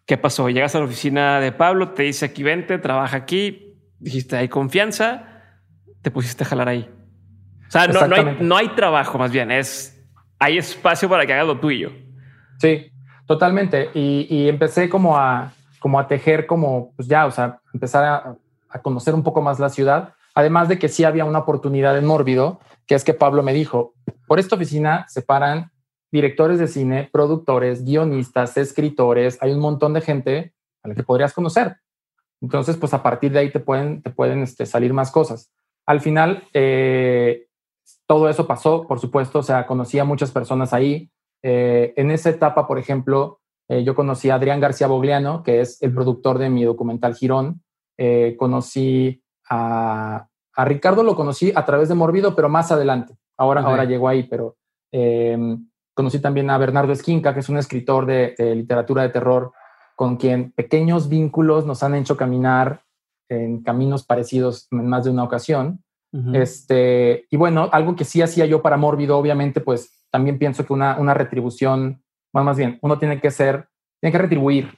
qué 0.07 0.19
pasó. 0.19 0.49
Llegas 0.49 0.75
a 0.75 0.81
la 0.81 0.85
oficina 0.85 1.41
de 1.41 1.53
Pablo, 1.53 1.91
te 1.91 2.03
dice 2.03 2.27
aquí 2.27 2.43
vente, 2.43 2.79
trabaja 2.79 3.17
aquí, 3.17 3.77
dijiste 4.01 4.37
hay 4.37 4.49
confianza, 4.49 5.30
te 6.03 6.11
pusiste 6.11 6.45
a 6.45 6.47
jalar 6.47 6.69
ahí. 6.69 6.89
O 7.69 7.71
sea, 7.71 7.87
no, 7.87 8.15
hay, 8.15 8.39
no 8.41 8.57
hay 8.57 8.69
trabajo, 8.71 9.19
más 9.19 9.31
bien 9.31 9.51
es 9.51 9.97
hay 10.41 10.59
espacio 10.59 11.09
para 11.09 11.27
que 11.27 11.35
hagas 11.35 11.47
lo 11.47 11.61
tuyo. 11.61 11.93
Sí, 12.59 12.91
totalmente. 13.27 13.91
Y, 13.95 14.49
empecé 14.49 14.89
como 14.89 15.17
a, 15.17 15.53
como 15.79 16.01
a 16.01 16.09
tejer, 16.09 16.47
como 16.47 16.93
pues 16.97 17.07
ya, 17.07 17.27
o 17.27 17.31
sea, 17.31 17.61
empezar 17.73 18.05
a, 18.05 18.37
a, 18.71 18.83
conocer 18.83 19.15
un 19.15 19.23
poco 19.23 19.43
más 19.43 19.61
la 19.61 19.69
ciudad. 19.69 20.15
Además 20.35 20.69
de 20.69 20.79
que 20.79 20.89
sí 20.89 21.05
había 21.05 21.25
una 21.25 21.41
oportunidad 21.41 21.97
en 21.99 22.07
Mórbido, 22.07 22.61
que 22.87 22.95
es 22.95 23.05
que 23.05 23.15
Pablo 23.15 23.43
me 23.43 23.53
dijo, 23.53 23.95
por 24.27 24.39
esta 24.39 24.57
oficina 24.57 25.05
se 25.09 25.23
paran 25.23 25.71
directores 26.11 26.59
de 26.59 26.69
cine, 26.69 27.09
productores, 27.13 27.85
guionistas, 27.85 28.57
escritores, 28.57 29.39
hay 29.41 29.53
un 29.53 29.61
montón 29.61 29.93
de 29.93 30.01
gente 30.01 30.55
a 30.83 30.89
la 30.89 30.95
que 30.95 31.03
podrías 31.03 31.33
conocer. 31.33 31.77
Entonces, 32.41 32.77
pues 32.77 32.95
a 32.95 33.03
partir 33.03 33.33
de 33.33 33.41
ahí 33.41 33.51
te 33.51 33.61
pueden, 33.61 34.03
te 34.03 34.11
pueden 34.11 34.43
este, 34.43 34.65
salir 34.67 34.93
más 34.93 35.11
cosas. 35.11 35.51
Al 35.91 36.01
final, 36.01 36.45
eh, 36.55 37.49
todo 38.07 38.29
eso 38.29 38.47
pasó, 38.47 38.87
por 38.87 39.01
supuesto, 39.01 39.41
o 39.41 39.43
sea, 39.43 39.67
conocí 39.67 39.99
a 39.99 40.05
muchas 40.05 40.31
personas 40.31 40.73
ahí. 40.73 41.11
Eh, 41.43 41.93
en 41.97 42.13
esa 42.13 42.31
etapa, 42.31 42.69
por 42.69 42.79
ejemplo, 42.79 43.41
eh, 43.69 43.83
yo 43.83 43.97
conocí 43.97 44.31
a 44.31 44.37
Adrián 44.37 44.61
García 44.61 44.87
Bogliano, 44.87 45.43
que 45.43 45.61
es 45.61 45.83
el 45.83 45.93
productor 45.93 46.39
de 46.39 46.49
mi 46.49 46.63
documental 46.63 47.17
Girón. 47.17 47.65
conocí 48.39 49.21
a, 49.49 50.29
a, 50.55 50.65
Ricardo, 50.65 51.03
lo 51.03 51.17
conocí 51.17 51.51
a 51.57 51.67
través 51.67 51.89
de 51.89 51.97
Morbido, 51.97 52.37
pero 52.37 52.49
más 52.49 52.71
adelante. 52.71 53.17
Ahora, 53.37 53.63
ahora 53.63 53.85
llegó 53.85 54.07
ahí, 54.07 54.23
pero 54.23 54.59
em, 54.93 55.69
conocí 55.93 56.21
también 56.21 56.51
a 56.51 56.59
Bernardo 56.59 56.93
Esquinca, 56.93 57.35
que 57.35 57.41
es 57.41 57.49
un 57.49 57.59
escritor 57.59 58.07
de, 58.07 58.37
literatura 58.55 59.03
de 59.03 59.09
terror, 59.09 59.53
con 59.97 60.19
quien 60.19 60.53
pequeños 60.53 61.09
vínculos 61.09 61.67
nos 61.67 61.83
han 61.83 61.97
hecho 61.97 62.17
caminar 62.17 62.85
en 63.31 63.63
caminos 63.63 64.05
parecidos 64.05 64.69
en 64.71 64.87
más 64.87 65.05
de 65.05 65.11
una 65.11 65.25
ocasión. 65.25 65.83
este, 66.35 67.27
y 67.31 67.37
bueno, 67.37 67.69
algo 67.73 67.95
que 67.95 68.05
sí 68.05 68.21
hacía 68.21 68.45
yo 68.45 68.63
para 68.63 68.77
Mórbido, 68.77 69.17
obviamente, 69.17 69.61
pues 69.61 70.05
también 70.11 70.39
pienso 70.39 70.67
que 70.67 70.73
una, 70.73 70.99
una 70.99 71.15
retribución, 71.15 72.03
más 72.33 72.57
bien, 72.57 72.79
uno 72.83 72.99
tiene 72.99 73.21
que 73.21 73.31
ser, 73.31 73.69
tiene 74.01 74.13
que 74.13 74.19
retribuir 74.19 74.77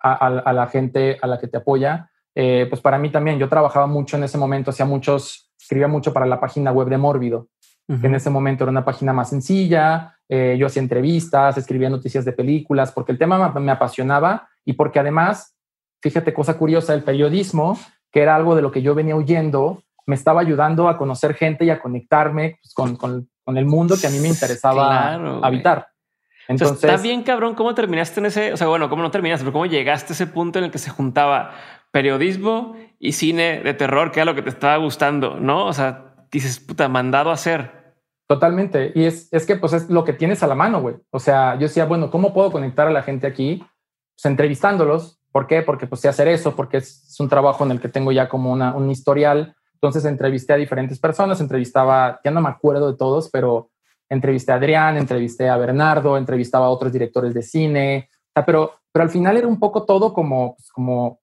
a, 0.00 0.52
la 0.52 0.66
gente 0.68 1.18
a 1.20 1.26
la 1.26 1.38
que 1.38 1.48
te 1.48 1.58
apoya. 1.58 2.10
Eh, 2.34 2.66
pues 2.68 2.80
para 2.80 2.98
mí 2.98 3.10
también, 3.10 3.38
yo 3.38 3.48
trabajaba 3.48 3.86
mucho 3.86 4.16
en 4.16 4.24
ese 4.24 4.38
momento, 4.38 4.70
hacía 4.70 4.86
muchos, 4.86 5.52
escribía 5.60 5.88
mucho 5.88 6.12
para 6.12 6.26
la 6.26 6.40
página 6.40 6.72
web 6.72 6.88
de 6.88 6.98
Mórbido, 6.98 7.48
que 7.88 8.06
en 8.06 8.14
ese 8.14 8.30
momento 8.30 8.64
era 8.64 8.70
una 8.70 8.84
página 8.84 9.12
más 9.12 9.30
sencilla, 9.30 10.18
eh, 10.28 10.56
yo 10.58 10.66
hacía 10.66 10.82
entrevistas, 10.82 11.56
escribía 11.56 11.88
noticias 11.88 12.24
de 12.24 12.32
películas, 12.32 12.92
porque 12.92 13.12
el 13.12 13.18
tema 13.18 13.52
me, 13.52 13.60
me 13.60 13.72
apasionaba 13.72 14.48
y 14.64 14.72
porque 14.72 14.98
además 14.98 15.55
fíjate, 16.00 16.32
cosa 16.32 16.58
curiosa, 16.58 16.94
el 16.94 17.02
periodismo, 17.02 17.78
que 18.10 18.22
era 18.22 18.36
algo 18.36 18.54
de 18.54 18.62
lo 18.62 18.70
que 18.70 18.82
yo 18.82 18.94
venía 18.94 19.16
huyendo, 19.16 19.82
me 20.06 20.14
estaba 20.14 20.40
ayudando 20.40 20.88
a 20.88 20.96
conocer 20.96 21.34
gente 21.34 21.64
y 21.64 21.70
a 21.70 21.80
conectarme 21.80 22.58
pues, 22.62 22.72
con, 22.74 22.96
con, 22.96 23.28
con, 23.44 23.58
el 23.58 23.66
mundo 23.66 23.96
que 24.00 24.06
a 24.06 24.10
mí 24.10 24.18
me 24.20 24.28
interesaba 24.28 25.14
habitar. 25.42 25.88
Entonces, 26.48 26.84
está 26.84 27.02
bien 27.02 27.22
cabrón 27.22 27.54
cómo 27.54 27.74
terminaste 27.74 28.20
en 28.20 28.26
ese, 28.26 28.52
o 28.52 28.56
sea, 28.56 28.68
bueno, 28.68 28.88
cómo 28.88 29.02
no 29.02 29.10
terminaste, 29.10 29.44
pero 29.44 29.52
cómo 29.52 29.66
llegaste 29.66 30.12
a 30.12 30.14
ese 30.14 30.28
punto 30.28 30.60
en 30.60 30.66
el 30.66 30.70
que 30.70 30.78
se 30.78 30.90
juntaba 30.90 31.52
periodismo 31.90 32.76
y 32.98 33.12
cine 33.12 33.60
de 33.62 33.74
terror, 33.74 34.12
que 34.12 34.20
era 34.20 34.30
lo 34.30 34.34
que 34.34 34.42
te 34.42 34.50
estaba 34.50 34.76
gustando, 34.76 35.40
¿no? 35.40 35.66
O 35.66 35.72
sea, 35.72 36.14
dices, 36.30 36.60
puta, 36.60 36.88
mandado 36.88 37.30
a 37.30 37.34
hacer. 37.34 37.94
Totalmente. 38.28 38.92
Y 38.94 39.04
es, 39.04 39.32
es 39.32 39.46
que 39.46 39.56
pues 39.56 39.72
es 39.72 39.88
lo 39.88 40.04
que 40.04 40.12
tienes 40.12 40.42
a 40.42 40.46
la 40.46 40.54
mano, 40.54 40.80
güey. 40.80 40.96
O 41.10 41.18
sea, 41.18 41.54
yo 41.54 41.62
decía, 41.62 41.84
bueno, 41.84 42.10
¿cómo 42.10 42.32
puedo 42.34 42.52
conectar 42.52 42.86
a 42.86 42.92
la 42.92 43.02
gente 43.02 43.26
aquí? 43.26 43.64
Pues 44.14 44.24
entrevistándolos, 44.24 45.20
¿Por 45.36 45.46
qué? 45.46 45.60
Porque 45.60 45.86
pues 45.86 46.00
sé 46.00 46.08
hacer 46.08 46.28
eso, 46.28 46.56
porque 46.56 46.78
es, 46.78 47.14
un 47.20 47.28
trabajo 47.28 47.62
en 47.62 47.70
el 47.70 47.78
que 47.78 47.90
tengo 47.90 48.10
ya 48.10 48.26
como 48.26 48.50
una, 48.50 48.74
un 48.74 48.90
historial. 48.90 49.54
Entonces 49.74 50.06
entrevisté 50.06 50.54
a 50.54 50.56
diferentes 50.56 50.98
personas, 50.98 51.42
entrevistaba, 51.42 52.18
ya 52.24 52.30
no 52.30 52.40
me 52.40 52.48
acuerdo 52.48 52.90
de 52.90 52.96
todos, 52.96 53.28
pero 53.30 53.68
entrevisté 54.08 54.52
a 54.52 54.54
Adrián, 54.54 54.96
entrevisté 54.96 55.50
a 55.50 55.58
Bernardo, 55.58 56.16
entrevistaba 56.16 56.64
a 56.64 56.70
otros 56.70 56.90
directores 56.90 57.34
de 57.34 57.42
cine, 57.42 58.08
pero, 58.46 58.80
pero 58.90 59.02
al 59.02 59.10
final 59.10 59.36
era 59.36 59.46
un 59.46 59.60
poco 59.60 59.84
todo 59.84 60.14
como, 60.14 60.56
pues, 60.56 60.70
como, 60.70 61.20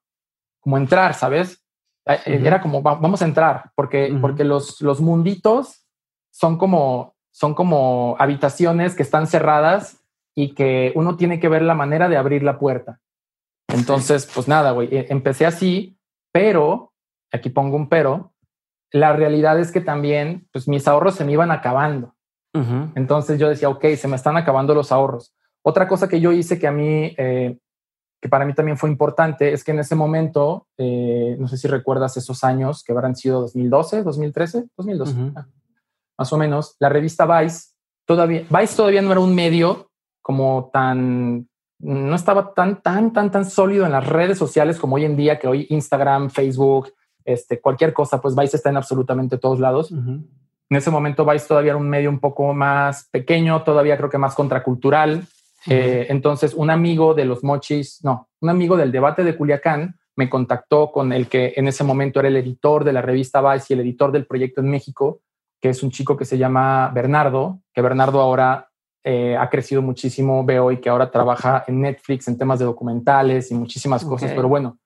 como 0.59 0.77
entrar, 0.77 1.15
¿sabes? 1.15 1.65
Eh, 2.05 2.19
eh, 2.27 2.41
era 2.45 2.61
como, 2.61 2.83
vamos 2.83 3.23
a 3.23 3.25
entrar, 3.25 3.71
porque, 3.73 4.15
porque 4.21 4.43
los, 4.43 4.79
los 4.81 5.01
munditos 5.01 5.87
son 6.29 6.59
como, 6.59 7.15
son 7.31 7.55
como 7.55 8.15
habitaciones 8.19 8.93
que 8.93 9.01
están 9.01 9.25
cerradas 9.25 10.03
y 10.35 10.53
que 10.53 10.91
uno 10.93 11.17
tiene 11.17 11.39
que 11.39 11.49
ver 11.49 11.63
la 11.63 11.73
manera 11.73 12.09
de 12.09 12.17
abrir 12.17 12.43
la 12.43 12.59
puerta. 12.59 12.99
Entonces, 13.67 14.29
pues 14.33 14.47
nada, 14.47 14.71
güey, 14.71 14.89
e, 14.95 15.07
empecé 15.09 15.45
así, 15.45 15.97
pero, 16.31 16.93
aquí 17.31 17.49
pongo 17.49 17.75
un 17.75 17.89
pero, 17.89 18.33
la 18.91 19.13
realidad 19.13 19.59
es 19.59 19.71
que 19.71 19.81
también, 19.81 20.47
pues 20.51 20.67
mis 20.67 20.87
ahorros 20.87 21.15
se 21.15 21.25
me 21.25 21.31
iban 21.31 21.51
acabando. 21.51 22.15
Entonces 22.93 23.39
yo 23.39 23.49
decía, 23.49 23.67
ok, 23.67 23.83
se 23.95 24.07
me 24.07 24.15
están 24.15 24.37
acabando 24.37 24.75
los 24.75 24.91
ahorros. 24.91 25.33
Otra 25.63 25.87
cosa 25.87 26.07
que 26.07 26.21
yo 26.21 26.31
hice 26.31 26.59
que 26.59 26.67
a 26.67 26.71
mí, 26.71 27.15
eh, 27.17 27.57
que 28.21 28.29
para 28.29 28.45
mí 28.45 28.53
también 28.53 28.77
fue 28.77 28.91
importante, 28.91 29.53
es 29.53 29.63
que 29.63 29.71
en 29.71 29.79
ese 29.79 29.95
momento, 29.95 30.67
eh, 30.77 31.35
no 31.39 31.47
sé 31.47 31.57
si 31.57 31.67
recuerdas 31.67 32.15
esos 32.15 32.43
años 32.43 32.83
que 32.83 32.91
habrán 32.91 33.15
sido 33.15 33.41
2012, 33.41 34.03
2013, 34.03 34.65
2012, 34.77 35.15
más 36.17 36.31
o 36.31 36.37
menos, 36.37 36.75
la 36.79 36.89
revista 36.89 37.25
Vice, 37.25 37.71
todavía, 38.05 38.45
Vice 38.49 38.75
todavía 38.75 39.01
no 39.01 39.11
era 39.11 39.19
un 39.19 39.33
medio 39.33 39.89
como 40.21 40.69
tan 40.71 41.49
no 41.83 42.15
estaba 42.15 42.53
tan, 42.53 42.81
tan, 42.81 43.11
tan, 43.11 43.29
tan 43.29 43.45
sólido 43.45 43.85
en 43.85 43.91
las 43.91 44.07
redes 44.07 44.37
sociales 44.37 44.79
como 44.79 44.95
hoy 44.95 45.03
en 45.03 45.17
día, 45.17 45.37
que 45.37 45.47
hoy 45.47 45.67
Instagram, 45.69 46.29
Facebook, 46.29 46.93
este, 47.25 47.59
cualquier 47.59 47.93
cosa, 47.93 48.21
pues 48.21 48.35
Vice 48.35 48.55
está 48.55 48.69
en 48.69 48.77
absolutamente 48.77 49.37
todos 49.37 49.59
lados. 49.59 49.91
En 49.91 50.77
ese 50.77 50.89
momento 50.89 51.25
Vice 51.25 51.47
todavía 51.47 51.71
era 51.71 51.77
un 51.77 51.89
medio 51.89 52.09
un 52.09 52.19
poco 52.19 52.53
más 52.53 53.09
pequeño, 53.11 53.63
todavía 53.63 53.97
creo 53.97 54.09
que 54.09 54.17
más 54.17 54.33
contracultural. 54.33 55.25
Eh, 55.67 56.07
entonces, 56.09 56.53
un 56.53 56.69
amigo 56.69 57.13
de 57.13 57.25
los 57.25 57.43
mochis, 57.43 57.99
no, 58.03 58.29
un 58.39 58.49
amigo 58.49 58.77
del 58.77 58.91
debate 58.91 59.23
de 59.23 59.35
Culiacán 59.35 59.97
me 60.15 60.29
contactó 60.29 60.91
con 60.91 61.11
el 61.11 61.27
que 61.27 61.53
en 61.55 61.67
ese 61.67 61.83
momento 61.83 62.19
era 62.19 62.29
el 62.29 62.37
editor 62.37 62.83
de 62.83 62.93
la 62.93 63.01
revista 63.01 63.41
Vice 63.41 63.67
y 63.69 63.73
el 63.73 63.81
editor 63.81 64.11
del 64.11 64.25
proyecto 64.25 64.61
en 64.61 64.69
México, 64.69 65.21
que 65.59 65.69
es 65.69 65.83
un 65.83 65.91
chico 65.91 66.15
que 66.15 66.25
se 66.25 66.37
llama 66.37 66.91
Bernardo, 66.93 67.59
que 67.73 67.81
Bernardo 67.81 68.21
ahora 68.21 68.69
eh, 69.03 69.35
ha 69.37 69.49
crecido 69.49 69.81
muchísimo, 69.81 70.45
veo 70.45 70.71
y 70.71 70.79
que 70.79 70.89
ahora 70.89 71.11
trabaja 71.11 71.63
en 71.67 71.81
Netflix 71.81 72.27
en 72.27 72.37
temas 72.37 72.59
de 72.59 72.65
documentales 72.65 73.51
y 73.51 73.55
muchísimas 73.55 74.05
cosas, 74.05 74.31
pero 74.33 74.47
bueno, 74.47 74.79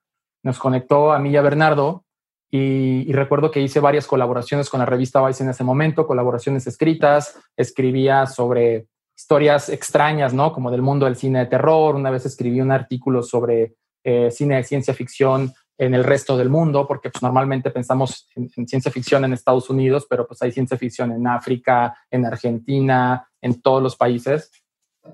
nos 0.44 0.58
conectó 0.58 1.12
a 1.12 1.20
mí 1.20 1.30
y 1.30 1.38
a 1.38 1.42
Bernardo 1.42 2.04
y, 2.50 3.12
recuerdo 3.12 3.52
que 3.52 3.62
hice 3.62 3.80
varias 3.80 4.08
colaboraciones 4.08 4.70
con 4.70 4.80
la 4.80 4.86
revista 4.86 5.26
Vice 5.26 5.44
en 5.44 5.50
ese 5.50 5.64
momento, 5.64 6.08
colaboraciones 6.08 6.66
escritas, 6.66 7.38
escribía 7.58 8.26
sobre 8.26 8.88
historias 9.16 9.70
extrañas, 9.70 10.34
¿no? 10.34 10.54
Como 10.54 10.72
del 10.72 10.82
mundo 10.82 11.06
del 11.06 11.16
cine 11.16 11.40
de 11.40 11.46
terror, 11.48 11.96
una 11.96 12.10
vez 12.10 12.26
escribí 12.26 12.62
un 12.62 12.72
artículo 12.72 13.22
sobre 13.22 13.76
eh, 14.04 14.32
cine 14.32 14.56
de 14.58 14.64
ciencia 14.64 14.94
ficción 14.94 15.52
en 15.78 15.94
el 15.94 16.04
resto 16.04 16.38
del 16.38 16.50
mundo, 16.50 16.88
porque 16.88 17.10
pues, 17.10 17.22
normalmente 17.22 17.70
pensamos 17.70 18.28
en, 18.36 18.68
ciencia 18.68 18.92
ficción 18.92 19.24
en 19.26 19.34
Estados 19.34 19.70
Unidos, 19.70 20.08
pero 20.10 20.28
pues 20.28 20.42
hay 20.42 20.52
ciencia 20.52 20.78
ficción 20.78 21.12
en 21.12 21.28
África, 21.28 21.96
en 22.10 22.26
Argentina, 22.26 23.30
en 23.42 23.62
todos 23.62 23.84
los 23.84 23.96
países. 23.96 24.52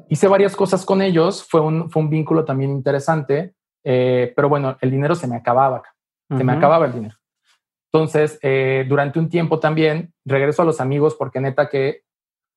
Hice 0.09 0.27
varias 0.27 0.55
cosas 0.55 0.85
con 0.85 1.01
ellos, 1.01 1.43
fue 1.43 1.61
un, 1.61 1.89
fue 1.89 2.01
un 2.01 2.09
vínculo 2.09 2.45
también 2.45 2.71
interesante, 2.71 3.53
eh, 3.83 4.31
pero 4.35 4.49
bueno, 4.49 4.77
el 4.81 4.89
dinero 4.89 5.15
se 5.15 5.27
me 5.27 5.35
acababa, 5.35 5.83
se 6.29 6.43
me 6.43 6.53
acababa 6.53 6.85
el 6.85 6.93
dinero. 6.93 7.15
Entonces, 7.91 8.39
eh, 8.41 8.85
durante 8.87 9.19
un 9.19 9.29
tiempo 9.29 9.59
también 9.59 10.13
regreso 10.25 10.63
a 10.63 10.65
los 10.65 10.81
amigos 10.81 11.15
porque 11.15 11.39
neta 11.39 11.69
que 11.69 12.01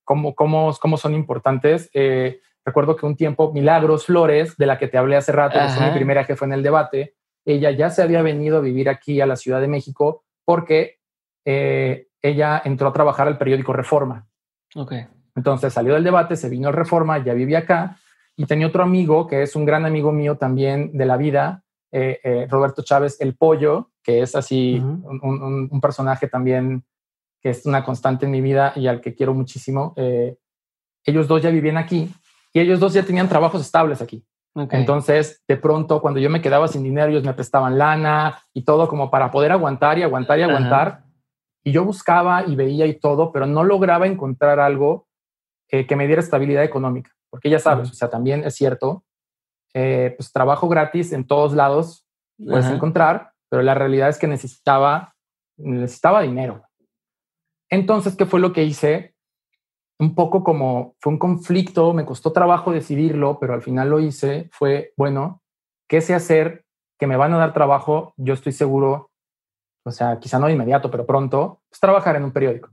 cómo, 0.02 0.34
cómo, 0.34 0.72
cómo 0.80 0.96
son 0.96 1.12
importantes. 1.12 1.90
Eh, 1.92 2.40
recuerdo 2.64 2.96
que 2.96 3.04
un 3.04 3.16
tiempo 3.16 3.52
Milagros 3.52 4.06
Flores, 4.06 4.56
de 4.56 4.64
la 4.64 4.78
que 4.78 4.88
te 4.88 4.96
hablé 4.96 5.16
hace 5.16 5.32
rato, 5.32 5.58
que 5.58 5.68
fue 5.68 5.86
mi 5.88 5.94
primera 5.94 6.24
fue 6.24 6.46
en 6.46 6.54
el 6.54 6.62
debate, 6.62 7.16
ella 7.46 7.70
ya 7.70 7.90
se 7.90 8.02
había 8.02 8.22
venido 8.22 8.58
a 8.58 8.60
vivir 8.60 8.88
aquí 8.88 9.20
a 9.20 9.26
la 9.26 9.36
Ciudad 9.36 9.60
de 9.60 9.68
México 9.68 10.24
porque 10.44 10.98
eh, 11.44 12.08
ella 12.20 12.60
entró 12.64 12.88
a 12.88 12.92
trabajar 12.92 13.28
al 13.28 13.38
periódico 13.38 13.72
Reforma. 13.72 14.26
Okay. 14.74 15.06
Entonces 15.36 15.72
salió 15.72 15.94
del 15.94 16.04
debate, 16.04 16.36
se 16.36 16.48
vino 16.48 16.68
al 16.68 16.74
Reforma, 16.74 17.22
ya 17.22 17.34
vivía 17.34 17.60
acá 17.60 17.98
y 18.36 18.46
tenía 18.46 18.66
otro 18.66 18.82
amigo 18.82 19.26
que 19.28 19.42
es 19.42 19.54
un 19.54 19.64
gran 19.64 19.86
amigo 19.86 20.10
mío 20.10 20.36
también 20.36 20.96
de 20.98 21.06
la 21.06 21.16
vida, 21.16 21.62
eh, 21.92 22.20
eh, 22.24 22.46
Roberto 22.50 22.82
Chávez, 22.82 23.20
el 23.20 23.36
pollo, 23.36 23.92
que 24.02 24.22
es 24.22 24.34
así 24.34 24.82
un, 24.82 25.80
personaje 25.80 26.26
también 26.26 26.84
que 27.40 27.50
es 27.50 27.64
una 27.64 27.84
constante 27.84 28.26
en 28.26 28.32
mi 28.32 28.40
vida 28.40 28.72
y 28.74 28.88
al 28.88 29.00
que 29.00 29.14
quiero 29.14 29.34
muchísimo. 29.34 29.94
ellos 31.04 31.28
dos 31.28 31.40
ya 31.40 31.50
vivían 31.50 31.76
aquí 31.76 32.12
y 32.52 32.60
ellos 32.60 32.80
dos 32.80 32.92
ya 32.92 33.04
tenían 33.04 33.28
trabajos 33.28 33.60
estables 33.60 34.02
aquí. 34.02 34.24
Entonces, 34.70 35.42
de 35.46 35.56
pronto, 35.56 36.00
cuando 36.00 36.18
yo 36.18 36.30
me 36.30 36.40
quedaba 36.40 36.66
sin 36.66 36.82
dinero, 36.82 37.10
ellos 37.10 37.24
me 37.24 37.34
prestaban 37.34 37.76
lana 37.76 38.42
y 38.54 38.64
todo 38.64 38.88
como 38.88 39.10
para 39.10 39.30
poder 39.30 39.52
aguantar 39.52 39.98
y 39.98 40.02
aguantar 40.02 40.38
y 40.38 40.42
aguantar. 40.42 41.04
Y 41.62 41.72
yo 41.72 41.84
buscaba 41.84 42.44
y 42.46 42.56
veía 42.56 42.86
y 42.86 42.94
todo, 42.94 43.32
pero 43.32 43.46
no 43.46 43.64
lograba 43.64 44.06
encontrar 44.06 44.60
algo 44.60 45.08
eh, 45.68 45.86
que 45.86 45.96
me 45.96 46.06
diera 46.06 46.22
estabilidad 46.22 46.64
económica. 46.64 47.10
Porque 47.28 47.50
ya 47.50 47.58
sabes, 47.58 47.90
o 47.90 47.94
sea, 47.94 48.08
también 48.08 48.44
es 48.44 48.54
cierto, 48.54 49.04
eh, 49.74 50.14
pues 50.16 50.32
trabajo 50.32 50.68
gratis 50.68 51.12
en 51.12 51.26
todos 51.26 51.52
lados 51.52 52.06
puedes 52.38 52.66
encontrar, 52.66 53.32
pero 53.50 53.62
la 53.62 53.74
realidad 53.74 54.08
es 54.08 54.18
que 54.18 54.26
necesitaba, 54.26 55.14
necesitaba 55.58 56.22
dinero. 56.22 56.62
Entonces, 57.68 58.16
¿qué 58.16 58.26
fue 58.26 58.40
lo 58.40 58.52
que 58.52 58.64
hice? 58.64 59.15
Un 59.98 60.14
poco 60.14 60.44
como 60.44 60.94
fue 61.00 61.12
un 61.12 61.18
conflicto, 61.18 61.92
me 61.92 62.04
costó 62.04 62.32
trabajo 62.32 62.72
decidirlo, 62.72 63.38
pero 63.38 63.54
al 63.54 63.62
final 63.62 63.90
lo 63.90 64.00
hice, 64.00 64.48
fue, 64.52 64.92
bueno, 64.96 65.42
¿qué 65.88 66.00
sé 66.00 66.14
hacer? 66.14 66.64
Que 66.98 67.06
me 67.06 67.16
van 67.16 67.32
a 67.32 67.38
dar 67.38 67.52
trabajo, 67.52 68.14
yo 68.16 68.34
estoy 68.34 68.52
seguro, 68.52 69.10
o 69.84 69.90
sea, 69.90 70.18
quizá 70.18 70.38
no 70.38 70.46
de 70.46 70.52
inmediato, 70.52 70.90
pero 70.90 71.06
pronto, 71.06 71.60
pues 71.68 71.80
trabajar 71.80 72.16
en 72.16 72.24
un 72.24 72.32
periódico. 72.32 72.70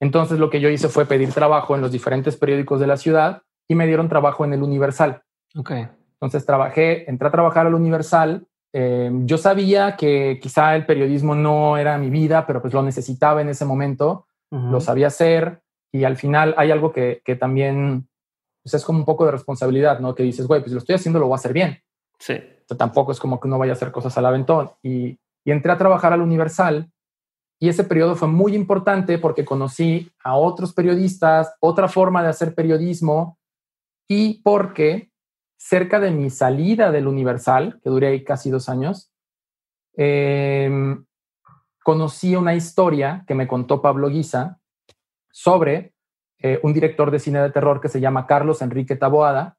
Entonces 0.00 0.38
lo 0.38 0.50
que 0.50 0.60
yo 0.60 0.68
hice 0.68 0.88
fue 0.88 1.06
pedir 1.06 1.32
trabajo 1.32 1.74
en 1.74 1.80
los 1.80 1.92
diferentes 1.92 2.36
periódicos 2.36 2.80
de 2.80 2.88
la 2.88 2.96
ciudad 2.96 3.42
y 3.68 3.76
me 3.76 3.86
dieron 3.86 4.08
trabajo 4.08 4.44
en 4.44 4.52
el 4.52 4.62
Universal. 4.62 5.22
Ok. 5.56 5.70
Entonces 6.14 6.44
trabajé, 6.44 7.08
entré 7.08 7.28
a 7.28 7.30
trabajar 7.30 7.66
al 7.66 7.74
Universal. 7.74 8.46
Eh, 8.72 9.10
yo 9.24 9.38
sabía 9.38 9.96
que 9.96 10.40
quizá 10.42 10.74
el 10.74 10.86
periodismo 10.86 11.36
no 11.36 11.76
era 11.76 11.98
mi 11.98 12.10
vida, 12.10 12.46
pero 12.46 12.60
pues 12.60 12.74
lo 12.74 12.82
necesitaba 12.82 13.42
en 13.42 13.48
ese 13.48 13.64
momento. 13.64 14.26
Lo 14.50 14.82
sabía 14.82 15.06
hacer 15.06 15.62
y 15.92 16.04
al 16.04 16.16
final 16.16 16.54
hay 16.56 16.70
algo 16.70 16.92
que, 16.92 17.22
que 17.24 17.36
también 17.36 18.08
pues 18.62 18.74
es 18.74 18.84
como 18.84 18.98
un 18.98 19.04
poco 19.04 19.24
de 19.26 19.32
responsabilidad, 19.32 20.00
¿no? 20.00 20.14
Que 20.14 20.22
dices, 20.22 20.46
güey, 20.46 20.60
pues 20.60 20.72
lo 20.72 20.78
estoy 20.78 20.94
haciendo, 20.94 21.18
lo 21.18 21.26
voy 21.26 21.34
a 21.34 21.36
hacer 21.36 21.52
bien. 21.52 21.78
Sí. 22.18 22.34
tampoco 22.78 23.10
es 23.10 23.18
como 23.18 23.40
que 23.40 23.48
uno 23.48 23.58
vaya 23.58 23.72
a 23.72 23.74
hacer 23.74 23.90
cosas 23.90 24.16
al 24.16 24.26
aventón. 24.26 24.70
Y, 24.82 25.18
y 25.44 25.50
entré 25.50 25.72
a 25.72 25.78
trabajar 25.78 26.12
al 26.12 26.22
Universal 26.22 26.88
y 27.58 27.68
ese 27.68 27.84
periodo 27.84 28.16
fue 28.16 28.28
muy 28.28 28.54
importante 28.54 29.18
porque 29.18 29.44
conocí 29.44 30.10
a 30.24 30.36
otros 30.36 30.72
periodistas, 30.72 31.54
otra 31.60 31.88
forma 31.88 32.22
de 32.22 32.28
hacer 32.28 32.54
periodismo 32.54 33.38
y 34.08 34.42
porque 34.42 35.10
cerca 35.58 36.00
de 36.00 36.10
mi 36.10 36.30
salida 36.30 36.90
del 36.90 37.06
Universal, 37.06 37.80
que 37.82 37.90
duré 37.90 38.08
ahí 38.08 38.24
casi 38.24 38.50
dos 38.50 38.68
años, 38.68 39.12
eh, 39.96 40.70
conocí 41.84 42.34
una 42.34 42.54
historia 42.54 43.24
que 43.26 43.34
me 43.34 43.46
contó 43.46 43.80
Pablo 43.80 44.08
Guisa, 44.08 44.58
sobre 45.32 45.92
eh, 46.44 46.58
un 46.64 46.72
director 46.72 47.12
de 47.12 47.20
cine 47.20 47.40
de 47.40 47.50
terror 47.50 47.80
que 47.80 47.88
se 47.88 48.00
llama 48.00 48.26
Carlos 48.26 48.62
Enrique 48.62 48.96
Taboada, 48.96 49.56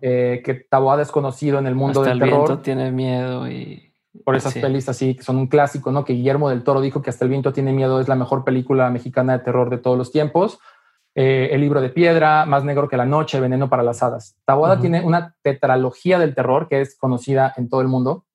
eh, 0.00 0.40
que 0.44 0.54
Taboada 0.54 1.02
es 1.02 1.10
conocido 1.10 1.58
en 1.58 1.66
el 1.66 1.74
mundo 1.74 2.00
hasta 2.00 2.10
del 2.10 2.22
el 2.22 2.28
terror. 2.28 2.46
Viento 2.46 2.62
tiene 2.62 2.92
miedo 2.92 3.50
y... 3.50 3.88
Por 4.24 4.36
esas 4.36 4.52
pelis 4.54 4.88
así, 4.90 5.16
que 5.16 5.22
son 5.22 5.38
un 5.38 5.46
clásico, 5.46 5.90
¿no? 5.90 6.04
Que 6.04 6.12
Guillermo 6.12 6.50
del 6.50 6.62
Toro 6.62 6.82
dijo 6.82 7.00
que 7.00 7.08
Hasta 7.08 7.24
el 7.24 7.30
viento 7.30 7.52
tiene 7.54 7.72
miedo 7.72 7.98
es 7.98 8.08
la 8.08 8.14
mejor 8.14 8.44
película 8.44 8.90
mexicana 8.90 9.32
de 9.32 9.42
terror 9.42 9.70
de 9.70 9.78
todos 9.78 9.96
los 9.96 10.12
tiempos. 10.12 10.60
Eh, 11.14 11.48
el 11.50 11.62
libro 11.62 11.80
de 11.80 11.88
piedra, 11.88 12.44
Más 12.44 12.62
negro 12.62 12.88
que 12.88 12.98
la 12.98 13.06
noche, 13.06 13.40
Veneno 13.40 13.70
para 13.70 13.82
las 13.82 14.02
hadas. 14.02 14.36
Taboada 14.44 14.78
tiene 14.78 15.00
una 15.00 15.34
tetralogía 15.42 16.18
del 16.18 16.34
terror 16.34 16.68
que 16.68 16.82
es 16.82 16.96
conocida 16.96 17.54
en 17.56 17.68
todo 17.68 17.80
el 17.80 17.88
mundo. 17.88 18.26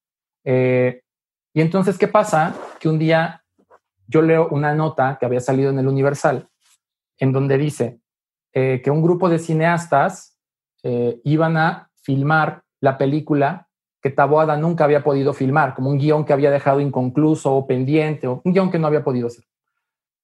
y 0.43 1.61
entonces, 1.61 1.97
¿qué 1.97 2.07
pasa? 2.07 2.55
Que 2.79 2.89
un 2.89 2.99
día 2.99 3.43
yo 4.07 4.23
leo 4.23 4.47
una 4.49 4.73
nota 4.73 5.17
que 5.19 5.25
había 5.25 5.39
salido 5.39 5.69
en 5.69 5.79
el 5.79 5.87
Universal 5.87 6.49
en 7.17 7.31
donde 7.31 7.57
dice 7.57 7.99
eh, 8.53 8.81
que 8.83 8.91
un 8.91 9.01
grupo 9.01 9.29
de 9.29 9.39
cineastas 9.39 10.37
eh, 10.83 11.19
iban 11.23 11.57
a 11.57 11.89
filmar 11.95 12.63
la 12.81 12.97
película 12.97 13.67
que 14.01 14.09
Taboada 14.11 14.57
nunca 14.57 14.83
había 14.83 15.03
podido 15.03 15.33
filmar, 15.33 15.73
como 15.73 15.89
un 15.89 15.97
guion 15.97 16.23
que 16.23 16.33
había 16.33 16.51
dejado 16.51 16.79
inconcluso 16.79 17.53
o 17.53 17.67
pendiente, 17.67 18.27
o 18.27 18.41
un 18.43 18.53
guion 18.53 18.71
que 18.71 18.79
no 18.79 18.87
había 18.87 19.03
podido 19.03 19.27
hacer. 19.27 19.43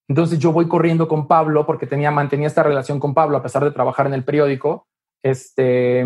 Entonces 0.07 0.37
yo 0.39 0.51
voy 0.51 0.67
corriendo 0.67 1.07
con 1.07 1.27
Pablo 1.27 1.65
porque 1.65 1.87
tenía, 1.87 2.11
mantenía 2.11 2.47
esta 2.47 2.63
relación 2.63 2.99
con 2.99 3.13
Pablo 3.13 3.37
a 3.37 3.41
pesar 3.41 3.63
de 3.63 3.71
trabajar 3.71 4.05
en 4.07 4.13
el 4.13 4.23
periódico. 4.23 4.87
Este, 5.23 6.01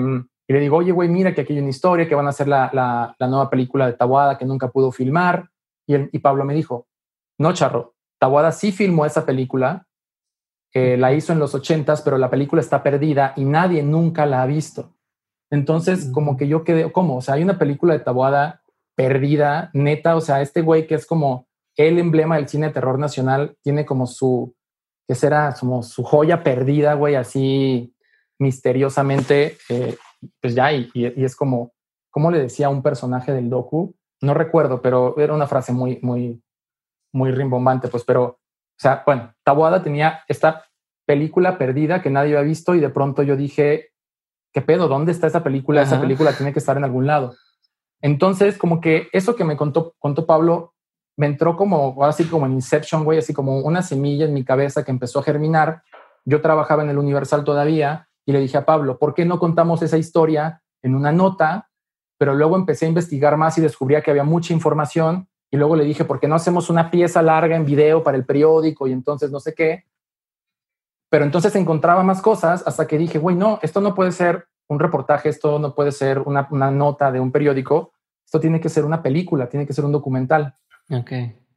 y 0.47 0.53
le 0.53 0.59
digo, 0.59 0.77
oye, 0.77 0.91
güey, 0.91 1.09
mira 1.09 1.33
que 1.33 1.41
aquí 1.41 1.53
hay 1.53 1.59
una 1.59 1.69
historia, 1.69 2.07
que 2.07 2.15
van 2.15 2.27
a 2.27 2.29
hacer 2.29 2.47
la, 2.47 2.69
la, 2.73 3.27
nueva 3.27 3.49
película 3.49 3.87
de 3.87 3.93
Taboada 3.93 4.37
que 4.37 4.45
nunca 4.45 4.69
pudo 4.69 4.91
filmar. 4.91 5.49
Y, 5.87 5.95
y 6.15 6.19
Pablo 6.19 6.45
me 6.45 6.53
dijo, 6.53 6.87
no, 7.37 7.53
Charro, 7.53 7.95
Taboada 8.19 8.51
sí 8.51 8.71
filmó 8.71 9.05
esa 9.05 9.25
película, 9.25 9.86
la 10.73 11.11
hizo 11.13 11.33
en 11.33 11.39
los 11.39 11.55
ochentas, 11.55 12.03
pero 12.03 12.19
la 12.19 12.29
película 12.29 12.61
está 12.61 12.83
perdida 12.83 13.33
y 13.35 13.45
nadie 13.45 13.81
nunca 13.81 14.27
la 14.27 14.43
ha 14.43 14.45
visto. 14.45 14.93
Entonces, 15.49 16.11
como 16.13 16.37
que 16.37 16.47
yo 16.47 16.63
quedé, 16.63 16.91
¿cómo? 16.91 17.17
O 17.17 17.21
sea, 17.21 17.35
hay 17.35 17.43
una 17.43 17.57
película 17.57 17.93
de 17.93 17.99
Taboada 17.99 18.63
perdida, 18.95 19.69
neta, 19.73 20.15
o 20.15 20.21
sea, 20.21 20.41
este 20.41 20.61
güey 20.61 20.87
que 20.87 20.95
es 20.95 21.05
como 21.05 21.47
el 21.77 21.99
emblema 21.99 22.35
del 22.37 22.47
cine 22.47 22.67
de 22.67 22.73
terror 22.73 22.97
nacional, 22.97 23.55
tiene 23.61 23.85
como 23.85 24.07
su, 24.07 24.55
que 25.07 25.15
será 25.15 25.55
como 25.57 25.83
su 25.83 26.03
joya 26.03 26.43
perdida, 26.43 26.95
güey, 26.95 27.15
así 27.15 27.95
misteriosamente, 28.39 29.57
eh, 29.69 29.95
pues 30.41 30.55
ya, 30.55 30.73
y, 30.73 30.89
y, 30.93 31.23
es 31.23 31.35
como, 31.35 31.73
como 32.09 32.31
le 32.31 32.39
decía 32.39 32.69
un 32.69 32.81
personaje 32.81 33.31
del 33.31 33.49
docu, 33.49 33.95
no 34.21 34.33
recuerdo, 34.33 34.81
pero 34.81 35.17
era 35.19 35.33
una 35.33 35.47
frase 35.47 35.71
muy, 35.71 35.99
muy, 36.01 36.41
muy 37.13 37.31
rimbombante, 37.31 37.87
pues, 37.87 38.03
pero, 38.03 38.39
o 38.77 38.79
sea, 38.79 39.03
bueno, 39.05 39.33
Taboada 39.43 39.81
tenía 39.81 40.21
esta 40.27 40.65
película 41.07 41.57
perdida 41.57 42.01
que 42.01 42.11
nadie 42.11 42.37
había 42.37 42.47
visto 42.47 42.75
y 42.75 42.79
de 42.79 42.89
pronto 42.89 43.23
yo 43.23 43.35
dije, 43.35 43.89
¿qué 44.53 44.61
pedo? 44.61 44.87
¿Dónde 44.87 45.11
está 45.11 45.25
esa 45.25 45.43
película? 45.43 45.81
Esa 45.81 45.99
película 45.99 46.33
tiene 46.33 46.53
que 46.53 46.59
estar 46.59 46.77
en 46.77 46.83
algún 46.83 47.07
lado. 47.07 47.35
Entonces, 48.01 48.57
como 48.57 48.79
que 48.79 49.07
eso 49.13 49.35
que 49.35 49.43
me 49.43 49.57
contó, 49.57 49.95
contó 49.97 50.27
Pablo 50.27 50.75
me 51.17 51.25
entró 51.25 51.57
como, 51.57 52.05
así 52.05 52.25
como 52.25 52.45
en 52.45 52.53
Inception, 52.53 53.03
güey, 53.03 53.17
así 53.17 53.33
como 53.33 53.57
una 53.59 53.81
semilla 53.81 54.25
en 54.25 54.35
mi 54.35 54.45
cabeza 54.45 54.85
que 54.85 54.91
empezó 54.91 55.19
a 55.19 55.23
germinar. 55.23 55.81
Yo 56.25 56.41
trabajaba 56.41 56.83
en 56.83 56.91
el 56.91 56.99
Universal 56.99 57.43
todavía 57.43 58.07
y 58.23 58.33
le 58.33 58.39
dije 58.39 58.57
a 58.57 58.65
Pablo, 58.65 58.99
¿por 58.99 59.15
qué 59.15 59.25
no 59.25 59.39
contamos 59.39 59.81
esa 59.81 59.97
historia 59.97 60.61
en 60.83 60.93
una 60.93 61.11
nota? 61.11 61.69
Pero 62.19 62.35
luego 62.35 62.55
empecé 62.55 62.85
a 62.85 62.89
investigar 62.89 63.35
más 63.37 63.57
y 63.57 63.61
descubría 63.61 64.01
que 64.01 64.11
había 64.11 64.23
mucha 64.23 64.53
información 64.53 65.27
y 65.49 65.57
luego 65.57 65.75
le 65.75 65.85
dije, 65.85 66.05
¿por 66.05 66.19
qué 66.19 66.27
no 66.27 66.35
hacemos 66.35 66.69
una 66.69 66.91
pieza 66.91 67.21
larga 67.21 67.55
en 67.55 67.65
video 67.65 68.03
para 68.03 68.17
el 68.17 68.25
periódico? 68.25 68.87
Y 68.87 68.91
entonces 68.91 69.31
no 69.31 69.39
sé 69.39 69.53
qué. 69.53 69.85
Pero 71.09 71.23
entonces 71.23 71.55
encontraba 71.55 72.03
más 72.03 72.21
cosas 72.21 72.67
hasta 72.67 72.85
que 72.85 72.97
dije, 72.97 73.17
güey, 73.17 73.35
no, 73.35 73.59
esto 73.61 73.79
no 73.79 73.95
puede 73.95 74.11
ser 74.11 74.47
un 74.67 74.79
reportaje, 74.79 75.29
esto 75.29 75.57
no 75.59 75.73
puede 75.73 75.93
ser 75.93 76.19
una, 76.19 76.47
nota 76.71 77.11
de 77.11 77.21
un 77.21 77.31
periódico, 77.31 77.93
esto 78.25 78.41
tiene 78.41 78.59
que 78.59 78.67
ser 78.67 78.83
una 78.83 79.01
película, 79.01 79.47
tiene 79.47 79.65
que 79.65 79.73
ser 79.73 79.85
un 79.85 79.93
documental. 79.93 80.55
Ok. 80.91 81.11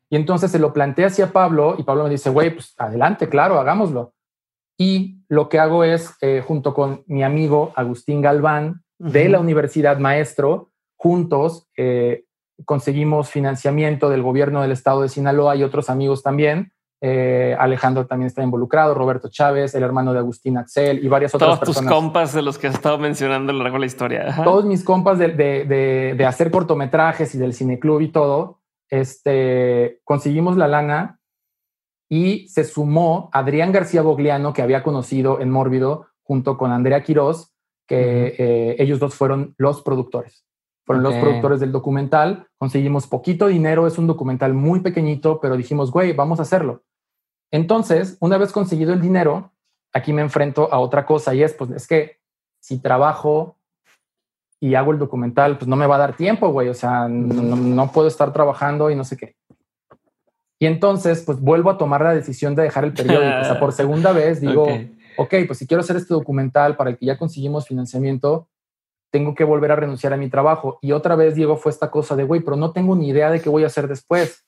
Y 0.08 0.16
entonces 0.16 0.52
se 0.52 0.60
lo 0.60 0.72
planteé 0.72 1.06
hacia 1.06 1.32
Pablo 1.32 1.74
y 1.76 1.82
Pablo 1.82 2.04
me 2.04 2.10
dice, 2.10 2.30
güey, 2.30 2.50
pues 2.50 2.74
adelante, 2.78 3.28
claro, 3.28 3.58
hagámoslo. 3.58 4.14
Y 4.78 5.24
lo 5.28 5.48
que 5.48 5.58
hago 5.58 5.82
es, 5.82 6.14
eh, 6.20 6.42
junto 6.46 6.72
con 6.72 7.02
mi 7.06 7.24
amigo 7.24 7.72
Agustín 7.74 8.22
Galván 8.22 8.82
de 8.98 9.28
la 9.28 9.40
Universidad 9.40 9.98
Maestro, 9.98 10.70
juntos 10.96 11.68
eh, 11.76 12.24
conseguimos 12.64 13.30
financiamiento 13.30 14.10
del 14.10 14.22
gobierno 14.22 14.62
del 14.62 14.72
estado 14.72 15.02
de 15.02 15.08
Sinaloa 15.08 15.56
y 15.56 15.62
otros 15.62 15.90
amigos 15.90 16.22
también 16.22 16.72
eh, 17.02 17.56
Alejandro 17.58 18.06
también 18.06 18.26
está 18.26 18.42
involucrado, 18.42 18.92
Roberto 18.92 19.30
Chávez, 19.30 19.74
el 19.74 19.82
hermano 19.82 20.12
de 20.12 20.18
Agustín 20.18 20.58
Axel 20.58 21.02
y 21.02 21.08
varias 21.08 21.34
otras 21.34 21.58
personas. 21.58 21.76
Todos 21.76 21.86
tus 21.86 21.96
compas 21.96 22.34
de 22.34 22.42
los 22.42 22.58
que 22.58 22.66
has 22.66 22.74
estado 22.74 22.98
mencionando 22.98 23.52
a 23.52 23.54
lo 23.54 23.62
largo 23.62 23.76
de 23.76 23.80
la 23.80 23.86
historia. 23.86 24.36
Todos 24.44 24.66
mis 24.66 24.84
compas 24.84 25.18
de, 25.18 25.28
de, 25.28 26.14
de, 26.14 26.26
hacer 26.26 26.50
cortometrajes 26.50 27.34
y 27.34 27.38
del 27.38 27.54
cineclub 27.54 28.02
y 28.02 28.08
todo, 28.08 28.60
este, 28.90 30.00
conseguimos 30.04 30.58
la 30.58 30.68
lana 30.68 31.20
y 32.10 32.48
se 32.48 32.64
sumó 32.64 33.30
Adrián 33.32 33.72
García 33.72 34.02
Bogliano, 34.02 34.52
que 34.52 34.62
había 34.62 34.82
conocido 34.82 35.40
en 35.40 35.50
Mórbido, 35.50 36.08
junto 36.22 36.58
con 36.58 36.70
Andrea 36.70 37.02
Quiroz, 37.02 37.54
que 37.86 38.34
eh, 38.38 38.76
ellos 38.78 38.98
dos 38.98 39.14
fueron 39.14 39.54
los 39.56 39.80
productores. 39.80 40.44
Los 40.98 41.14
productores 41.14 41.60
del 41.60 41.72
documental. 41.72 42.46
Conseguimos 42.58 43.06
poquito 43.06 43.46
dinero, 43.46 43.86
es 43.86 43.98
un 43.98 44.06
documental 44.06 44.54
muy 44.54 44.80
pequeñito, 44.80 45.40
pero 45.40 45.56
dijimos, 45.56 45.90
güey, 45.90 46.12
vamos 46.12 46.38
a 46.38 46.42
hacerlo. 46.42 46.82
Entonces, 47.50 48.16
una 48.20 48.38
vez 48.38 48.52
conseguido 48.52 48.92
el 48.92 49.00
dinero, 49.00 49.52
aquí 49.92 50.12
me 50.12 50.22
enfrento 50.22 50.72
a 50.72 50.78
otra 50.78 51.04
cosa 51.04 51.34
y 51.34 51.42
es, 51.42 51.52
pues, 51.54 51.70
es 51.70 51.86
que 51.86 52.18
si 52.60 52.78
trabajo 52.78 53.56
y 54.60 54.74
hago 54.74 54.92
el 54.92 54.98
documental, 54.98 55.56
pues 55.56 55.66
no 55.66 55.76
me 55.76 55.86
va 55.86 55.96
a 55.96 56.00
dar 56.00 56.16
tiempo, 56.16 56.50
güey, 56.50 56.68
o 56.68 56.74
sea, 56.74 57.08
no, 57.08 57.90
puedo 57.92 58.08
estar 58.08 58.32
trabajando 58.32 58.90
y 58.90 58.94
no 58.94 59.04
sé 59.04 59.16
qué. 59.16 59.34
Y 60.58 60.66
entonces, 60.66 61.22
pues 61.22 61.40
vuelvo 61.40 61.70
a 61.70 61.78
tomar 61.78 62.02
la 62.02 62.14
decisión 62.14 62.54
de 62.54 62.64
dejar 62.64 62.84
el 62.84 62.92
periódico, 62.92 63.40
o 63.40 63.44
sea, 63.44 63.58
por 63.58 63.72
segunda 63.72 64.12
vez 64.12 64.42
digo, 64.42 64.66
ok, 65.16 65.34
pues 65.46 65.58
si 65.58 65.66
quiero 65.66 65.80
hacer 65.80 65.96
este 65.96 66.12
documental 66.12 66.76
para 66.76 66.90
el 66.90 66.98
que 66.98 67.06
ya 67.06 67.16
conseguimos 67.16 67.66
financiamiento, 67.66 68.49
tengo 69.10 69.34
que 69.34 69.44
volver 69.44 69.72
a 69.72 69.76
renunciar 69.76 70.12
a 70.12 70.16
mi 70.16 70.28
trabajo. 70.28 70.78
Y 70.80 70.92
otra 70.92 71.16
vez, 71.16 71.34
Diego, 71.34 71.56
fue 71.56 71.70
esta 71.70 71.90
cosa 71.90 72.16
de, 72.16 72.24
güey, 72.24 72.40
pero 72.40 72.56
no 72.56 72.72
tengo 72.72 72.96
ni 72.96 73.08
idea 73.08 73.30
de 73.30 73.40
qué 73.40 73.48
voy 73.48 73.64
a 73.64 73.66
hacer 73.66 73.88
después. 73.88 74.46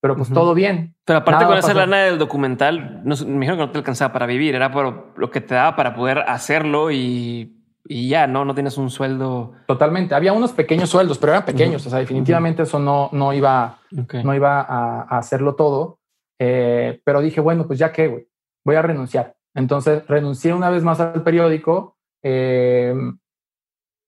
Pero 0.00 0.16
pues 0.16 0.30
todo 0.30 0.52
bien. 0.52 0.94
Pero 1.06 1.20
aparte 1.20 1.46
con 1.46 1.56
esa 1.56 1.72
lana 1.72 2.02
del 2.02 2.18
documental, 2.18 3.00
no, 3.04 3.16
me 3.26 3.40
dijeron 3.40 3.58
que 3.58 3.66
no 3.66 3.70
te 3.70 3.78
alcanzaba 3.78 4.12
para 4.12 4.26
vivir, 4.26 4.54
era 4.54 4.70
por 4.70 5.14
lo 5.16 5.30
que 5.30 5.40
te 5.40 5.54
daba 5.54 5.76
para 5.76 5.94
poder 5.94 6.18
hacerlo 6.18 6.90
y, 6.90 7.56
y 7.86 8.10
ya, 8.10 8.26
¿no? 8.26 8.44
No 8.44 8.54
tienes 8.54 8.76
un 8.76 8.90
sueldo. 8.90 9.52
Totalmente. 9.66 10.14
Había 10.14 10.34
unos 10.34 10.52
pequeños 10.52 10.90
sueldos, 10.90 11.16
pero 11.16 11.32
eran 11.32 11.46
pequeños. 11.46 11.86
O 11.86 11.90
sea, 11.90 12.00
definitivamente 12.00 12.64
eso 12.64 12.78
no, 12.78 13.08
no 13.12 13.32
iba, 13.32 13.78
no 13.90 14.34
iba 14.34 14.60
a, 14.60 15.02
hacerlo 15.16 15.54
todo. 15.54 16.00
Eh, 16.38 17.00
pero 17.02 17.22
dije, 17.22 17.40
bueno, 17.40 17.66
pues 17.66 17.78
ya 17.78 17.90
qué, 17.90 18.08
güey, 18.08 18.28
voy 18.62 18.76
a 18.76 18.82
renunciar. 18.82 19.36
Entonces 19.54 20.06
renuncié 20.06 20.52
una 20.52 20.68
vez 20.68 20.82
más 20.82 21.00
al 21.00 21.22
periódico. 21.22 21.96
Eh, 22.22 22.94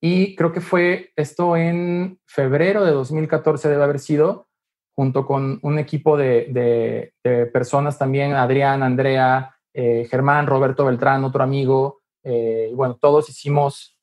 y 0.09 0.37
creo 0.37 0.53
que 0.53 0.61
fue 0.61 1.11
esto 1.17 1.57
en 1.57 2.21
febrero 2.27 2.85
de 2.85 2.93
2014 2.93 3.69
debe 3.69 3.83
haber 3.83 3.99
sido, 3.99 4.47
junto 4.95 5.27
con 5.27 5.59
un 5.63 5.81
equipo 5.81 6.17
de, 6.17 7.13
personas 7.53 7.99
también, 7.99 8.35
Adrián, 8.35 8.85
Andrea, 8.85 9.57
eh, 9.75 10.07
Germán, 10.09 10.47
Roberto 10.47 10.85
Beltrán, 10.85 11.25
otro 11.25 11.43
amigo, 11.43 12.03
eh, 12.23 12.69
y 12.71 12.75
bueno, 12.75 12.97
todos 13.01 13.29
hicimos, 13.29 13.99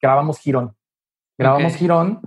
grabamos 0.00 0.38
Girón. 0.38 0.76
Grabamos 1.36 1.74
Girón, 1.74 2.20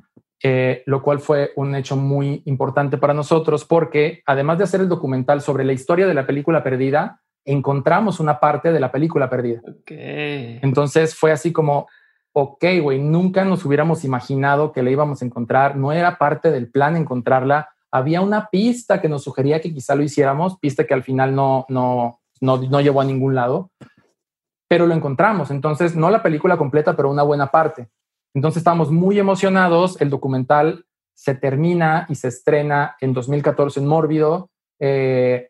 eh, 0.44 0.84
lo 0.86 1.02
cual 1.02 1.22
fue 1.22 1.52
un 1.56 1.74
hecho 1.76 1.96
muy 1.96 2.44
importante 2.46 2.98
para 2.98 3.14
nosotros 3.14 3.64
porque 3.64 4.24
además 4.26 4.58
de 4.58 4.66
hacer 4.66 4.82
el 4.82 4.90
documental 4.90 5.40
sobre 5.40 5.64
la 5.64 5.72
historia 5.72 6.06
de 6.06 6.14
la 6.14 6.28
película 6.28 6.64
perdida, 6.64 7.22
encontramos 7.46 8.20
una 8.20 8.42
parte 8.42 8.74
de 8.74 8.80
la 8.82 8.92
película 8.92 9.30
perdida. 9.30 9.62
Entonces 9.88 11.16
fue 11.16 11.32
así 11.32 11.54
como, 11.54 11.88
ok, 12.34 12.64
güey, 12.82 13.00
nunca 13.00 13.44
nos 13.44 13.66
hubiéramos 13.66 14.04
imaginado 14.04 14.72
que 14.72 14.84
la 14.84 14.92
íbamos 14.92 15.22
a 15.22 15.26
encontrar, 15.26 15.76
no 15.76 15.92
era 15.92 16.18
parte 16.18 16.52
del 16.52 16.70
plan 16.70 16.96
encontrarla. 16.96 17.70
Había 17.92 18.22
una 18.22 18.48
pista 18.50 19.02
que 19.02 19.10
nos 19.10 19.24
sugería 19.24 19.60
que 19.60 19.74
quizá 19.74 19.96
lo 19.96 20.04
hiciéramos, 20.04 20.58
pista 20.60 20.86
que 20.86 20.94
al 20.94 21.04
final 21.04 21.36
no, 21.36 21.66
no, 21.68 22.22
no, 22.40 22.58
no 22.58 22.82
llevó 22.82 23.02
a 23.02 23.06
ningún 23.06 23.36
lado, 23.36 23.72
pero 24.70 24.88
lo 24.88 24.96
encontramos. 24.96 25.52
Entonces, 25.52 25.96
no 25.96 26.10
la 26.10 26.24
película 26.24 26.58
completa, 26.58 26.96
pero 26.96 27.12
una 27.12 27.24
buena 27.24 27.48
parte. 27.48 27.90
Entonces, 28.34 28.60
estamos 28.60 28.92
muy 28.92 29.20
emocionados. 29.20 30.00
El 30.00 30.10
documental 30.10 30.86
se 31.14 31.36
termina 31.36 32.06
y 32.08 32.16
se 32.16 32.30
estrena 32.30 32.96
en 33.02 33.14
2014 33.14 33.82
en 33.82 33.88
Mórbido. 33.88 34.50
Eh, 34.80 35.50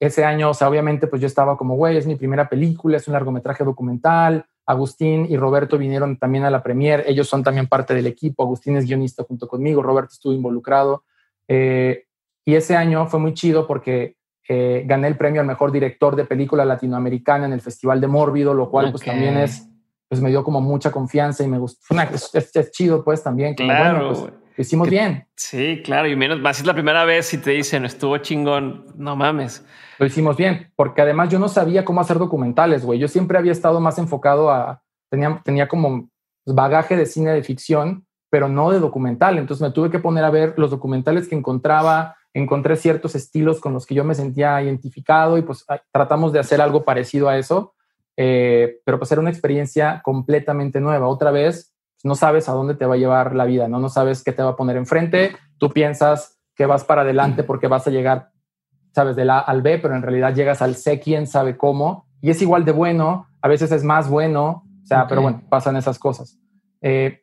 ese 0.00 0.24
año, 0.24 0.50
o 0.50 0.54
sea, 0.54 0.68
obviamente, 0.68 1.06
pues 1.06 1.22
yo 1.22 1.26
estaba 1.26 1.56
como, 1.56 1.76
güey, 1.76 1.96
es 1.96 2.06
mi 2.06 2.16
primera 2.16 2.48
película, 2.48 2.96
es 2.96 3.06
un 3.06 3.14
largometraje 3.14 3.64
documental, 3.64 4.46
Agustín 4.66 5.26
y 5.30 5.36
Roberto 5.36 5.78
vinieron 5.78 6.18
también 6.18 6.44
a 6.44 6.50
la 6.50 6.62
premier, 6.62 7.04
ellos 7.06 7.28
son 7.28 7.44
también 7.44 7.68
parte 7.68 7.94
del 7.94 8.06
equipo, 8.06 8.42
Agustín 8.42 8.76
es 8.76 8.84
guionista 8.84 9.22
junto 9.22 9.46
conmigo, 9.46 9.82
Roberto 9.82 10.10
estuvo 10.12 10.32
involucrado. 10.32 11.04
Eh, 11.46 12.04
y 12.44 12.54
ese 12.54 12.76
año 12.76 13.06
fue 13.06 13.20
muy 13.20 13.32
chido 13.32 13.66
porque 13.66 14.16
eh, 14.48 14.82
gané 14.86 15.08
el 15.08 15.16
premio 15.16 15.40
al 15.40 15.46
mejor 15.46 15.72
director 15.72 16.16
de 16.16 16.24
película 16.24 16.64
latinoamericana 16.64 17.46
en 17.46 17.52
el 17.52 17.60
Festival 17.60 18.00
de 18.00 18.06
Mórbido, 18.08 18.54
lo 18.54 18.70
cual 18.70 18.90
pues 18.90 19.04
también 19.04 19.36
es, 19.36 19.68
pues 20.08 20.20
me 20.20 20.30
dio 20.30 20.44
como 20.44 20.60
mucha 20.60 20.90
confianza 20.90 21.44
y 21.44 21.48
me 21.48 21.58
gustó. 21.58 21.94
es, 22.12 22.70
chido 22.72 23.04
pues 23.04 23.22
también. 23.22 23.54
Claro. 23.54 24.08
Pues, 24.08 24.32
hicimos 24.58 24.88
bien. 24.88 25.26
Sí, 25.36 25.82
claro. 25.84 26.08
Y 26.08 26.16
menos 26.16 26.40
más, 26.40 26.60
es 26.60 26.66
la 26.66 26.74
primera 26.74 27.04
vez 27.04 27.26
si 27.26 27.38
te 27.38 27.52
dicen 27.52 27.84
estuvo 27.84 28.18
chingón, 28.18 28.86
no 28.96 29.16
mames. 29.16 29.64
Lo 29.98 30.06
hicimos 30.06 30.36
bien, 30.36 30.72
porque 30.76 31.02
además 31.02 31.30
yo 31.30 31.38
no 31.38 31.48
sabía 31.48 31.84
cómo 31.84 32.00
hacer 32.00 32.18
documentales, 32.18 32.84
güey. 32.84 32.98
Yo 32.98 33.08
siempre 33.08 33.38
había 33.38 33.52
estado 33.52 33.80
más 33.80 33.98
enfocado 33.98 34.50
a, 34.50 34.82
tenía, 35.10 35.40
tenía 35.44 35.68
como 35.68 36.10
bagaje 36.44 36.96
de 36.96 37.06
cine 37.06 37.32
de 37.32 37.42
ficción, 37.42 38.06
pero 38.30 38.48
no 38.48 38.70
de 38.70 38.80
documental. 38.80 39.38
Entonces 39.38 39.66
me 39.66 39.72
tuve 39.72 39.90
que 39.90 39.98
poner 39.98 40.24
a 40.24 40.30
ver 40.30 40.54
los 40.56 40.70
documentales 40.70 41.28
que 41.28 41.34
encontraba, 41.34 42.16
encontré 42.34 42.76
ciertos 42.76 43.14
estilos 43.14 43.60
con 43.60 43.72
los 43.72 43.86
que 43.86 43.94
yo 43.94 44.04
me 44.04 44.14
sentía 44.14 44.60
identificado 44.62 45.38
y 45.38 45.42
pues 45.42 45.64
tratamos 45.90 46.32
de 46.32 46.40
hacer 46.40 46.60
algo 46.60 46.84
parecido 46.84 47.28
a 47.28 47.38
eso, 47.38 47.74
eh, 48.16 48.80
pero 48.84 48.98
pues 48.98 49.10
era 49.12 49.20
una 49.20 49.30
experiencia 49.30 50.02
completamente 50.04 50.80
nueva. 50.80 51.08
Otra 51.08 51.30
vez, 51.30 51.72
pues, 51.72 51.75
no 52.06 52.14
sabes 52.14 52.48
a 52.48 52.52
dónde 52.52 52.74
te 52.74 52.86
va 52.86 52.94
a 52.94 52.98
llevar 52.98 53.34
la 53.34 53.44
vida, 53.44 53.68
¿no? 53.68 53.78
No 53.78 53.88
sabes 53.88 54.22
qué 54.24 54.32
te 54.32 54.42
va 54.42 54.50
a 54.50 54.56
poner 54.56 54.76
enfrente, 54.76 55.36
tú 55.58 55.70
piensas 55.70 56.38
que 56.54 56.66
vas 56.66 56.84
para 56.84 57.02
adelante 57.02 57.42
porque 57.42 57.68
vas 57.68 57.86
a 57.86 57.90
llegar 57.90 58.30
sabes, 58.96 59.14
del 59.14 59.28
A 59.28 59.40
al 59.40 59.60
B, 59.60 59.78
pero 59.78 59.94
en 59.94 60.00
realidad 60.00 60.34
llegas 60.34 60.62
al 60.62 60.74
C, 60.74 60.98
quién 61.00 61.26
sabe 61.26 61.58
cómo, 61.58 62.06
y 62.22 62.30
es 62.30 62.40
igual 62.40 62.64
de 62.64 62.72
bueno, 62.72 63.26
a 63.42 63.48
veces 63.48 63.70
es 63.70 63.84
más 63.84 64.08
bueno, 64.08 64.64
o 64.82 64.86
sea, 64.86 65.06
pero 65.06 65.20
bueno, 65.20 65.42
pasan 65.50 65.76
esas 65.76 65.98
cosas. 65.98 66.38
Eh, 66.80 67.20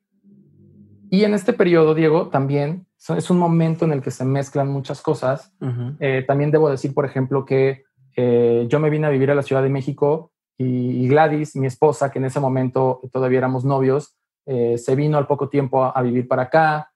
y 1.10 1.24
en 1.24 1.34
este 1.34 1.52
periodo, 1.52 1.96
Diego, 1.96 2.28
también 2.28 2.86
es 3.18 3.30
un 3.30 3.40
momento 3.40 3.86
en 3.86 3.92
el 3.92 4.02
que 4.02 4.12
se 4.12 4.24
mezclan 4.24 4.68
muchas 4.68 5.02
cosas. 5.02 5.52
Eh, 6.00 6.24
también 6.28 6.52
debo 6.52 6.70
decir, 6.70 6.94
por 6.94 7.06
ejemplo, 7.06 7.44
que 7.44 7.84
eh, 8.16 8.66
yo 8.70 8.80
me 8.80 8.90
vine 8.90 9.08
a 9.08 9.10
vivir 9.10 9.32
a 9.32 9.36
la 9.36 9.42
Ciudad 9.42 9.64
de 9.64 9.70
México 9.70 10.32
y, 10.58 11.08
Gladys, 11.08 11.56
mi 11.56 11.66
esposa, 11.66 12.12
que 12.12 12.20
en 12.20 12.26
ese 12.26 12.40
momento 12.40 13.02
todavía 13.12 13.40
éramos 13.40 13.66
novios, 13.66 14.16
se 14.46 14.96
vino 14.96 15.18
al 15.18 15.28
poco 15.28 15.50
tiempo 15.50 15.84
a, 15.84 15.92
a 15.92 16.02
vivir 16.02 16.28
para 16.28 16.44
acá 16.44 16.92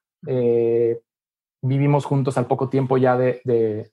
vivimos 1.61 2.05
juntos 2.05 2.37
al 2.37 2.47
poco 2.47 2.69
tiempo 2.69 2.97
ya 2.97 3.17
de, 3.17 3.41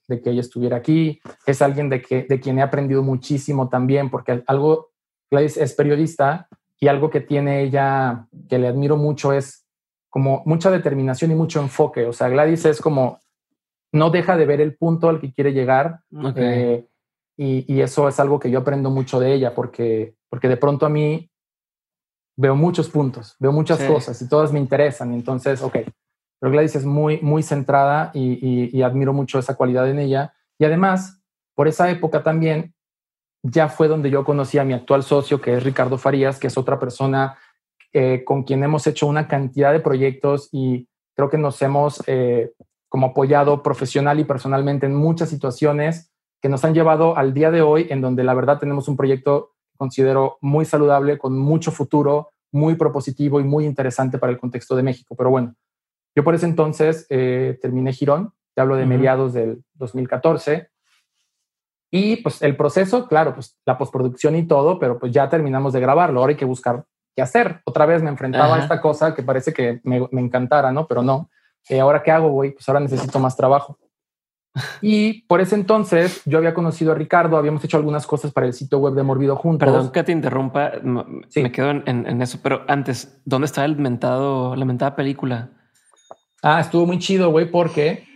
que 0.09 0.31
ella 0.31 0.41
estuviera 0.41 0.77
aquí. 0.77 1.21
Es 1.47 1.63
alguien 1.63 1.89
de, 1.89 2.03
que, 2.03 2.25
de 2.25 2.41
quien 2.41 2.59
he 2.59 2.63
aprendido 2.63 3.03
muchísimo 3.03 3.69
también, 3.69 4.11
porque 4.11 4.43
algo, 4.47 4.91
Gladys 5.31 5.57
es 5.57 5.75
periodista 5.75 6.49
y 6.79 6.89
algo 6.89 7.11
que 7.11 7.21
tiene 7.21 7.63
ella 7.63 8.27
que 8.49 8.59
le 8.59 8.69
admiro 8.69 8.97
mucho 8.97 9.33
es 9.33 9.67
como 10.11 10.43
mucha 10.47 10.71
determinación 10.71 11.31
y 11.31 11.35
mucho 11.35 11.61
enfoque. 11.61 12.07
O 12.07 12.13
sea, 12.13 12.29
Gladys 12.29 12.65
es 12.67 12.81
como, 12.81 13.21
no 13.93 14.11
deja 14.11 14.37
de 14.37 14.47
ver 14.47 14.61
el 14.61 14.77
punto 14.77 15.09
al 15.09 15.21
que 15.21 15.33
quiere 15.33 15.53
llegar. 15.53 16.01
Eh, 16.37 16.87
y, 17.37 17.81
eso 17.81 18.09
es 18.09 18.21
algo 18.21 18.39
que 18.39 18.51
yo 18.51 18.61
aprendo 18.61 18.91
mucho 18.91 19.19
de 19.19 19.35
ella, 19.35 19.55
porque, 19.55 20.15
porque 20.29 20.49
de 20.49 20.57
pronto 20.57 20.87
a 20.87 20.89
mí 20.89 21.31
veo 22.37 22.57
muchos 22.57 22.89
puntos, 22.89 23.37
veo 23.39 23.53
muchas 23.53 23.83
cosas 23.85 24.21
y 24.21 24.29
todas 24.29 24.53
me 24.53 24.59
interesan. 24.59 25.13
Entonces, 25.13 25.63
ok, 25.63 25.79
pero 26.41 26.53
Gladys 26.53 26.77
es 26.77 26.85
muy, 26.85 27.21
muy 27.21 27.43
centrada 27.43 28.11
y, 28.13 28.83
admiro 28.83 29.13
mucho 29.13 29.39
esa 29.39 29.57
cualidad 29.57 29.89
en 29.89 29.99
ella. 29.99 30.35
Y 30.59 30.65
además, 30.65 31.23
por 31.55 31.69
esa 31.69 31.91
época 31.91 32.23
también, 32.23 32.75
ya 33.43 33.69
fue 33.69 33.89
donde 33.89 34.11
yo 34.11 34.25
conocí 34.25 34.59
a 34.59 34.65
mi 34.65 34.73
actual 34.73 35.03
socio, 35.03 35.41
que 35.41 35.55
es 35.55 35.63
Ricardo 35.63 35.99
Farías, 35.99 36.39
que 36.39 36.49
es 36.49 36.59
otra 36.59 36.79
persona 36.79 37.39
eh, 37.93 38.25
con 38.25 38.43
quien 38.43 38.63
hemos 38.65 38.87
hecho 38.87 39.07
una 39.07 39.29
cantidad 39.29 39.73
de 39.73 39.81
proyectos 39.81 40.49
y 40.51 40.89
creo 41.15 41.31
que 41.31 41.39
nos 41.39 41.63
hemos 41.63 42.03
eh, 42.09 42.53
como 42.89 43.07
apoyado 43.07 43.63
profesional 43.63 44.19
y 44.21 44.25
personalmente 44.25 44.87
en 44.87 44.95
muchas 44.95 45.29
situaciones 45.29 46.13
que 46.43 46.49
nos 46.49 46.65
han 46.65 46.75
llevado 46.75 47.17
al 47.17 47.33
día 47.33 47.51
de 47.51 47.63
hoy, 47.63 47.87
en 47.89 48.01
donde 48.01 48.23
la 48.25 48.35
verdad 48.35 48.59
tenemos 48.59 48.89
un 48.89 48.97
proyecto 48.97 49.54
considero 49.77 50.39
muy 50.41 50.65
saludable, 50.65 51.19
con 51.19 51.39
mucho 51.39 51.71
futuro, 51.71 52.31
muy 52.53 52.77
propositivo 52.77 53.41
y 53.41 53.45
muy 53.45 53.65
interesante 53.65 54.19
para 54.19 54.33
el 54.33 54.39
contexto 54.39 54.77
de 54.77 54.83
México. 54.83 55.15
Pero 55.17 55.31
bueno, 55.31 55.55
yo 56.15 56.23
por 56.23 56.35
ese 56.35 56.47
entonces 56.47 57.07
eh, 57.11 57.59
terminé 57.61 57.93
Girón, 57.93 58.33
te 58.55 58.61
hablo 58.61 58.77
de 58.77 58.87
mediados 58.87 59.33
del 59.33 59.65
2014. 59.75 60.69
Y 61.91 62.17
pues 62.17 62.43
el 62.43 62.57
proceso, 62.57 63.07
claro, 63.07 63.35
pues 63.35 63.57
la 63.67 63.79
postproducción 63.79 64.37
y 64.37 64.47
todo, 64.47 64.79
pero 64.79 64.99
pues 64.99 65.13
ya 65.13 65.29
terminamos 65.29 65.73
de 65.73 65.81
grabarlo. 65.81 66.21
Ahora 66.21 66.31
hay 66.31 66.37
que 66.37 66.45
buscar 66.45 66.85
qué 67.15 67.23
hacer. 67.23 67.61
Otra 67.65 67.87
vez 67.87 68.03
me 68.03 68.11
enfrentaba 68.11 68.57
a 68.57 68.59
esta 68.61 68.81
cosa 68.81 69.15
que 69.15 69.23
parece 69.23 69.53
que 69.53 69.81
me, 69.85 70.09
me 70.11 70.21
encantara, 70.21 70.73
¿no? 70.73 70.87
Pero 70.87 71.03
no. 71.03 71.31
Eh, 71.69 71.81
ahora 71.81 72.03
qué 72.03 72.11
hago, 72.11 72.31
güey? 72.31 72.53
Pues 72.53 72.69
ahora 72.69 72.81
necesito 72.81 73.19
más 73.19 73.37
trabajo. 73.37 73.79
Y 74.81 75.23
por 75.23 75.41
ese 75.41 75.57
entonces 75.57 76.23
yo 76.25 76.39
había 76.39 76.55
conocido 76.55 76.93
a 76.93 76.95
Ricardo, 76.95 77.37
habíamos 77.37 77.65
hecho 77.65 77.77
algunas 77.77 78.07
cosas 78.07 78.33
para 78.33 78.47
el 78.47 78.53
sitio 78.53 78.79
web 78.79 78.95
de 78.95 79.03
Morbido 79.03 79.35
juntos. 79.37 79.69
Perdón 79.69 79.91
que 79.91 80.05
te 80.05 80.13
interrumpa, 80.13 80.73
me 80.83 81.53
quedo 81.53 81.71
en, 81.71 81.83
en, 81.87 82.23
eso, 82.23 82.39
pero 82.43 82.63
antes, 82.69 83.21
¿dónde 83.25 83.47
está 83.47 83.65
el 83.65 83.77
mentado, 83.77 84.55
la 84.55 84.65
mentada 84.65 84.95
película? 84.95 85.51
Ah, 86.43 86.61
estuvo 86.61 86.87
muy 86.87 86.99
chido, 86.99 87.31
güey, 87.31 87.51
porque 87.51 88.07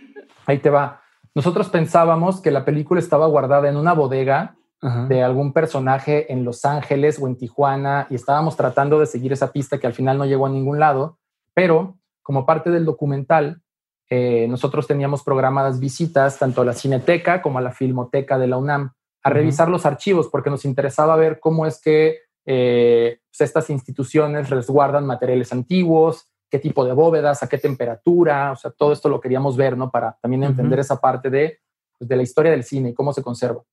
ahí 0.45 0.59
te 0.59 0.69
va. 0.69 1.01
Nosotros 1.35 1.69
pensábamos 1.69 2.41
que 2.41 2.51
la 2.51 2.63
película 2.63 2.99
estaba 2.99 3.27
guardada 3.27 3.69
en 3.69 3.75
una 3.75 3.93
bodega 3.93 4.55
de 4.81 5.23
algún 5.23 5.51
personaje 5.51 6.31
en 6.31 6.45
Los 6.45 6.63
Ángeles 6.63 7.19
o 7.21 7.27
en 7.27 7.35
Tijuana 7.35 8.07
y 8.09 8.15
estábamos 8.15 8.55
tratando 8.55 8.97
de 8.97 9.07
seguir 9.07 9.33
esa 9.33 9.51
pista 9.51 9.77
que 9.77 9.87
al 9.87 9.93
final 9.93 10.17
no 10.17 10.25
llegó 10.25 10.45
a 10.45 10.49
ningún 10.49 10.79
lado, 10.79 11.17
pero 11.53 11.97
como 12.23 12.45
parte 12.45 12.69
del 12.69 12.85
documental, 12.85 13.61
eh, 14.09 14.47
nosotros 14.47 14.87
teníamos 14.87 15.23
programadas 15.23 15.79
visitas 15.79 16.39
tanto 16.39 16.61
a 16.61 16.65
la 16.65 16.73
Cineteca 16.73 17.41
como 17.41 17.59
a 17.59 17.61
la 17.61 17.71
Filmoteca 17.71 18.39
de 18.39 18.47
la 18.47 18.57
UNAM 18.57 18.93
a 19.23 19.29
revisar 19.29 19.69
los 19.69 19.85
archivos 19.85 20.27
porque 20.29 20.49
nos 20.49 20.65
interesaba 20.65 21.15
ver 21.15 21.39
cómo 21.39 21.65
es 21.65 21.79
que 21.79 22.19
eh, 22.45 23.19
pues, 23.29 23.41
estas 23.41 23.69
instituciones 23.69 24.49
resguardan 24.49 25.05
materiales 25.05 25.51
antiguos, 25.51 26.27
qué 26.49 26.57
tipo 26.57 26.83
de 26.83 26.93
bóvedas, 26.93 27.43
a 27.43 27.47
qué 27.47 27.59
temperatura, 27.59 28.51
o 28.51 28.55
sea, 28.55 28.71
todo 28.71 28.91
esto 28.91 29.09
lo 29.09 29.21
queríamos 29.21 29.55
ver, 29.55 29.77
¿no? 29.77 29.91
Para 29.91 30.17
también 30.21 30.43
entender 30.43 30.79
esa 30.79 30.99
parte 30.99 31.29
de, 31.29 31.59
pues, 31.97 32.09
de 32.09 32.15
la 32.15 32.23
historia 32.23 32.51
del 32.51 32.63
cine 32.63 32.89
y 32.89 32.93
cómo 32.95 33.13
se 33.13 33.21
conserva. 33.21 33.63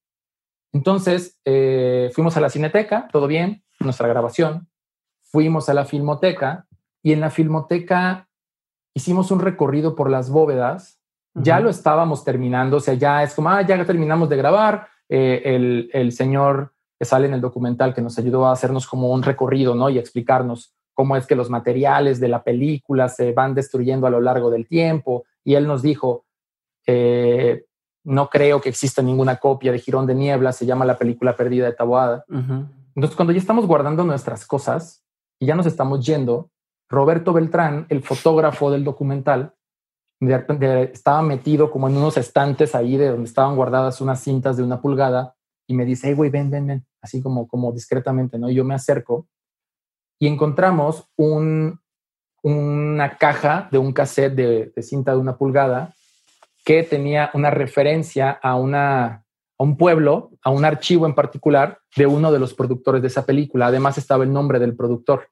Entonces, 0.75 1.39
eh, 1.47 2.11
fuimos 2.13 2.37
a 2.37 2.41
la 2.41 2.51
cineteca, 2.51 3.09
todo 3.11 3.27
bien, 3.27 3.65
nuestra 3.81 4.09
grabación, 4.09 4.69
fuimos 5.23 5.71
a 5.71 5.75
la 5.75 5.87
filmoteca 5.87 6.67
y 7.03 7.13
en 7.13 7.21
la 7.21 7.31
filmoteca 7.31 8.26
hicimos 8.97 9.31
un 9.31 9.41
recorrido 9.41 9.95
por 9.95 10.11
las 10.11 10.31
bóvedas, 10.31 11.03
ya 11.35 11.61
lo 11.61 11.69
estábamos 11.69 12.25
terminando, 12.25 12.79
o 12.79 12.81
sea, 12.81 12.95
ya 12.95 13.23
es 13.23 13.35
como, 13.35 13.51
ah, 13.51 13.61
ya 13.61 13.85
terminamos 13.85 14.31
de 14.31 14.39
grabar, 14.39 14.89
eh, 15.11 15.43
el, 15.45 15.91
el 15.93 16.13
señor 16.13 16.73
que 16.99 17.05
sale 17.05 17.27
en 17.27 17.35
el 17.35 17.43
documental 17.43 17.93
que 17.93 18.01
nos 18.01 18.17
ayudó 18.17 18.47
a 18.47 18.53
hacernos 18.53 18.87
como 18.87 19.11
un 19.11 19.23
recorrido, 19.23 19.75
¿no? 19.75 19.91
Y 19.91 19.99
explicarnos 19.99 20.75
cómo 20.95 21.15
es 21.15 21.27
que 21.27 21.37
los 21.37 21.51
materiales 21.51 22.21
de 22.21 22.29
la 22.29 22.43
película 22.43 23.11
se 23.11 23.33
van 23.33 23.55
destruyendo 23.55 24.07
a 24.07 24.11
lo 24.11 24.23
largo 24.23 24.51
del 24.51 24.67
tiempo. 24.67 25.25
Y 25.45 25.57
él 25.57 25.67
nos 25.67 25.83
dijo, 25.83 26.25
eh, 26.87 27.67
no 28.03 28.31
creo 28.31 28.63
que 28.63 28.71
exista 28.71 29.03
ninguna 29.03 29.37
copia 29.37 29.73
de 29.73 29.79
Girón 29.79 30.07
de 30.07 30.15
Niebla, 30.15 30.53
se 30.53 30.65
llama 30.65 30.87
la 30.87 30.97
película 30.97 31.37
perdida 31.37 31.67
de 31.67 31.73
Taboada. 31.75 32.25
Entonces, 32.31 33.15
cuando 33.15 33.35
ya 33.35 33.41
estamos 33.41 33.67
guardando 33.67 34.05
nuestras 34.05 34.47
cosas 34.47 35.05
y 35.39 35.45
ya 35.45 35.55
nos 35.55 35.67
estamos 35.67 36.05
yendo, 36.07 36.49
Roberto 36.89 37.33
Beltrán, 37.33 37.87
el 37.89 38.03
fotógrafo 38.03 38.71
del 38.71 38.85
documental, 38.85 39.55
estaba 40.21 41.23
metido 41.23 41.71
como 41.71 41.89
en 41.89 41.97
unos 41.97 42.17
estantes 42.17 42.75
ahí 42.75 42.97
de 42.97 43.09
donde 43.09 43.29
estaban 43.29 43.57
guardadas 43.57 44.01
unas 44.01 44.21
cintas 44.21 44.57
de 44.57 44.63
una 44.63 44.81
pulgada 44.81 45.35
y 45.67 45.75
me 45.75 45.85
dice, 45.85 46.09
hey, 46.09 46.15
güey, 46.15 46.31
ven, 46.31 46.51
ven, 46.51 46.67
ven, 46.67 46.87
así 47.03 47.21
como, 47.23 47.47
como 47.47 47.73
discretamente, 47.73 48.39
¿no? 48.39 48.49
Y 48.49 48.55
yo 48.55 48.65
me 48.65 48.75
acerco 48.75 49.29
y 50.19 50.29
encontramos 50.29 51.09
un, 51.17 51.81
una 52.43 53.17
caja 53.17 53.69
de 53.71 53.79
un 53.79 53.93
cassette 53.93 54.35
de, 54.35 54.83
cinta 54.83 55.13
de 55.13 55.19
una 55.19 55.37
pulgada 55.37 55.95
que 56.65 56.83
tenía 56.83 57.31
una 57.35 57.51
referencia 57.51 58.31
a 58.43 58.57
un 58.57 59.77
pueblo, 59.77 60.31
a 60.43 60.51
un 60.51 60.65
archivo 60.65 61.07
en 61.07 61.15
particular 61.15 61.81
de 61.97 62.07
uno 62.07 62.33
de 62.33 62.39
los 62.39 62.55
productores 62.55 63.03
de 63.03 63.09
esa 63.09 63.27
película. 63.27 63.67
Además 63.67 63.99
estaba 63.99 64.25
el 64.25 64.33
nombre 64.33 64.59
del 64.59 64.75
productor. 64.75 65.29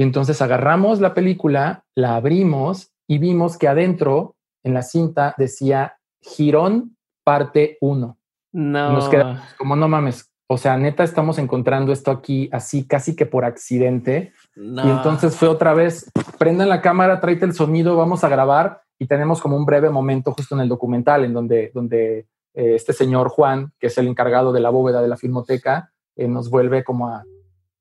Y 0.00 0.02
entonces 0.02 0.40
agarramos 0.40 0.98
la 0.98 1.12
película, 1.12 1.84
la 1.94 2.16
abrimos 2.16 2.90
y 3.06 3.18
vimos 3.18 3.58
que 3.58 3.68
adentro, 3.68 4.34
en 4.64 4.72
la 4.72 4.80
cinta, 4.80 5.34
decía 5.36 5.98
Girón, 6.22 6.96
parte 7.22 7.76
1. 7.82 8.18
No. 8.52 8.92
Nos 8.92 9.10
quedamos 9.10 9.40
como, 9.58 9.76
no 9.76 9.88
mames, 9.88 10.32
o 10.46 10.56
sea, 10.56 10.78
neta, 10.78 11.04
estamos 11.04 11.36
encontrando 11.36 11.92
esto 11.92 12.10
aquí 12.10 12.48
así, 12.50 12.86
casi 12.86 13.14
que 13.14 13.26
por 13.26 13.44
accidente. 13.44 14.32
Y 14.56 14.88
entonces 14.88 15.36
fue 15.36 15.48
otra 15.48 15.74
vez, 15.74 16.10
prendan 16.38 16.70
la 16.70 16.80
cámara, 16.80 17.20
tráete 17.20 17.44
el 17.44 17.52
sonido, 17.52 17.94
vamos 17.94 18.24
a 18.24 18.30
grabar. 18.30 18.80
Y 18.98 19.06
tenemos 19.06 19.42
como 19.42 19.54
un 19.54 19.66
breve 19.66 19.90
momento 19.90 20.32
justo 20.32 20.54
en 20.54 20.62
el 20.62 20.68
documental 20.70 21.26
en 21.26 21.34
donde, 21.34 21.72
donde 21.74 22.20
eh, 22.54 22.74
este 22.74 22.94
señor 22.94 23.28
Juan, 23.28 23.74
que 23.78 23.88
es 23.88 23.98
el 23.98 24.08
encargado 24.08 24.50
de 24.50 24.60
la 24.60 24.70
bóveda 24.70 25.02
de 25.02 25.08
la 25.08 25.18
filmoteca, 25.18 25.92
eh, 26.16 26.26
nos 26.26 26.48
vuelve 26.48 26.84
como 26.84 27.08
a 27.08 27.22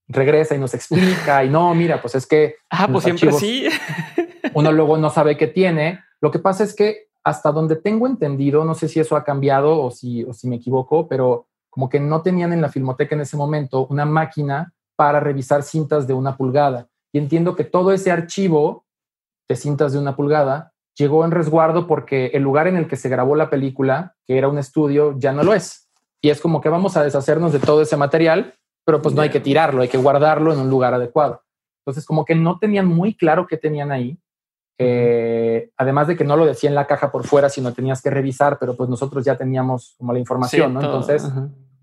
regresa 0.10 0.56
y 0.56 0.58
nos 0.58 0.74
explica 0.74 1.44
y 1.44 1.50
no, 1.50 1.74
mira, 1.76 2.02
pues 2.02 2.16
es 2.16 2.26
que 2.26 2.56
ah, 2.70 2.88
pues 2.92 3.04
siempre 3.04 3.32
sí. 3.32 3.68
uno 4.54 4.72
luego 4.72 4.98
no 4.98 5.10
sabe 5.10 5.38
qué 5.38 5.48
tiene. 5.48 6.02
Lo 6.20 6.32
que 6.32 6.40
pasa 6.40 6.64
es 6.64 6.76
que 6.76 7.08
hasta 7.24 7.52
donde 7.52 7.76
tengo 7.76 8.08
entendido, 8.08 8.66
no 8.66 8.74
sé 8.74 8.88
si 8.88 9.00
eso 9.00 9.16
ha 9.16 9.24
cambiado 9.24 9.82
o 9.82 9.92
si, 9.92 10.24
o 10.24 10.34
si 10.34 10.48
me 10.48 10.58
equivoco, 10.58 11.08
pero 11.08 11.48
como 11.70 11.88
que 11.90 12.00
no 12.00 12.22
tenían 12.22 12.52
en 12.52 12.62
la 12.62 12.70
filmoteca 12.70 13.16
en 13.16 13.22
ese 13.22 13.38
momento 13.38 13.86
una 13.88 14.06
máquina 14.06 14.74
para 14.96 15.20
revisar 15.20 15.64
cintas 15.64 16.08
de 16.08 16.14
una 16.14 16.36
pulgada. 16.36 16.88
Y 17.14 17.20
entiendo 17.20 17.56
que 17.56 17.64
todo 17.64 17.92
ese 17.92 18.12
archivo 18.12 18.86
de 19.48 19.56
cintas 19.56 19.94
de 19.94 20.00
una 20.00 20.16
pulgada 20.16 20.74
llegó 20.98 21.24
en 21.24 21.32
resguardo 21.32 21.88
porque 21.88 22.28
el 22.34 22.44
lugar 22.44 22.68
en 22.68 22.76
el 22.76 22.88
que 22.88 22.98
se 22.98 23.10
grabó 23.10 23.36
la 23.36 23.50
película, 23.50 24.16
que 24.26 24.38
era 24.38 24.50
un 24.50 24.58
estudio, 24.58 25.16
ya 25.18 25.32
no 25.32 25.44
lo 25.44 25.54
es. 25.54 25.90
Y 26.22 26.30
es 26.30 26.42
como 26.42 26.60
que 26.60 26.70
vamos 26.70 26.98
a 26.98 27.04
deshacernos 27.04 27.54
de 27.54 27.60
todo 27.60 27.82
ese 27.82 27.96
material, 27.96 28.56
pero 28.90 29.04
pues 29.04 29.14
no 29.14 29.22
hay 29.22 29.30
que 29.30 29.40
tirarlo, 29.40 29.84
hay 29.84 29.88
que 29.88 30.00
guardarlo 30.00 30.52
en 30.52 30.58
un 30.58 30.68
lugar 30.68 30.96
adecuado. 30.96 31.44
Entonces, 31.86 32.08
como 32.08 32.26
que 32.26 32.34
no 32.34 32.58
tenían 32.58 32.88
muy 32.88 33.14
claro 33.14 33.46
qué 33.46 33.56
tenían 33.56 33.92
ahí. 33.92 34.18
Eh, 34.80 35.70
además 35.78 36.08
de 36.08 36.18
que 36.18 36.24
no 36.24 36.36
lo 36.36 36.48
decía 36.48 36.72
en 36.72 36.74
la 36.74 36.88
caja 36.88 37.12
por 37.12 37.24
fuera, 37.24 37.50
sino 37.50 37.72
tenías 37.72 38.02
que 38.02 38.10
revisar, 38.10 38.58
pero 38.58 38.76
pues 38.76 38.90
nosotros 38.90 39.24
ya 39.24 39.38
teníamos 39.38 39.94
como 40.00 40.12
la 40.12 40.18
información, 40.18 40.74
¿no? 40.74 40.82
Entonces, 40.82 41.32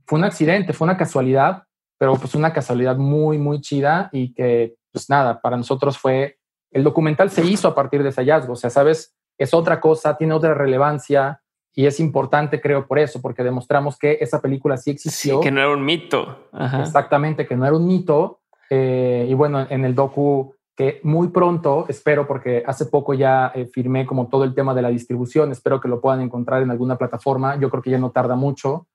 fue 0.05 0.19
un 0.19 0.25
accidente, 0.25 0.73
fue 0.73 0.87
una 0.87 0.97
casualidad, 0.97 1.63
pero 1.97 2.17
pues 2.17 2.35
una 2.35 2.53
casualidad 2.53 2.97
muy, 2.97 3.39
muy 3.39 3.61
chida 3.61 4.09
y 4.11 4.35
que, 4.35 4.75
pues 4.91 5.09
nada, 5.09 5.41
para 5.41 5.57
nosotros 5.57 5.97
fue, 5.97 6.41
el 6.73 6.83
documental 6.83 7.31
se 7.31 7.47
hizo 7.47 7.69
a 7.69 7.75
partir 7.77 8.03
de 8.03 8.09
ese 8.09 8.23
hallazgo, 8.23 8.55
o 8.55 8.57
sea, 8.57 8.69
sabes, 8.69 9.15
es 9.39 9.55
otra 9.55 9.81
cosa, 9.81 10.17
tiene 10.17 10.35
otra 10.35 10.55
relevancia 10.55 11.41
y 11.79 11.85
es 11.85 12.01
importante, 12.01 12.59
creo, 12.59 12.87
por 12.87 12.99
eso, 12.99 13.21
porque 13.21 13.45
demostramos 13.45 13.99
que 13.99 14.17
esa 14.19 14.41
película 14.41 14.79
sí 14.79 14.93
existió. 14.93 15.41
que 15.41 15.51
no 15.51 15.61
era 15.61 15.71
un 15.71 15.85
mito. 15.85 16.49
Exactamente, 16.81 17.47
que 17.47 17.55
no 17.55 17.67
era 17.67 17.77
un 17.77 17.87
mito. 17.87 18.41
Eh, 18.71 19.27
y 19.29 19.35
bueno, 19.35 19.67
en 19.69 19.85
el 19.85 19.95
docu 19.95 20.55
que 20.75 21.01
muy 21.03 21.29
pronto, 21.29 21.85
espero, 21.89 22.27
porque 22.27 22.63
hace 22.67 22.87
poco 22.87 23.13
ya 23.13 23.53
eh, 23.55 23.67
firmé 23.67 24.07
como 24.07 24.29
todo 24.29 24.45
el 24.45 24.55
tema 24.55 24.75
de 24.75 24.83
la 24.83 24.89
distribución, 24.89 25.53
espero 25.53 25.79
que 25.79 25.89
lo 25.89 26.01
puedan 26.01 26.23
encontrar 26.23 26.63
en 26.63 26.71
alguna 26.71 26.97
plataforma, 26.97 27.59
yo 27.61 27.71
creo 27.71 27.83
que 27.83 27.91
ya 27.91 27.99
no 27.99 28.11
tarda 28.11 28.37
mucho, 28.37 28.87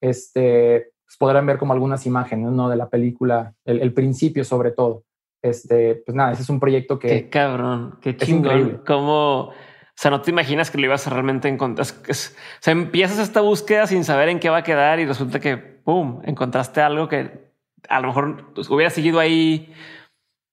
este, 0.00 0.92
pues 1.04 1.16
podrán 1.16 1.46
ver 1.46 1.58
como 1.58 1.72
algunas 1.72 2.04
imágenes 2.04 2.50
¿no? 2.50 2.68
de 2.68 2.76
la 2.76 2.88
película, 2.88 3.54
el, 3.64 3.92
principio 3.92 4.44
sobre 4.44 4.72
todo. 4.72 5.04
Este, 5.40 6.02
pues 6.06 6.14
nada, 6.16 6.32
ese 6.32 6.42
es 6.42 6.50
un 6.50 6.58
proyecto 6.58 6.98
que... 6.98 7.08
Qué 7.08 7.28
cabrón, 7.28 7.98
qué 8.00 8.16
chingón. 8.16 8.82
Como, 8.86 9.50
o 9.96 9.96
sea, 9.96 10.10
no 10.10 10.22
te 10.22 10.32
imaginas 10.32 10.72
que 10.72 10.78
lo 10.78 10.86
ibas 10.86 11.06
a 11.06 11.10
realmente 11.10 11.48
encontrar. 11.48 11.86
o 11.86 12.14
sea, 12.14 12.72
empiezas 12.72 13.18
esta 13.20 13.40
búsqueda 13.40 13.86
sin 13.86 14.04
saber 14.04 14.28
en 14.28 14.40
qué 14.40 14.50
va 14.50 14.58
a 14.58 14.62
quedar 14.64 14.98
y 14.98 15.06
resulta 15.06 15.38
que, 15.38 15.56
¡pum!, 15.56 16.20
encontraste 16.24 16.80
algo 16.80 17.08
que 17.08 17.52
a 17.88 18.00
lo 18.00 18.08
mejor 18.08 18.52
pues, 18.54 18.68
hubiera 18.70 18.90
seguido 18.90 19.20
ahí 19.20 19.72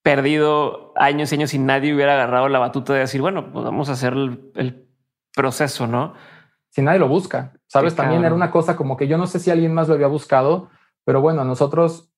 perdido 0.03 0.93
años 0.95 1.31
y 1.31 1.35
años 1.35 1.53
y 1.53 1.59
nadie 1.59 1.93
hubiera 1.93 2.13
agarrado 2.13 2.49
la 2.49 2.59
batuta 2.59 2.93
de 2.93 2.99
decir, 2.99 3.21
bueno, 3.21 3.51
pues 3.51 3.65
vamos 3.65 3.89
a 3.89 3.93
hacer 3.93 4.13
el, 4.13 4.87
proceso, 5.33 5.87
¿no? 5.87 6.13
Si 6.71 6.81
nadie 6.81 6.99
lo 6.99 7.07
busca, 7.07 7.53
sabes, 7.67 7.95
también 7.95 8.25
era 8.25 8.35
una 8.35 8.51
cosa 8.51 8.75
como 8.75 8.97
que 8.97 9.07
yo 9.07 9.17
no 9.17 9.27
sé 9.27 9.39
si 9.39 9.49
alguien 9.49 9.73
más 9.73 9.87
lo 9.87 9.93
había 9.93 10.07
buscado, 10.07 10.69
pero 11.05 11.21
bueno, 11.21 11.45
nosotros 11.45 12.11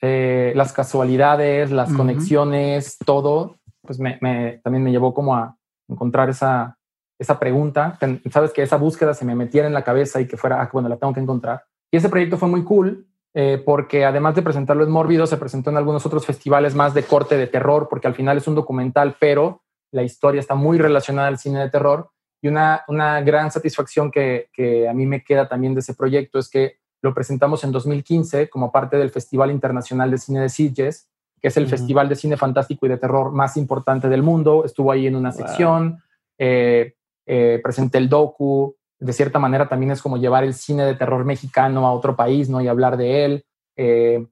eh, 0.00 0.52
las 0.54 0.72
casualidades, 0.72 1.72
las 1.72 1.92
conexiones, 1.92 2.96
todo, 3.04 3.56
pues 3.82 3.98
me, 3.98 4.60
también 4.62 4.84
me 4.84 4.92
llevó 4.92 5.12
como 5.12 5.34
a 5.34 5.56
encontrar 5.90 6.30
esa, 6.30 6.78
esa 7.18 7.38
pregunta, 7.38 7.98
sabes 8.30 8.52
que 8.52 8.62
esa 8.62 8.76
búsqueda 8.76 9.12
se 9.12 9.24
me 9.24 9.34
metiera 9.34 9.66
en 9.66 9.74
la 9.74 9.84
cabeza 9.84 10.20
y 10.20 10.26
que 10.26 10.36
fuera, 10.36 10.62
ah, 10.62 10.70
bueno, 10.72 10.88
la 10.88 10.96
tengo 10.96 11.12
que 11.12 11.20
encontrar. 11.20 11.64
Y 11.92 11.96
ese 11.96 12.08
proyecto 12.08 12.38
fue 12.38 12.48
muy 12.48 12.64
cool 12.64 13.06
eh, 13.32 13.62
porque 13.64 14.04
además 14.04 14.34
de 14.34 14.42
presentarlo 14.42 14.84
en 14.84 14.90
Mórbido, 14.90 15.26
se 15.26 15.36
presentó 15.36 15.70
en 15.70 15.76
algunos 15.76 16.04
otros 16.04 16.26
festivales 16.26 16.74
más 16.74 16.94
de 16.94 17.04
corte 17.04 17.36
de 17.36 17.46
terror, 17.46 17.88
porque 17.88 18.08
al 18.08 18.14
final 18.14 18.38
es 18.38 18.48
un 18.48 18.54
documental, 18.54 19.16
pero 19.20 19.62
la 19.92 20.02
historia 20.02 20.40
está 20.40 20.54
muy 20.54 20.78
relacionada 20.78 21.28
al 21.28 21.38
cine 21.38 21.60
de 21.60 21.70
terror. 21.70 22.10
Y 22.42 22.48
una, 22.48 22.84
una 22.88 23.20
gran 23.20 23.50
satisfacción 23.50 24.10
que, 24.10 24.48
que, 24.52 24.88
a 24.88 24.94
mí 24.94 25.06
me 25.06 25.22
queda 25.22 25.48
también 25.48 25.74
de 25.74 25.80
ese 25.80 25.94
proyecto 25.94 26.38
es 26.38 26.48
que 26.48 26.78
lo 27.02 27.14
presentamos 27.14 27.62
en 27.64 27.72
2015 27.72 28.48
como 28.48 28.72
parte 28.72 28.96
del 28.96 29.10
Festival 29.10 29.50
Internacional 29.50 30.10
de 30.10 30.18
Cine 30.18 30.40
de 30.40 30.48
Sitges, 30.48 31.08
que 31.40 31.48
es 31.48 31.56
el 31.56 31.66
festival 31.66 32.08
de 32.08 32.16
cine 32.16 32.36
fantástico 32.36 32.86
y 32.86 32.88
de 32.88 32.98
terror 32.98 33.32
más 33.32 33.56
importante 33.56 34.08
del 34.08 34.22
mundo. 34.22 34.64
Estuvo 34.64 34.92
ahí 34.92 35.06
en 35.06 35.16
una 35.16 35.32
sección, 35.32 36.02
eh, 36.38 36.94
eh, 37.26 37.60
presenté 37.62 37.98
el 37.98 38.08
docu, 38.08 38.76
de 38.98 39.12
cierta 39.12 39.38
manera 39.38 39.68
también 39.68 39.92
es 39.92 40.02
como 40.02 40.18
llevar 40.18 40.44
el 40.44 40.54
cine 40.54 40.84
de 40.84 40.94
terror 40.94 41.24
mexicano 41.24 41.86
a 41.86 41.92
otro 41.92 42.14
país, 42.14 42.50
¿no? 42.50 42.60
Y 42.60 42.68
hablar 42.68 42.96
de 42.96 43.24
él. 43.24 43.44
Eh, 43.76 44.26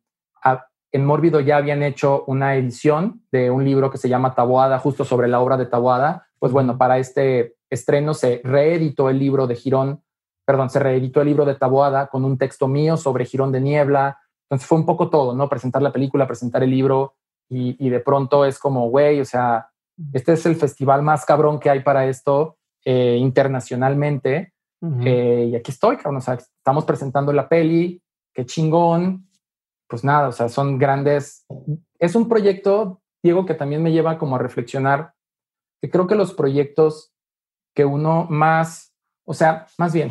en 0.91 1.05
Mórbido 1.05 1.41
ya 1.41 1.59
habían 1.59 1.83
hecho 1.83 2.25
una 2.27 2.55
edición 2.57 3.23
de 3.31 3.51
un 3.51 3.65
libro 3.65 3.91
que 3.91 3.99
se 3.99 4.09
llama 4.09 4.35
Taboada, 4.35 4.79
justo 4.79 5.05
sobre 5.05 5.29
la 5.29 5.41
obra 5.41 5.57
de 5.57 5.67
Taboada. 5.67 6.27
Pues 6.39 6.53
bueno, 6.53 6.79
para 6.79 6.99
este 6.99 7.57
estreno 7.69 8.15
se 8.15 8.41
reeditó 8.43 9.11
el 9.11 9.19
libro 9.19 9.47
de 9.47 9.55
Girón, 9.55 10.03
perdón, 10.47 10.71
se 10.71 10.79
reeditó 10.79 11.21
el 11.21 11.29
libro 11.29 11.45
de 11.45 11.57
Taboada 11.57 12.07
con 12.07 12.25
un 12.25 12.39
texto 12.39 12.69
mío 12.69 12.97
sobre 12.97 13.27
Girón 13.27 13.53
de 13.53 13.61
Niebla. 13.61 14.19
Entonces 14.49 14.67
fue 14.67 14.79
un 14.79 14.87
poco 14.87 15.11
todo, 15.11 15.35
¿no? 15.35 15.49
Presentar 15.49 15.83
la 15.83 15.93
película, 15.93 16.27
presentar 16.27 16.63
el 16.63 16.71
libro 16.71 17.15
y, 17.51 17.89
de 17.89 18.01
pronto 18.01 18.45
es 18.45 18.59
como, 18.59 18.89
güey, 18.91 19.21
o 19.21 19.25
sea, 19.25 19.71
este 20.13 20.35
es 20.35 20.47
el 20.47 20.57
festival 20.57 21.03
más 21.03 21.25
cabrón 21.25 21.59
que 21.59 21.71
hay 21.71 21.81
para 21.81 22.07
esto 22.07 22.57
eh, 22.85 23.17
internacionalmente 23.19 24.53
eh, 25.05 25.49
y 25.51 25.57
aquí 25.57 25.71
estoy, 25.71 25.97
cabrón. 25.97 26.17
O 26.17 26.21
sea, 26.21 26.35
estamos 26.35 26.85
presentando 26.85 27.33
la 27.33 27.49
peli, 27.49 28.03
qué 28.35 28.47
chingón. 28.47 29.29
Pues 29.89 30.05
nada, 30.05 30.29
o 30.29 30.33
sea, 30.33 30.49
son 30.49 30.79
grandes. 30.79 31.47
Es 31.99 32.15
un 32.15 32.29
proyecto, 32.29 33.01
Diego, 33.23 33.47
que 33.47 33.55
también 33.55 33.83
me 33.83 33.93
lleva 33.93 34.19
como 34.19 34.37
a 34.37 34.39
reflexionar 34.39 35.15
que 35.81 35.91
creo 35.91 36.07
que 36.07 36.15
los 36.15 36.35
proyectos 36.35 37.13
que 37.75 37.85
uno 37.85 38.27
más, 38.29 38.93
o 39.25 39.35
sea, 39.35 39.67
más 39.79 39.93
bien, 39.93 40.11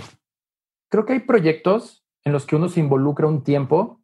creo 0.90 1.06
que 1.06 1.14
hay 1.14 1.20
proyectos 1.20 2.06
en 2.24 2.34
los 2.34 2.46
que 2.46 2.56
uno 2.56 2.70
se 2.70 2.80
involucra 2.80 3.28
un 3.28 3.44
tiempo 3.44 3.97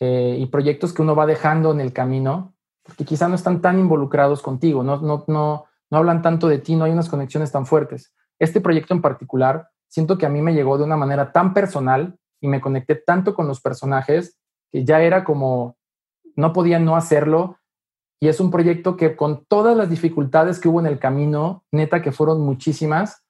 eh, 0.00 0.36
y 0.38 0.46
proyectos 0.46 0.92
que 0.92 1.02
uno 1.02 1.14
va 1.14 1.26
dejando 1.26 1.72
en 1.72 1.80
el 1.80 1.92
camino, 1.92 2.54
porque 2.82 3.04
quizá 3.04 3.28
no 3.28 3.34
están 3.34 3.60
tan 3.60 3.78
involucrados 3.78 4.42
contigo, 4.42 4.82
no, 4.82 5.00
no, 5.00 5.24
no, 5.28 5.64
no 5.90 5.98
hablan 5.98 6.22
tanto 6.22 6.48
de 6.48 6.58
ti, 6.58 6.76
no 6.76 6.84
hay 6.84 6.92
unas 6.92 7.08
conexiones 7.08 7.52
tan 7.52 7.66
fuertes. 7.66 8.12
Este 8.38 8.60
proyecto 8.60 8.94
en 8.94 9.00
particular, 9.02 9.68
siento 9.88 10.18
que 10.18 10.26
a 10.26 10.28
mí 10.28 10.42
me 10.42 10.54
llegó 10.54 10.76
de 10.76 10.84
una 10.84 10.96
manera 10.96 11.32
tan 11.32 11.54
personal 11.54 12.18
y 12.40 12.48
me 12.48 12.60
conecté 12.60 12.96
tanto 12.96 13.34
con 13.34 13.46
los 13.46 13.60
personajes 13.60 14.38
que 14.70 14.84
ya 14.84 15.00
era 15.00 15.24
como, 15.24 15.76
no 16.36 16.52
podía 16.52 16.78
no 16.78 16.96
hacerlo. 16.96 17.58
Y 18.20 18.28
es 18.28 18.40
un 18.40 18.50
proyecto 18.50 18.96
que 18.96 19.16
con 19.16 19.44
todas 19.44 19.76
las 19.76 19.88
dificultades 19.88 20.58
que 20.58 20.68
hubo 20.68 20.80
en 20.80 20.86
el 20.86 20.98
camino, 20.98 21.64
neta 21.70 22.02
que 22.02 22.12
fueron 22.12 22.40
muchísimas, 22.40 23.24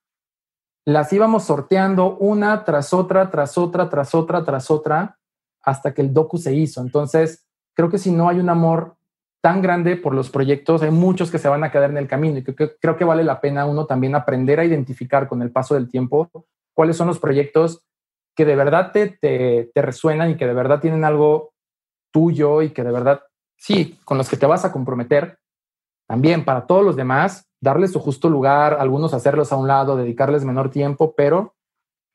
las 0.87 1.13
íbamos 1.13 1.45
sorteando 1.45 2.17
una 2.17 2.65
tras 2.65 2.93
otra, 2.93 3.31
tras 3.31 3.57
otra, 3.57 3.89
tras 3.89 4.15
otra, 4.15 4.45
tras 4.45 4.71
otra, 4.71 5.19
hasta 5.65 5.95
que 5.95 6.03
el 6.03 6.13
docu 6.13 6.39
se 6.39 6.55
hizo. 6.55 6.81
Entonces, 6.81 7.47
creo 7.75 7.91
que 7.91 7.99
si 7.99 8.11
no 8.13 8.29
hay 8.29 8.39
un 8.39 8.49
amor 8.49 8.97
tan 9.41 9.61
grande 9.61 9.97
por 9.97 10.15
los 10.15 10.31
proyectos, 10.31 10.83
hay 10.83 10.91
muchos 10.91 11.31
que 11.31 11.39
se 11.39 11.49
van 11.49 11.65
a 11.65 11.71
quedar 11.71 11.91
en 11.91 11.99
el 11.99 12.09
camino 12.09 12.39
y 12.39 12.45
creo 12.45 12.97
que 12.97 13.05
vale 13.05 13.25
la 13.25 13.41
pena 13.41 13.67
uno 13.67 13.85
también 13.85 14.15
aprender 14.15 14.59
a 14.59 14.65
identificar 14.65 15.29
con 15.29 15.43
el 15.43 15.51
paso 15.51 15.75
del 15.75 15.91
tiempo 15.91 16.31
cuáles 16.73 16.97
son 16.97 17.09
los 17.09 17.19
proyectos 17.19 17.85
que 18.35 18.45
de 18.45 18.57
verdad 18.57 18.91
te, 18.93 19.09
te, 19.09 19.71
te 19.73 19.83
resuenan 19.83 20.31
y 20.31 20.37
que 20.37 20.47
de 20.47 20.55
verdad 20.55 20.81
tienen 20.81 21.05
algo 21.05 21.53
tuyo 22.11 22.63
y 22.63 22.71
que 22.71 22.83
de 22.83 22.91
verdad, 22.91 23.23
sí, 23.57 23.99
con 24.05 24.19
los 24.19 24.29
que 24.29 24.37
te 24.37 24.47
vas 24.47 24.65
a 24.65 24.73
comprometer. 24.73 25.39
También 26.07 26.45
para 26.45 26.67
todos 26.67 26.85
los 26.85 26.97
demás, 26.97 27.47
darles 27.61 27.93
su 27.93 28.01
justo 28.01 28.29
lugar, 28.29 28.77
algunos 28.79 29.15
hacerlos 29.15 29.53
a 29.53 29.57
un 29.57 29.69
lado, 29.69 29.97
dedicarles 29.97 30.45
menor 30.45 30.71
tiempo, 30.71 31.15
pero 31.17 31.55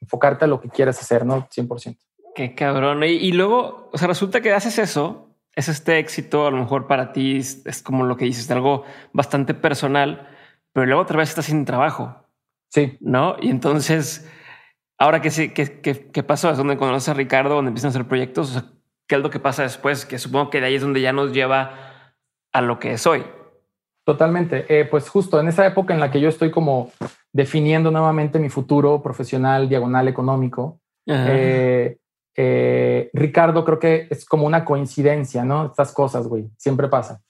enfocarte 0.01 0.45
a 0.45 0.47
lo 0.47 0.59
que 0.59 0.69
quieres 0.69 0.99
hacer, 0.99 1.25
¿no? 1.25 1.47
100%. 1.49 1.97
Qué 2.35 2.55
cabrón. 2.55 3.03
Y, 3.03 3.31
luego, 3.31 3.89
o 3.91 3.97
sea, 3.97 4.07
resulta 4.07 4.41
que 4.41 4.53
haces 4.53 4.77
eso, 4.77 5.35
es 5.55 5.67
este 5.67 5.99
éxito, 5.99 6.47
a 6.47 6.51
lo 6.51 6.57
mejor 6.57 6.87
para 6.87 7.11
ti 7.11 7.37
es, 7.37 7.81
como 7.83 8.05
lo 8.05 8.15
que 8.17 8.25
dices, 8.25 8.49
algo 8.51 8.83
bastante 9.13 9.53
personal, 9.53 10.27
pero 10.73 10.85
luego 10.85 11.01
otra 11.01 11.17
vez 11.17 11.29
estás 11.29 11.45
sin 11.45 11.65
trabajo. 11.65 12.15
Sí. 12.69 12.97
¿No? 13.01 13.35
Y 13.41 13.49
entonces, 13.49 14.29
ahora 14.97 15.21
que 15.21 15.31
sí, 15.31 15.49
¿qué, 15.49 15.81
qué, 15.81 16.23
pasó? 16.23 16.51
Es 16.51 16.57
donde 16.57 16.77
conoces 16.77 17.09
a 17.09 17.13
Ricardo, 17.13 17.55
donde 17.55 17.69
empiezan 17.69 17.89
a 17.89 17.91
hacer 17.91 18.07
proyectos. 18.07 18.49
O 18.49 18.53
sea, 18.59 18.69
¿qué 19.07 19.15
es 19.15 19.21
lo 19.21 19.29
que 19.29 19.39
pasa 19.39 19.63
después? 19.63 20.05
Que 20.05 20.19
supongo 20.19 20.49
que 20.49 20.61
de 20.61 20.67
ahí 20.67 20.75
es 20.75 20.81
donde 20.81 21.01
ya 21.01 21.11
nos 21.11 21.33
lleva 21.33 22.15
a 22.53 22.61
lo 22.61 22.79
que 22.79 22.93
es 22.93 23.05
hoy. 23.07 23.23
Totalmente. 24.05 24.65
Eh, 24.69 24.85
pues 24.85 25.09
justo 25.09 25.39
en 25.39 25.47
esa 25.47 25.65
época 25.67 25.93
en 25.93 25.99
la 25.99 26.09
que 26.09 26.19
yo 26.19 26.29
estoy 26.29 26.51
como 26.51 26.91
definiendo 27.31 27.91
nuevamente 27.91 28.39
mi 28.39 28.49
futuro 28.49 29.03
profesional, 29.03 29.69
diagonal 29.69 30.07
económico, 30.07 30.79
eh, 31.05 31.97
eh, 32.41 33.09
Ricardo 33.11 33.65
creo 33.65 33.79
que 33.79 34.07
es 34.09 34.23
como 34.23 34.45
una 34.45 34.63
coincidencia, 34.63 35.43
¿no? 35.43 35.65
Estas 35.65 35.91
cosas, 35.91 36.25
güey, 36.27 36.49
siempre 36.57 36.87
pasa. 36.87 37.21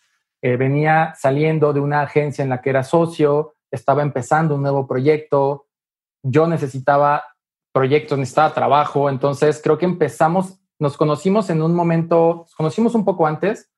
venía 0.42 1.16
saliendo 1.18 1.74
de 1.74 1.80
una 1.80 2.02
agencia 2.02 2.44
en 2.44 2.50
la 2.50 2.62
que 2.62 2.70
era 2.70 2.84
socio, 2.84 3.56
estaba 3.72 4.04
empezando 4.04 4.54
un 4.56 4.62
nuevo 4.62 4.88
proyecto, 4.88 5.66
yo 6.24 6.48
necesitaba 6.48 7.24
proyectos, 7.74 8.18
necesitaba 8.18 8.54
trabajo, 8.54 9.10
entonces 9.10 9.62
creo 9.64 9.78
que 9.78 9.86
empezamos, 9.86 10.60
nos 10.80 10.96
conocimos 10.96 11.50
en 11.50 11.62
un 11.62 11.74
momento, 11.74 12.46
nos 12.46 12.56
conocimos 12.56 12.96
un 12.96 13.06
poco 13.06 13.26
antes, 13.26 13.72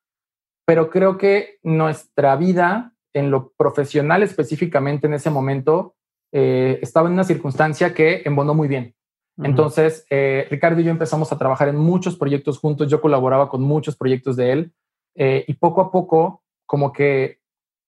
pero 0.66 0.90
creo 0.90 1.18
que 1.18 1.60
nuestra 1.64 2.36
vida 2.36 2.94
en 3.14 3.32
lo 3.32 3.52
profesional 3.58 4.24
específicamente 4.24 5.08
en 5.08 5.14
ese 5.14 5.30
momento 5.30 5.95
eh, 6.32 6.80
estaba 6.82 7.08
en 7.08 7.14
una 7.14 7.24
circunstancia 7.24 7.94
que 7.94 8.22
embonó 8.26 8.53
muy 8.53 8.68
bien. 8.68 8.95
Entonces, 9.38 10.06
eh, 10.10 10.48
Ricardo 10.52 10.82
y 10.82 10.84
yo 10.84 10.91
empezamos 10.91 11.32
a 11.32 11.38
trabajar 11.38 11.68
en 11.68 11.78
muchos 11.78 12.16
proyectos 12.16 12.60
juntos, 12.60 12.90
yo 12.90 13.02
colaboraba 13.02 13.49
con 13.49 13.62
muchos 13.62 13.95
proyectos 13.95 14.36
de 14.36 14.52
él 14.52 14.74
eh, 15.16 15.45
y 15.48 15.53
poco 15.56 15.82
a 15.82 15.91
poco 15.91 16.44
como 16.66 16.94
que 16.94 17.40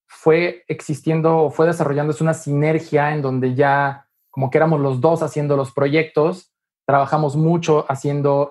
fue 0.07 0.63
existiendo, 0.67 1.51
fue 1.51 1.67
desarrollándose 1.67 2.23
una 2.23 2.33
sinergia 2.33 3.13
en 3.13 3.21
donde 3.21 3.53
ya 3.55 4.07
como 4.31 4.49
que 4.49 4.57
éramos 4.57 4.79
los 4.79 4.99
dos 4.99 5.21
haciendo 5.21 5.55
los 5.55 5.71
proyectos, 5.71 6.51
trabajamos 6.87 7.35
mucho 7.35 7.85
haciendo 7.87 8.49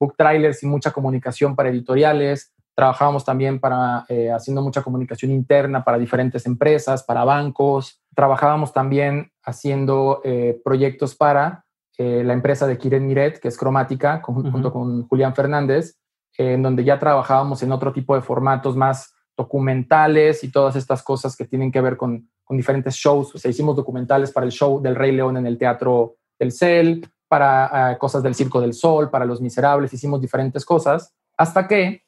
book 0.00 0.14
trailers 0.16 0.62
y 0.62 0.66
mucha 0.66 0.90
comunicación 0.90 1.54
para 1.54 1.68
editoriales, 1.68 2.52
Trabajábamos 2.78 3.24
también 3.24 3.58
para 3.58 4.04
eh, 4.08 4.30
haciendo 4.30 4.62
mucha 4.62 4.82
comunicación 4.82 5.32
interna 5.32 5.82
para 5.82 5.98
diferentes 5.98 6.46
empresas, 6.46 7.02
para 7.02 7.24
bancos. 7.24 8.00
Trabajábamos 8.14 8.72
también 8.72 9.32
haciendo 9.42 10.20
eh, 10.22 10.60
proyectos 10.62 11.16
para 11.16 11.66
eh, 11.98 12.22
la 12.24 12.32
empresa 12.32 12.66
de 12.66 12.78
Kiren 12.78 13.06
Miret, 13.06 13.40
que 13.40 13.48
es 13.48 13.58
cromática, 13.58 14.22
junto 14.22 14.72
con 14.72 15.06
Julián 15.08 15.34
Fernández, 15.34 15.98
en 16.36 16.62
donde 16.62 16.84
ya 16.84 16.98
trabajábamos 16.98 17.62
en 17.62 17.72
otro 17.72 17.92
tipo 17.92 18.14
de 18.14 18.22
formatos 18.22 18.76
más 18.76 19.12
documentales 19.36 20.44
y 20.44 20.50
todas 20.50 20.76
estas 20.76 21.02
cosas 21.02 21.36
que 21.36 21.44
tienen 21.44 21.72
que 21.72 21.80
ver 21.80 21.96
con, 21.96 22.30
con 22.44 22.56
diferentes 22.56 22.94
shows. 22.94 23.34
O 23.34 23.38
sea, 23.38 23.50
hicimos 23.50 23.76
documentales 23.76 24.32
para 24.32 24.46
el 24.46 24.52
show 24.52 24.80
del 24.80 24.94
Rey 24.94 25.12
León 25.12 25.36
en 25.36 25.46
el 25.46 25.58
Teatro 25.58 26.16
del 26.38 26.52
Cel, 26.52 27.06
para 27.28 27.98
cosas 27.98 28.22
del 28.22 28.34
Circo 28.34 28.60
del 28.60 28.72
Sol, 28.72 29.10
para 29.10 29.24
Los 29.24 29.40
Miserables, 29.40 29.92
hicimos 29.92 30.20
diferentes 30.20 30.64
cosas, 30.64 31.12
hasta 31.36 31.68
que 31.68 32.02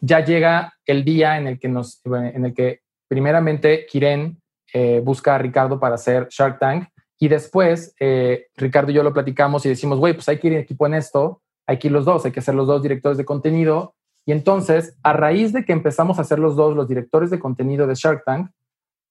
ya 0.00 0.24
llega 0.24 0.74
el 0.84 1.04
día 1.04 1.38
en 1.38 1.46
el 1.46 1.58
que, 1.58 1.68
nos, 1.68 2.00
en 2.04 2.44
el 2.44 2.52
que 2.52 2.80
primeramente 3.08 3.86
Kiren 3.86 4.40
eh, 4.72 5.00
busca 5.02 5.34
a 5.34 5.38
Ricardo 5.38 5.80
para 5.80 5.94
hacer 5.94 6.28
Shark 6.30 6.58
Tank 6.58 6.88
y 7.18 7.28
después 7.28 7.94
eh, 7.98 8.46
Ricardo 8.56 8.90
y 8.90 8.94
yo 8.94 9.02
lo 9.02 9.12
platicamos 9.12 9.64
y 9.64 9.68
decimos, 9.68 9.98
güey, 9.98 10.14
pues 10.14 10.28
hay 10.28 10.38
que 10.38 10.48
ir 10.48 10.52
en 10.52 10.60
equipo 10.60 10.86
en 10.86 10.94
esto, 10.94 11.42
hay 11.66 11.78
que 11.78 11.88
ir 11.88 11.92
los 11.92 12.04
dos, 12.04 12.24
hay 12.24 12.32
que 12.32 12.42
ser 12.42 12.54
los 12.54 12.66
dos 12.66 12.82
directores 12.82 13.18
de 13.18 13.24
contenido. 13.24 13.94
Y 14.26 14.32
entonces, 14.32 14.96
a 15.02 15.12
raíz 15.12 15.52
de 15.52 15.64
que 15.64 15.72
empezamos 15.72 16.18
a 16.18 16.24
ser 16.24 16.38
los 16.38 16.56
dos 16.56 16.76
los 16.76 16.88
directores 16.88 17.30
de 17.30 17.38
contenido 17.38 17.86
de 17.86 17.94
Shark 17.94 18.24
Tank, 18.24 18.50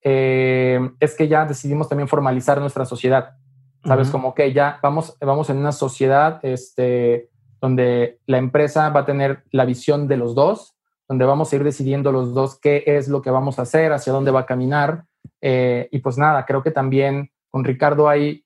eh, 0.04 0.80
es 1.00 1.16
que 1.16 1.28
ya 1.28 1.46
decidimos 1.46 1.90
también 1.90 2.08
formalizar 2.08 2.60
nuestra 2.60 2.86
sociedad. 2.86 3.38
Sabes, 3.84 4.10
como 4.10 4.34
que 4.34 4.52
ya 4.52 4.80
vamos, 4.82 5.16
vamos 5.20 5.50
en 5.52 5.58
una 5.58 5.72
sociedad 5.72 6.40
este, 6.44 7.30
donde 7.62 8.20
la 8.26 8.40
empresa 8.40 8.90
va 8.90 9.02
a 9.02 9.06
tener 9.06 9.44
la 9.52 9.66
visión 9.66 10.08
de 10.08 10.18
los 10.18 10.34
dos, 10.34 10.76
donde 11.08 11.26
vamos 11.26 11.52
a 11.52 11.56
ir 11.56 11.64
decidiendo 11.64 12.12
los 12.12 12.34
dos 12.34 12.60
qué 12.60 12.84
es 12.86 13.08
lo 13.08 13.22
que 13.22 13.30
vamos 13.30 13.60
a 13.60 13.62
hacer, 13.62 13.94
hacia 13.94 14.12
dónde 14.12 14.32
va 14.32 14.42
a 14.42 14.46
caminar. 14.46 15.06
Eh, 15.42 15.88
y 15.92 16.00
pues 16.00 16.18
nada, 16.18 16.46
creo 16.46 16.64
que 16.64 16.72
también 16.72 17.32
con 17.56 17.64
Ricardo 17.64 18.10
hay, 18.10 18.44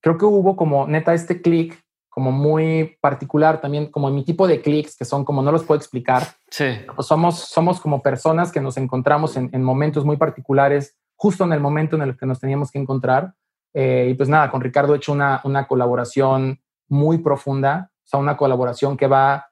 creo 0.00 0.16
que 0.16 0.24
hubo 0.24 0.56
como 0.56 0.86
neta 0.86 1.12
este 1.12 1.42
clic 1.42 1.78
como 2.08 2.32
muy 2.32 2.96
particular 3.02 3.60
también, 3.60 3.90
como 3.90 4.08
mi 4.08 4.24
tipo 4.24 4.48
de 4.48 4.62
clics 4.62 4.96
que 4.96 5.04
son 5.04 5.26
como 5.26 5.42
no 5.42 5.52
los 5.52 5.64
puedo 5.64 5.78
explicar. 5.78 6.22
Sí. 6.50 6.64
Pues 6.96 7.06
somos, 7.06 7.38
somos 7.38 7.78
como 7.80 8.02
personas 8.02 8.50
que 8.50 8.62
nos 8.62 8.78
encontramos 8.78 9.36
en, 9.36 9.62
momentos 9.62 10.06
muy 10.06 10.16
particulares, 10.16 10.96
justo 11.16 11.44
en 11.44 11.52
el 11.52 11.60
momento 11.60 11.96
en 11.96 12.02
el 12.02 12.16
que 12.16 12.24
nos 12.24 12.40
teníamos 12.40 12.70
que 12.70 12.78
encontrar. 12.78 13.34
Eh, 13.74 14.08
y 14.10 14.14
pues 14.14 14.30
nada, 14.30 14.50
con 14.50 14.62
Ricardo 14.62 14.94
he 14.94 14.96
hecho 14.96 15.12
una, 15.12 15.42
una 15.44 15.66
colaboración 15.66 16.62
muy 16.88 17.18
profunda 17.18 17.90
sea, 18.10 18.20
una 18.20 18.38
colaboración 18.38 18.96
que 18.96 19.06
va, 19.06 19.50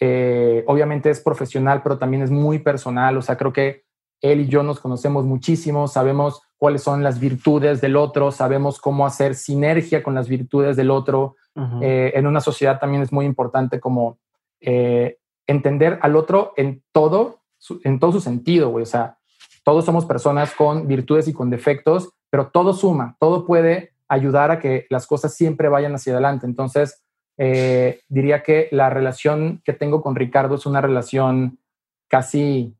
eh, 0.00 0.64
obviamente 0.66 1.10
es 1.10 1.20
profesional, 1.20 1.82
pero 1.82 1.98
también 1.98 2.22
es 2.22 2.30
muy 2.30 2.58
personal. 2.58 3.18
O 3.18 3.22
sea, 3.22 3.36
creo 3.36 3.52
que 3.52 3.84
él 4.22 4.40
y 4.40 4.48
yo 4.48 4.62
nos 4.62 4.80
conocemos 4.80 5.26
muchísimo, 5.26 5.88
sabemos 5.88 6.42
cuáles 6.60 6.82
son 6.82 7.02
las 7.02 7.18
virtudes 7.18 7.80
del 7.80 7.96
otro, 7.96 8.30
sabemos 8.30 8.78
cómo 8.78 9.06
hacer 9.06 9.34
sinergia 9.34 10.02
con 10.02 10.14
las 10.14 10.28
virtudes 10.28 10.76
del 10.76 10.90
otro. 10.90 11.36
Eh, 11.80 12.12
en 12.14 12.26
una 12.26 12.42
sociedad 12.42 12.78
también 12.78 13.02
es 13.02 13.12
muy 13.12 13.24
importante 13.24 13.80
como 13.80 14.18
eh, 14.60 15.16
entender 15.46 15.98
al 16.02 16.16
otro 16.16 16.52
en 16.58 16.82
todo, 16.92 17.40
en 17.82 17.98
todo 17.98 18.12
su 18.12 18.20
sentido, 18.20 18.68
güey. 18.68 18.82
O 18.82 18.86
sea, 18.86 19.16
todos 19.64 19.86
somos 19.86 20.04
personas 20.04 20.54
con 20.54 20.86
virtudes 20.86 21.28
y 21.28 21.32
con 21.32 21.48
defectos, 21.48 22.10
pero 22.28 22.48
todo 22.48 22.74
suma, 22.74 23.16
todo 23.18 23.46
puede 23.46 23.94
ayudar 24.06 24.50
a 24.50 24.58
que 24.58 24.86
las 24.90 25.06
cosas 25.06 25.34
siempre 25.34 25.70
vayan 25.70 25.94
hacia 25.94 26.12
adelante. 26.12 26.44
Entonces, 26.44 27.02
eh, 27.38 28.00
diría 28.10 28.42
que 28.42 28.68
la 28.70 28.90
relación 28.90 29.62
que 29.64 29.72
tengo 29.72 30.02
con 30.02 30.14
Ricardo 30.14 30.56
es 30.56 30.66
una 30.66 30.82
relación 30.82 31.58
casi, 32.06 32.76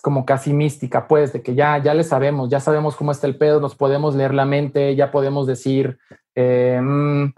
como 0.00 0.24
casi 0.24 0.52
mística, 0.52 1.06
pues, 1.06 1.32
de 1.32 1.42
que 1.42 1.54
ya, 1.54 1.78
ya 1.78 1.94
le 1.94 2.04
sabemos, 2.04 2.48
ya 2.48 2.60
sabemos 2.60 2.96
cómo 2.96 3.12
está 3.12 3.26
el 3.26 3.36
pedo, 3.36 3.60
nos 3.60 3.74
podemos 3.74 4.14
leer 4.14 4.34
la 4.34 4.44
mente, 4.44 4.94
ya 4.96 5.10
podemos 5.10 5.46
decir, 5.46 5.98
eh, 6.34 6.80
mm, 6.82 7.32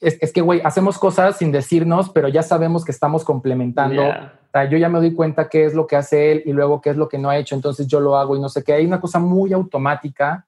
es, 0.00 0.32
que, 0.32 0.40
güey, 0.40 0.60
hacemos 0.62 0.98
cosas 0.98 1.38
sin 1.38 1.50
decirnos, 1.52 2.10
pero 2.10 2.28
ya 2.28 2.42
sabemos 2.42 2.84
que 2.84 2.92
estamos 2.92 3.24
complementando. 3.24 4.02
yo 4.70 4.78
ya 4.78 4.88
me 4.88 4.98
doy 4.98 5.14
cuenta 5.14 5.48
qué 5.48 5.64
es 5.64 5.74
lo 5.74 5.86
que 5.86 5.96
hace 5.96 6.32
él 6.32 6.42
y 6.46 6.52
luego 6.52 6.80
qué 6.80 6.90
es 6.90 6.96
lo 6.96 7.08
que 7.08 7.18
no 7.18 7.28
ha 7.28 7.36
hecho, 7.36 7.54
entonces 7.54 7.86
yo 7.86 8.00
lo 8.00 8.16
hago 8.16 8.36
y 8.36 8.40
no 8.40 8.48
sé 8.48 8.62
qué. 8.62 8.74
Hay 8.74 8.86
una 8.86 9.00
cosa 9.00 9.18
muy 9.18 9.52
automática 9.52 10.46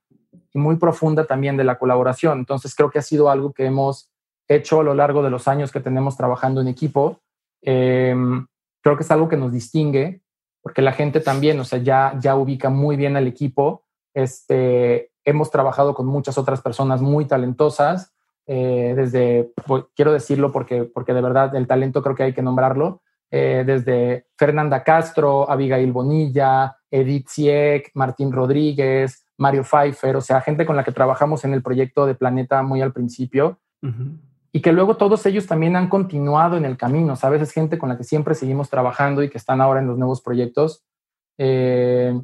y 0.53 0.59
muy 0.59 0.77
profunda 0.77 1.27
también 1.27 1.57
de 1.57 1.65
la 1.65 1.79
colaboración. 1.79 2.39
Entonces 2.39 2.75
creo 2.75 2.91
que 2.91 2.99
ha 2.99 3.03
sido 3.03 3.31
algo 3.31 3.53
que 3.53 3.67
hemos 3.67 4.11
hecho 4.47 4.81
a 4.81 4.85
lo 4.85 4.95
largo 4.95 5.23
de 5.23 5.31
los 5.31 5.47
años 5.49 5.73
que 5.73 5.81
tenemos 5.81 6.17
trabajando 6.17 6.61
en 6.61 6.69
equipo. 6.69 7.21
Em, 7.63 8.47
creo 8.83 8.97
que 8.97 9.03
es 9.03 9.11
algo 9.11 9.29
que 9.29 9.37
nos 9.37 9.53
distingue, 9.53 10.23
porque 10.63 10.83
la 10.83 10.93
gente 10.93 11.21
también, 11.21 11.59
o 11.61 11.65
sea, 11.65 11.79
ya, 11.79 12.15
ya 12.21 12.37
ubica 12.37 12.71
muy 12.71 12.97
bien 12.97 13.17
al 13.17 13.27
equipo. 13.27 13.85
Este, 14.15 15.11
hemos 15.25 15.51
trabajado 15.51 15.95
con 15.95 16.07
muchas 16.07 16.39
otras 16.39 16.61
personas 16.61 17.01
muy 17.01 17.27
talentosas, 17.27 18.13
eh, 18.47 18.95
desde, 18.97 19.53
pues, 19.67 19.85
quiero 19.95 20.13
decirlo 20.13 20.53
porque, 20.53 20.85
porque 20.85 21.13
de 21.13 21.21
verdad 21.21 21.55
el 21.55 21.67
talento 21.67 22.03
creo 22.03 22.17
que 22.17 22.23
hay 22.23 22.33
que 22.33 22.43
nombrarlo, 22.43 23.03
eh, 23.31 23.63
desde 23.67 24.27
Fernanda 24.37 24.83
Castro, 24.83 25.51
Abigail 25.51 25.93
Bonilla, 25.93 26.77
Edith 26.91 27.29
Sieck, 27.29 27.91
Martín 27.95 28.33
Rodríguez, 28.33 29.27
Mario 29.37 29.65
Pfeiffer, 29.65 30.17
o 30.17 30.21
sea, 30.21 30.41
gente 30.41 30.65
con 30.65 30.77
la 30.77 30.85
que 30.85 30.93
trabajamos 30.93 31.45
en 31.45 31.53
el 31.53 31.63
proyecto 31.63 32.07
de 32.07 32.15
Planeta 32.15 32.63
muy 32.63 32.81
al 32.81 32.93
principio. 32.93 33.59
Y 34.53 34.63
que 34.63 34.73
luego 34.73 34.97
todos 34.97 35.25
ellos 35.27 35.47
también 35.47 35.77
han 35.77 35.89
continuado 35.89 36.57
en 36.57 36.65
el 36.65 36.77
camino, 36.77 37.17
¿sabes? 37.17 37.43
Es 37.43 37.53
gente 37.53 37.79
con 37.79 37.89
la 37.89 37.97
que 37.99 38.05
siempre 38.05 38.35
seguimos 38.35 38.71
trabajando 38.71 39.23
y 39.23 39.29
que 39.29 39.39
están 39.39 39.61
ahora 39.61 39.81
en 39.81 39.87
los 39.87 39.99
nuevos 39.99 40.23
proyectos. 40.23 40.85
Eh, 41.37 42.19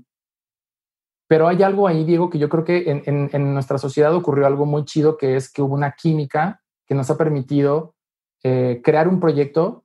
pero 1.28 1.48
hay 1.48 1.62
algo 1.62 1.88
ahí, 1.88 2.04
Diego, 2.04 2.30
que 2.30 2.38
yo 2.38 2.48
creo 2.48 2.64
que 2.64 3.02
en, 3.04 3.54
nuestra 3.54 3.78
sociedad 3.78 4.14
ocurrió 4.14 4.46
algo 4.46 4.66
muy 4.66 4.84
chido, 4.84 5.16
que 5.16 5.36
es 5.36 5.50
que 5.50 5.62
hubo 5.62 5.74
una 5.74 5.92
química 5.92 6.62
que 6.86 6.94
nos 6.94 7.10
ha 7.10 7.16
permitido 7.16 7.94
eh, 8.42 8.80
crear 8.84 9.08
un 9.08 9.20
proyecto, 9.20 9.84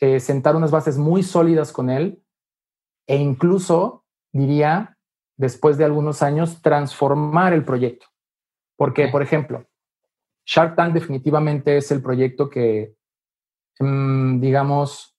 eh, 0.00 0.18
sentar 0.18 0.56
unas 0.56 0.70
bases 0.70 0.96
muy 0.96 1.22
sólidas 1.22 1.72
con 1.72 1.90
él 1.90 2.22
e 3.06 3.16
incluso, 3.16 4.04
diría, 4.32 4.98
después 5.36 5.76
de 5.76 5.84
algunos 5.84 6.22
años, 6.22 6.62
transformar 6.62 7.52
el 7.52 7.64
proyecto. 7.64 8.06
Porque, 8.76 9.08
por 9.08 9.22
ejemplo, 9.22 9.66
Shark 10.50 10.74
Tank 10.74 10.92
definitivamente 10.92 11.76
es 11.76 11.92
el 11.92 12.02
proyecto 12.02 12.50
que, 12.50 12.96
mm, 13.78 14.40
digamos, 14.40 15.16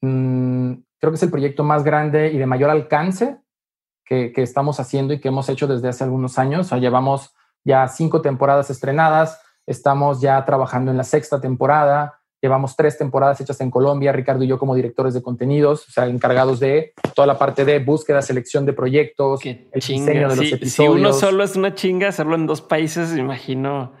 mm, 0.00 0.72
creo 1.00 1.10
que 1.10 1.16
es 1.16 1.22
el 1.24 1.32
proyecto 1.32 1.64
más 1.64 1.82
grande 1.82 2.30
y 2.32 2.38
de 2.38 2.46
mayor 2.46 2.70
alcance 2.70 3.38
que, 4.04 4.32
estamos 4.36 4.78
haciendo 4.78 5.12
y 5.12 5.20
que 5.20 5.28
hemos 5.28 5.48
hecho 5.48 5.66
desde 5.66 5.88
hace 5.88 6.04
algunos 6.04 6.38
años. 6.38 6.70
llevamos 6.70 7.34
ya 7.64 7.88
cinco 7.88 8.22
temporadas 8.22 8.70
estrenadas, 8.70 9.42
estamos 9.66 10.20
ya 10.20 10.44
trabajando 10.44 10.92
en 10.92 10.96
la 10.96 11.04
sexta 11.04 11.40
temporada, 11.40 12.20
llevamos 12.40 12.76
tres 12.76 12.96
temporadas 12.96 13.40
hechas 13.40 13.60
en 13.60 13.72
Colombia, 13.72 14.12
Ricardo 14.12 14.44
y 14.44 14.46
yo 14.46 14.60
como 14.60 14.76
directores 14.76 15.12
de 15.12 15.22
contenidos, 15.22 15.88
o 15.88 15.90
sea, 15.90 16.06
encargados 16.06 16.60
de 16.60 16.94
toda 17.16 17.26
la 17.26 17.36
parte 17.36 17.64
de 17.64 17.80
búsqueda, 17.80 18.22
selección 18.22 18.64
de 18.64 18.72
proyectos, 18.72 19.44
el 19.44 19.68
diseño 19.74 20.28
de 20.28 20.36
los 20.36 20.52
episodios. 20.52 20.72
Si 20.72 20.86
uno 20.86 21.12
solo 21.12 21.42
es 21.42 21.56
una 21.56 21.74
chinga, 21.74 22.08
hacerlo 22.08 22.36
en 22.36 22.46
dos 22.46 22.62
países, 22.62 23.16
imagino. 23.16 23.92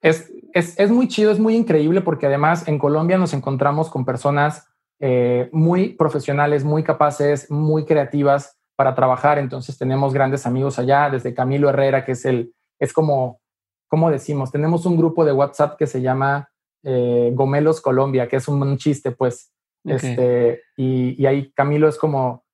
Es, 0.00 0.32
es, 0.52 0.78
es 0.78 0.90
muy 0.90 1.08
chido, 1.08 1.30
es 1.32 1.38
muy 1.38 1.56
increíble 1.56 2.00
porque 2.00 2.26
además 2.26 2.68
en 2.68 2.78
Colombia 2.78 3.18
nos 3.18 3.34
encontramos 3.34 3.90
con 3.90 4.04
personas 4.04 4.66
eh, 5.00 5.48
muy 5.52 5.90
profesionales, 5.90 6.64
muy 6.64 6.82
capaces, 6.82 7.50
muy 7.50 7.84
creativas, 7.84 8.58
para 8.78 8.94
trabajar. 8.94 9.38
Entonces 9.38 9.76
tenemos 9.76 10.14
grandes 10.14 10.46
amigos 10.46 10.78
allá, 10.78 11.10
desde 11.10 11.34
Camilo 11.34 11.68
Herrera, 11.68 12.04
que 12.04 12.12
es 12.12 12.24
el, 12.24 12.54
es 12.78 12.92
como, 12.92 13.40
¿cómo 13.88 14.08
decimos? 14.08 14.52
Tenemos 14.52 14.86
un 14.86 14.96
grupo 14.96 15.24
de 15.24 15.32
WhatsApp 15.32 15.76
que 15.76 15.88
se 15.88 16.00
llama 16.00 16.48
eh, 16.84 17.32
Gomelos 17.34 17.80
Colombia, 17.80 18.28
que 18.28 18.36
es 18.36 18.46
un, 18.46 18.76
chiste, 18.78 19.10
pues. 19.10 19.52
Este, 19.84 20.62
y, 20.76 21.24
ahí 21.26 21.50
Camilo 21.52 21.88
es 21.88 21.98
como, 21.98 22.44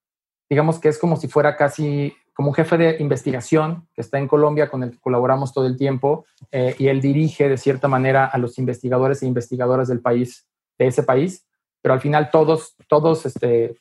digamos 0.49 0.79
que 0.79 0.89
es 0.89 0.99
como 0.99 1.17
si 1.17 1.29
fuera 1.29 1.57
casi 1.57 2.15
como 2.35 2.49
un 2.49 2.55
jefe 2.55 2.77
de 2.77 2.97
investigación 2.99 3.89
que 3.95 4.01
está 4.01 4.19
en 4.19 4.29
Colombia, 4.29 4.69
con 4.69 4.83
el 4.83 4.91
que 4.91 5.01
colaboramos 5.01 5.53
todo 5.53 5.67
el 5.67 5.77
tiempo, 5.77 6.27
eh, 6.51 6.75
y 6.79 6.89
él 6.89 7.01
dirige 7.01 7.49
de 7.49 7.57
cierta 7.57 7.89
manera 7.89 8.27
a 8.27 8.39
los 8.39 8.59
investigadores 8.59 9.23
e 9.23 9.27
investigadoras 9.27 9.89
del 9.89 10.01
país, 10.01 10.47
de 10.79 10.89
ese 10.89 11.05
país, 11.05 11.47
pero 11.81 11.95
al 11.95 12.01
final 12.01 12.31
todos, 12.31 12.75
todos 12.89 13.25
este, 13.27 13.77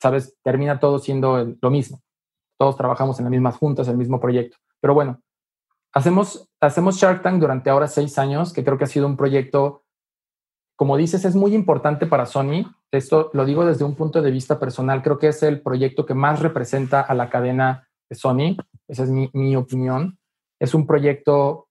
¿sabes? 0.00 0.36
Termina 0.42 0.78
todo 0.78 0.98
siendo 0.98 1.54
lo 1.60 1.70
mismo. 1.70 2.00
Todos 2.58 2.76
trabajamos 2.76 3.18
en 3.18 3.24
las 3.24 3.30
mismas 3.30 3.56
juntas, 3.56 3.88
el 3.88 3.96
mismo 3.96 4.20
proyecto. 4.20 4.56
Pero 4.80 4.94
bueno, 4.94 5.20
hacemos, 5.92 6.48
hacemos 6.60 6.96
Shark 6.96 7.22
Tank 7.22 7.40
durante 7.40 7.70
ahora 7.70 7.88
seis 7.88 8.18
años, 8.18 8.52
que 8.52 8.64
creo 8.64 8.78
que 8.78 8.84
ha 8.84 8.88
sido 8.88 9.06
un 9.06 9.16
proyecto, 9.16 9.84
como 10.76 10.96
dices, 10.96 11.24
es 11.24 11.34
muy 11.34 11.54
importante 11.54 12.06
para 12.06 12.26
Sony. 12.26 12.64
Esto 12.92 13.30
lo 13.34 13.44
digo 13.44 13.64
desde 13.64 13.84
un 13.84 13.94
punto 13.94 14.20
de 14.20 14.30
vista 14.30 14.58
personal. 14.58 15.02
Creo 15.02 15.18
que 15.18 15.28
es 15.28 15.42
el 15.42 15.60
proyecto 15.60 16.06
que 16.06 16.14
más 16.14 16.40
representa 16.40 17.00
a 17.00 17.14
la 17.14 17.30
cadena 17.30 17.88
de 18.08 18.16
Sony. 18.16 18.56
Esa 18.88 19.04
es 19.04 19.10
mi, 19.10 19.30
mi 19.32 19.54
opinión. 19.56 20.18
Es 20.58 20.74
un 20.74 20.86
proyecto 20.86 21.68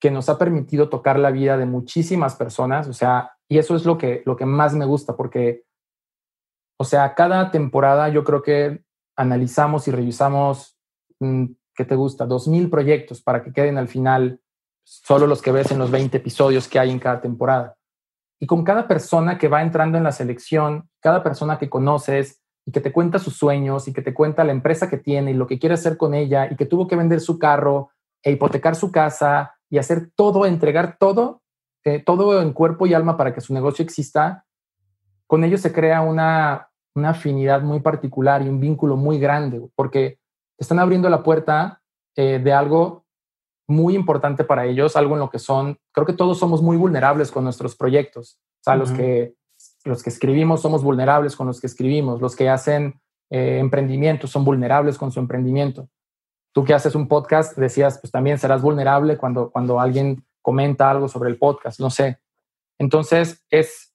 que 0.00 0.10
nos 0.10 0.28
ha 0.28 0.38
permitido 0.38 0.88
tocar 0.88 1.18
la 1.18 1.30
vida 1.30 1.56
de 1.56 1.66
muchísimas 1.66 2.36
personas, 2.36 2.86
o 2.86 2.92
sea, 2.92 3.32
y 3.48 3.58
eso 3.58 3.74
es 3.74 3.84
lo 3.84 3.98
que, 3.98 4.22
lo 4.26 4.36
que 4.36 4.46
más 4.46 4.72
me 4.74 4.84
gusta, 4.84 5.16
porque 5.16 5.64
o 6.80 6.84
sea, 6.84 7.14
cada 7.14 7.50
temporada 7.50 8.08
yo 8.08 8.22
creo 8.22 8.42
que 8.42 8.84
analizamos 9.16 9.88
y 9.88 9.90
revisamos, 9.90 10.78
mm, 11.18 11.46
¿qué 11.74 11.84
te 11.84 11.96
gusta? 11.96 12.24
Dos 12.24 12.46
mil 12.46 12.70
proyectos 12.70 13.20
para 13.20 13.42
que 13.42 13.52
queden 13.52 13.78
al 13.78 13.88
final 13.88 14.40
solo 14.84 15.26
los 15.26 15.42
que 15.42 15.52
ves 15.52 15.72
en 15.72 15.78
los 15.78 15.90
20 15.90 16.16
episodios 16.16 16.68
que 16.68 16.78
hay 16.78 16.90
en 16.90 17.00
cada 17.00 17.20
temporada. 17.20 17.76
Y 18.40 18.46
con 18.46 18.64
cada 18.64 18.86
persona 18.86 19.38
que 19.38 19.48
va 19.48 19.62
entrando 19.62 19.98
en 19.98 20.04
la 20.04 20.12
selección, 20.12 20.88
cada 21.00 21.22
persona 21.22 21.58
que 21.58 21.68
conoces 21.68 22.40
y 22.64 22.72
que 22.72 22.80
te 22.80 22.92
cuenta 22.92 23.18
sus 23.18 23.36
sueños 23.36 23.88
y 23.88 23.92
que 23.92 24.02
te 24.02 24.14
cuenta 24.14 24.44
la 24.44 24.52
empresa 24.52 24.88
que 24.88 24.98
tiene 24.98 25.30
y 25.30 25.34
lo 25.34 25.46
que 25.46 25.58
quiere 25.58 25.74
hacer 25.74 25.96
con 25.96 26.14
ella 26.14 26.48
y 26.50 26.56
que 26.56 26.66
tuvo 26.66 26.86
que 26.86 26.96
vender 26.96 27.20
su 27.20 27.38
carro 27.38 27.90
e 28.22 28.32
hipotecar 28.32 28.76
su 28.76 28.92
casa 28.92 29.54
y 29.70 29.78
hacer 29.78 30.10
todo, 30.14 30.46
entregar 30.46 30.96
todo, 30.98 31.42
eh, 31.84 32.02
todo 32.04 32.40
en 32.42 32.52
cuerpo 32.52 32.86
y 32.86 32.94
alma 32.94 33.16
para 33.16 33.34
que 33.34 33.40
su 33.40 33.54
negocio 33.54 33.82
exista, 33.82 34.44
con 35.26 35.44
ellos 35.44 35.60
se 35.60 35.72
crea 35.72 36.00
una, 36.00 36.70
una 36.94 37.10
afinidad 37.10 37.62
muy 37.62 37.80
particular 37.80 38.42
y 38.42 38.48
un 38.48 38.60
vínculo 38.60 38.96
muy 38.96 39.18
grande, 39.18 39.66
porque 39.74 40.18
están 40.58 40.78
abriendo 40.78 41.08
la 41.08 41.22
puerta 41.22 41.80
eh, 42.16 42.40
de 42.42 42.52
algo 42.52 43.04
muy 43.68 43.94
importante 43.94 44.44
para 44.44 44.64
ellos, 44.64 44.96
algo 44.96 45.14
en 45.14 45.20
lo 45.20 45.30
que 45.30 45.38
son, 45.38 45.78
creo 45.92 46.06
que 46.06 46.14
todos 46.14 46.38
somos 46.38 46.62
muy 46.62 46.76
vulnerables 46.76 47.30
con 47.30 47.44
nuestros 47.44 47.76
proyectos. 47.76 48.40
O 48.60 48.64
sea, 48.64 48.76
los, 48.76 48.90
que, 48.90 49.34
los 49.84 50.02
que 50.02 50.10
escribimos 50.10 50.62
somos 50.62 50.82
vulnerables 50.82 51.36
con 51.36 51.46
los 51.46 51.60
que 51.60 51.66
escribimos, 51.66 52.20
los 52.20 52.34
que 52.34 52.48
hacen 52.48 53.00
eh, 53.30 53.58
emprendimientos 53.58 54.30
son 54.30 54.44
vulnerables 54.44 54.96
con 54.96 55.12
su 55.12 55.20
emprendimiento. 55.20 55.88
Tú 56.52 56.64
que 56.64 56.72
haces 56.74 56.94
un 56.94 57.08
podcast, 57.08 57.56
decías, 57.58 57.98
pues 58.00 58.10
también 58.10 58.38
serás 58.38 58.62
vulnerable 58.62 59.18
cuando, 59.18 59.50
cuando 59.50 59.78
alguien 59.78 60.24
comenta 60.40 60.90
algo 60.90 61.08
sobre 61.08 61.28
el 61.28 61.38
podcast, 61.38 61.78
no 61.78 61.90
sé. 61.90 62.18
Entonces, 62.78 63.44
es, 63.50 63.92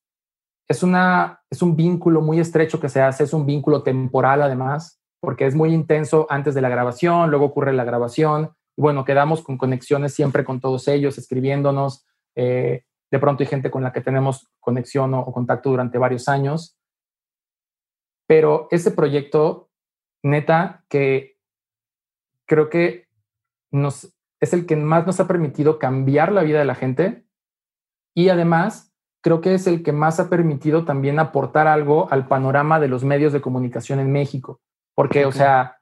es, 0.67 0.83
una, 0.83 1.41
es 1.49 1.63
un 1.63 1.75
vínculo 1.75 2.21
muy 2.21 2.39
estrecho 2.39 2.79
que 2.79 2.89
se 2.89 3.01
hace, 3.01 3.23
es 3.23 3.33
un 3.33 3.47
vínculo 3.47 3.81
temporal 3.81 4.43
además, 4.43 4.99
porque 5.19 5.47
es 5.47 5.55
muy 5.55 5.73
intenso 5.73 6.27
antes 6.29 6.53
de 6.53 6.61
la 6.61 6.69
grabación, 6.69 7.31
luego 7.31 7.45
ocurre 7.45 7.73
la 7.73 7.85
grabación, 7.85 8.51
y 8.75 8.81
bueno, 8.81 9.05
quedamos 9.05 9.43
con 9.43 9.57
conexiones 9.57 10.13
siempre 10.13 10.43
con 10.43 10.59
todos 10.59 10.87
ellos, 10.87 11.17
escribiéndonos. 11.17 12.05
Eh, 12.35 12.83
de 13.11 13.19
pronto 13.19 13.43
hay 13.43 13.47
gente 13.47 13.69
con 13.69 13.83
la 13.83 13.93
que 13.93 14.01
tenemos 14.01 14.51
conexión 14.59 15.13
o, 15.13 15.25
contacto 15.31 15.69
durante 15.69 15.99
varios 15.99 16.27
años. 16.27 16.77
Pero 18.25 18.67
ese 18.71 18.91
proyecto, 18.91 19.69
neta, 20.23 20.83
que 20.89 21.37
creo 22.47 22.69
que 22.69 23.07
nos, 23.71 24.15
es 24.39 24.53
el 24.53 24.65
que 24.65 24.75
más 24.75 25.05
nos 25.05 25.19
ha 25.19 25.27
permitido 25.27 25.77
cambiar 25.77 26.31
la 26.31 26.41
vida 26.43 26.59
de 26.59 26.65
la 26.65 26.75
gente 26.75 27.25
y 28.15 28.29
además 28.29 28.93
creo 29.21 29.41
que 29.41 29.53
es 29.53 29.67
el 29.67 29.83
que 29.83 29.91
más 29.91 30.19
ha 30.19 30.29
permitido 30.29 30.83
también 30.85 31.19
aportar 31.19 31.67
algo 31.67 32.11
al 32.11 32.27
panorama 32.27 32.79
de 32.79 32.87
los 32.87 33.03
medios 33.03 33.33
de 33.33 33.41
comunicación 33.41 33.99
en 33.99 34.11
México. 34.11 34.59
Porque, 34.95 35.25
o 35.25 35.31
sea, 35.31 35.79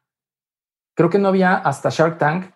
creo 0.95 1.09
que 1.09 1.19
no 1.19 1.30
había 1.30 1.55
hasta 1.55 1.89
Shark 1.89 2.18
Tank 2.18 2.53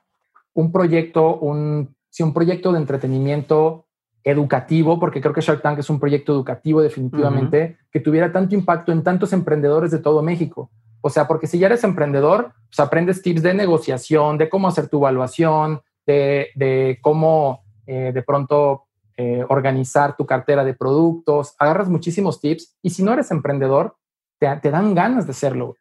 un 0.56 0.72
proyecto, 0.72 1.38
un, 1.38 1.96
sí, 2.10 2.24
un 2.24 2.34
proyecto 2.34 2.72
de 2.72 2.80
entretenimiento 2.80 3.86
educativo, 4.24 5.00
porque 5.00 5.22
creo 5.22 5.34
que 5.34 5.42
Shark 5.42 5.62
Tank 5.62 5.80
es 5.80 5.90
un 5.90 6.00
proyecto 6.00 6.34
educativo 6.34 6.82
definitivamente, 6.82 7.78
que 7.92 8.00
tuviera 8.00 8.32
tanto 8.32 8.56
impacto 8.56 8.92
en 8.92 9.04
tantos 9.04 9.32
emprendedores 9.34 9.92
de 9.92 10.00
todo 10.00 10.24
México. 10.24 10.72
O 11.02 11.10
sea, 11.12 11.28
porque 11.28 11.46
si 11.46 11.60
ya 11.60 11.68
eres 11.68 11.84
emprendedor, 11.84 12.54
pues 12.68 12.80
aprendes 12.80 13.22
tips 13.22 13.44
de 13.44 13.54
negociación, 13.54 14.40
de 14.40 14.50
cómo 14.50 14.68
hacer 14.68 14.90
tu 14.90 14.98
evaluación, 14.98 15.82
de, 16.08 16.48
de 16.56 16.98
cómo 17.02 17.64
eh, 17.86 18.12
de 18.12 18.24
pronto 18.24 18.86
eh, 19.18 19.46
organizar 19.48 20.18
tu 20.18 20.26
cartera 20.26 20.64
de 20.64 20.74
productos, 20.74 21.54
agarras 21.60 21.88
muchísimos 21.88 22.42
tips 22.42 22.76
y 22.82 22.90
si 22.90 23.04
no 23.04 23.14
eres 23.14 23.30
emprendedor, 23.30 23.96
te, 24.40 24.72
dan 24.72 24.96
ganas 24.96 25.28
de 25.28 25.34
serlo, 25.34 25.78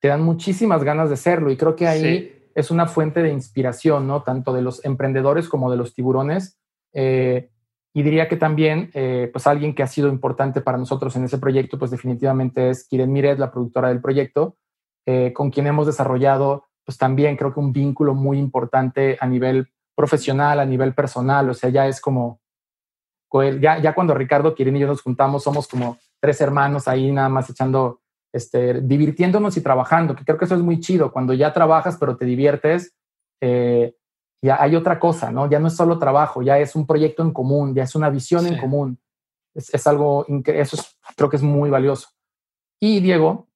te 0.00 0.08
dan 0.08 0.22
muchísimas 0.22 0.82
ganas 0.82 1.10
de 1.10 1.16
serlo 1.16 1.50
y 1.50 1.56
creo 1.56 1.76
que 1.76 1.86
ahí 1.86 2.35
es 2.56 2.70
una 2.70 2.86
fuente 2.86 3.22
de 3.22 3.30
inspiración, 3.30 4.08
¿no? 4.08 4.22
Tanto 4.22 4.52
de 4.52 4.62
los 4.62 4.84
emprendedores 4.84 5.48
como 5.48 5.70
de 5.70 5.76
los 5.76 5.94
tiburones. 5.94 6.58
Eh, 6.92 7.50
y 7.94 8.02
diría 8.02 8.28
que 8.28 8.36
también, 8.36 8.90
eh, 8.94 9.30
pues 9.32 9.46
alguien 9.46 9.74
que 9.74 9.82
ha 9.82 9.86
sido 9.86 10.08
importante 10.08 10.60
para 10.60 10.78
nosotros 10.78 11.14
en 11.16 11.24
ese 11.24 11.38
proyecto, 11.38 11.78
pues 11.78 11.90
definitivamente 11.90 12.70
es 12.70 12.88
Kiren 12.88 13.12
Miret, 13.12 13.38
la 13.38 13.52
productora 13.52 13.88
del 13.88 14.00
proyecto, 14.00 14.56
con 15.34 15.52
quien 15.52 15.68
hemos 15.68 15.86
desarrollado, 15.86 16.64
pues 16.84 16.98
también 16.98 17.36
creo 17.36 17.54
que 17.54 17.60
un 17.60 17.72
vínculo 17.72 18.12
muy 18.12 18.38
importante 18.38 19.16
a 19.20 19.26
nivel 19.28 19.68
profesional, 19.96 20.60
a 20.60 20.64
nivel 20.64 20.94
personal, 20.94 21.48
o 21.48 21.54
sea, 21.54 21.70
ya 21.70 21.86
es 21.86 22.00
como, 22.00 22.40
ya, 23.60 23.78
ya 23.80 23.94
cuando 23.94 24.14
Ricardo 24.14 24.54
Quirín 24.54 24.76
y 24.76 24.80
yo 24.80 24.86
nos 24.86 25.02
juntamos, 25.02 25.42
somos 25.42 25.66
como 25.66 25.98
tres 26.20 26.40
hermanos 26.40 26.86
ahí 26.86 27.10
nada 27.10 27.28
más 27.28 27.48
echando, 27.50 28.00
este, 28.36 28.82
divirtiéndonos 28.82 29.56
y 29.56 29.62
trabajando, 29.62 30.14
que 30.14 30.24
creo 30.24 30.36
que 30.36 30.44
eso 30.44 30.54
es 30.54 30.60
muy 30.60 30.78
chido, 30.80 31.10
cuando 31.10 31.32
ya 31.32 31.52
trabajas 31.52 31.96
pero 31.98 32.16
te 32.16 32.26
diviertes, 32.26 32.94
eh, 33.40 33.94
ya 34.42 34.62
hay 34.62 34.76
otra 34.76 34.98
cosa, 34.98 35.30
¿no? 35.30 35.48
Ya 35.48 35.58
no 35.58 35.68
es 35.68 35.74
solo 35.74 35.98
trabajo, 35.98 36.42
ya 36.42 36.58
es 36.58 36.76
un 36.76 36.86
proyecto 36.86 37.22
en 37.22 37.32
común, 37.32 37.74
ya 37.74 37.84
es 37.84 37.94
una 37.94 38.10
visión 38.10 38.46
en 38.46 38.58
común. 38.58 38.98
es, 39.54 39.86
algo, 39.86 40.26
eso 40.44 40.76
creo 41.16 41.30
que 41.30 41.36
es 41.36 41.42
muy 41.42 41.70
valioso. 41.70 42.08
Y 42.78 43.00
Diego, 43.00 43.48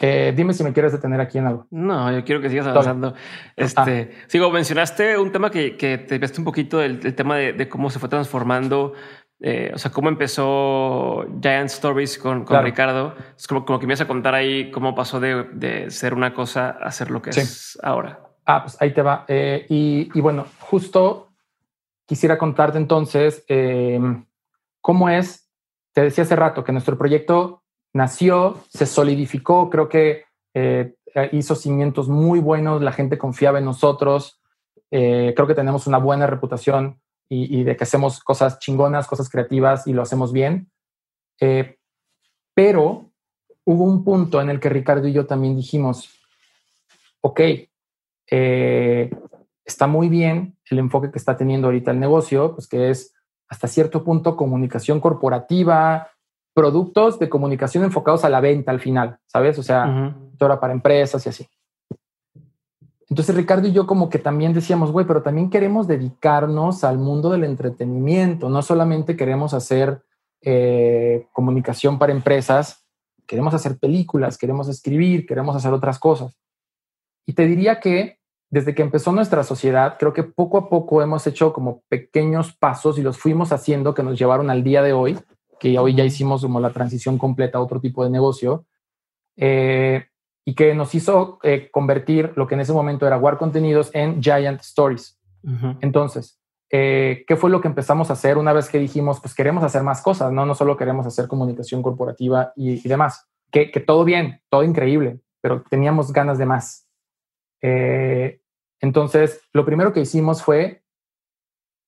eh, 0.00 0.32
dime 0.34 0.54
si 0.54 0.64
me 0.64 0.72
quieres 0.72 0.92
detener 0.92 1.20
aquí 1.20 1.38
en 1.38 1.46
algo. 1.46 1.66
No, 1.70 2.10
yo 2.12 2.24
quiero 2.24 2.40
que 2.40 2.48
sigas 2.48 2.66
avanzando. 2.66 3.14
Este, 3.56 4.10
ah. 4.12 4.24
Sigo, 4.26 4.50
mencionaste 4.50 5.18
un 5.18 5.32
tema 5.32 5.50
que, 5.50 5.76
que 5.76 5.98
te 5.98 6.18
viste 6.18 6.40
un 6.40 6.44
poquito 6.44 6.78
del, 6.78 7.14
tema 7.14 7.36
de, 7.36 7.68
cómo 7.68 7.90
se 7.90 7.98
fue 7.98 8.08
transformando, 8.08 8.94
eh, 9.44 9.72
o 9.74 9.78
sea, 9.78 9.90
cómo 9.90 10.08
empezó 10.08 11.26
Giant 11.42 11.68
Stories 11.68 12.16
con, 12.16 12.44
con 12.44 12.62
Ricardo. 12.62 13.16
Es 13.36 13.48
como, 13.48 13.64
como 13.64 13.80
que 13.80 13.88
me 13.88 13.92
ibas 13.92 14.00
a 14.00 14.06
contar 14.06 14.36
ahí 14.36 14.70
cómo 14.70 14.94
pasó 14.94 15.18
de, 15.18 15.42
de 15.52 15.90
ser 15.90 16.14
una 16.14 16.32
cosa 16.32 16.70
a 16.70 16.92
ser 16.92 17.10
lo 17.10 17.20
que 17.20 17.30
es 17.30 17.76
ahora. 17.82 18.20
Ah, 18.46 18.62
pues 18.62 18.80
ahí 18.80 18.94
te 18.94 19.02
va. 19.02 19.24
Eh, 19.26 19.66
y, 19.68 20.10
y, 20.14 20.20
bueno, 20.20 20.46
justo 20.60 21.32
quisiera 22.06 22.38
contarte 22.38 22.78
entonces 22.78 23.44
cómo 24.80 25.08
es, 25.08 25.50
te 25.92 26.02
decía 26.02 26.22
hace 26.22 26.36
rato 26.36 26.62
que 26.62 26.72
nuestro 26.72 26.96
proyecto 26.96 27.64
nació, 27.92 28.62
se 28.68 28.86
solidificó, 28.86 29.70
creo 29.70 29.88
que 29.88 30.24
eh, 30.54 30.94
hizo 31.32 31.56
cimientos 31.56 32.08
muy 32.08 32.38
buenos, 32.38 32.80
la 32.80 32.92
gente 32.92 33.18
confiaba 33.18 33.58
en 33.58 33.64
nosotros, 33.64 34.40
creo 34.90 35.46
que 35.46 35.54
tenemos 35.54 35.86
una 35.86 35.98
buena 35.98 36.26
reputación 36.26 37.01
y, 37.28 37.64
de 37.64 37.76
que 37.76 37.84
hacemos 37.84 38.20
cosas 38.20 38.58
chingonas, 38.58 39.06
cosas 39.06 39.30
creativas 39.30 39.86
y 39.86 39.94
lo 39.94 40.02
hacemos 40.02 40.32
bien. 40.32 40.70
Eh, 41.40 41.78
pero 42.54 43.10
hubo 43.64 43.84
un 43.84 44.04
punto 44.04 44.40
en 44.40 44.50
el 44.50 44.60
que 44.60 44.68
Ricardo 44.68 45.08
y 45.08 45.14
yo 45.14 45.24
también 45.24 45.56
dijimos, 45.56 46.10
ok, 47.22 47.40
está 49.64 49.86
muy 49.86 50.08
bien 50.10 50.58
el 50.70 50.78
enfoque 50.78 51.10
que 51.10 51.18
está 51.18 51.36
teniendo 51.36 51.68
ahorita 51.68 51.90
el 51.90 52.00
negocio, 52.00 52.54
pues 52.54 52.66
que 52.66 52.90
es 52.90 53.14
hasta 53.48 53.68
cierto 53.68 54.04
punto 54.04 54.36
comunicación 54.36 55.00
corporativa, 55.00 56.08
productos 56.54 57.18
de 57.18 57.28
comunicación 57.28 57.84
enfocados 57.84 58.24
a 58.24 58.28
la 58.28 58.40
venta 58.40 58.70
al 58.70 58.80
final, 58.80 59.18
¿sabes? 59.26 59.58
O 59.58 59.62
sea, 59.62 60.14
uh 60.18 60.32
para 60.60 60.72
empresas 60.72 61.24
y 61.24 61.28
así. 61.28 61.48
Entonces 63.12 63.36
Ricardo 63.36 63.68
y 63.68 63.72
yo 63.72 63.86
como 63.86 64.08
que 64.08 64.18
también 64.18 64.54
decíamos, 64.54 64.90
güey, 64.90 65.06
pero 65.06 65.20
también 65.20 65.50
queremos 65.50 65.86
dedicarnos 65.86 66.82
al 66.82 66.96
mundo 66.96 67.28
del 67.28 67.44
entretenimiento, 67.44 68.48
no 68.48 68.62
solamente 68.62 69.18
queremos 69.18 69.52
hacer 69.52 70.02
eh, 70.40 71.26
comunicación 71.34 71.98
para 71.98 72.12
empresas, 72.12 72.86
queremos 73.26 73.52
hacer 73.52 73.76
películas, 73.76 74.38
queremos 74.38 74.66
escribir, 74.70 75.26
queremos 75.26 75.54
hacer 75.54 75.74
otras 75.74 75.98
cosas. 75.98 76.34
Y 77.26 77.34
te 77.34 77.44
diría 77.46 77.80
que 77.80 78.18
desde 78.48 78.74
que 78.74 78.80
empezó 78.80 79.12
nuestra 79.12 79.42
sociedad, 79.42 79.96
creo 79.98 80.14
que 80.14 80.22
poco 80.22 80.56
a 80.56 80.70
poco 80.70 81.02
hemos 81.02 81.26
hecho 81.26 81.52
como 81.52 81.82
pequeños 81.90 82.56
pasos 82.56 82.98
y 82.98 83.02
los 83.02 83.18
fuimos 83.18 83.52
haciendo 83.52 83.92
que 83.92 84.02
nos 84.02 84.18
llevaron 84.18 84.48
al 84.48 84.64
día 84.64 84.80
de 84.80 84.94
hoy 84.94 85.18
que 85.60 85.78
hoy 85.78 85.94
ya 85.94 86.04
hicimos 86.04 86.40
como 86.40 86.60
la 86.60 86.70
transición 86.70 87.18
completa 87.18 87.58
a 87.58 87.60
otro 87.60 87.78
tipo 87.78 88.04
de 88.04 88.10
negocio, 88.10 88.64
eh, 89.36 90.06
y 90.44 90.54
que 90.54 90.74
nos 90.74 90.94
hizo 90.94 91.38
eh, 91.42 91.70
convertir 91.70 92.32
lo 92.36 92.46
que 92.46 92.54
en 92.54 92.60
ese 92.60 92.72
momento 92.72 93.06
era 93.06 93.18
War 93.18 93.38
Contenidos 93.38 93.90
en 93.94 94.22
Giant 94.22 94.60
Stories. 94.60 95.18
Entonces, 95.80 96.40
eh, 96.70 97.24
¿qué 97.26 97.34
fue 97.34 97.50
lo 97.50 97.60
que 97.60 97.66
empezamos 97.66 98.10
a 98.10 98.12
hacer 98.12 98.38
una 98.38 98.52
vez 98.52 98.68
que 98.68 98.78
dijimos, 98.78 99.18
pues 99.20 99.34
queremos 99.34 99.64
hacer 99.64 99.82
más 99.82 100.00
cosas, 100.02 100.30
no, 100.30 100.46
no 100.46 100.54
solo 100.54 100.76
queremos 100.76 101.04
hacer 101.04 101.26
comunicación 101.26 101.82
corporativa 101.82 102.52
y, 102.54 102.86
demás? 102.88 103.28
Que, 103.50 103.72
que, 103.72 103.80
todo 103.80 104.04
bien, 104.04 104.40
todo 104.48 104.62
increíble, 104.62 105.20
pero 105.40 105.62
teníamos 105.68 106.12
ganas 106.12 106.38
de 106.38 106.46
más. 106.46 106.86
entonces, 108.80 109.40
lo 109.52 109.64
primero 109.64 109.92
que 109.92 110.00
hicimos 110.00 110.42
fue 110.42 110.82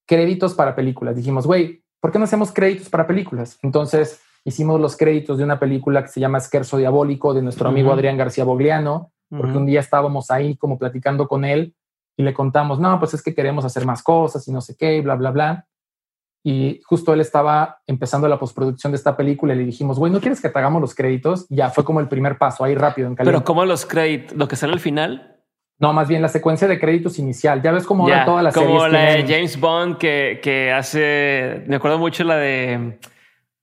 créditos 0.07 0.55
para 0.55 0.75
películas. 0.75 1.17
Dijimos, 1.17 1.47
güey, 1.47 1.85
¿por 2.01 2.11
qué 2.11 2.19
no 2.19 2.25
hacemos 2.25 2.53
créditos 2.53 2.89
para 2.89 3.07
películas? 3.07 3.59
Entonces 3.63 4.21
hicimos 4.45 4.81
los 4.81 4.97
créditos 4.97 5.39
de 5.39 5.45
una 5.45 5.59
película 5.59 6.03
que 6.03 6.09
se 6.09 6.21
llama 6.21 6.39
Esquerzo 6.39 6.77
Diabólico 6.77 7.35
de 7.35 7.43
nuestro 7.43 7.69
amigo 7.69 7.93
Adrián 7.93 8.17
García 8.17 8.45
Bogliano, 8.45 9.13
porque 9.31 9.57
un 9.57 9.67
día 9.67 9.81
estábamos 9.81 10.31
ahí 10.31 10.57
como 10.57 10.79
platicando 10.79 11.27
con 11.27 11.45
él 11.45 11.75
y 12.17 12.23
le 12.23 12.33
contamos, 12.33 12.79
no, 12.79 12.99
pues 13.01 13.15
es 13.15 13.23
que 13.23 13.35
queremos 13.35 13.65
hacer 13.65 13.85
más 13.85 14.03
cosas 14.03 14.47
y 14.47 14.53
no 14.53 14.61
sé 14.61 14.77
qué, 14.77 15.01
bla, 15.01 15.17
bla, 15.17 15.31
bla. 15.31 15.67
Y 16.47 16.81
justo 16.85 17.15
él 17.15 17.21
estaba 17.21 17.81
empezando 17.87 18.29
la 18.29 18.39
postproducción 18.39 18.93
de 18.93 18.97
esta 18.97 19.17
película 19.17 19.55
y 19.55 19.59
le 19.59 19.65
dijimos, 19.65 19.99
güey, 19.99 20.13
¿no 20.13 20.21
quieres 20.21 20.41
que 20.41 20.51
te 20.51 20.59
hagamos 20.59 20.81
los 20.81 20.95
créditos? 20.95 21.47
ya 21.49 21.71
fue 21.71 21.85
como 21.85 22.01
el 22.01 22.09
primer 22.09 22.37
paso 22.37 22.63
ahí 22.63 22.75
rápido 22.75 23.09
en 23.09 23.15
caliente. 23.15 23.39
Pero 23.39 23.45
¿cómo 23.45 23.65
los 23.65 23.87
créditos? 23.87 24.37
¿Lo 24.37 24.47
que 24.47 24.55
sale 24.55 24.75
al 24.75 24.81
final? 24.81 25.41
No, 25.79 25.93
más 25.93 26.07
bien 26.07 26.23
la 26.23 26.29
secuencia 26.29 26.69
de 26.69 26.79
créditos 26.79 27.19
inicial. 27.19 27.63
Ya 27.63 27.73
ves 27.73 27.85
cómo 27.85 28.07
yeah, 28.07 28.25
todas 28.25 28.45
las 28.45 28.55
como 28.55 28.87
la 28.87 29.15
de 29.15 29.23
James 29.27 29.59
Bond 29.59 29.97
que, 29.97 30.39
que, 30.43 30.71
hace. 30.71 31.65
Me 31.67 31.77
acuerdo 31.77 31.99
mucho 31.99 32.23
la 32.23 32.37
de 32.37 32.99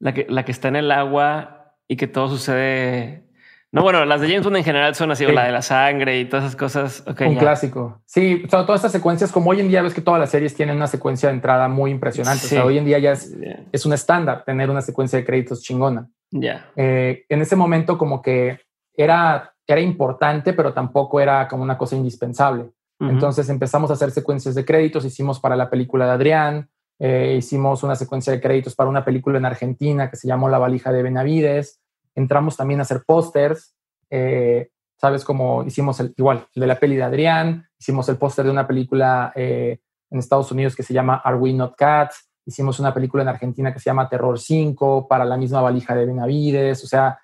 la 0.02 0.14
que, 0.14 0.26
la 0.30 0.44
que 0.44 0.52
está 0.52 0.68
en 0.68 0.76
el 0.76 0.92
agua 0.92 1.76
y 1.88 1.96
que 1.96 2.08
todo 2.08 2.28
sucede. 2.28 3.24
No, 3.72 3.84
bueno, 3.84 4.04
las 4.04 4.20
de 4.20 4.28
James 4.28 4.44
Bond 4.44 4.58
en 4.58 4.66
general 4.66 4.96
son 4.96 5.12
así, 5.12 5.26
la 5.26 5.46
de 5.46 5.54
la 5.54 5.62
sangre 5.62 6.20
y 6.20 6.26
todas 6.26 6.44
esas 6.44 6.58
cosas. 6.58 7.04
Un 7.08 7.38
clásico. 7.38 8.02
Sí, 8.06 8.44
todas 8.50 8.70
estas 8.76 8.92
secuencias, 8.92 9.32
como 9.32 9.52
hoy 9.52 9.62
en 9.62 9.70
día 9.70 9.82
ves 9.82 9.94
que 9.94 10.02
todas 10.02 10.20
las 10.20 10.30
series 10.30 10.54
tienen 10.54 10.76
una 10.76 10.88
secuencia 10.88 11.30
de 11.30 11.36
entrada 11.36 11.70
muy 11.70 11.90
impresionante. 11.90 12.46
O 12.46 12.50
sea, 12.50 12.66
hoy 12.66 12.78
en 12.78 12.84
día 12.84 13.00
ya 13.00 13.14
es, 13.14 13.34
es 13.72 13.86
un 13.86 13.94
estándar 13.94 14.44
tener 14.44 14.70
una 14.70 14.82
secuencia 14.82 15.18
de 15.18 15.24
créditos 15.24 15.62
chingona. 15.62 16.10
Ya. 16.32 16.70
Eh, 16.76 17.24
en 17.30 17.42
ese 17.42 17.56
momento, 17.56 17.98
como 17.98 18.22
que 18.22 18.60
era 18.94 19.52
era 19.72 19.82
importante, 19.82 20.54
pero 20.54 20.74
tampoco 20.74 21.20
era 21.20 21.48
como 21.48 21.64
una 21.64 21.78
cosa 21.78 21.96
indispensable. 21.96 22.72
Entonces 23.00 23.50
empezamos 23.50 23.90
a 23.90 23.96
hacer 23.96 24.12
secuencias 24.12 24.54
de 24.54 24.64
créditos, 24.64 25.06
hicimos 25.06 25.40
para 25.40 25.56
la 25.56 25.72
película 25.72 26.06
de 26.06 26.12
Adrián, 26.12 26.70
eh, 27.04 27.34
hicimos 27.36 27.82
una 27.82 27.96
secuencia 27.96 28.32
de 28.32 28.40
créditos 28.40 28.76
para 28.76 28.88
una 28.88 29.04
película 29.04 29.40
en 29.40 29.46
Argentina 29.46 30.08
que 30.08 30.18
se 30.18 30.28
llamó 30.28 30.50
La 30.50 30.60
valija 30.60 30.92
de 30.92 31.02
Benavides, 31.02 31.82
entramos 32.14 32.56
también 32.56 32.80
a 32.80 32.84
hacer 32.84 33.02
pósters, 33.08 33.74
eh, 34.12 34.70
¿sabes? 34.98 35.26
Como 35.26 35.64
hicimos 35.64 36.00
el, 36.00 36.14
igual, 36.16 36.46
el 36.54 36.60
de 36.60 36.68
la 36.68 36.80
peli 36.80 36.96
de 36.96 37.02
Adrián, 37.02 37.68
hicimos 37.80 38.08
el 38.10 38.18
póster 38.18 38.46
de 38.46 38.52
una 38.52 38.68
película 38.68 39.34
eh, 39.36 39.80
en 40.12 40.20
Estados 40.20 40.52
Unidos 40.52 40.76
que 40.76 40.84
se 40.84 40.94
llama 40.94 41.16
Are 41.26 41.38
We 41.38 41.54
Not 41.54 41.76
Cats, 41.76 42.30
hicimos 42.46 42.80
una 42.80 42.94
película 42.94 43.24
en 43.24 43.30
Argentina 43.30 43.74
que 43.74 43.80
se 43.80 43.90
llama 43.90 44.08
Terror 44.08 44.38
5 44.38 45.08
para 45.08 45.26
la 45.26 45.38
misma 45.38 45.60
valija 45.60 45.96
de 45.96 46.06
Benavides, 46.06 46.84
o 46.84 46.88
sea, 46.88 47.18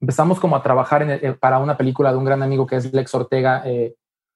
empezamos 0.00 0.38
como 0.38 0.54
a 0.54 0.62
trabajar 0.62 1.04
para 1.40 1.58
una 1.58 1.76
película 1.76 2.12
de 2.12 2.18
un 2.18 2.24
gran 2.24 2.40
amigo 2.44 2.68
que 2.68 2.76
es 2.76 2.92
Lex 2.92 3.12
Ortega, 3.16 3.64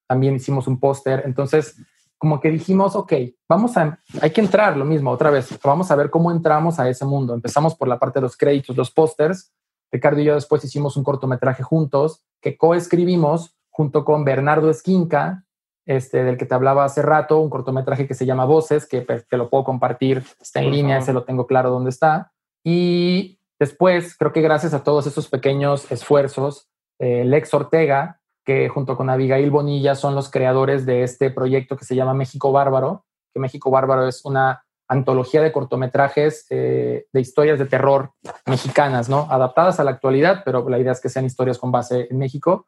también 0.07 0.35
hicimos 0.35 0.67
un 0.67 0.77
póster, 0.77 1.21
entonces 1.23 1.77
como 2.19 2.39
que 2.39 2.51
dijimos, 2.51 2.95
ok, 2.95 3.13
vamos 3.47 3.75
a, 3.77 3.97
hay 4.21 4.29
que 4.29 4.41
entrar 4.41 4.77
lo 4.77 4.85
mismo 4.85 5.09
otra 5.09 5.31
vez, 5.31 5.57
vamos 5.63 5.89
a 5.89 5.95
ver 5.95 6.11
cómo 6.11 6.31
entramos 6.31 6.79
a 6.79 6.87
ese 6.87 7.05
mundo. 7.05 7.33
Empezamos 7.33 7.75
por 7.75 7.87
la 7.87 7.97
parte 7.97 8.19
de 8.19 8.23
los 8.23 8.37
créditos, 8.37 8.77
los 8.77 8.91
pósters. 8.91 9.51
Ricardo 9.91 10.21
y 10.21 10.25
yo 10.25 10.35
después 10.35 10.63
hicimos 10.63 10.95
un 10.97 11.03
cortometraje 11.03 11.63
juntos 11.63 12.23
que 12.39 12.55
coescribimos 12.55 13.55
junto 13.71 14.05
con 14.05 14.23
Bernardo 14.23 14.69
Esquinca, 14.69 15.45
este, 15.87 16.23
del 16.23 16.37
que 16.37 16.45
te 16.45 16.53
hablaba 16.53 16.85
hace 16.85 17.01
rato, 17.01 17.39
un 17.39 17.49
cortometraje 17.49 18.05
que 18.05 18.13
se 18.13 18.27
llama 18.27 18.45
Voces, 18.45 18.85
que 18.85 19.01
pues, 19.01 19.27
te 19.27 19.37
lo 19.37 19.49
puedo 19.49 19.63
compartir, 19.63 20.23
está 20.39 20.59
en 20.59 20.71
línea, 20.71 21.01
se 21.01 21.13
lo 21.13 21.23
tengo 21.23 21.47
claro 21.47 21.71
dónde 21.71 21.89
está. 21.89 22.31
Y 22.63 23.39
Después, 23.59 24.15
creo 24.17 24.31
que 24.31 24.41
gracias 24.41 24.73
a 24.73 24.83
todos 24.83 25.05
esos 25.05 25.27
pequeños 25.27 25.91
esfuerzos, 25.91 26.69
eh, 26.97 27.25
Lex 27.25 27.53
Ortega, 27.53 28.18
que 28.49 28.67
junto 28.67 28.97
con 28.97 29.11
Abigail 29.11 29.51
Bonilla 29.51 29.93
son 29.93 30.15
los 30.15 30.31
creadores 30.31 30.83
de 30.83 31.03
este 31.03 31.29
proyecto 31.29 31.77
que 31.77 31.85
se 31.85 31.95
llama 31.95 32.15
México 32.15 32.51
Bárbaro, 32.51 33.05
que 33.31 33.39
México 33.39 33.69
Bárbaro 33.69 34.07
es 34.07 34.25
una 34.25 34.65
antología 34.87 35.43
de 35.43 35.51
cortometrajes 35.51 36.47
eh, 36.49 37.05
de 37.13 37.21
historias 37.21 37.59
de 37.59 37.67
terror 37.67 38.13
mexicanas, 38.47 39.07
¿no? 39.07 39.27
Adaptadas 39.29 39.79
a 39.79 39.83
la 39.83 39.91
actualidad, 39.91 40.41
pero 40.43 40.67
la 40.67 40.79
idea 40.79 40.93
es 40.93 40.99
que 40.99 41.09
sean 41.09 41.25
historias 41.25 41.59
con 41.59 41.71
base 41.71 42.07
en 42.09 42.17
México. 42.17 42.67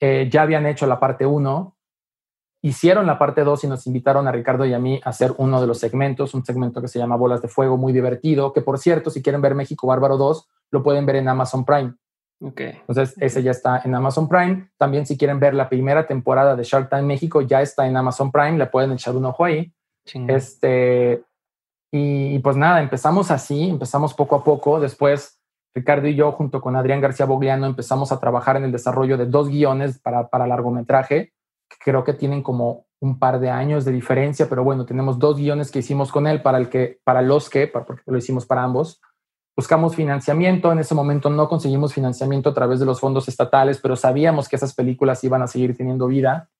Eh, 0.00 0.30
ya 0.32 0.40
habían 0.40 0.64
hecho 0.64 0.86
la 0.86 0.98
parte 0.98 1.26
1, 1.26 1.76
hicieron 2.62 3.06
la 3.06 3.18
parte 3.18 3.44
2 3.44 3.64
y 3.64 3.66
nos 3.66 3.86
invitaron 3.86 4.26
a 4.28 4.32
Ricardo 4.32 4.64
y 4.64 4.72
a 4.72 4.78
mí 4.78 4.98
a 5.04 5.10
hacer 5.10 5.34
uno 5.36 5.60
de 5.60 5.66
los 5.66 5.78
segmentos, 5.78 6.32
un 6.32 6.42
segmento 6.42 6.80
que 6.80 6.88
se 6.88 6.98
llama 6.98 7.16
Bolas 7.16 7.42
de 7.42 7.48
Fuego, 7.48 7.76
muy 7.76 7.92
divertido, 7.92 8.54
que 8.54 8.62
por 8.62 8.78
cierto, 8.78 9.10
si 9.10 9.20
quieren 9.20 9.42
ver 9.42 9.54
México 9.54 9.86
Bárbaro 9.86 10.16
2, 10.16 10.48
lo 10.70 10.82
pueden 10.82 11.04
ver 11.04 11.16
en 11.16 11.28
Amazon 11.28 11.66
Prime. 11.66 11.96
Okay. 12.42 12.80
Entonces, 12.80 13.14
ese 13.20 13.42
ya 13.42 13.52
está 13.52 13.82
en 13.84 13.94
Amazon 13.94 14.28
Prime. 14.28 14.68
También 14.76 15.06
si 15.06 15.16
quieren 15.16 15.38
ver 15.38 15.54
la 15.54 15.68
primera 15.68 16.06
temporada 16.06 16.56
de 16.56 16.64
Shark 16.64 16.88
Tank 16.88 17.04
México, 17.04 17.40
ya 17.40 17.62
está 17.62 17.86
en 17.86 17.96
Amazon 17.96 18.32
Prime, 18.32 18.58
le 18.58 18.66
pueden 18.66 18.92
echar 18.92 19.16
un 19.16 19.26
ojo 19.26 19.44
ahí. 19.44 19.72
Este, 20.26 21.22
y, 21.92 22.38
pues 22.40 22.56
nada, 22.56 22.82
empezamos 22.82 23.30
así, 23.30 23.70
empezamos 23.70 24.14
poco 24.14 24.36
a 24.36 24.42
poco. 24.42 24.80
Después, 24.80 25.40
Ricardo 25.74 26.08
y 26.08 26.16
yo, 26.16 26.32
junto 26.32 26.60
con 26.60 26.74
Adrián 26.74 27.00
García 27.00 27.26
Bogliano, 27.26 27.66
empezamos 27.66 28.10
a 28.10 28.18
trabajar 28.18 28.56
en 28.56 28.64
el 28.64 28.72
desarrollo 28.72 29.16
de 29.16 29.26
dos 29.26 29.48
guiones 29.48 30.00
para, 30.00 30.28
para 30.28 30.46
largometraje 30.46 31.32
creo 31.78 32.04
que 32.04 32.14
tienen 32.14 32.42
como 32.42 32.86
un 33.00 33.18
par 33.18 33.40
de 33.40 33.50
años 33.50 33.84
de 33.84 33.92
diferencia, 33.92 34.48
pero 34.48 34.62
bueno, 34.62 34.86
tenemos 34.86 35.18
dos 35.18 35.36
guiones 35.36 35.70
que 35.70 35.80
hicimos 35.80 36.12
con 36.12 36.26
él 36.26 36.42
para, 36.42 36.58
el 36.58 36.68
que, 36.68 37.00
para 37.04 37.22
los 37.22 37.50
que, 37.50 37.66
porque 37.66 38.02
lo 38.06 38.16
hicimos 38.16 38.46
para 38.46 38.62
ambos. 38.62 39.00
Buscamos 39.56 39.94
financiamiento, 39.94 40.72
en 40.72 40.78
ese 40.78 40.94
momento 40.94 41.28
no 41.28 41.48
conseguimos 41.48 41.92
financiamiento 41.92 42.50
a 42.50 42.54
través 42.54 42.80
de 42.80 42.86
los 42.86 43.00
fondos 43.00 43.28
estatales, 43.28 43.78
pero 43.82 43.96
sabíamos 43.96 44.48
que 44.48 44.56
esas 44.56 44.74
películas 44.74 45.22
iban 45.24 45.42
a 45.42 45.46
seguir 45.46 45.76
teniendo 45.76 46.06
vida. 46.06 46.50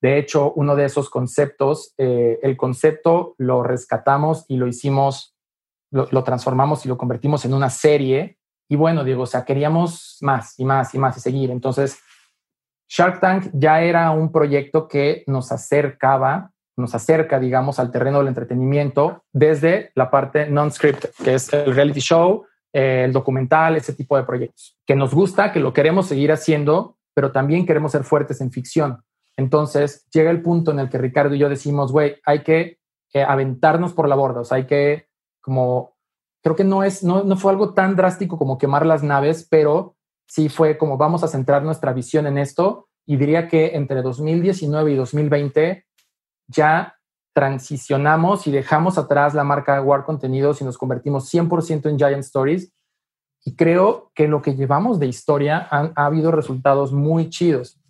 De 0.00 0.18
hecho, 0.18 0.52
uno 0.54 0.76
de 0.76 0.84
esos 0.84 1.10
conceptos, 1.10 1.94
eh, 1.98 2.38
el 2.42 2.56
concepto 2.56 3.34
lo 3.38 3.62
rescatamos 3.62 4.44
y 4.48 4.56
lo 4.56 4.66
hicimos 4.66 5.32
lo, 5.92 6.24
transformamos 6.24 6.84
y 6.84 6.88
lo 6.88 6.96
convertimos 6.96 7.44
en 7.44 7.54
una 7.54 7.70
serie. 7.70 8.38
Y 8.68 8.76
bueno, 8.76 9.04
digo, 9.04 9.22
o 9.22 9.26
sea, 9.26 9.44
queríamos 9.44 10.16
más 10.22 10.58
y 10.58 10.64
más 10.64 10.94
y 10.94 10.98
más 10.98 11.16
y 11.18 11.20
seguir. 11.20 11.50
Entonces, 11.50 11.98
Shark 12.88 13.20
Tank 13.20 13.50
ya 13.52 13.82
era 13.82 14.10
un 14.10 14.32
proyecto 14.32 14.88
que 14.88 15.22
nos 15.26 15.52
acercaba, 15.52 16.51
nos 16.76 16.94
acerca, 16.94 17.38
digamos, 17.38 17.78
al 17.78 17.90
terreno 17.90 18.18
del 18.18 18.28
entretenimiento 18.28 19.24
desde 19.32 19.90
la 19.94 20.10
parte 20.10 20.46
non-script, 20.48 21.06
que 21.22 21.34
es 21.34 21.52
el 21.52 21.74
reality 21.74 22.00
show, 22.00 22.44
el 22.72 23.12
documental, 23.12 23.76
ese 23.76 23.92
tipo 23.92 24.16
de 24.16 24.24
proyectos, 24.24 24.78
que 24.86 24.96
nos 24.96 25.14
gusta, 25.14 25.52
que 25.52 25.60
lo 25.60 25.72
queremos 25.72 26.06
seguir 26.06 26.32
haciendo, 26.32 26.96
pero 27.14 27.30
también 27.30 27.66
queremos 27.66 27.92
ser 27.92 28.04
fuertes 28.04 28.40
en 28.40 28.50
ficción. 28.50 29.02
Entonces 29.36 30.06
llega 30.12 30.30
el 30.30 30.42
punto 30.42 30.70
en 30.70 30.78
el 30.78 30.88
que 30.88 30.98
Ricardo 30.98 31.34
y 31.34 31.38
yo 31.38 31.48
decimos, 31.48 31.92
güey, 31.92 32.16
hay 32.24 32.42
que 32.42 32.78
eh, 33.12 33.22
aventarnos 33.22 33.92
por 33.92 34.08
la 34.08 34.16
borda, 34.16 34.40
o 34.40 34.44
sea, 34.44 34.56
hay 34.56 34.66
que 34.66 35.08
como, 35.42 35.96
creo 36.42 36.56
que 36.56 36.64
no 36.64 36.82
es, 36.82 37.02
no, 37.02 37.24
no 37.24 37.36
fue 37.36 37.52
algo 37.52 37.74
tan 37.74 37.96
drástico 37.96 38.38
como 38.38 38.58
quemar 38.58 38.86
las 38.86 39.02
naves, 39.02 39.46
pero 39.50 39.96
sí 40.26 40.48
fue 40.48 40.78
como 40.78 40.96
vamos 40.96 41.22
a 41.24 41.28
centrar 41.28 41.62
nuestra 41.62 41.92
visión 41.92 42.26
en 42.26 42.38
esto 42.38 42.88
y 43.04 43.16
diría 43.16 43.48
que 43.48 43.74
entre 43.74 44.00
2019 44.02 44.92
y 44.92 44.96
2020 44.96 45.84
ya 46.52 46.96
transicionamos 47.32 48.46
y 48.46 48.52
dejamos 48.52 48.98
atrás 48.98 49.34
la 49.34 49.44
marca 49.44 49.80
War 49.80 50.04
Contenidos 50.04 50.60
y 50.60 50.64
nos 50.64 50.76
convertimos 50.76 51.32
100% 51.32 51.88
en 51.88 51.98
Giant 51.98 52.24
Stories. 52.24 52.72
Y 53.44 53.56
creo 53.56 54.12
que 54.14 54.28
lo 54.28 54.42
que 54.42 54.54
llevamos 54.54 55.00
de 55.00 55.06
historia 55.06 55.66
han, 55.70 55.92
ha 55.96 56.06
habido 56.06 56.30
resultados 56.30 56.92
muy 56.92 57.28
chidos. 57.30 57.80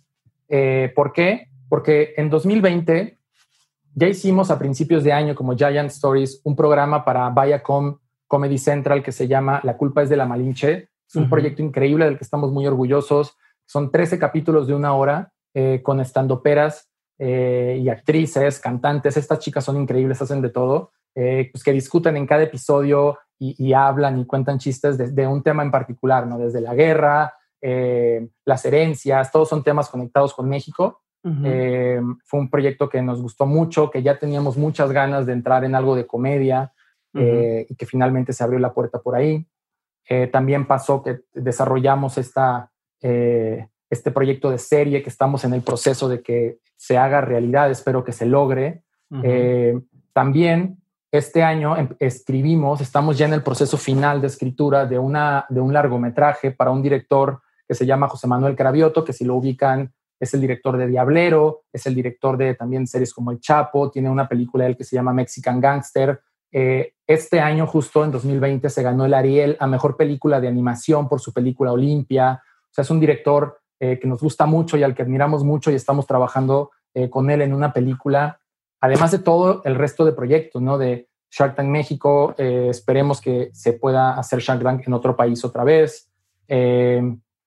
Eh, 0.49 0.91
¿Por 0.95 1.13
qué? 1.13 1.49
Porque 1.69 2.13
en 2.17 2.29
2020 2.29 3.19
ya 3.95 4.07
hicimos 4.07 4.49
a 4.49 4.57
principios 4.57 5.03
de 5.03 5.13
año 5.13 5.35
como 5.35 5.55
Giant 5.55 5.91
Stories 5.91 6.41
un 6.43 6.55
programa 6.55 7.05
para 7.05 7.29
Viacom 7.29 7.97
Comedy 8.27 8.57
Central 8.57 9.03
que 9.03 9.11
se 9.11 9.27
llama 9.27 9.59
La 9.63 9.77
culpa 9.77 10.01
es 10.01 10.09
de 10.09 10.17
la 10.17 10.25
Malinche. 10.25 10.89
Es 11.07 11.15
un 11.15 11.29
proyecto 11.29 11.61
increíble 11.61 12.05
del 12.05 12.17
que 12.17 12.23
estamos 12.23 12.51
muy 12.51 12.65
orgullosos. 12.65 13.37
Son 13.67 13.91
13 13.91 14.17
capítulos 14.17 14.65
de 14.65 14.73
una 14.73 14.95
hora 14.95 15.31
eh, 15.53 15.81
con 15.83 15.99
estandoperas 15.99 16.89
eh, 17.19 17.79
y 17.81 17.89
actrices, 17.89 18.59
cantantes. 18.59 19.17
Estas 19.17 19.39
chicas 19.39 19.63
son 19.63 19.77
increíbles, 19.77 20.21
hacen 20.21 20.41
de 20.41 20.49
todo. 20.49 20.91
Eh, 21.15 21.49
pues 21.51 21.63
que 21.63 21.71
discuten 21.71 22.17
en 22.17 22.25
cada 22.25 22.43
episodio 22.43 23.19
y, 23.37 23.73
hablan 23.73 24.17
y 24.19 24.25
cuentan 24.25 24.57
chistes 24.57 24.97
de, 24.97 25.27
un 25.27 25.43
tema 25.43 25.63
en 25.63 25.71
particular, 25.71 26.25
¿no? 26.25 26.37
Desde 26.39 26.61
la 26.61 26.73
guerra, 26.73 27.33
eh, 27.61 28.29
las 28.45 28.63
herencias, 28.63 29.31
todos 29.31 29.49
son 29.49 29.63
temas 29.63 29.89
conectados 29.89 30.33
con 30.33 30.47
México. 30.47 31.01
fue 31.21 32.39
un 32.39 32.49
proyecto 32.49 32.89
que 32.89 33.01
nos 33.01 33.21
gustó 33.21 33.45
mucho, 33.45 33.91
que 33.91 34.01
ya 34.01 34.17
teníamos 34.17 34.57
muchas 34.57 34.91
ganas 34.91 35.25
de 35.25 35.33
entrar 35.33 35.65
en 35.65 35.75
algo 35.75 35.95
de 35.95 36.07
comedia 36.07 36.73
y 37.13 37.75
que 37.75 37.85
finalmente 37.85 38.31
se 38.31 38.43
abrió 38.43 38.59
la 38.59 38.73
puerta 38.73 38.99
por 38.99 39.15
ahí. 39.15 39.45
también 40.31 40.65
pasó 40.65 41.03
que 41.03 41.19
desarrollamos 41.33 42.17
esta, 42.17 42.71
este 43.93 44.11
proyecto 44.11 44.49
de 44.49 44.57
serie 44.57 45.01
que 45.01 45.09
estamos 45.09 45.45
en 45.45 45.53
el 45.53 45.61
proceso 45.61 46.09
de 46.09 46.21
que 46.21 46.59
se 46.75 46.97
haga 46.97 47.21
realidad, 47.21 47.71
espero 47.71 48.03
que 48.03 48.11
se 48.11 48.25
logre. 48.25 48.83
Eh, 49.23 49.79
también 50.11 50.81
este 51.11 51.43
año 51.43 51.77
em, 51.77 51.89
escribimos, 51.99 52.81
estamos 52.81 53.17
ya 53.17 53.27
en 53.27 53.33
el 53.33 53.43
proceso 53.43 53.77
final 53.77 54.19
de 54.19 54.27
escritura 54.27 54.85
de, 54.87 54.97
una, 54.97 55.45
de 55.49 55.61
un 55.61 55.71
largometraje 55.71 56.51
para 56.51 56.71
un 56.71 56.81
director 56.81 57.41
que 57.67 57.75
se 57.75 57.85
llama 57.85 58.09
José 58.09 58.27
Manuel 58.27 58.55
Cravioto, 58.55 59.05
que 59.05 59.13
si 59.13 59.23
lo 59.23 59.35
ubican 59.35 59.93
es 60.19 60.33
el 60.33 60.41
director 60.41 60.77
de 60.77 60.87
Diablero, 60.87 61.63
es 61.71 61.85
el 61.85 61.95
director 61.95 62.37
de 62.37 62.55
también 62.55 62.87
series 62.87 63.13
como 63.13 63.31
El 63.31 63.39
Chapo, 63.39 63.91
tiene 63.91 64.09
una 64.09 64.27
película 64.27 64.65
él 64.65 64.77
que 64.77 64.83
se 64.83 64.95
llama 64.95 65.13
Mexican 65.13 65.59
Gangster. 65.59 66.21
Eh, 66.51 66.93
este 67.05 67.39
año, 67.39 67.67
justo 67.67 68.03
en 68.03 68.11
2020, 68.11 68.69
se 68.69 68.83
ganó 68.83 69.05
el 69.05 69.13
Ariel 69.13 69.57
a 69.59 69.67
Mejor 69.67 69.97
Película 69.97 70.39
de 70.39 70.47
Animación 70.47 71.09
por 71.09 71.19
su 71.19 71.33
película 71.33 71.73
Olimpia. 71.73 72.41
O 72.43 72.73
sea, 72.73 72.83
es 72.83 72.89
un 72.89 72.99
director 72.99 73.59
eh, 73.79 73.99
que 73.99 74.07
nos 74.07 74.21
gusta 74.21 74.45
mucho 74.45 74.77
y 74.77 74.83
al 74.83 74.95
que 74.95 75.01
admiramos 75.01 75.43
mucho 75.43 75.71
y 75.71 75.75
estamos 75.75 76.07
trabajando 76.07 76.71
eh, 76.93 77.09
con 77.09 77.29
él 77.29 77.41
en 77.41 77.53
una 77.53 77.73
película, 77.73 78.39
además 78.79 79.11
de 79.11 79.19
todo 79.19 79.61
el 79.65 79.75
resto 79.75 80.05
de 80.05 80.13
proyectos, 80.13 80.61
¿no? 80.61 80.77
De 80.77 81.09
Shark 81.31 81.55
Tank 81.55 81.67
México, 81.67 82.35
eh, 82.37 82.67
esperemos 82.69 83.19
que 83.19 83.49
se 83.53 83.73
pueda 83.73 84.13
hacer 84.13 84.39
Shark 84.39 84.61
Tank 84.61 84.87
en 84.87 84.93
otro 84.93 85.15
país 85.15 85.43
otra 85.43 85.63
vez. 85.63 86.09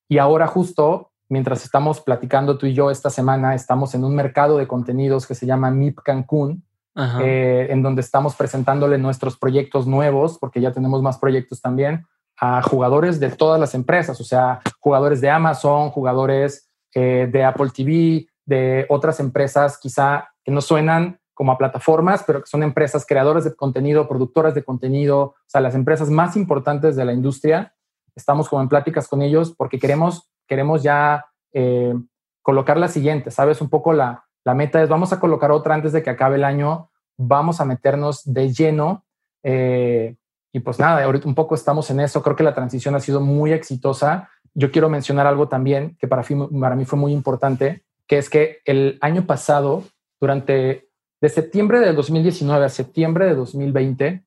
y 0.08 0.18
ahora 0.18 0.46
justo, 0.46 1.10
mientras 1.28 1.64
estamos 1.64 2.00
platicando 2.00 2.58
tú 2.58 2.66
y 2.66 2.74
yo 2.74 2.90
esta 2.90 3.10
semana, 3.10 3.54
estamos 3.54 3.94
en 3.94 4.04
un 4.04 4.14
mercado 4.14 4.58
de 4.58 4.66
contenidos 4.66 5.26
que 5.26 5.34
se 5.34 5.46
llama 5.46 5.70
MIP 5.70 6.00
Cancún, 6.04 6.64
en 6.94 7.82
donde 7.82 8.00
estamos 8.00 8.34
presentándole 8.34 8.98
nuestros 8.98 9.36
proyectos 9.36 9.86
nuevos, 9.86 10.38
porque 10.38 10.60
ya 10.60 10.72
tenemos 10.72 11.02
más 11.02 11.18
proyectos 11.18 11.60
también, 11.60 12.06
a 12.38 12.62
jugadores 12.62 13.18
de 13.20 13.30
todas 13.30 13.58
las 13.58 13.74
empresas, 13.74 14.20
o 14.20 14.24
sea, 14.24 14.60
jugadores 14.80 15.20
de 15.20 15.30
Amazon, 15.30 15.90
jugadores 15.90 16.68
eh, 16.94 17.28
de 17.30 17.44
Apple 17.44 17.70
TV, 17.74 18.28
de 18.44 18.86
otras 18.88 19.20
empresas 19.20 19.78
quizá 19.78 20.28
que 20.44 20.52
no 20.52 20.60
suenan 20.60 21.18
como 21.34 21.52
a 21.52 21.58
plataformas, 21.58 22.24
pero 22.26 22.40
que 22.40 22.46
son 22.46 22.62
empresas 22.62 23.04
creadoras 23.06 23.44
de 23.44 23.54
contenido, 23.54 24.08
productoras 24.08 24.54
de 24.54 24.64
contenido, 24.64 25.20
o 25.20 25.34
sea, 25.46 25.60
las 25.60 25.74
empresas 25.74 26.08
más 26.08 26.36
importantes 26.36 26.96
de 26.96 27.04
la 27.04 27.12
industria. 27.12 27.74
Estamos 28.14 28.48
como 28.48 28.62
en 28.62 28.68
pláticas 28.68 29.08
con 29.08 29.20
ellos 29.20 29.54
porque 29.54 29.78
queremos, 29.78 30.30
queremos 30.46 30.82
ya 30.82 31.26
eh, 31.52 31.94
colocar 32.40 32.78
la 32.78 32.88
siguiente, 32.88 33.30
¿sabes? 33.30 33.60
Un 33.60 33.68
poco 33.68 33.92
la, 33.92 34.24
la 34.44 34.54
meta 34.54 34.82
es, 34.82 34.88
vamos 34.88 35.12
a 35.12 35.20
colocar 35.20 35.50
otra 35.50 35.74
antes 35.74 35.92
de 35.92 36.02
que 36.02 36.10
acabe 36.10 36.36
el 36.36 36.44
año, 36.44 36.90
vamos 37.18 37.60
a 37.60 37.64
meternos 37.64 38.22
de 38.24 38.52
lleno 38.52 39.04
eh, 39.42 40.16
y 40.52 40.60
pues 40.60 40.78
nada, 40.78 41.04
ahorita 41.04 41.28
un 41.28 41.34
poco 41.34 41.54
estamos 41.54 41.90
en 41.90 42.00
eso. 42.00 42.22
Creo 42.22 42.36
que 42.36 42.42
la 42.42 42.54
transición 42.54 42.94
ha 42.94 43.00
sido 43.00 43.20
muy 43.20 43.52
exitosa. 43.52 44.30
Yo 44.54 44.70
quiero 44.70 44.88
mencionar 44.88 45.26
algo 45.26 45.48
también 45.48 45.96
que 46.00 46.08
para, 46.08 46.24
para 46.60 46.76
mí 46.76 46.84
fue 46.84 46.98
muy 46.98 47.12
importante, 47.12 47.84
que 48.06 48.18
es 48.18 48.30
que 48.30 48.60
el 48.64 48.98
año 49.00 49.26
pasado, 49.26 49.84
durante 50.20 50.88
de 51.20 51.28
septiembre 51.28 51.80
de 51.80 51.92
2019 51.92 52.64
a 52.64 52.68
septiembre 52.68 53.26
de 53.26 53.34
2020, 53.34 54.22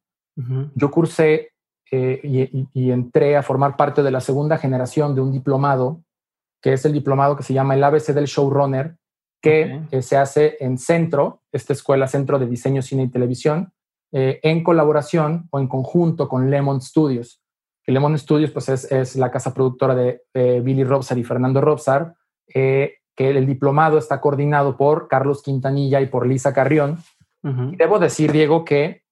yo 0.76 0.90
cursé 0.90 1.52
eh, 1.92 2.48
y, 2.74 2.92
entré 2.92 3.36
a 3.36 3.44
formar 3.44 3.76
parte 3.76 4.04
de 4.04 4.12
la 4.12 4.22
segunda 4.22 4.58
generación 4.58 5.16
de 5.16 5.22
un 5.22 5.32
diplomado, 5.32 6.02
que 6.62 6.74
es 6.74 6.86
el 6.86 6.94
diplomado 6.94 7.36
que 7.36 7.44
se 7.44 7.54
llama 7.54 7.74
el 7.74 7.84
ABC 7.84 8.14
del 8.14 8.26
Showrunner, 8.26 8.96
que 9.42 9.82
eh, 9.92 10.02
se 10.02 10.18
hace 10.18 10.58
en 10.60 10.78
Centro, 10.78 11.42
esta 11.52 11.74
escuela 11.74 12.08
Centro 12.08 12.40
de 12.40 12.48
Diseño, 12.48 12.82
Cine 12.82 13.04
y 13.04 13.10
Televisión, 13.10 13.74
eh, 14.12 14.40
en 14.42 14.64
colaboración 14.64 15.48
o 15.52 15.60
en 15.60 15.68
conjunto 15.68 16.28
con 16.28 16.50
Lemon 16.50 16.82
Studios. 16.82 17.44
Que 17.84 17.92
Lemon 17.92 18.18
Studios 18.18 18.50
pues, 18.50 18.68
es, 18.70 19.16
la 19.16 19.30
casa 19.30 19.54
productora 19.54 19.94
de 19.94 20.62
Billy 20.62 20.84
Robsar 20.84 21.20
y 21.20 21.24
Fernando 21.24 21.62
Robsar, 21.62 22.16
eh, 22.54 22.96
que 23.16 23.30
el 23.30 23.46
diplomado 23.46 24.00
está 24.00 24.20
coordinado 24.20 24.78
por 24.78 25.08
Carlos 25.08 25.44
Quintanilla 25.44 26.02
y 26.02 26.08
por 26.08 26.26
Lisa 26.26 26.54
Carrión. 26.54 26.98
debo 27.44 28.00
decir, 28.00 28.32
Diego, 28.32 28.66
que 28.66 29.04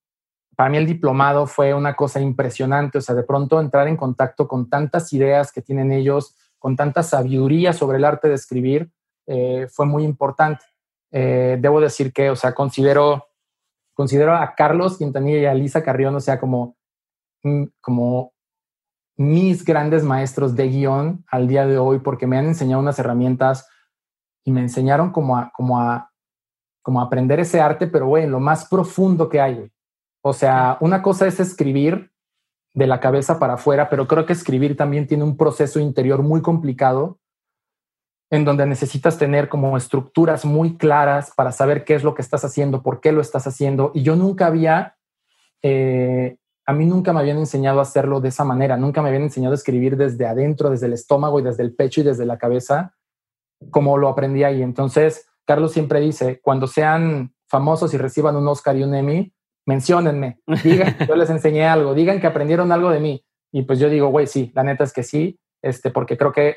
para 0.56 0.70
mí 0.70 0.78
el 0.78 0.86
diplomado 0.86 1.46
fue 1.46 1.74
una 1.74 1.94
cosa 1.94 2.20
impresionante, 2.20 2.98
o 2.98 3.00
sea, 3.00 3.14
de 3.14 3.22
pronto 3.22 3.60
entrar 3.60 3.86
en 3.86 3.96
contacto 3.96 4.48
con 4.48 4.68
tantas 4.68 5.12
ideas 5.12 5.52
que 5.52 5.62
tienen 5.62 5.92
ellos, 5.92 6.34
con 6.58 6.74
tanta 6.74 7.04
sabiduría 7.04 7.72
sobre 7.72 7.98
el 7.98 8.04
arte 8.04 8.28
de 8.28 8.34
escribir, 8.34 8.90
eh, 9.28 9.68
fue 9.70 9.86
muy 9.86 10.02
importante. 10.02 10.64
debo 11.10 11.80
decir 11.80 12.12
que, 12.12 12.30
o 12.30 12.36
sea, 12.36 12.52
considero 12.52 13.27
considero 13.98 14.36
a 14.36 14.54
Carlos 14.54 14.96
Quintanilla 14.96 15.38
y 15.38 15.46
a 15.46 15.54
Lisa 15.54 15.82
Carrión, 15.82 16.14
o 16.14 16.20
sea, 16.20 16.38
como, 16.38 16.76
mm, 17.42 17.64
como 17.80 18.32
mis 19.16 19.64
grandes 19.64 20.04
maestros 20.04 20.54
de 20.54 20.68
guion 20.68 21.24
al 21.26 21.48
día 21.48 21.66
de 21.66 21.78
hoy, 21.78 21.98
porque 21.98 22.28
me 22.28 22.38
han 22.38 22.46
enseñado 22.46 22.80
unas 22.80 23.00
herramientas 23.00 23.68
y 24.44 24.52
me 24.52 24.60
enseñaron 24.60 25.10
como 25.10 25.36
a, 25.36 25.50
como 25.52 25.80
a, 25.80 26.12
como 26.80 27.00
aprender 27.00 27.40
ese 27.40 27.60
arte, 27.60 27.88
pero 27.88 28.06
güey, 28.06 28.28
lo 28.28 28.38
más 28.38 28.68
profundo 28.68 29.28
que 29.28 29.40
hay, 29.40 29.68
O 30.22 30.32
sea, 30.32 30.78
una 30.80 31.02
cosa 31.02 31.26
es 31.26 31.40
escribir 31.40 32.12
de 32.74 32.86
la 32.86 33.00
cabeza 33.00 33.40
para 33.40 33.54
afuera, 33.54 33.90
pero 33.90 34.06
creo 34.06 34.26
que 34.26 34.32
escribir 34.32 34.76
también 34.76 35.08
tiene 35.08 35.24
un 35.24 35.36
proceso 35.36 35.80
interior 35.80 36.22
muy 36.22 36.40
complicado 36.40 37.18
en 38.30 38.44
donde 38.44 38.66
necesitas 38.66 39.18
tener 39.18 39.48
como 39.48 39.76
estructuras 39.76 40.44
muy 40.44 40.76
claras 40.76 41.32
para 41.34 41.52
saber 41.52 41.84
qué 41.84 41.94
es 41.94 42.04
lo 42.04 42.14
que 42.14 42.22
estás 42.22 42.44
haciendo, 42.44 42.82
por 42.82 43.00
qué 43.00 43.12
lo 43.12 43.20
estás 43.20 43.46
haciendo. 43.46 43.90
Y 43.94 44.02
yo 44.02 44.16
nunca 44.16 44.46
había, 44.46 44.96
eh, 45.62 46.36
a 46.66 46.72
mí 46.74 46.84
nunca 46.84 47.12
me 47.12 47.20
habían 47.20 47.38
enseñado 47.38 47.78
a 47.78 47.82
hacerlo 47.82 48.20
de 48.20 48.28
esa 48.28 48.44
manera, 48.44 48.76
nunca 48.76 49.00
me 49.00 49.08
habían 49.08 49.22
enseñado 49.24 49.52
a 49.52 49.56
escribir 49.56 49.96
desde 49.96 50.26
adentro, 50.26 50.68
desde 50.68 50.86
el 50.86 50.92
estómago 50.92 51.40
y 51.40 51.42
desde 51.42 51.62
el 51.62 51.74
pecho 51.74 52.02
y 52.02 52.04
desde 52.04 52.26
la 52.26 52.36
cabeza, 52.36 52.94
como 53.70 53.96
lo 53.96 54.08
aprendí 54.08 54.44
ahí. 54.44 54.62
Entonces, 54.62 55.26
Carlos 55.46 55.72
siempre 55.72 56.00
dice, 56.00 56.40
cuando 56.42 56.66
sean 56.66 57.32
famosos 57.46 57.94
y 57.94 57.96
reciban 57.96 58.36
un 58.36 58.46
Oscar 58.46 58.76
y 58.76 58.82
un 58.82 58.94
Emmy, 58.94 59.32
menciónenme, 59.64 60.40
digan 60.62 60.96
que 60.98 61.06
yo 61.06 61.16
les 61.16 61.30
enseñé 61.30 61.66
algo, 61.66 61.94
digan 61.94 62.20
que 62.20 62.26
aprendieron 62.26 62.72
algo 62.72 62.90
de 62.90 63.00
mí. 63.00 63.24
Y 63.50 63.62
pues 63.62 63.78
yo 63.78 63.88
digo, 63.88 64.08
güey, 64.08 64.26
sí, 64.26 64.52
la 64.54 64.62
neta 64.62 64.84
es 64.84 64.92
que 64.92 65.02
sí, 65.02 65.38
este, 65.62 65.90
porque 65.90 66.18
creo 66.18 66.32
que 66.32 66.56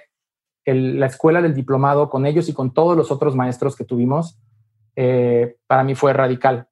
la 0.65 1.05
escuela 1.07 1.41
del 1.41 1.53
diplomado 1.53 2.09
con 2.09 2.25
ellos 2.25 2.47
y 2.49 2.53
con 2.53 2.73
todos 2.73 2.95
los 2.95 3.11
otros 3.11 3.35
maestros 3.35 3.75
que 3.75 3.83
tuvimos, 3.83 4.39
eh, 4.95 5.57
para 5.67 5.83
mí 5.83 5.95
fue 5.95 6.13
radical. 6.13 6.67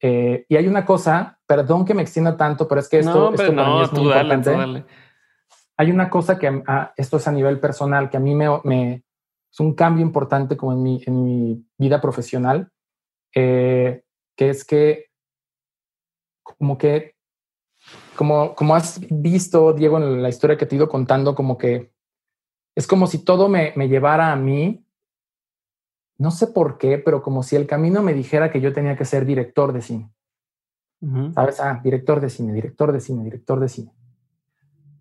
Eh, 0.00 0.44
y 0.48 0.56
hay 0.56 0.68
una 0.68 0.84
cosa 0.84 1.38
perdón 1.46 1.84
que 1.84 1.94
me 1.94 2.02
extienda 2.02 2.36
tanto, 2.36 2.68
pero 2.68 2.80
es 2.80 2.88
que 2.88 2.98
esto, 2.98 3.32
esto 3.32 3.54
para 3.54 3.68
mí 3.68 3.82
es 3.82 3.92
muy 3.92 4.04
importante. 4.04 4.84
Hay 5.78 5.90
una 5.90 6.08
cosa 6.08 6.38
que 6.38 6.62
esto 6.96 7.16
es 7.18 7.28
a 7.28 7.32
nivel 7.32 7.60
personal, 7.60 8.10
que 8.10 8.16
a 8.16 8.20
mí 8.20 8.34
me, 8.34 9.04
es 9.52 9.60
un 9.60 9.74
cambio 9.74 10.04
importante 10.04 10.56
como 10.56 10.72
en 10.72 10.82
mi, 10.82 11.02
en 11.06 11.24
mi 11.24 11.66
vida 11.78 12.00
profesional, 12.00 12.70
eh, 13.34 14.02
que 14.34 14.50
es 14.50 14.64
que 14.64 15.06
como 16.42 16.78
que, 16.78 17.14
como, 18.16 18.54
como 18.54 18.74
has 18.74 19.00
visto, 19.10 19.72
Diego, 19.72 19.98
en 19.98 20.22
la 20.22 20.28
historia 20.28 20.56
que 20.56 20.66
te 20.66 20.74
he 20.74 20.78
ido 20.78 20.88
contando, 20.88 21.34
como 21.34 21.58
que 21.58 21.92
es 22.76 22.86
como 22.86 23.06
si 23.06 23.24
todo 23.24 23.48
me, 23.48 23.72
me 23.74 23.88
llevara 23.88 24.30
a 24.30 24.36
mí, 24.36 24.86
no 26.18 26.30
sé 26.30 26.46
por 26.46 26.78
qué, 26.78 26.98
pero 26.98 27.22
como 27.22 27.42
si 27.42 27.56
el 27.56 27.66
camino 27.66 28.02
me 28.02 28.14
dijera 28.14 28.50
que 28.50 28.60
yo 28.60 28.72
tenía 28.72 28.96
que 28.96 29.06
ser 29.06 29.24
director 29.24 29.72
de 29.72 29.82
cine. 29.82 30.12
¿Sabes? 31.34 31.60
Ah, 31.60 31.80
director 31.82 32.20
de 32.20 32.30
cine, 32.30 32.52
director 32.52 32.90
de 32.90 33.00
cine, 33.00 33.22
director 33.24 33.60
de 33.60 33.68
cine. 33.68 33.92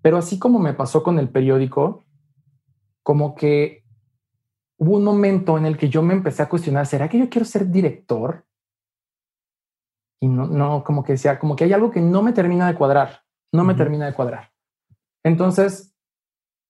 Pero 0.01 0.17
así 0.17 0.37
como 0.37 0.59
me 0.59 0.73
pasó 0.73 1.03
con 1.03 1.19
el 1.19 1.29
periódico, 1.29 2.05
como 3.01 3.33
que 3.33 3.85
hubo 4.77 4.97
un 4.97 5.03
momento 5.03 5.57
en 5.57 5.65
el 5.65 5.77
que 5.77 5.89
yo 5.89 6.01
me 6.01 6.13
empecé 6.13 6.43
a 6.43 6.49
cuestionar, 6.49 6.85
¿será 6.85 7.09
que 7.09 7.17
yo 7.17 7.29
quiero 7.29 7.45
ser 7.45 7.69
director? 7.69 8.45
Y 10.19 10.27
no, 10.27 10.47
no, 10.47 10.83
como 10.83 11.03
que 11.03 11.17
sea, 11.17 11.39
como 11.39 11.55
que 11.55 11.63
hay 11.63 11.73
algo 11.73 11.91
que 11.91 12.01
no 12.01 12.21
me 12.21 12.33
termina 12.33 12.67
de 12.67 12.75
cuadrar, 12.75 13.23
no 13.51 13.63
me 13.63 13.73
termina 13.73 14.05
de 14.05 14.13
cuadrar. 14.13 14.51
Entonces, 15.23 15.95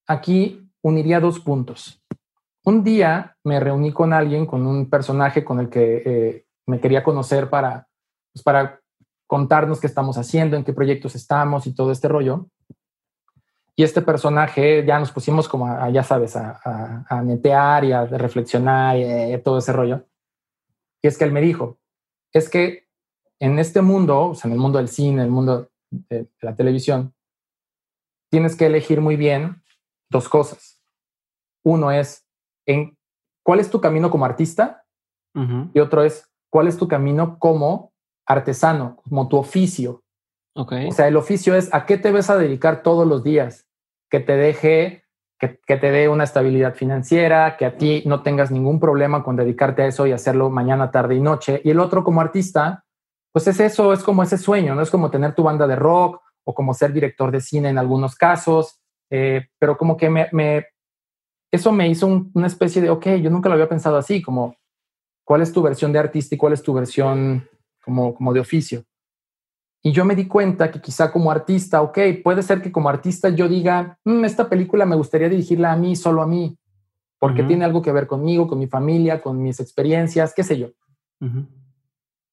aquí 0.08 0.65
uniría 0.86 1.20
dos 1.20 1.40
puntos. 1.40 2.00
Un 2.64 2.84
día 2.84 3.36
me 3.44 3.60
reuní 3.60 3.92
con 3.92 4.14
alguien, 4.14 4.46
con 4.46 4.68
un 4.68 4.88
personaje 4.88 5.44
con 5.44 5.60
el 5.60 5.70
que 5.70 6.04
eh, 6.06 6.46
me 6.68 6.80
quería 6.80 7.04
conocer 7.04 7.50
para, 7.50 7.88
pues 8.32 8.44
para 8.44 8.80
contarnos 9.26 9.80
qué 9.80 9.88
estamos 9.88 10.18
haciendo, 10.18 10.56
en 10.56 10.64
qué 10.64 10.74
proyectos 10.74 11.16
estamos 11.16 11.66
y 11.66 11.74
todo 11.74 11.92
este 11.92 12.08
rollo. 12.08 12.48
Y 13.76 13.84
este 13.84 14.04
personaje 14.04 14.86
ya 14.86 15.00
nos 15.00 15.12
pusimos 15.12 15.50
como, 15.50 15.68
a, 15.68 15.90
ya 15.90 16.04
sabes, 16.04 16.36
a, 16.36 17.06
a, 17.10 17.22
netear 17.24 17.84
y 17.84 17.92
a 17.92 18.06
reflexionar 18.06 18.96
y 18.96 19.04
eh, 19.04 19.42
todo 19.44 19.58
ese 19.58 19.74
rollo. 19.74 20.06
Y 21.02 21.08
es 21.08 21.18
que 21.18 21.24
él 21.24 21.32
me 21.32 21.42
dijo, 21.42 21.80
es 22.32 22.48
que 22.48 22.88
en 23.40 23.58
este 23.58 23.82
mundo, 23.82 24.30
o 24.30 24.36
sea, 24.36 24.50
en 24.50 24.54
el 24.54 24.60
mundo 24.60 24.78
del 24.78 24.88
cine, 24.88 25.22
en 25.22 25.26
el 25.26 25.32
mundo 25.32 25.72
de, 25.90 26.28
la 26.42 26.56
televisión, 26.56 27.14
tienes 28.30 28.56
que 28.56 28.68
elegir 28.68 29.02
muy 29.02 29.16
bien 29.16 29.64
dos 30.10 30.30
cosas. 30.30 30.75
Uno 31.66 31.92
es, 31.92 32.26
en, 32.66 32.98
¿cuál 33.44 33.60
es 33.60 33.70
tu 33.70 33.82
camino 33.82 34.10
como 34.10 34.24
artista? 34.24 34.84
Y 35.74 35.82
otro 35.82 36.02
es, 36.06 36.32
¿cuál 36.50 36.70
es 36.70 36.78
tu 36.78 36.88
camino 36.88 37.38
como 37.40 37.92
artesano, 38.26 38.98
como 39.08 39.28
tu 39.28 39.38
oficio. 39.38 40.04
Okay. 40.56 40.88
O 40.88 40.92
sea, 40.92 41.08
el 41.08 41.18
oficio 41.18 41.56
es 41.56 41.74
a 41.74 41.86
qué 41.86 41.98
te 41.98 42.12
ves 42.12 42.30
a 42.30 42.38
dedicar 42.38 42.82
todos 42.82 43.06
los 43.08 43.24
días, 43.24 43.68
que 44.10 44.20
te 44.20 44.38
deje, 44.38 45.04
que, 45.38 45.60
que, 45.66 45.78
te 45.78 45.92
dé 45.92 46.08
una 46.08 46.24
estabilidad 46.24 46.76
financiera, 46.76 47.58
que 47.58 47.66
a 47.66 47.78
ti 47.78 48.04
no 48.06 48.24
tengas 48.24 48.52
ningún 48.52 48.80
problema 48.80 49.24
con 49.24 49.36
dedicarte 49.36 49.84
a 49.84 49.88
eso 49.88 50.08
y 50.08 50.14
hacerlo 50.14 50.50
mañana, 50.50 50.92
tarde 50.92 51.16
y 51.16 51.20
noche. 51.20 51.62
Y 51.64 51.72
el 51.72 51.80
otro 51.80 52.04
como 52.04 52.22
artista, 52.22 52.86
pues 53.34 53.48
es 53.48 53.60
eso, 53.60 53.92
es 53.92 54.02
como 54.02 54.24
ese 54.24 54.38
sueño, 54.38 54.76
no 54.76 54.82
es 54.82 54.90
como 54.90 55.12
tener 55.12 55.36
tu 55.36 55.44
banda 55.44 55.68
de 55.68 55.76
rock 55.76 56.22
o 56.46 56.54
como 56.54 56.74
ser 56.74 56.94
director 56.94 57.32
de 57.32 57.42
cine 57.42 57.70
en 57.70 57.78
algunos 57.78 58.16
casos, 58.16 58.80
eh, 59.10 59.48
pero 59.60 59.78
como 59.78 59.98
que 59.98 60.10
me, 60.10 60.30
me, 60.32 60.68
eso 61.56 61.72
me 61.72 61.90
hizo 61.90 62.30
una 62.34 62.48
especie 62.48 62.82
de, 62.82 62.90
ok, 62.90 63.08
yo 63.22 63.30
nunca 63.30 63.50
lo 63.50 63.56
había 63.56 63.70
pensado 63.70 63.98
así, 63.98 64.22
como, 64.22 64.56
¿cuál 65.24 65.42
es 65.42 65.52
tu 65.52 65.62
versión 65.62 65.92
de 65.92 66.00
artista 66.00 66.36
y 66.36 66.38
cuál 66.38 66.54
es 66.54 66.62
tu 66.62 66.74
versión 66.74 67.48
como, 67.86 68.34
de 68.34 68.40
oficio. 68.40 68.84
Y 69.84 69.92
yo 69.92 70.04
me 70.04 70.16
di 70.16 70.28
cuenta 70.28 70.72
que 70.72 70.82
quizá 70.82 71.12
como 71.12 71.30
artista, 71.30 71.82
ok, 71.84 72.00
puede 72.24 72.42
ser 72.42 72.62
que 72.62 72.72
como 72.72 72.90
artista 72.90 73.30
yo 73.30 73.48
diga, 73.48 74.00
mm, 74.04 74.26
esta 74.26 74.50
película 74.50 74.86
me 74.86 74.96
gustaría 74.96 75.30
dirigirla 75.30 75.72
a 75.72 75.78
mí, 75.78 75.96
solo 75.96 76.24
a 76.24 76.28
mí, 76.28 76.58
porque 77.20 77.44
tiene 77.44 77.66
algo 77.66 77.82
que 77.82 77.92
ver 77.92 78.08
conmigo, 78.08 78.48
con 78.48 78.60
mi 78.60 78.68
familia, 78.68 79.22
con 79.22 79.42
mis 79.42 79.60
experiencias, 79.60 80.34
qué 80.34 80.44
sé 80.44 80.58
yo. 80.58 80.70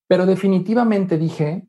Pero 0.08 0.26
definitivamente 0.26 1.18
dije, 1.18 1.66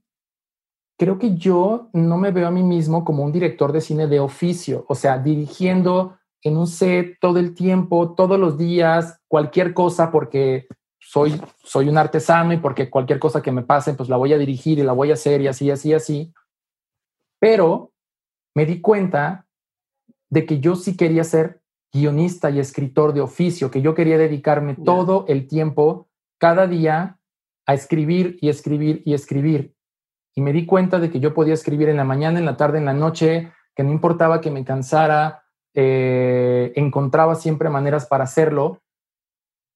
creo 0.98 1.20
que 1.20 1.36
yo 1.36 1.90
no 1.94 2.18
me 2.18 2.32
veo 2.32 2.48
a 2.48 2.52
mí 2.52 2.64
mismo 2.64 3.04
como 3.04 3.24
un 3.24 3.32
director 3.32 3.72
de 3.72 3.82
cine 3.82 4.08
de 4.08 4.20
oficio, 4.20 4.86
o 4.88 4.96
sea, 4.96 5.18
dirigiendo 5.18 6.18
en 6.44 6.58
un 6.58 6.68
set 6.68 7.18
todo 7.20 7.40
el 7.40 7.56
tiempo, 7.56 8.14
todos 8.16 8.40
los 8.40 8.58
días, 8.58 9.22
cualquier 9.28 9.74
cosa, 9.74 10.12
porque 10.12 10.68
soy, 11.00 11.40
soy 11.64 11.90
un 11.90 11.98
artesano 11.98 12.54
y 12.54 12.58
porque 12.58 12.90
cualquier 12.90 13.20
cosa 13.20 13.42
que 13.42 13.52
me 13.52 13.64
pase, 13.64 13.94
pues 13.94 14.10
la 14.10 14.18
voy 14.18 14.34
a 14.34 14.38
dirigir 14.38 14.80
y 14.80 14.84
la 14.84 14.94
voy 14.94 15.12
a 15.12 15.14
hacer 15.14 15.42
y 15.42 15.48
así, 15.48 15.72
así, 15.72 15.94
así. 15.94 16.34
Pero 17.40 17.92
me 18.56 18.66
di 18.66 18.82
cuenta 18.82 19.46
de 20.30 20.46
que 20.46 20.60
yo 20.60 20.76
sí 20.76 20.98
quería 20.98 21.24
ser 21.24 21.62
guionista 21.94 22.50
y 22.50 22.60
escritor 22.60 23.14
de 23.14 23.22
oficio, 23.22 23.70
que 23.70 23.82
yo 23.82 23.94
quería 23.94 24.18
dedicarme 24.18 24.76
todo 24.76 25.26
el 25.28 25.48
tiempo, 25.48 26.10
cada 26.40 26.68
día, 26.68 27.20
a 27.66 27.74
escribir 27.74 28.38
y 28.42 28.50
escribir 28.50 29.04
y 29.06 29.14
escribir. 29.14 29.76
Y 30.36 30.42
me 30.42 30.52
di 30.52 30.66
cuenta 30.66 31.00
de 31.00 31.12
que 31.12 31.20
yo 31.20 31.34
podía 31.34 31.54
escribir 31.54 31.90
en 31.90 31.98
la 31.98 32.04
mañana, 32.04 32.40
en 32.40 32.46
la 32.46 32.58
tarde, 32.58 32.80
en 32.80 32.86
la 32.86 32.94
noche, 32.94 33.52
que 33.76 33.84
no 33.84 33.92
importaba 33.92 34.42
que 34.42 34.52
me 34.52 34.66
cansara, 34.66 35.43
eh, 35.76 36.74
encontraba 36.76 37.36
siempre 37.36 37.70
maneras 37.70 38.06
para 38.06 38.24
hacerlo. 38.24 38.82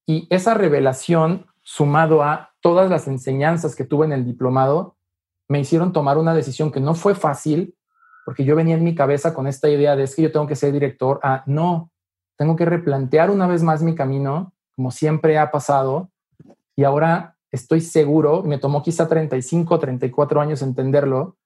Y 0.05 0.27
esa 0.29 0.53
revelación, 0.53 1.47
sumado 1.63 2.23
a 2.23 2.53
todas 2.61 2.89
las 2.89 3.07
enseñanzas 3.07 3.75
que 3.75 3.83
tuve 3.83 4.05
en 4.05 4.13
el 4.13 4.25
diplomado, 4.25 4.95
me 5.49 5.59
hicieron 5.59 5.93
tomar 5.93 6.17
una 6.17 6.33
decisión 6.33 6.71
que 6.71 6.79
no 6.79 6.93
fue 6.93 7.15
fácil, 7.15 7.75
porque 8.25 8.43
yo 8.43 8.55
venía 8.55 8.75
en 8.75 8.83
mi 8.83 8.95
cabeza 8.95 9.33
con 9.33 9.47
esta 9.47 9.69
idea 9.69 9.95
de 9.95 10.03
es 10.03 10.15
que 10.15 10.23
yo 10.23 10.31
tengo 10.31 10.47
que 10.47 10.55
ser 10.55 10.73
director, 10.73 11.19
a 11.23 11.43
no, 11.45 11.91
tengo 12.37 12.55
que 12.55 12.65
replantear 12.65 13.31
una 13.31 13.47
vez 13.47 13.63
más 13.63 13.81
mi 13.81 13.95
camino, 13.95 14.53
como 14.75 14.91
siempre 14.91 15.37
ha 15.37 15.49
pasado, 15.51 16.11
y 16.75 16.83
ahora 16.83 17.37
estoy 17.51 17.81
seguro, 17.81 18.43
me 18.43 18.57
tomó 18.57 18.83
quizá 18.83 19.07
35, 19.07 19.79
34 19.79 20.41
años 20.41 20.61
entenderlo, 20.61 21.37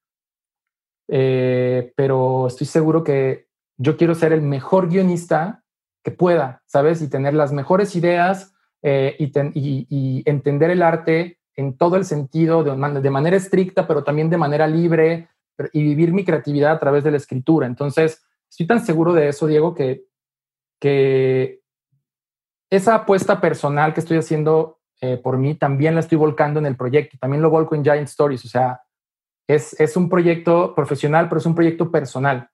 eh, 1.08 1.94
pero 1.96 2.48
estoy 2.48 2.68
seguro 2.68 3.04
que 3.04 3.48
yo 3.82 3.98
quiero 3.98 4.14
ser 4.14 4.32
el 4.32 4.44
mejor 4.44 4.90
guionista 4.90 5.64
que 6.04 6.12
pueda, 6.12 6.62
¿sabes? 6.68 7.02
Y 7.02 7.10
tener 7.10 7.34
las 7.34 7.52
mejores 7.52 7.96
ideas 7.96 8.54
eh, 8.84 9.16
y, 9.20 10.24
entender 10.26 10.70
el 10.70 10.84
arte 10.84 11.40
en 11.56 11.78
todo 11.78 11.96
el 11.96 12.06
sentido, 12.06 12.64
de, 12.64 13.10
manera 13.10 13.36
estricta, 13.36 13.88
pero 13.88 14.04
también 14.04 14.30
de 14.30 14.38
manera 14.38 14.68
libre, 14.68 15.30
y 15.74 15.84
vivir 15.84 16.14
mi 16.14 16.24
creatividad 16.24 16.72
a 16.74 16.80
través 16.80 17.04
de 17.04 17.12
la 17.12 17.18
escritura. 17.18 17.68
Entonces, 17.68 18.24
estoy 18.50 18.68
tan 18.68 18.86
seguro 18.86 19.14
de 19.14 19.28
eso, 19.28 19.48
Diego, 19.48 19.76
que, 19.76 20.06
esa 22.70 22.96
apuesta 22.96 23.42
personal 23.42 23.94
que 23.94 24.00
estoy 24.00 24.18
haciendo 24.18 24.80
eh, 25.02 25.18
por 25.18 25.38
mí, 25.38 25.56
también 25.56 25.94
la 25.94 26.00
estoy 26.00 26.18
volcando 26.18 26.60
en 26.60 26.66
el 26.66 26.78
proyecto, 26.78 27.18
también 27.20 27.42
lo 27.42 27.50
volco 27.50 27.76
en 27.76 27.84
Giant 27.84 28.08
Stories, 28.08 28.46
o 28.46 28.48
sea, 28.48 28.82
es 29.48 29.98
un 29.98 30.08
proyecto 30.08 30.74
profesional, 30.74 31.28
pero 31.28 31.40
es 31.40 31.46
un 31.46 31.56
proyecto 31.56 31.92
personal 31.92 32.50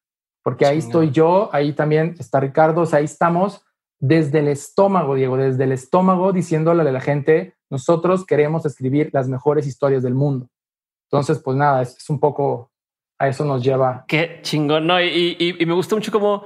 porque 0.48 0.66
ahí 0.66 0.78
estoy 0.78 1.12
yo, 1.12 1.50
ahí 1.52 1.74
también 1.74 2.16
está 2.20 2.40
Ricardo, 2.40 2.80
o 2.80 2.86
sea, 2.86 3.00
ahí 3.00 3.04
estamos 3.04 3.66
desde 4.00 4.40
el 4.40 4.48
estómago, 4.48 5.16
Diego, 5.16 5.36
desde 5.36 5.66
el 5.66 5.74
estómago 5.74 6.32
diciéndole 6.32 6.84
a 6.84 6.92
la 6.94 7.02
gente, 7.02 7.58
nosotros 7.70 8.26
queremos 8.26 8.66
escribir 8.66 9.10
las 9.12 9.28
mejores 9.28 9.68
historias 9.68 10.04
del 10.04 10.14
mundo. 10.14 10.48
Entonces, 11.12 11.40
pues 11.44 11.58
nada, 11.58 11.82
es, 11.82 12.10
un 12.10 12.22
poco, 12.22 12.72
a 13.20 13.28
eso 13.28 13.44
nos 13.44 13.62
lleva. 13.62 14.06
Qué 14.08 14.40
chingón, 14.42 14.88
¿no? 14.88 15.02
Y, 15.02 15.36
y, 15.38 15.66
me 15.66 15.74
gusta 15.74 15.96
mucho 15.96 16.14
como, 16.14 16.46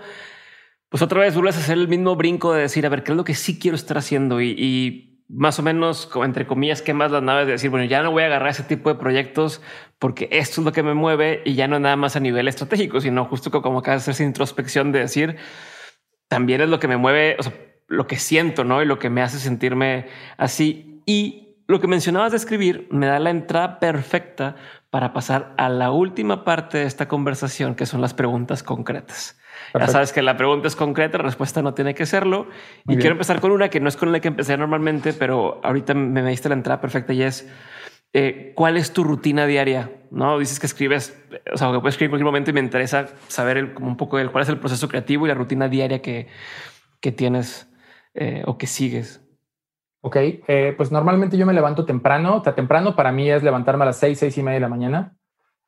pues 0.90 1.04
otra 1.04 1.20
vez 1.20 1.36
vuelves 1.36 1.58
a 1.58 1.60
hacer 1.60 1.78
el 1.78 1.88
mismo 1.88 2.16
brinco 2.16 2.54
de 2.54 2.62
decir, 2.64 2.84
a 2.88 2.90
ver, 2.90 3.04
¿qué 3.04 3.12
es 3.12 3.18
lo 3.18 3.24
que 3.24 3.36
sí 3.36 3.60
quiero 3.60 3.76
estar 3.76 4.00
haciendo? 4.00 4.42
y 4.42 5.11
más 5.34 5.60
o 5.60 5.64
menos, 5.64 6.10
entre 6.24 6.46
comillas, 6.46 6.82
quemas 6.82 7.12
las 7.12 7.24
naves 7.24 7.46
de 7.46 7.54
decir, 7.54 7.70
bueno, 7.70 7.86
ya 7.86 8.04
no 8.04 8.12
voy 8.12 8.24
a 8.24 8.26
agarrar 8.26 8.50
ese 8.50 8.64
tipo 8.64 8.90
de 8.90 9.00
proyectos 9.00 9.62
porque 9.98 10.28
esto 10.32 10.62
es 10.62 10.66
lo 10.66 10.72
que 10.72 10.84
me 10.84 10.94
mueve 10.94 11.42
y 11.46 11.56
ya 11.56 11.68
no 11.68 11.80
nada 11.80 11.96
más 11.96 12.16
a 12.16 12.20
nivel 12.20 12.48
estratégico, 12.48 13.00
sino 13.00 13.26
justo 13.26 13.50
como 13.62 13.80
acá 13.80 13.94
hacer 13.94 14.14
esa 14.14 14.24
introspección 14.24 14.92
de 14.92 15.00
decir, 15.00 15.38
también 16.28 16.62
es 16.62 16.70
lo 16.70 16.80
que 16.80 16.88
me 16.88 16.98
mueve, 16.98 17.38
o 17.40 17.44
sea, 17.44 17.54
lo 17.88 18.08
que 18.08 18.18
siento, 18.18 18.64
¿no? 18.64 18.82
Y 18.82 18.86
lo 18.86 19.00
que 19.00 19.10
me 19.10 19.22
hace 19.22 19.38
sentirme 19.38 20.08
así. 20.38 21.02
Y 21.06 21.58
lo 21.68 21.80
que 21.80 21.88
mencionabas 21.88 22.32
de 22.32 22.38
escribir 22.38 22.88
me 22.90 23.06
da 23.06 23.20
la 23.20 23.30
entrada 23.30 23.80
perfecta 23.80 24.56
para 24.92 25.14
pasar 25.14 25.54
a 25.58 25.70
la 25.70 25.90
última 25.90 26.44
parte 26.44 26.80
de 26.80 26.84
esta 26.84 27.08
conversación, 27.08 27.76
que 27.76 27.86
son 27.86 28.02
las 28.02 28.14
preguntas 28.14 28.62
concretas. 28.62 29.40
Ya 29.74 29.88
sabes 29.88 30.12
que 30.12 30.22
la 30.22 30.36
pregunta 30.36 30.68
es 30.68 30.76
concreta, 30.76 31.18
la 31.18 31.24
respuesta 31.24 31.62
no 31.62 31.74
tiene 31.74 31.96
que 31.96 32.06
serlo. 32.06 32.48
y 32.88 32.98
quiero 32.98 33.14
empezar 33.14 33.40
con 33.40 33.52
una 33.52 33.70
que 33.70 33.80
no 33.80 33.88
es 33.88 33.96
con 33.96 34.12
la 34.12 34.20
que 34.20 34.28
empecé 34.28 34.58
normalmente, 34.58 35.14
pero 35.14 35.62
ahorita 35.64 35.94
me, 35.94 36.22
diste 36.24 36.50
la 36.50 36.56
entrada 36.56 36.82
perfecta 36.82 37.14
y 37.14 37.24
es 37.24 37.50
eh, 38.12 38.52
¿cuál 38.56 38.76
es 38.76 38.92
tu 38.92 39.06
rutina 39.06 39.46
diaria? 39.46 39.92
No 40.12 40.38
dices 40.38 40.60
que 40.60 40.66
escribes, 40.66 41.18
o 41.54 41.58
sea, 41.58 41.72
que 41.72 41.80
puedes 41.80 41.94
escribir 41.94 42.08
en 42.08 42.12
cualquier 42.12 42.26
momento 42.26 42.50
y 42.50 42.54
me 42.54 42.60
interesa 42.60 43.08
saber 43.30 43.74
como 43.74 43.88
un 43.88 43.96
poco 43.96 44.20
el, 44.20 44.30
cuál 44.30 44.44
es 44.44 44.50
el 44.50 44.60
proceso 44.60 44.90
creativo 44.90 45.26
y 45.26 45.30
la 45.30 45.36
rutina 45.36 45.70
diaria 45.70 46.02
que, 46.02 46.28
que 47.00 47.14
tienes 47.14 47.70
eh, 48.14 48.44
o 48.46 48.58
que 48.58 48.68
sigues. 48.68 49.21
Ok, 50.02 50.16
eh, 50.18 50.74
pues 50.76 50.92
normalmente 50.92 51.38
yo 51.38 51.46
me 51.46 51.54
levanto 51.54 51.86
temprano. 51.86 52.38
O 52.38 52.44
sea, 52.44 52.56
temprano 52.56 52.96
para 52.96 53.12
mí 53.12 53.30
es 53.30 53.44
levantarme 53.44 53.84
a 53.84 53.88
las 53.88 53.98
seis, 53.98 54.20
seis 54.20 54.38
y 54.38 54.44
media 54.44 54.56
de 54.56 54.62
la 54.62 54.70
mañana. 54.70 55.16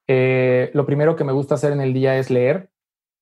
eh, 0.07 0.69
lo 0.73 0.85
primero 0.85 1.15
que 1.15 1.23
me 1.23 1.31
gusta 1.31 1.55
hacer 1.55 1.71
en 1.71 1.79
el 1.81 1.93
día 1.93 2.17
es 2.17 2.29
leer, 2.29 2.69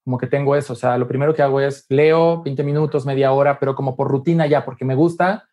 como 0.03 0.17
que 0.17 0.25
tengo 0.27 0.55
eso, 0.55 0.73
o 0.73 0.75
sea, 0.75 0.97
lo 0.97 1.07
primero 1.07 1.35
que 1.35 1.43
hago 1.43 1.61
es 1.61 1.85
leo 1.89 2.41
20 2.41 2.63
minutos, 2.63 3.05
media 3.05 3.31
hora, 3.33 3.59
pero 3.59 3.75
como 3.75 3.95
por 3.95 4.07
rutina 4.09 4.47
ya, 4.47 4.65
porque 4.65 4.83
me 4.83 4.95
gusta, 4.95 5.47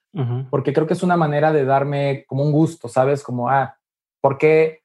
porque 0.50 0.72
creo 0.72 0.86
que 0.86 0.94
es 0.94 1.02
una 1.02 1.18
manera 1.18 1.52
de 1.52 1.64
darme 1.66 2.24
como 2.26 2.42
un 2.42 2.50
gusto, 2.50 2.88
¿sabes? 2.88 3.22
Como, 3.22 3.50
ah, 3.50 3.76
¿por 4.22 4.38
qué, 4.38 4.80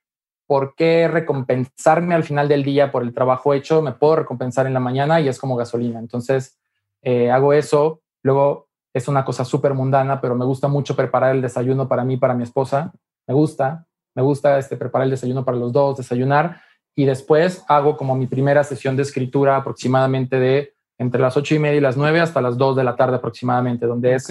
¿por 0.45 0.75
qué 0.75 1.07
recompensarme 1.07 2.13
al 2.13 2.23
final 2.23 2.49
del 2.49 2.63
día 2.63 2.91
por 2.91 3.03
el 3.03 3.13
trabajo 3.13 3.53
hecho? 3.53 3.81
Me 3.81 3.93
puedo 3.93 4.17
recompensar 4.17 4.67
en 4.67 4.73
la 4.73 4.81
mañana 4.81 5.21
y 5.21 5.29
es 5.29 5.39
como 5.39 5.55
gasolina. 5.55 5.97
Entonces, 5.97 6.59
eh, 7.01 7.31
hago 7.31 7.53
eso, 7.53 8.01
luego 8.21 8.62
es 8.93 9.07
una 9.07 9.25
cosa 9.25 9.43
súper 9.43 9.73
mundana, 9.73 10.21
pero 10.21 10.35
me 10.35 10.45
gusta 10.45 10.67
mucho 10.67 10.95
preparar 10.95 11.35
el 11.35 11.41
desayuno 11.41 11.87
para 11.87 12.03
mí, 12.03 12.17
para 12.17 12.33
mi 12.33 12.43
esposa, 12.43 12.93
me 13.27 13.33
gusta, 13.33 13.87
me 14.15 14.21
gusta 14.21 14.59
este, 14.59 14.77
preparar 14.77 15.05
el 15.05 15.11
desayuno 15.11 15.43
para 15.43 15.57
los 15.57 15.71
dos, 15.71 15.97
desayunar 15.97 16.61
y 16.95 17.05
después 17.05 17.63
hago 17.67 17.97
como 17.97 18.15
mi 18.15 18.27
primera 18.27 18.63
sesión 18.63 18.95
de 18.95 19.03
escritura 19.03 19.55
aproximadamente 19.57 20.39
de 20.39 20.73
entre 20.99 21.19
las 21.19 21.35
ocho 21.35 21.55
y 21.55 21.59
media 21.59 21.77
y 21.77 21.81
las 21.81 21.97
nueve 21.97 22.19
hasta 22.19 22.41
las 22.41 22.57
dos 22.57 22.75
de 22.75 22.83
la 22.83 22.95
tarde 22.95 23.15
aproximadamente, 23.15 23.87
donde 23.87 24.13
es, 24.13 24.29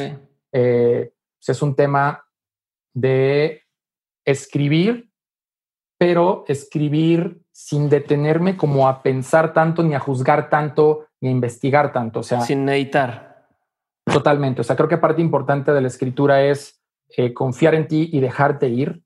eh, 0.52 1.12
es 1.46 1.62
un 1.62 1.74
tema 1.74 2.24
de 2.94 3.62
escribir, 4.24 5.10
pero 5.98 6.44
escribir 6.46 7.42
sin 7.50 7.88
detenerme 7.88 8.56
como 8.56 8.88
a 8.88 9.02
pensar 9.02 9.52
tanto, 9.52 9.82
ni 9.82 9.94
a 9.94 10.00
juzgar 10.00 10.48
tanto, 10.48 11.06
ni 11.20 11.28
a 11.28 11.32
investigar 11.32 11.92
tanto. 11.92 12.20
O 12.20 12.22
sea, 12.22 12.40
sin 12.40 12.64
meditar. 12.64 13.31
Totalmente. 14.12 14.60
O 14.60 14.64
sea, 14.64 14.76
creo 14.76 14.88
que 14.88 14.98
parte 14.98 15.20
importante 15.20 15.72
de 15.72 15.80
la 15.80 15.88
escritura 15.88 16.42
es 16.42 16.80
eh, 17.16 17.32
confiar 17.32 17.74
en 17.74 17.88
ti 17.88 18.10
y 18.12 18.20
dejarte 18.20 18.68
ir 18.68 19.02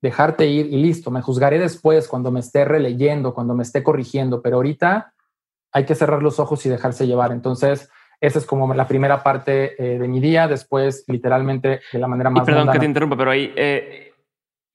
dejarte 0.00 0.46
ir 0.46 0.66
y 0.66 0.76
listo, 0.76 1.10
me 1.10 1.22
juzgaré 1.22 1.58
después 1.58 2.08
cuando 2.08 2.30
me 2.30 2.40
esté 2.40 2.64
releyendo, 2.64 3.34
cuando 3.34 3.54
me 3.54 3.62
esté 3.62 3.82
corrigiendo, 3.82 4.42
pero 4.42 4.56
ahorita 4.56 5.12
hay 5.72 5.84
que 5.84 5.94
cerrar 5.94 6.22
los 6.22 6.38
ojos 6.38 6.64
y 6.66 6.68
dejarse 6.68 7.06
llevar. 7.06 7.32
Entonces, 7.32 7.90
esa 8.20 8.38
es 8.38 8.46
como 8.46 8.72
la 8.74 8.88
primera 8.88 9.22
parte 9.22 9.74
eh, 9.82 9.98
de 9.98 10.08
mi 10.08 10.20
día, 10.20 10.48
después 10.48 11.04
literalmente 11.08 11.80
de 11.92 11.98
la 11.98 12.08
manera 12.08 12.30
más... 12.30 12.44
perdón 12.44 12.70
que 12.70 12.78
te 12.78 12.84
interrumpa, 12.84 13.16
pero 13.16 13.30
ahí, 13.30 13.52
eh, 13.56 14.12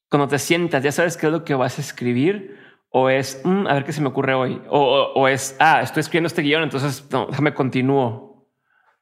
cuando 0.09 0.27
te 0.27 0.39
sientas, 0.39 0.83
¿ya 0.83 0.91
sabes 0.91 1.17
qué 1.17 1.27
es 1.27 1.31
lo 1.31 1.43
que 1.43 1.55
vas 1.55 1.77
a 1.77 1.81
escribir? 1.81 2.57
¿O 2.89 3.09
es, 3.09 3.41
mm, 3.43 3.67
a 3.67 3.73
ver 3.73 3.85
qué 3.85 3.93
se 3.93 4.01
me 4.01 4.09
ocurre 4.09 4.35
hoy? 4.35 4.61
O, 4.69 5.13
o, 5.15 5.27
es, 5.27 5.55
ah, 5.59 5.81
estoy 5.81 6.01
escribiendo 6.01 6.27
este 6.27 6.43
guion, 6.43 6.63
entonces 6.63 7.07
no, 7.11 7.25
déjame 7.27 7.53
continúo. 7.53 8.32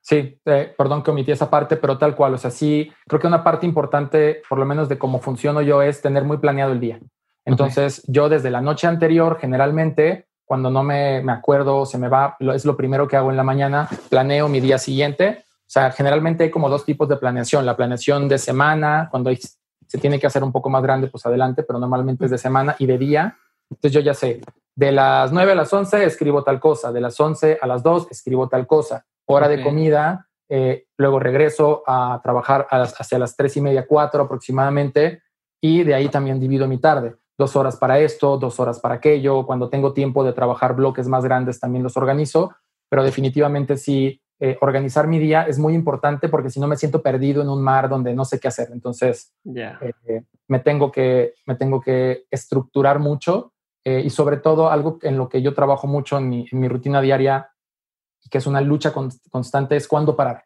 Sí, 0.02 0.40
eh, 0.46 0.74
perdón 0.76 1.04
que 1.04 1.12
omití 1.12 1.32
esa 1.32 1.50
parte, 1.50 1.78
pero 1.78 1.98
tal 1.98 2.16
cual. 2.16 2.34
O 2.34 2.38
sea, 2.38 2.50
sí, 2.50 2.92
creo 3.08 3.22
que 3.22 3.28
una 3.28 3.44
parte 3.44 3.66
importante, 3.66 4.42
por 4.50 4.58
lo 4.58 4.66
menos 4.66 4.90
de 4.90 4.98
cómo 4.98 5.20
funciono 5.20 5.62
yo, 5.62 5.82
es 5.82 6.02
tener 6.02 6.24
muy 6.24 6.38
planeado 6.38 6.72
el 6.72 6.80
día. 6.80 7.00
Entonces, 7.46 8.04
yo 8.08 8.28
desde 8.28 8.50
la 8.50 8.62
noche 8.62 8.88
anterior, 8.88 9.38
generalmente, 9.40 10.28
cuando 10.46 10.70
no 10.70 10.84
me, 10.84 11.22
me 11.22 11.32
acuerdo, 11.32 11.86
se 11.86 11.98
me 11.98 12.08
va, 12.08 12.36
es 12.40 12.66
lo 12.66 12.76
primero 12.76 13.08
que 13.08 13.16
hago 13.16 13.32
en 13.32 13.38
la 13.38 13.44
mañana, 13.44 13.88
planeo 14.10 14.48
mi 14.48 14.60
día 14.60 14.78
siguiente. 14.78 15.44
O 15.48 15.72
sea, 15.72 15.92
generalmente 15.92 16.44
hay 16.44 16.52
como 16.52 16.70
dos 16.70 16.84
tipos 16.84 17.08
de 17.08 17.18
planeación. 17.18 17.66
La 17.66 17.78
planeación 17.78 18.28
de 18.28 18.38
semana, 18.38 19.08
cuando 19.10 19.32
se 19.88 19.98
tiene 20.00 20.20
que 20.20 20.28
hacer 20.28 20.44
un 20.44 20.52
poco 20.52 20.70
más 20.70 20.84
grande, 20.84 21.08
pues 21.08 21.26
adelante, 21.26 21.64
pero 21.64 21.80
normalmente 21.80 22.26
es 22.26 22.32
de 22.32 22.38
semana 22.38 22.76
y 22.80 22.86
de 22.88 22.98
día. 22.98 23.38
Entonces 23.70 23.94
yo 23.94 24.02
ya 24.02 24.14
sé, 24.14 24.42
de 24.76 24.92
las 24.92 25.32
9 25.32 25.52
a 25.52 25.56
las 25.56 25.72
11 25.72 26.04
escribo 26.04 26.44
tal 26.44 26.60
cosa, 26.60 26.92
de 26.92 27.02
las 27.02 27.18
11 27.18 27.60
a 27.62 27.68
las 27.68 27.84
2 27.84 28.08
escribo 28.12 28.50
tal 28.50 28.68
cosa 28.68 29.06
hora 29.26 29.48
de 29.48 29.64
comida, 29.64 30.28
eh, 30.54 30.84
luego 30.98 31.18
regreso 31.18 31.82
a 31.88 32.20
trabajar 32.22 32.68
hacia 32.70 33.18
las 33.18 33.38
tres 33.38 33.56
y 33.56 33.62
media, 33.62 33.86
cuatro 33.88 34.24
aproximadamente, 34.24 35.22
y 35.62 35.84
de 35.84 35.94
ahí 35.94 36.10
también 36.10 36.42
divido 36.42 36.68
mi 36.68 36.78
tarde. 36.78 37.16
Dos 37.38 37.56
horas 37.56 37.78
para 37.78 38.00
esto, 38.00 38.38
dos 38.38 38.60
horas 38.60 38.82
para 38.82 38.96
aquello. 38.96 39.46
Cuando 39.46 39.70
tengo 39.70 39.94
tiempo 39.94 40.26
de 40.26 40.34
trabajar 40.34 40.76
bloques 40.76 41.08
más 41.08 41.24
grandes 41.24 41.60
también 41.60 41.84
los 41.84 41.96
organizo, 41.96 42.54
pero 42.90 43.02
definitivamente 43.02 43.78
sí, 43.78 44.22
eh, 44.42 44.58
organizar 44.60 45.08
mi 45.08 45.20
día 45.20 45.44
es 45.44 45.58
muy 45.58 45.74
importante 45.74 46.28
porque 46.28 46.50
si 46.50 46.60
no 46.60 46.68
me 46.68 46.76
siento 46.76 47.02
perdido 47.02 47.42
en 47.42 47.48
un 47.48 47.62
mar 47.62 47.88
donde 47.88 48.14
no 48.14 48.26
sé 48.26 48.38
qué 48.38 48.50
hacer. 48.50 48.70
Entonces, 48.74 49.34
eh, 49.46 50.24
me, 50.50 50.60
tengo 50.60 50.92
que, 50.92 51.34
me 51.46 51.56
tengo 51.56 51.80
que 51.80 52.26
estructurar 52.30 53.00
mucho 53.00 53.54
y 53.84 54.12
sobre 54.12 54.38
todo 54.38 54.70
algo 54.70 55.00
en 55.02 55.18
lo 55.18 55.28
que 55.28 55.42
yo 55.42 55.56
trabajo 55.56 55.88
mucho 55.88 56.20
en 56.20 56.30
mi, 56.30 56.46
en 56.52 56.60
mi 56.60 56.68
rutina 56.68 57.02
diaria 57.02 57.51
que 58.30 58.38
es 58.38 58.48
una 58.48 58.62
lucha 58.62 58.94
constante, 59.30 59.76
es 59.76 59.88
cuándo 59.88 60.16
parar. 60.16 60.46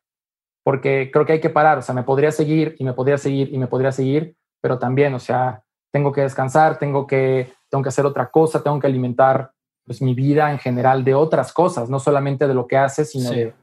Porque 0.64 1.10
creo 1.12 1.26
que 1.26 1.34
hay 1.34 1.42
que 1.42 1.50
parar, 1.50 1.78
o 1.78 1.82
sea, 1.82 1.94
me 1.94 2.04
podría 2.04 2.32
seguir 2.32 2.76
y 2.80 2.84
me 2.84 2.94
podría 2.94 3.18
seguir 3.18 3.54
y 3.54 3.58
me 3.58 3.68
podría 3.68 3.92
seguir, 3.92 4.36
pero 4.62 4.80
también, 4.80 5.14
o 5.14 5.20
sea, 5.20 5.64
tengo 5.92 6.12
que 6.12 6.22
descansar, 6.22 6.80
tengo 6.80 7.06
que, 7.06 7.54
tengo 7.70 7.84
que 7.84 7.90
hacer 7.90 8.06
otra 8.06 8.30
cosa, 8.32 8.64
tengo 8.64 8.80
que 8.80 8.88
alimentar 8.88 9.52
pues, 9.86 10.02
mi 10.02 10.14
vida 10.14 10.52
en 10.52 10.60
general 10.60 11.04
de 11.04 11.14
otras 11.14 11.54
cosas, 11.54 11.90
no 11.90 12.00
solamente 12.00 12.48
de 12.48 12.54
lo 12.54 12.68
que 12.68 12.78
hace, 12.78 13.06
sino 13.06 13.30
de, 13.30 13.54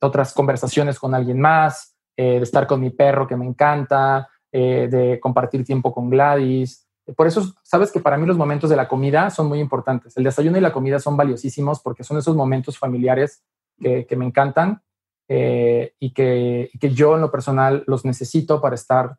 otras 0.00 0.32
conversaciones 0.32 0.98
con 0.98 1.14
alguien 1.14 1.40
más, 1.40 1.94
eh, 2.16 2.38
de 2.38 2.42
estar 2.42 2.66
con 2.66 2.80
mi 2.80 2.90
perro 2.90 3.26
que 3.26 3.36
me 3.36 3.46
encanta, 3.46 4.28
eh, 4.50 4.88
de 4.90 5.18
compartir 5.20 5.64
tiempo 5.64 5.92
con 5.92 6.10
Gladys. 6.10 6.86
Por 7.16 7.26
eso, 7.26 7.54
sabes 7.62 7.90
que 7.90 8.00
para 8.00 8.16
mí 8.16 8.26
los 8.26 8.36
momentos 8.36 8.70
de 8.70 8.76
la 8.76 8.88
comida 8.88 9.30
son 9.30 9.48
muy 9.48 9.60
importantes. 9.60 10.16
El 10.16 10.24
desayuno 10.24 10.58
y 10.58 10.60
la 10.60 10.72
comida 10.72 10.98
son 10.98 11.16
valiosísimos 11.16 11.80
porque 11.80 12.04
son 12.04 12.18
esos 12.18 12.36
momentos 12.36 12.78
familiares 12.78 13.42
que, 13.80 14.16
me 14.16 14.24
encantan 14.24 14.82
eh, 15.28 15.94
y, 15.98 16.12
que, 16.12 16.70
que, 16.80 16.90
yo 16.90 17.14
en 17.14 17.20
lo 17.20 17.30
personal 17.30 17.84
los 17.86 18.04
necesito 18.04 18.60
para 18.60 18.74
estar 18.74 19.16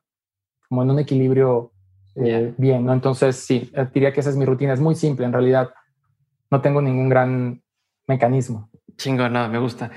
como 0.70 0.84
en 0.84 0.92
un 0.92 1.00
equilibrio 1.00 1.72
eh, 2.16 2.54
bien, 2.58 2.86
¿no? 2.86 2.94
Entonces, 2.94 3.36
sí, 3.36 3.72
eh, 3.76 3.88
diría 3.94 4.14
que 4.14 4.20
esa 4.20 4.30
es 4.30 4.36
mi 4.36 4.46
rutina. 4.46 4.74
Es 4.74 4.80
muy 4.80 4.96
simple, 4.96 5.26
en 5.26 5.34
realidad. 5.34 5.74
No 6.52 6.62
tengo 6.62 6.82
ningún 6.82 7.10
gran 7.10 7.62
mecanismo. 8.08 8.70
Chingo, 8.96 9.28
nada, 9.28 9.48
me 9.48 9.58
gusta. 9.58 9.90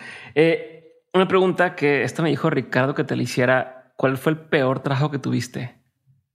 una 1.12 1.28
pregunta 1.28 1.76
que 1.76 2.02
esta 2.02 2.22
me 2.22 2.30
dijo 2.30 2.48
Ricardo 2.48 2.94
que 2.94 3.04
te 3.04 3.14
le 3.16 3.24
hiciera. 3.24 3.92
¿Cuál 3.96 4.16
fue 4.16 4.32
el 4.32 4.38
peor 4.38 4.80
trabajo 4.80 5.10
que 5.10 5.18
tuviste? 5.18 5.76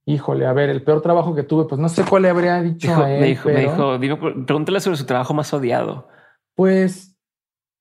Híjole, 0.04 0.46
a 0.46 0.52
ver, 0.52 0.68
el 0.68 0.82
peor 0.82 1.00
trabajo 1.00 1.34
que 1.34 1.44
tuve, 1.44 1.66
pues 1.66 1.80
no 1.80 1.88
sé 1.88 2.04
cuál 2.04 2.22
le 2.22 2.28
habría 2.28 2.60
dicho 2.60 2.92
a 2.92 3.12
él. 3.12 3.20
Me 3.20 3.26
dijo, 3.28 3.48
me 3.48 3.60
dijo, 3.98 4.18
pregúntale 4.46 4.80
sobre 4.80 4.96
su 4.96 5.06
trabajo 5.06 5.32
más 5.32 5.52
odiado. 5.54 6.08
Pues 6.56 7.11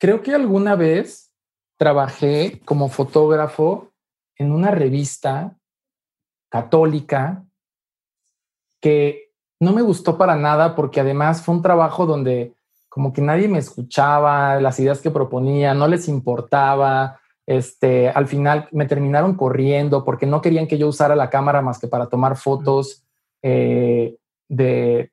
Creo 0.02 0.23
que 0.23 0.34
alguna 0.34 0.76
vez 0.76 1.32
trabajé 1.78 2.60
como 2.65 2.90
fotógrafo 2.90 3.91
en 4.36 4.52
una 4.52 4.72
revista 4.72 5.56
católica 6.49 7.45
que 8.80 9.30
no 9.60 9.73
me 9.73 9.84
gustó 9.84 10.18
para 10.18 10.36
nada 10.36 10.76
porque 10.76 11.02
además 11.02 11.44
fue 11.44 11.53
un 11.53 11.61
trabajo 11.61 12.07
donde 12.07 12.56
como 12.90 13.14
que 13.14 13.22
nadie 13.22 13.48
me 13.48 13.60
escuchaba, 13.60 14.60
las 14.60 14.80
ideas 14.80 15.02
que 15.02 15.11
proponía, 15.11 15.76
no 15.76 15.88
les 15.88 16.07
importaba. 16.07 17.19
Este, 17.45 18.10
al 18.10 18.26
final 18.26 18.68
me 18.72 18.88
terminaron 18.88 19.36
corriendo 19.36 20.03
porque 20.03 20.26
no 20.26 20.41
querían 20.41 20.65
que 20.65 20.80
yo 20.80 20.88
usara 20.88 21.15
la 21.15 21.30
cámara 21.30 21.61
más 21.61 21.78
que 21.78 21.88
para 21.88 22.07
tomar 22.07 22.38
fotos 22.38 23.06
eh, 23.44 24.18
de, 24.49 25.11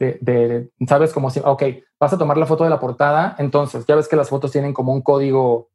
de, 0.00 0.70
¿sabes? 0.88 1.12
Como 1.12 1.30
si, 1.30 1.40
ok, 1.44 1.62
vas 2.00 2.12
a 2.12 2.18
tomar 2.18 2.38
la 2.38 2.46
foto 2.46 2.64
de 2.64 2.70
la 2.70 2.80
portada, 2.80 3.36
entonces 3.38 3.84
ya 3.86 3.94
ves 3.94 4.08
que 4.08 4.16
las 4.16 4.30
fotos 4.30 4.50
tienen 4.50 4.72
como 4.72 4.92
un 4.92 5.02
código, 5.02 5.68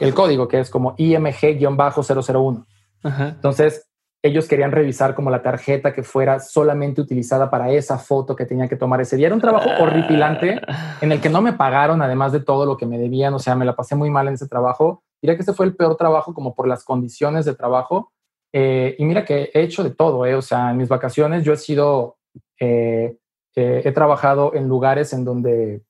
el 0.00 0.12
código 0.12 0.48
que 0.48 0.60
es 0.60 0.70
como 0.70 0.96
IMG-001. 0.96 2.66
Entonces, 3.04 3.88
ellos 4.24 4.48
querían 4.48 4.72
revisar 4.72 5.14
como 5.14 5.30
la 5.30 5.42
tarjeta 5.42 5.92
que 5.92 6.02
fuera 6.02 6.40
solamente 6.40 7.02
utilizada 7.02 7.50
para 7.50 7.70
esa 7.70 7.98
foto 7.98 8.34
que 8.34 8.46
tenía 8.46 8.68
que 8.68 8.76
tomar 8.76 8.98
ese 9.02 9.16
día. 9.16 9.26
Era 9.26 9.34
un 9.34 9.40
trabajo 9.40 9.68
ah. 9.70 9.82
horripilante 9.82 10.62
en 11.02 11.12
el 11.12 11.20
que 11.20 11.28
no 11.28 11.42
me 11.42 11.52
pagaron, 11.52 12.00
además 12.00 12.32
de 12.32 12.40
todo 12.40 12.64
lo 12.64 12.78
que 12.78 12.86
me 12.86 12.98
debían. 12.98 13.34
O 13.34 13.38
sea, 13.38 13.54
me 13.54 13.66
la 13.66 13.76
pasé 13.76 13.94
muy 13.94 14.08
mal 14.08 14.26
en 14.26 14.34
ese 14.34 14.48
trabajo. 14.48 15.02
Diría 15.20 15.36
que 15.36 15.42
ese 15.42 15.52
fue 15.52 15.66
el 15.66 15.76
peor 15.76 15.96
trabajo 15.96 16.32
como 16.32 16.54
por 16.54 16.66
las 16.66 16.84
condiciones 16.84 17.44
de 17.44 17.54
trabajo. 17.54 18.12
Eh, 18.50 18.96
y 18.98 19.04
mira 19.04 19.26
que 19.26 19.50
he 19.52 19.60
hecho 19.60 19.84
de 19.84 19.90
todo, 19.90 20.24
eh. 20.24 20.34
O 20.34 20.42
sea, 20.42 20.70
en 20.70 20.78
mis 20.78 20.88
vacaciones 20.88 21.44
yo 21.44 21.52
he 21.52 21.58
sido 21.58 22.16
eh, 22.58 23.18
he 23.56 23.92
trabajado 23.92 24.54
en 24.54 24.68
lugares 24.68 25.12
en 25.12 25.24
donde, 25.24 25.82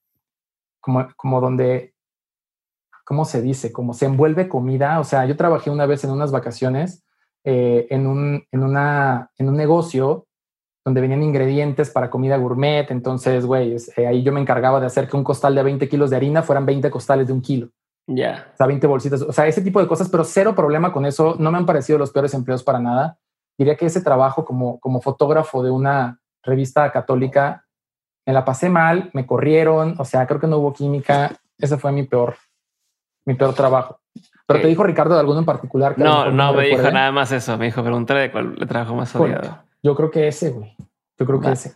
como, 0.80 1.08
como 1.16 1.40
donde, 1.40 1.94
¿cómo 3.04 3.24
se 3.24 3.40
dice? 3.42 3.72
Como 3.72 3.94
se 3.94 4.06
envuelve 4.06 4.48
comida. 4.48 5.00
O 5.00 5.04
sea, 5.04 5.24
yo 5.26 5.36
trabajé 5.36 5.70
una 5.70 5.86
vez 5.86 6.04
en 6.04 6.10
unas 6.10 6.30
vacaciones 6.30 7.04
eh, 7.46 7.86
en, 7.90 8.06
un, 8.06 8.42
en, 8.50 8.64
una, 8.64 9.30
en 9.36 9.50
un 9.50 9.56
negocio 9.56 10.26
donde 10.82 11.02
venían 11.02 11.22
ingredientes 11.22 11.90
para 11.90 12.10
comida 12.10 12.38
gourmet. 12.38 12.90
Entonces, 12.90 13.44
güey, 13.44 13.76
eh, 13.96 14.06
ahí 14.06 14.22
yo 14.22 14.32
me 14.32 14.40
encargaba 14.40 14.80
de 14.80 14.86
hacer 14.86 15.08
que 15.08 15.16
un 15.16 15.24
costal 15.24 15.54
de 15.54 15.62
20 15.62 15.88
kilos 15.88 16.10
de 16.10 16.16
harina 16.16 16.42
fueran 16.42 16.64
20 16.64 16.90
costales 16.90 17.26
de 17.26 17.32
un 17.34 17.42
kilo. 17.42 17.68
Ya. 18.06 18.50
O 18.54 18.56
sea, 18.56 18.66
20 18.66 18.86
bolsitas. 18.86 19.22
O 19.22 19.32
sea, 19.32 19.46
ese 19.46 19.60
tipo 19.60 19.80
de 19.80 19.86
cosas, 19.86 20.08
pero 20.08 20.24
cero 20.24 20.54
problema 20.54 20.92
con 20.92 21.04
eso. 21.04 21.36
No 21.38 21.50
me 21.50 21.58
han 21.58 21.66
parecido 21.66 21.98
los 21.98 22.10
peores 22.10 22.32
empleos 22.32 22.62
para 22.62 22.78
nada. 22.78 23.18
Diría 23.58 23.76
que 23.76 23.86
ese 23.86 24.00
trabajo 24.00 24.44
como, 24.44 24.80
como 24.80 25.00
fotógrafo 25.00 25.62
de 25.62 25.70
una, 25.70 26.20
revista 26.44 26.90
católica, 26.92 27.64
me 28.26 28.32
la 28.32 28.44
pasé 28.44 28.68
mal, 28.68 29.10
me 29.12 29.26
corrieron, 29.26 29.94
o 29.98 30.04
sea, 30.04 30.26
creo 30.26 30.40
que 30.40 30.46
no 30.46 30.58
hubo 30.58 30.72
química. 30.72 31.32
Ese 31.58 31.76
fue 31.76 31.92
mi 31.92 32.04
peor, 32.04 32.36
mi 33.26 33.34
peor 33.34 33.54
trabajo. 33.54 34.00
Pero 34.46 34.60
te 34.60 34.68
dijo 34.68 34.82
Ricardo 34.82 35.14
de 35.14 35.20
alguno 35.20 35.38
en 35.38 35.44
particular. 35.44 35.98
no, 35.98 36.30
no 36.30 36.52
me 36.52 36.66
dijo 36.66 36.90
nada 36.90 37.10
más 37.12 37.32
eso. 37.32 37.56
Me 37.56 37.66
dijo, 37.66 37.82
pregúntale 37.82 38.20
de 38.20 38.32
cuál 38.32 38.54
le 38.56 38.66
trabajo 38.66 38.94
más 38.94 39.14
odiado. 39.16 39.64
Yo 39.82 39.94
creo 39.94 40.10
que 40.10 40.28
ese, 40.28 40.50
güey. 40.50 40.76
Yo 41.18 41.26
creo 41.26 41.40
que 41.40 41.52
ese. 41.52 41.74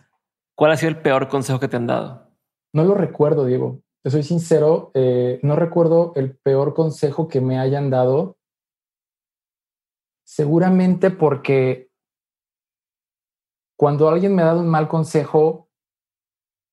¿Cuál 0.55 0.71
ha 0.71 0.77
sido 0.77 0.89
el 0.89 0.97
peor 0.97 1.27
consejo 1.29 1.59
que 1.59 1.67
te 1.67 1.77
han 1.77 1.87
dado? 1.87 2.27
No 2.73 2.83
lo 2.83 2.93
recuerdo, 2.93 3.45
Diego. 3.45 3.81
Te 4.03 4.11
soy 4.11 4.23
sincero, 4.23 4.91
eh, 4.93 5.39
no 5.41 5.55
recuerdo 5.55 6.13
el 6.15 6.37
peor 6.37 6.73
consejo 6.73 7.27
que 7.27 7.41
me 7.41 7.59
hayan 7.59 7.89
dado. 7.89 8.37
Seguramente 10.23 11.09
porque 11.09 11.88
cuando 13.79 14.09
alguien 14.09 14.35
me 14.35 14.41
ha 14.41 14.47
dado 14.47 14.59
un 14.59 14.67
mal 14.67 14.89
consejo, 14.89 15.69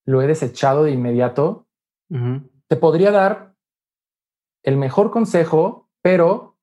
lo 0.06 0.22
he 0.22 0.26
desechado 0.26 0.82
de 0.82 0.90
inmediato. 0.90 1.68
Te 2.66 2.74
podría 2.74 3.12
dar 3.12 3.54
el 4.64 4.76
mejor 4.76 5.12
consejo, 5.12 5.88
pero 6.02 6.58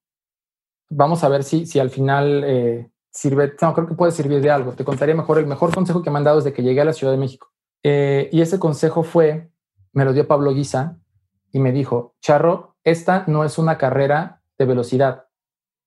vamos 0.90 1.24
a 1.24 1.30
ver 1.30 1.44
si, 1.44 1.64
si 1.64 1.78
al 1.78 1.88
final 1.88 2.44
eh, 2.44 2.90
sirve. 3.10 3.54
No, 3.62 3.72
creo 3.72 3.86
que 3.86 3.94
puede 3.94 4.12
servir 4.12 4.42
de 4.42 4.50
algo. 4.50 4.72
Te 4.72 4.84
contaría 4.84 5.14
mejor 5.14 5.38
el 5.38 5.46
mejor 5.46 5.74
consejo 5.74 6.02
que 6.02 6.10
me 6.10 6.18
han 6.18 6.24
dado 6.24 6.36
desde 6.36 6.52
que 6.52 6.62
llegué 6.62 6.82
a 6.82 6.84
la 6.84 6.92
Ciudad 6.92 7.14
de 7.14 7.18
México. 7.18 7.50
Eh, 7.82 8.28
y 8.30 8.42
ese 8.42 8.58
consejo 8.58 9.02
fue, 9.02 9.50
me 9.94 10.04
lo 10.04 10.12
dio 10.12 10.28
Pablo 10.28 10.52
Guisa 10.52 11.00
y 11.52 11.58
me 11.58 11.72
dijo, 11.72 12.16
Charro, 12.20 12.76
esta 12.84 13.24
no 13.28 13.44
es 13.44 13.56
una 13.56 13.78
carrera 13.78 14.42
de 14.58 14.66
velocidad, 14.66 15.24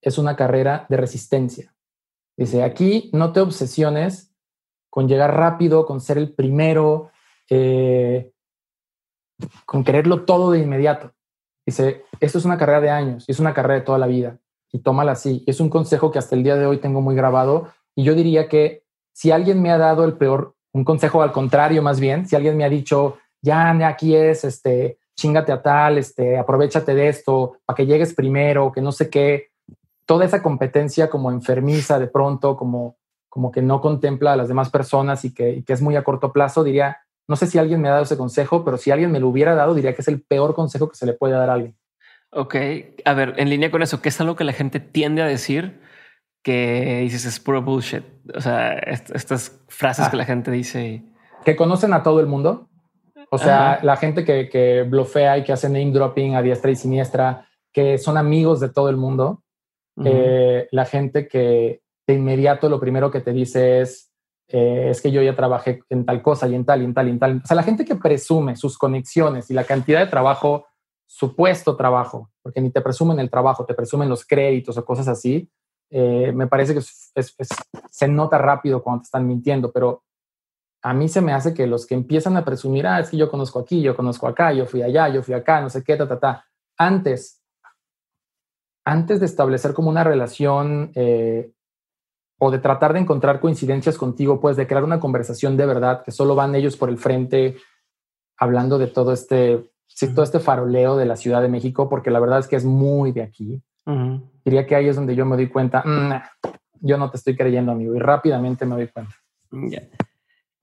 es 0.01 0.17
una 0.17 0.35
carrera 0.35 0.88
de 0.89 0.97
resistencia. 0.97 1.75
Dice, 2.35 2.63
aquí 2.63 3.11
no 3.13 3.34
te 3.34 3.39
obsesiones 3.39 4.26
con 4.97 5.07
llegar 5.07 5.37
rápido, 5.37 5.85
con 5.85 6.01
ser 6.01 6.17
el 6.17 6.33
primero, 6.33 7.11
eh, 7.51 8.31
con 9.67 9.83
quererlo 9.83 10.25
todo 10.25 10.49
de 10.49 10.57
inmediato. 10.57 11.13
Dice, 11.63 12.05
esto 12.19 12.39
es 12.39 12.45
una 12.45 12.57
carrera 12.57 12.81
de 12.81 12.89
años 12.89 13.23
es 13.27 13.39
una 13.39 13.53
carrera 13.53 13.75
de 13.75 13.85
toda 13.85 13.99
la 13.99 14.07
vida 14.07 14.39
y 14.71 14.79
tómala 14.79 15.11
así. 15.11 15.43
Es 15.45 15.59
un 15.59 15.69
consejo 15.69 16.09
que 16.09 16.17
hasta 16.17 16.35
el 16.35 16.41
día 16.41 16.55
de 16.55 16.65
hoy 16.65 16.79
tengo 16.79 16.99
muy 16.99 17.13
grabado 17.13 17.71
y 17.93 18.05
yo 18.05 18.15
diría 18.15 18.49
que 18.49 18.85
si 19.13 19.29
alguien 19.29 19.61
me 19.61 19.69
ha 19.69 19.77
dado 19.77 20.03
el 20.03 20.13
peor, 20.13 20.55
un 20.73 20.83
consejo 20.83 21.21
al 21.21 21.31
contrario 21.31 21.83
más 21.83 21.99
bien, 21.99 22.27
si 22.27 22.35
alguien 22.35 22.57
me 22.57 22.65
ha 22.65 22.69
dicho, 22.69 23.19
ya 23.39 23.69
aquí 23.87 24.15
es, 24.15 24.45
este, 24.45 24.97
chingate 25.15 25.51
a 25.51 25.61
tal, 25.61 25.99
este, 25.99 26.39
aprovechate 26.39 26.95
de 26.95 27.09
esto, 27.09 27.59
para 27.67 27.75
que 27.77 27.85
llegues 27.85 28.15
primero, 28.15 28.71
que 28.71 28.81
no 28.81 28.91
sé 28.91 29.11
qué, 29.11 29.51
toda 30.07 30.25
esa 30.25 30.41
competencia 30.41 31.07
como 31.07 31.29
enfermiza 31.29 31.99
de 31.99 32.07
pronto, 32.07 32.57
como, 32.57 32.96
como 33.29 33.51
que 33.51 33.61
no 33.61 33.81
contempla 33.81 34.33
a 34.33 34.35
las 34.35 34.47
demás 34.47 34.69
personas 34.69 35.25
y 35.25 35.33
que, 35.33 35.51
y 35.51 35.63
que 35.63 35.73
es 35.73 35.81
muy 35.81 35.95
a 35.95 36.03
corto 36.03 36.31
plazo, 36.31 36.63
diría, 36.63 36.97
no 37.27 37.35
sé 37.35 37.47
si 37.47 37.57
alguien 37.57 37.81
me 37.81 37.89
ha 37.89 37.91
dado 37.91 38.03
ese 38.03 38.17
consejo, 38.17 38.63
pero 38.63 38.77
si 38.77 38.91
alguien 38.91 39.11
me 39.11 39.19
lo 39.19 39.27
hubiera 39.27 39.53
dado, 39.53 39.75
diría 39.75 39.93
que 39.93 40.01
es 40.01 40.07
el 40.07 40.21
peor 40.21 40.55
consejo 40.55 40.89
que 40.89 40.95
se 40.95 41.05
le 41.05 41.13
puede 41.13 41.33
dar 41.33 41.49
a 41.49 41.53
alguien. 41.53 41.75
Ok, 42.31 42.55
a 43.05 43.13
ver, 43.13 43.35
en 43.37 43.49
línea 43.49 43.71
con 43.71 43.81
eso, 43.81 44.01
¿qué 44.01 44.09
es 44.09 44.21
algo 44.21 44.35
que 44.35 44.43
la 44.43 44.53
gente 44.53 44.79
tiende 44.79 45.21
a 45.21 45.27
decir 45.27 45.79
que 46.43 46.99
dices 47.01 47.25
es 47.25 47.39
puro 47.39 47.61
bullshit? 47.61 48.03
O 48.35 48.41
sea, 48.41 48.73
estas 48.73 49.59
frases 49.67 50.09
que 50.09 50.17
la 50.17 50.25
gente 50.25 50.51
dice. 50.51 51.03
Que 51.45 51.55
conocen 51.55 51.93
a 51.93 52.03
todo 52.03 52.19
el 52.19 52.27
mundo. 52.27 52.69
O 53.29 53.37
sea, 53.37 53.79
la 53.83 53.97
gente 53.97 54.23
que, 54.23 54.47
que 54.49 54.83
blofea 54.83 55.37
y 55.37 55.43
que 55.43 55.51
hace 55.51 55.67
name 55.67 55.91
dropping 55.91 56.35
a 56.35 56.41
diestra 56.41 56.71
y 56.71 56.75
siniestra, 56.75 57.47
que 57.73 57.97
son 57.97 58.17
amigos 58.17 58.59
de 58.59 58.69
todo 58.69 58.89
el 58.89 58.97
mundo. 58.97 59.43
Eh, 60.05 60.67
la 60.71 60.85
gente 60.85 61.27
que 61.27 61.81
de 62.07 62.13
inmediato 62.13 62.69
lo 62.69 62.79
primero 62.79 63.11
que 63.11 63.19
te 63.19 63.34
dice 63.34 63.81
es, 63.81 64.11
eh, 64.47 64.88
es 64.89 65.01
que 65.01 65.11
yo 65.11 65.21
ya 65.21 65.35
trabajé 65.35 65.81
en 65.89 66.05
tal 66.05 66.21
cosa 66.21 66.47
y 66.47 66.55
en 66.55 66.65
tal 66.65 66.81
y 66.81 66.85
en 66.85 66.93
tal 66.93 67.07
y 67.07 67.11
en 67.11 67.19
tal. 67.19 67.41
O 67.43 67.47
sea, 67.47 67.55
la 67.55 67.63
gente 67.63 67.84
que 67.84 67.95
presume 67.95 68.55
sus 68.55 68.77
conexiones 68.77 69.51
y 69.51 69.53
la 69.53 69.65
cantidad 69.65 69.99
de 69.99 70.07
trabajo 70.07 70.65
supuesto 71.05 71.75
trabajo, 71.75 72.31
porque 72.41 72.61
ni 72.61 72.69
te 72.69 72.81
presumen 72.81 73.19
el 73.19 73.29
trabajo, 73.29 73.65
te 73.65 73.73
presumen 73.73 74.09
los 74.09 74.25
créditos 74.25 74.77
o 74.77 74.85
cosas 74.85 75.07
así, 75.07 75.49
eh, 75.89 76.34
me 76.34 76.47
parece 76.47 76.73
que 76.73 76.81
se 76.81 78.07
nota 78.07 78.38
rápido 78.38 78.84
cuando 78.84 79.01
te 79.01 79.05
están 79.05 79.25
mintiendo, 79.25 79.71
pero 79.71 80.03
a 80.84 80.93
mí 80.93 81.07
se 81.07 81.21
me 81.21 81.34
hace 81.34 81.53
que 81.53 81.65
los 81.65 81.85
que 81.85 81.95
empiezan 81.95 82.35
a 82.35 82.43
presumir, 82.43 82.85
ah, 82.88 82.99
es 82.99 83.09
que 83.09 83.17
yo 83.17 83.29
conozco 83.31 83.59
aquí, 83.59 83.81
yo 83.81 83.95
conozco 83.95 84.27
acá, 84.27 84.51
yo 84.51 84.65
fui 84.65 84.81
allá, 84.81 85.07
yo 85.09 85.23
fui 85.23 85.34
acá, 85.34 85.61
no 85.61 85.69
sé 85.69 85.84
qué, 85.84 85.95
ta, 85.95 86.07
ta, 86.07 86.19
ta, 86.19 86.45
antes, 86.77 87.41
antes 88.85 89.19
de 89.19 89.25
establecer 89.25 89.73
como 89.73 89.89
una 89.89 90.03
relación 90.03 90.91
eh, 90.93 91.51
o 92.39 92.51
de 92.51 92.59
tratar 92.59 92.93
de 92.93 92.99
encontrar 92.99 93.39
coincidencias 93.39 93.97
contigo, 93.97 94.39
pues 94.39 94.57
de 94.57 94.68
crear 94.68 94.84
una 94.84 94.99
conversación 94.99 95.57
de 95.57 95.65
verdad, 95.65 96.03
que 96.03 96.11
solo 96.11 96.35
van 96.35 96.55
ellos 96.55 96.77
por 96.77 96.89
el 96.89 96.97
frente 96.97 97.57
hablando 98.38 98.77
de 98.77 98.88
todo 98.88 99.14
este 99.14 99.72
sí, 99.88 100.14
todo 100.14 100.23
este 100.23 100.39
faroleo 100.39 100.95
de 100.95 101.05
la 101.05 101.15
Ciudad 101.15 101.41
de 101.41 101.47
México, 101.47 101.89
porque 101.89 102.11
la 102.11 102.19
verdad 102.19 102.39
es 102.39 102.47
que 102.47 102.55
es 102.55 102.65
muy 102.65 103.11
de 103.11 103.23
aquí. 103.23 103.61
Diría 104.43 104.65
que 104.68 104.76
ahí 104.76 104.88
es 104.88 104.97
donde 104.97 105.15
yo 105.15 105.26
me 105.26 105.38
doy 105.38 105.47
cuenta, 105.47 105.81
mm, 105.84 106.51
yo 106.81 106.97
no 106.97 107.09
te 107.09 107.18
estoy 107.18 107.38
creyendo, 107.38 107.72
amigo, 107.72 107.95
y 107.95 107.99
rápidamente 107.99 108.65
me 108.65 108.76
doy 108.76 108.88
cuenta. 108.89 109.15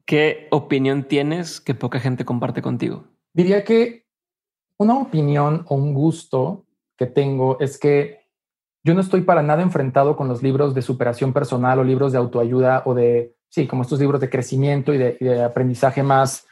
¿Qué 0.04 0.46
opinión 0.50 1.04
tienes 1.04 1.60
que 1.60 1.74
poca 1.74 1.98
gente 1.98 2.26
comparte 2.26 2.60
contigo? 2.60 3.04
Diría 3.32 3.64
que 3.64 4.04
una 4.78 4.98
opinión 4.98 5.64
o 5.68 5.74
un 5.74 5.94
gusto 5.94 6.66
que 6.96 7.06
tengo 7.06 7.58
es 7.60 7.78
que 7.78 8.23
yo 8.84 8.94
no 8.94 9.00
estoy 9.00 9.22
para 9.22 9.42
nada 9.42 9.62
enfrentado 9.62 10.16
con 10.16 10.28
los 10.28 10.42
libros 10.42 10.74
de 10.74 10.82
superación 10.82 11.32
personal 11.32 11.78
o 11.78 11.84
libros 11.84 12.12
de 12.12 12.18
autoayuda 12.18 12.82
o 12.84 12.94
de, 12.94 13.34
sí, 13.48 13.66
como 13.66 13.82
estos 13.82 13.98
libros 13.98 14.20
de 14.20 14.30
crecimiento 14.30 14.92
y 14.94 14.98
de, 14.98 15.42
aprendizaje 15.42 16.02
más 16.02 16.46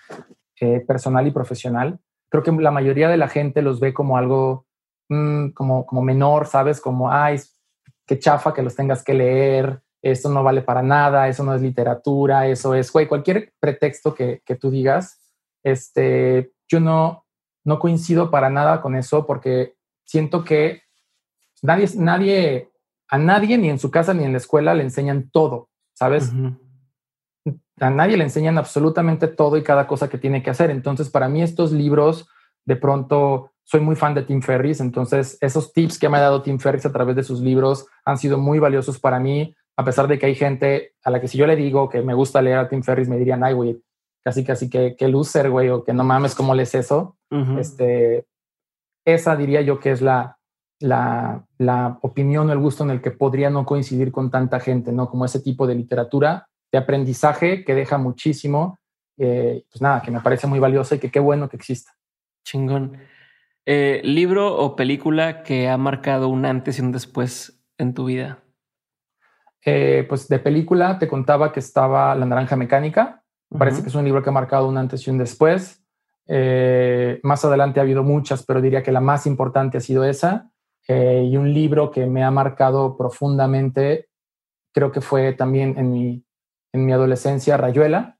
eh, 0.60 0.80
personal 0.80 1.26
y 1.26 1.30
profesional 1.30 2.00
creo 2.32 2.42
que 2.42 2.50
la 2.50 2.70
mayoría 2.70 3.10
de 3.10 3.18
la 3.18 3.28
gente 3.28 3.60
los 3.60 3.78
ve 3.78 3.92
como 3.92 4.16
algo 4.16 4.66
mm, 5.10 5.50
como, 5.50 5.84
como 5.84 6.00
menor, 6.00 6.46
¿sabes? 6.46 6.80
Como, 6.80 7.12
ay, 7.12 7.38
qué 8.06 8.18
chafa 8.18 8.54
que 8.54 8.62
los 8.62 8.74
tengas 8.74 9.04
que 9.04 9.12
leer, 9.12 9.82
esto 10.00 10.30
no 10.30 10.42
vale 10.42 10.62
para 10.62 10.82
nada, 10.82 11.28
eso 11.28 11.44
no 11.44 11.54
es 11.54 11.60
literatura, 11.60 12.48
eso 12.48 12.74
es, 12.74 12.90
güey, 12.90 13.06
cualquier 13.06 13.52
pretexto 13.60 14.14
que, 14.14 14.40
que 14.46 14.56
tú 14.56 14.70
digas, 14.70 15.20
este, 15.62 16.52
yo 16.66 16.80
no, 16.80 17.26
no 17.64 17.78
coincido 17.78 18.30
para 18.30 18.48
nada 18.48 18.80
con 18.80 18.96
eso 18.96 19.26
porque 19.26 19.74
siento 20.06 20.42
que 20.42 20.84
nadie, 21.62 21.89
nadie, 21.97 22.70
a 23.09 23.18
nadie, 23.18 23.56
ni 23.59 23.70
en 23.70 23.78
su 23.78 23.90
casa 23.90 24.12
ni 24.12 24.24
en 24.24 24.32
la 24.32 24.39
escuela, 24.39 24.74
le 24.74 24.82
enseñan 24.82 25.30
todo, 25.30 25.68
¿sabes? 25.94 26.32
a 27.80 27.90
nadie 27.90 28.16
le 28.16 28.24
enseñan 28.24 28.59
absolutamente 28.59 29.28
todo 29.28 29.56
y 29.56 29.62
cada 29.62 29.86
cosa 29.86 30.09
que 30.09 30.18
tiene 30.18 30.43
que 30.43 30.51
hacer. 30.51 30.70
Entonces, 30.70 31.10
para 31.10 31.28
mí 31.28 31.43
estos 31.43 31.72
libros, 31.72 32.28
de 32.64 32.76
pronto, 32.76 33.51
soy 33.64 33.80
muy 33.80 33.97
fan 33.97 34.14
de 34.14 34.22
Tim 34.22 34.43
Ferris, 34.43 34.80
entonces 34.80 35.39
esos 35.40 35.72
tips 35.72 35.98
que 35.98 36.09
me 36.09 36.18
ha 36.18 36.20
dado 36.20 36.43
Tim 36.43 36.59
Ferris 36.59 36.86
a 36.86 36.93
través 36.93 37.16
de 37.16 37.22
sus 37.22 37.40
libros 37.40 37.86
han 38.05 38.18
sido 38.18 38.39
muy 38.39 38.59
valiosos 38.59 38.98
para 38.98 39.18
mí, 39.18 39.55
a 39.76 39.84
pesar 39.84 40.06
de 40.06 40.18
que 40.18 40.26
hay 40.26 40.34
gente 40.34 40.94
a 41.02 41.10
la 41.10 41.20
que 41.20 41.28
si 41.28 41.39
yo 41.39 41.47
le 41.47 41.56
digo 41.56 41.89
que 41.89 42.02
me 42.02 42.14
gusta 42.14 42.43
leer 42.43 42.59
a 42.59 42.68
Tim 42.68 42.82
Ferris, 42.82 43.09
me 43.09 43.18
dirían, 43.18 43.43
ay, 43.43 43.55
güey, 43.55 43.82
casi, 44.22 44.44
casi 44.44 44.68
que, 44.68 44.94
que 44.97 45.09
loser, 45.09 45.51
güey, 45.51 45.68
o 45.70 45.82
que 45.82 45.93
no 45.93 46.05
mames, 46.05 46.34
¿cómo 46.34 46.55
lees 46.55 46.74
eso? 46.74 47.16
este, 47.59 48.26
esa 49.06 49.36
diría 49.36 49.62
yo 49.62 49.80
que 49.80 49.90
es 49.90 50.02
la, 50.02 50.39
la, 50.82 51.44
la 51.59 51.98
opinión 52.02 52.48
o 52.48 52.52
el 52.52 52.59
gusto 52.59 52.84
en 52.84 52.90
el 52.90 53.00
que 53.00 53.10
podría 53.10 53.50
no 53.50 53.64
coincidir 53.64 54.12
con 54.12 54.30
tanta 54.30 54.60
gente, 54.60 54.92
¿no? 54.92 55.09
Como 55.09 55.24
ese 55.24 55.40
tipo 55.40 55.66
de 55.66 55.74
literatura 55.74 56.48
de 56.72 56.78
aprendizaje 56.78 57.64
que 57.64 57.74
deja 57.74 57.98
muchísimo. 57.98 58.80
Eh, 59.18 59.64
pues 59.70 59.82
nada, 59.82 60.02
que 60.02 60.10
me 60.10 60.20
parece 60.20 60.46
muy 60.46 60.59
valioso 60.59 60.94
y 60.94 60.98
que 60.98 61.10
qué 61.10 61.20
bueno 61.20 61.48
que 61.48 61.56
exista. 61.56 61.92
Chingón. 62.44 62.96
Eh, 63.66 64.00
¿Libro 64.04 64.56
o 64.56 64.74
película 64.74 65.42
que 65.44 65.68
ha 65.68 65.76
marcado 65.76 66.28
un 66.28 66.44
antes 66.46 66.78
y 66.78 66.82
un 66.82 66.90
después 66.90 67.62
en 67.78 67.94
tu 67.94 68.06
vida? 68.06 68.42
Eh, 69.64 70.04
pues 70.09 70.26
de 70.26 70.40
película 70.40 70.98
te 70.98 71.06
contaba 71.06 71.52
que 71.52 71.60
estaba 71.60 72.14
La 72.16 72.26
Naranja 72.26 72.56
Mecánica. 72.56 73.22
Me 73.50 73.59
parece 73.59 73.82
que 73.82 73.90
es 73.90 73.94
un 73.94 74.04
libro 74.04 74.22
que 74.22 74.30
ha 74.30 74.32
marcado 74.32 74.66
un 74.66 74.78
antes 74.78 75.06
y 75.06 75.10
un 75.10 75.18
después. 75.18 75.84
más 77.22 77.44
adelante 77.44 77.78
ha 77.78 77.82
habido 77.82 78.02
muchas, 78.02 78.44
pero 78.44 78.62
diría 78.62 78.82
que 78.82 78.92
la 78.92 79.00
más 79.00 79.26
importante 79.26 79.76
ha 79.76 79.80
sido 79.80 80.04
esa. 80.04 80.52
Y 80.88 81.36
un 81.36 81.52
libro 81.54 81.90
que 81.90 82.06
me 82.06 82.24
ha 82.24 82.30
marcado 82.30 82.96
profundamente, 82.96 84.09
creo 84.72 84.92
que 84.92 85.00
fue 85.00 85.32
también 85.32 85.78
en 85.78 85.92
mi 85.92 86.24
en 86.72 86.86
mi 86.86 86.92
adolescencia 86.92 87.56
Rayuela. 87.56 88.18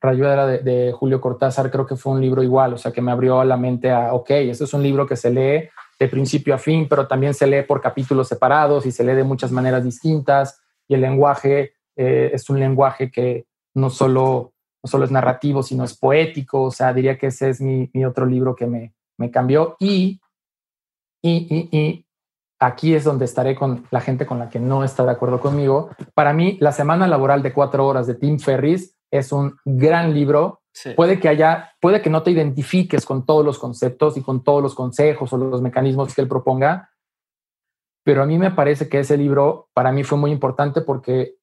Rayuela 0.00 0.46
de, 0.46 0.92
Julio 0.92 1.20
Cortázar 1.20 1.70
creo 1.70 1.86
que 1.86 1.96
fue 1.96 2.12
un 2.12 2.20
libro 2.20 2.42
igual, 2.42 2.74
o 2.74 2.78
sea, 2.78 2.92
que 2.92 3.02
me 3.02 3.12
abrió 3.12 3.44
la 3.44 3.56
mente 3.56 3.90
a, 3.90 4.12
ok, 4.14 4.30
este 4.30 4.64
es 4.64 4.74
un 4.74 4.82
libro 4.82 5.06
que 5.06 5.16
se 5.16 5.30
lee 5.30 5.68
de 5.98 6.08
principio 6.08 6.54
a 6.54 6.58
fin, 6.58 6.86
pero 6.88 7.06
también 7.06 7.34
se 7.34 7.46
lee 7.46 7.62
por 7.62 7.80
capítulos 7.80 8.28
separados 8.28 8.86
y 8.86 8.92
se 8.92 9.04
lee 9.04 9.14
de 9.14 9.24
muchas 9.24 9.50
maneras 9.50 9.82
distintas 9.84 10.60
y 10.86 10.94
el 10.94 11.00
lenguaje 11.00 11.74
eh, 11.96 12.30
es 12.32 12.48
un 12.50 12.60
lenguaje 12.60 13.10
que 13.10 13.46
no 13.74 13.90
solo, 13.90 14.52
no 14.82 14.88
solo 14.88 15.04
es 15.04 15.10
narrativo, 15.10 15.62
sino 15.62 15.84
es 15.84 15.96
poético, 15.96 16.64
o 16.64 16.70
sea, 16.70 16.92
diría 16.92 17.18
que 17.18 17.28
ese 17.28 17.50
es 17.50 17.60
mi, 17.60 17.90
mi 17.92 18.04
otro 18.04 18.26
libro 18.26 18.54
que 18.54 18.66
me, 18.66 18.94
me 19.18 19.30
cambió 19.30 19.76
y, 19.80 20.20
y, 21.26 21.46
y, 21.50 21.76
y 21.78 22.06
aquí 22.58 22.94
es 22.94 23.04
donde 23.04 23.24
estaré 23.24 23.54
con 23.54 23.86
la 23.90 24.00
gente 24.00 24.26
con 24.26 24.38
la 24.38 24.48
que 24.48 24.60
no 24.60 24.84
está 24.84 25.04
de 25.04 25.10
acuerdo 25.10 25.40
conmigo. 25.40 25.90
Para 26.14 26.32
mí, 26.32 26.56
La 26.60 26.72
Semana 26.72 27.06
Laboral 27.06 27.42
de 27.42 27.52
Cuatro 27.52 27.86
Horas 27.86 28.06
de 28.06 28.14
Tim 28.14 28.38
Ferris 28.38 28.94
es 29.10 29.32
un 29.32 29.56
gran 29.64 30.14
libro. 30.14 30.62
Puede 30.94 31.18
que 31.18 31.28
haya, 31.28 31.72
puede 31.80 32.02
que 32.02 32.10
no 32.10 32.22
te 32.22 32.30
identifiques 32.30 33.06
con 33.06 33.24
todos 33.24 33.44
los 33.44 33.58
conceptos 33.58 34.16
y 34.16 34.22
con 34.22 34.44
todos 34.44 34.62
los 34.62 34.74
consejos 34.74 35.32
o 35.32 35.38
los 35.38 35.62
mecanismos 35.62 36.14
que 36.14 36.20
él 36.20 36.28
proponga, 36.28 36.90
pero 38.04 38.22
a 38.22 38.26
mí 38.26 38.38
me 38.38 38.50
parece 38.50 38.88
que 38.88 39.00
ese 39.00 39.16
libro 39.16 39.68
para 39.72 39.90
mí 39.90 40.04
fue 40.04 40.18
muy 40.18 40.30
importante 40.30 40.82
porque 40.82 41.36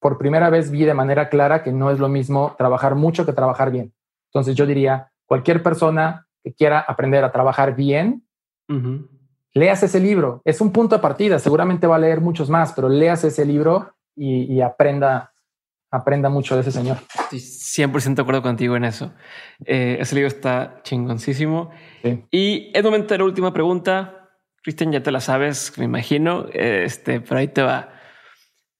por 0.00 0.16
primera 0.16 0.48
vez 0.48 0.70
vi 0.70 0.84
de 0.84 0.94
manera 0.94 1.28
clara 1.28 1.62
que 1.62 1.72
no 1.72 1.90
es 1.90 1.98
lo 1.98 2.08
mismo 2.08 2.54
trabajar 2.56 2.94
mucho 2.94 3.26
que 3.26 3.32
trabajar 3.32 3.72
bien. 3.72 3.92
Entonces 4.32 4.54
yo 4.54 4.64
diría, 4.64 5.10
cualquier 5.26 5.62
persona 5.62 6.26
que 6.42 6.54
quiera 6.54 6.78
aprender 6.78 7.24
a 7.24 7.32
trabajar 7.32 7.74
bien, 7.74 8.24
leas 9.58 9.82
ese 9.82 10.00
libro. 10.00 10.40
Es 10.44 10.60
un 10.60 10.72
punto 10.72 10.96
de 10.96 11.02
partida, 11.02 11.38
seguramente 11.38 11.86
va 11.86 11.96
a 11.96 12.00
leer 12.00 12.20
muchos 12.20 12.48
más, 12.48 12.72
pero 12.72 12.88
leas 12.88 13.24
ese 13.24 13.44
libro 13.44 13.94
y, 14.16 14.60
aprenda, 14.60 15.32
aprenda 15.90 16.28
mucho 16.28 16.54
de 16.54 16.62
ese 16.62 16.72
señor. 16.72 16.98
Estoy 17.14 17.38
100% 17.38 18.14
de 18.14 18.22
acuerdo 18.22 18.42
contigo 18.42 18.76
en 18.76 18.84
eso. 18.84 19.12
Eh, 19.64 19.98
ese 20.00 20.14
libro 20.14 20.28
está 20.28 20.80
chingoncísimo. 20.82 21.70
Y 22.30 22.70
es 22.74 22.82
momento 22.82 23.14
de 23.14 23.18
la 23.18 23.24
última 23.24 23.52
pregunta. 23.52 24.30
Cristian, 24.62 24.92
ya 24.92 25.02
te 25.02 25.12
la 25.12 25.20
sabes, 25.20 25.72
me 25.78 25.84
imagino, 25.84 26.46
este, 26.52 27.20
pero 27.20 27.38
ahí 27.38 27.48
te 27.48 27.62
va. 27.62 27.90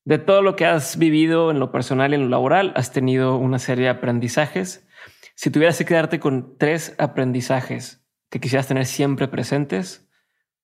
De 0.05 0.18
todo 0.18 0.42
lo 0.42 0.56
que 0.56 0.66
has 0.66 0.98
vivido 0.98 1.50
en 1.50 1.60
lo 1.60 1.70
personal 1.70 2.12
y 2.12 2.14
en 2.16 2.22
lo 2.22 2.28
laboral, 2.28 2.72
has 2.74 2.92
tenido 2.92 3.36
una 3.36 3.59
serie 3.59 3.84
de 3.84 3.90
aprendizajes. 3.90 4.88
Si 5.34 5.50
tuvieras 5.50 5.78
que 5.78 5.84
quedarte 5.84 6.18
con 6.18 6.56
tres 6.59 6.94
aprendizajes 6.98 8.05
que 8.30 8.40
quisieras 8.40 8.66
tener 8.66 8.86
siempre 8.86 9.28
presentes, 9.28 10.07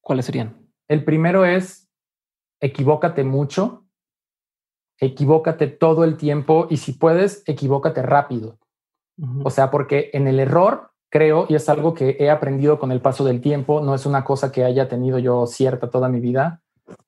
¿cuáles 0.04 0.26
serían? 0.26 0.70
El 0.86 1.04
primero 1.04 1.44
es 1.44 1.88
equivócate 2.60 3.24
mucho, 3.24 3.86
equivócate 4.98 5.66
todo 5.66 6.04
el 6.04 6.16
tiempo 6.16 6.66
y 6.70 6.76
si 6.76 6.92
puedes, 6.92 7.42
equivócate 7.46 8.02
rápido. 8.02 8.58
O 9.44 9.50
sea, 9.50 9.70
porque 9.70 10.10
en 10.12 10.26
el 10.26 10.40
error 10.40 10.90
creo, 11.08 11.46
y 11.48 11.54
es 11.54 11.68
algo 11.68 11.94
que 11.94 12.16
he 12.18 12.30
aprendido 12.30 12.78
con 12.78 12.90
el 12.90 13.00
paso 13.00 13.24
del 13.24 13.40
tiempo, 13.40 13.80
no 13.80 13.94
es 13.94 14.06
una 14.06 14.24
cosa 14.24 14.50
que 14.50 14.64
haya 14.64 14.88
tenido 14.88 15.18
yo 15.18 15.46
cierta 15.46 15.88
toda 15.88 16.08
mi 16.08 16.18
vida, 16.18 16.62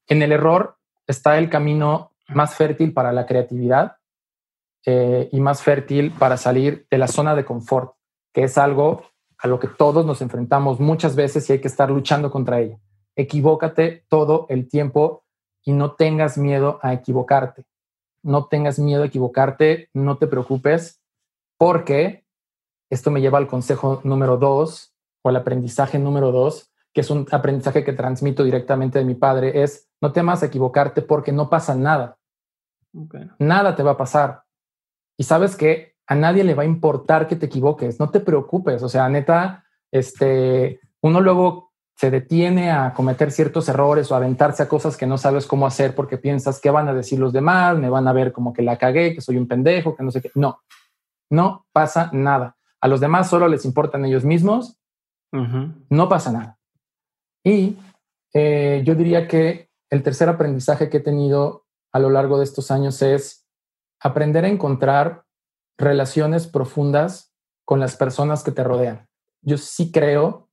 en 0.06 0.22
el 0.22 0.32
error 0.32 0.76
está 1.06 1.38
el 1.38 1.50
camino 1.50 2.12
más 2.28 2.54
fértil 2.54 2.92
para 2.92 3.12
la 3.12 3.26
creatividad 3.26 3.96
eh, 4.84 5.28
y 5.32 5.40
más 5.40 5.62
fértil 5.62 6.12
para 6.12 6.36
salir 6.36 6.86
de 6.90 6.98
la 6.98 7.08
zona 7.08 7.34
de 7.34 7.44
confort, 7.44 7.94
que 8.32 8.44
es 8.44 8.56
algo 8.58 9.04
a 9.38 9.48
lo 9.48 9.58
que 9.58 9.68
todos 9.68 10.06
nos 10.06 10.22
enfrentamos 10.22 10.78
muchas 10.78 11.16
veces 11.16 11.48
y 11.48 11.54
hay 11.54 11.60
que 11.60 11.68
estar 11.68 11.90
luchando 11.90 12.30
contra 12.30 12.60
ella. 12.60 12.78
Equivócate 13.16 14.04
todo 14.08 14.46
el 14.48 14.68
tiempo 14.68 15.24
y 15.64 15.72
no 15.72 15.92
tengas 15.92 16.38
miedo 16.38 16.78
a 16.82 16.92
equivocarte. 16.92 17.64
No 18.22 18.46
tengas 18.46 18.78
miedo 18.78 19.02
a 19.02 19.06
equivocarte, 19.06 19.90
no 19.94 20.18
te 20.18 20.26
preocupes, 20.26 21.00
porque 21.58 22.24
esto 22.90 23.10
me 23.10 23.20
lleva 23.20 23.38
al 23.38 23.48
consejo 23.48 24.00
número 24.04 24.36
dos 24.36 24.94
o 25.22 25.28
al 25.28 25.36
aprendizaje 25.36 25.98
número 25.98 26.30
dos, 26.30 26.70
que 26.92 27.00
es 27.00 27.10
un 27.10 27.26
aprendizaje 27.30 27.84
que 27.84 27.92
transmito 27.92 28.44
directamente 28.44 28.98
de 28.98 29.04
mi 29.04 29.14
padre, 29.14 29.62
es 29.62 29.88
no 30.00 30.12
temas 30.12 30.42
a 30.42 30.46
equivocarte 30.46 31.02
porque 31.02 31.32
no 31.32 31.50
pasa 31.50 31.74
nada. 31.74 32.18
Nada 33.38 33.74
te 33.74 33.82
va 33.82 33.92
a 33.92 33.96
pasar. 33.96 34.44
Y 35.16 35.24
sabes 35.24 35.56
que 35.56 35.96
a 36.06 36.14
nadie 36.14 36.44
le 36.44 36.54
va 36.54 36.62
a 36.62 36.66
importar 36.66 37.26
que 37.26 37.36
te 37.36 37.46
equivoques, 37.46 37.98
no 37.98 38.10
te 38.10 38.20
preocupes, 38.20 38.82
o 38.82 38.88
sea, 38.88 39.08
neta, 39.08 39.64
este, 39.90 40.80
uno 41.00 41.20
luego 41.20 41.65
se 41.96 42.10
detiene 42.10 42.70
a 42.70 42.92
cometer 42.92 43.32
ciertos 43.32 43.68
errores 43.68 44.10
o 44.10 44.14
a 44.14 44.18
aventarse 44.18 44.62
a 44.62 44.68
cosas 44.68 44.96
que 44.96 45.06
no 45.06 45.16
sabes 45.16 45.46
cómo 45.46 45.66
hacer 45.66 45.94
porque 45.94 46.18
piensas 46.18 46.60
qué 46.60 46.70
van 46.70 46.88
a 46.88 46.94
decir 46.94 47.18
los 47.18 47.32
demás, 47.32 47.78
me 47.78 47.88
van 47.88 48.06
a 48.06 48.12
ver 48.12 48.32
como 48.32 48.52
que 48.52 48.62
la 48.62 48.76
cagué, 48.76 49.14
que 49.14 49.22
soy 49.22 49.38
un 49.38 49.48
pendejo, 49.48 49.96
que 49.96 50.02
no 50.02 50.10
sé 50.10 50.20
qué. 50.20 50.30
No, 50.34 50.60
no 51.30 51.66
pasa 51.72 52.10
nada. 52.12 52.56
A 52.82 52.88
los 52.88 53.00
demás 53.00 53.30
solo 53.30 53.48
les 53.48 53.64
importan 53.64 54.04
ellos 54.04 54.24
mismos, 54.24 54.78
no 55.32 56.08
pasa 56.08 56.32
nada. 56.32 56.58
Y 57.44 57.76
eh, 58.32 58.82
yo 58.84 58.94
diría 58.94 59.26
que 59.26 59.70
el 59.90 60.02
tercer 60.02 60.28
aprendizaje 60.28 60.88
que 60.88 60.98
he 60.98 61.00
tenido 61.00 61.66
a 61.92 61.98
lo 61.98 62.10
largo 62.10 62.38
de 62.38 62.44
estos 62.44 62.70
años 62.70 63.00
es 63.02 63.46
aprender 64.00 64.44
a 64.44 64.48
encontrar 64.48 65.24
relaciones 65.78 66.46
profundas 66.46 67.32
con 67.64 67.80
las 67.80 67.96
personas 67.96 68.44
que 68.44 68.52
te 68.52 68.64
rodean. 68.64 69.08
Yo 69.42 69.58
sí 69.58 69.90
creo, 69.90 70.45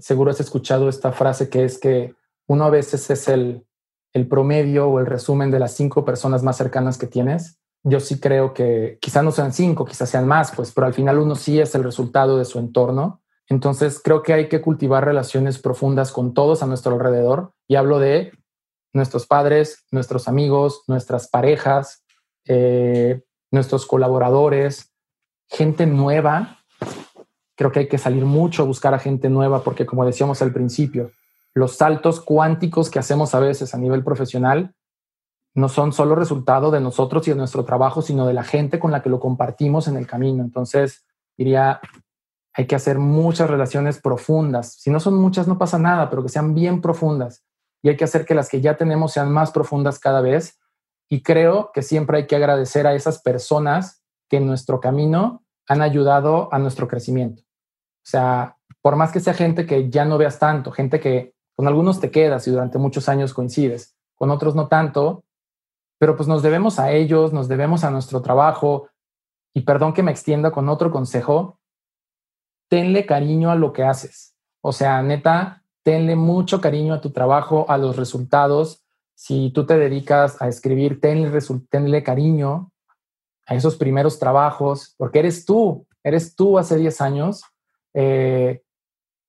seguro 0.00 0.30
has 0.30 0.40
escuchado 0.40 0.88
esta 0.88 1.12
frase 1.12 1.48
que 1.48 1.64
es 1.64 1.78
que 1.78 2.14
uno 2.48 2.64
a 2.64 2.70
veces 2.70 3.08
es 3.10 3.28
el, 3.28 3.64
el 4.12 4.26
promedio 4.26 4.88
o 4.88 4.98
el 4.98 5.06
resumen 5.06 5.50
de 5.50 5.60
las 5.60 5.74
cinco 5.74 6.04
personas 6.04 6.42
más 6.42 6.56
cercanas 6.56 6.98
que 6.98 7.06
tienes. 7.06 7.58
Yo 7.82 8.00
sí 8.00 8.20
creo 8.20 8.52
que 8.52 8.98
quizás 9.00 9.24
no 9.24 9.30
sean 9.30 9.52
cinco, 9.52 9.84
quizás 9.84 10.10
sean 10.10 10.26
más, 10.26 10.52
pues, 10.54 10.72
pero 10.72 10.86
al 10.86 10.94
final 10.94 11.18
uno 11.18 11.34
sí 11.34 11.60
es 11.60 11.74
el 11.74 11.84
resultado 11.84 12.36
de 12.38 12.44
su 12.44 12.58
entorno. 12.58 13.22
Entonces 13.48 14.00
creo 14.02 14.22
que 14.22 14.32
hay 14.32 14.48
que 14.48 14.60
cultivar 14.60 15.04
relaciones 15.04 15.58
profundas 15.58 16.12
con 16.12 16.34
todos 16.34 16.62
a 16.62 16.66
nuestro 16.66 16.94
alrededor. 16.94 17.52
Y 17.66 17.76
hablo 17.76 17.98
de 17.98 18.32
nuestros 18.92 19.26
padres, 19.26 19.84
nuestros 19.90 20.28
amigos, 20.28 20.84
nuestras 20.86 21.28
parejas, 21.28 22.04
eh, 22.46 23.22
nuestros 23.50 23.86
colaboradores, 23.86 24.92
gente 25.48 25.86
nueva. 25.86 26.59
Creo 27.60 27.72
que 27.72 27.80
hay 27.80 27.88
que 27.88 27.98
salir 27.98 28.24
mucho 28.24 28.62
a 28.62 28.64
buscar 28.64 28.94
a 28.94 28.98
gente 28.98 29.28
nueva 29.28 29.62
porque, 29.62 29.84
como 29.84 30.06
decíamos 30.06 30.40
al 30.40 30.50
principio, 30.50 31.10
los 31.52 31.76
saltos 31.76 32.18
cuánticos 32.22 32.88
que 32.88 32.98
hacemos 32.98 33.34
a 33.34 33.38
veces 33.38 33.74
a 33.74 33.76
nivel 33.76 34.02
profesional 34.02 34.74
no 35.52 35.68
son 35.68 35.92
solo 35.92 36.14
resultado 36.14 36.70
de 36.70 36.80
nosotros 36.80 37.28
y 37.28 37.32
de 37.32 37.36
nuestro 37.36 37.66
trabajo, 37.66 38.00
sino 38.00 38.26
de 38.26 38.32
la 38.32 38.44
gente 38.44 38.78
con 38.78 38.92
la 38.92 39.02
que 39.02 39.10
lo 39.10 39.20
compartimos 39.20 39.88
en 39.88 39.98
el 39.98 40.06
camino. 40.06 40.42
Entonces, 40.42 41.04
diría, 41.36 41.82
hay 42.54 42.66
que 42.66 42.76
hacer 42.76 42.98
muchas 42.98 43.50
relaciones 43.50 44.00
profundas. 44.00 44.76
Si 44.80 44.88
no 44.88 44.98
son 44.98 45.16
muchas, 45.16 45.46
no 45.46 45.58
pasa 45.58 45.78
nada, 45.78 46.08
pero 46.08 46.22
que 46.22 46.30
sean 46.30 46.54
bien 46.54 46.80
profundas. 46.80 47.44
Y 47.82 47.90
hay 47.90 47.96
que 47.98 48.04
hacer 48.04 48.24
que 48.24 48.34
las 48.34 48.48
que 48.48 48.62
ya 48.62 48.78
tenemos 48.78 49.12
sean 49.12 49.30
más 49.30 49.50
profundas 49.50 49.98
cada 49.98 50.22
vez 50.22 50.58
y 51.10 51.22
creo 51.22 51.72
que 51.74 51.82
siempre 51.82 52.16
hay 52.16 52.26
que 52.26 52.36
agradecer 52.36 52.86
a 52.86 52.94
esas 52.94 53.20
personas 53.20 54.02
que 54.30 54.38
en 54.38 54.46
nuestro 54.46 54.80
camino 54.80 55.44
han 55.68 55.82
ayudado 55.82 56.48
a 56.54 56.58
nuestro 56.58 56.88
crecimiento. 56.88 57.42
O 58.02 58.08
sea, 58.10 58.56
por 58.80 58.96
más 58.96 59.12
que 59.12 59.20
sea 59.20 59.34
gente 59.34 59.66
que 59.66 59.90
ya 59.90 60.04
no 60.04 60.18
veas 60.18 60.38
tanto, 60.38 60.72
gente 60.72 61.00
que 61.00 61.34
con 61.54 61.66
algunos 61.68 62.00
te 62.00 62.10
quedas 62.10 62.46
y 62.48 62.50
durante 62.50 62.78
muchos 62.78 63.08
años 63.08 63.34
coincides, 63.34 63.96
con 64.14 64.30
otros 64.30 64.54
no 64.54 64.68
tanto, 64.68 65.24
pero 65.98 66.16
pues 66.16 66.28
nos 66.28 66.42
debemos 66.42 66.78
a 66.78 66.92
ellos, 66.92 67.32
nos 67.32 67.48
debemos 67.48 67.84
a 67.84 67.90
nuestro 67.90 68.22
trabajo. 68.22 68.88
Y 69.52 69.62
perdón 69.62 69.92
que 69.92 70.02
me 70.02 70.10
extienda 70.10 70.50
con 70.50 70.68
otro 70.68 70.90
consejo, 70.90 71.58
tenle 72.68 73.04
cariño 73.04 73.50
a 73.50 73.56
lo 73.56 73.72
que 73.72 73.84
haces. 73.84 74.34
O 74.62 74.72
sea, 74.72 75.02
neta, 75.02 75.64
tenle 75.82 76.16
mucho 76.16 76.60
cariño 76.60 76.94
a 76.94 77.00
tu 77.00 77.10
trabajo, 77.10 77.66
a 77.68 77.76
los 77.76 77.96
resultados, 77.96 78.84
si 79.14 79.50
tú 79.50 79.66
te 79.66 79.76
dedicas 79.76 80.40
a 80.40 80.48
escribir, 80.48 80.98
tenle, 80.98 81.30
tenle 81.68 82.02
cariño 82.02 82.72
a 83.46 83.54
esos 83.54 83.76
primeros 83.76 84.18
trabajos, 84.18 84.94
porque 84.96 85.18
eres 85.18 85.44
tú, 85.44 85.86
eres 86.02 86.34
tú 86.34 86.56
hace 86.56 86.76
10 86.76 87.00
años, 87.02 87.42
eh, 87.94 88.62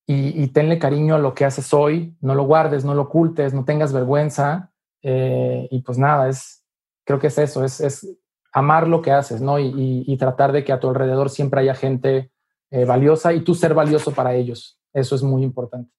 y, 0.07 0.47
tenle 0.49 0.77
cariño 0.77 1.15
a 1.15 1.19
lo 1.19 1.33
que 1.33 1.45
haces 1.45 1.73
hoy, 1.73 2.17
no 2.19 2.35
lo 2.35 2.43
guardes, 2.43 2.83
no 2.83 2.93
lo 2.93 3.03
ocultes, 3.03 3.53
no 3.53 3.63
tengas 3.63 3.93
vergüenza, 3.93 4.71
eh, 5.03 5.69
y 5.71 5.81
pues 5.81 5.97
nada, 5.97 6.27
es, 6.27 6.65
creo 7.05 7.17
que 7.17 7.27
es 7.27 7.37
eso, 7.37 7.63
es, 7.63 8.07
amar 8.51 8.89
lo 8.89 9.01
que 9.01 9.11
haces, 9.11 9.41
¿no? 9.41 9.57
Y, 9.57 10.17
tratar 10.17 10.51
de 10.51 10.65
que 10.65 10.73
a 10.73 10.79
tu 10.81 10.89
alrededor 10.89 11.29
siempre 11.29 11.61
haya 11.61 11.75
gente 11.75 12.31
eh, 12.71 12.83
valiosa 12.83 13.31
y 13.33 13.41
tú 13.41 13.55
ser 13.55 13.73
valioso 13.73 14.11
para 14.11 14.33
ellos. 14.33 14.77
Eso 14.93 15.15
es 15.15 15.23
muy 15.23 15.43
importante. 15.43 15.91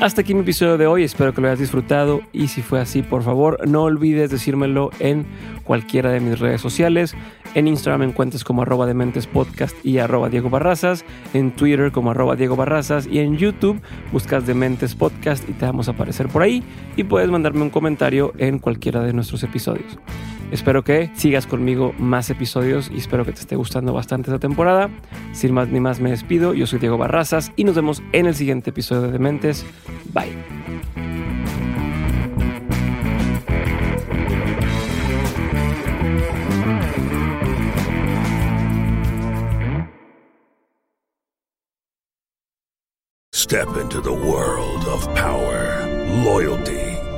Hasta 0.00 0.20
aquí 0.20 0.32
mi 0.32 0.42
episodio 0.42 0.78
de 0.78 0.86
hoy, 0.86 1.02
espero 1.02 1.34
que 1.34 1.40
lo 1.40 1.48
hayas 1.48 1.58
disfrutado 1.58 2.20
y 2.32 2.46
si 2.46 2.62
fue 2.62 2.80
así, 2.80 3.02
por 3.02 3.24
favor, 3.24 3.66
no 3.68 3.82
olvides 3.82 4.30
decírmelo 4.30 4.90
en 5.00 5.26
cualquiera 5.64 6.12
de 6.12 6.20
mis 6.20 6.38
redes 6.38 6.60
sociales. 6.60 7.16
En 7.56 7.66
Instagram 7.66 8.00
me 8.02 8.06
encuentras 8.06 8.44
como 8.44 8.62
arroba 8.62 8.86
de 8.86 8.94
mentes 8.94 9.26
podcast 9.26 9.74
y 9.84 9.98
arroba 9.98 10.28
Diego 10.28 10.50
Barrazas, 10.50 11.04
en 11.34 11.50
Twitter 11.50 11.90
como 11.90 12.12
arroba 12.12 12.36
Diego 12.36 12.54
Barrazas 12.54 13.08
y 13.08 13.18
en 13.18 13.38
YouTube 13.38 13.80
buscas 14.12 14.46
de 14.46 14.54
mentes 14.54 14.94
podcast 14.94 15.48
y 15.48 15.52
te 15.52 15.66
vamos 15.66 15.88
a 15.88 15.92
aparecer 15.92 16.28
por 16.28 16.42
ahí 16.42 16.62
y 16.96 17.02
puedes 17.02 17.28
mandarme 17.28 17.62
un 17.62 17.70
comentario 17.70 18.32
en 18.38 18.60
cualquiera 18.60 19.02
de 19.02 19.12
nuestros 19.12 19.42
episodios. 19.42 19.98
Espero 20.50 20.82
que 20.82 21.10
sigas 21.14 21.46
conmigo 21.46 21.94
más 21.98 22.30
episodios 22.30 22.90
y 22.92 22.98
espero 22.98 23.24
que 23.24 23.32
te 23.32 23.40
esté 23.40 23.56
gustando 23.56 23.92
bastante 23.92 24.30
esta 24.30 24.38
temporada. 24.38 24.90
Sin 25.32 25.52
más 25.52 25.68
ni 25.68 25.80
más 25.80 26.00
me 26.00 26.10
despido, 26.10 26.54
yo 26.54 26.66
soy 26.66 26.78
Diego 26.78 26.98
Barrazas 26.98 27.52
y 27.56 27.64
nos 27.64 27.74
vemos 27.74 28.02
en 28.12 28.26
el 28.26 28.34
siguiente 28.34 28.70
episodio 28.70 29.02
de 29.02 29.12
Dementes. 29.12 29.64
Bye. 30.12 30.32
Step 43.48 43.78
into 43.78 44.02
the 44.02 44.12
world 44.12 44.84
of 44.88 45.14
power, 45.14 45.86
loyalty. 46.22 46.87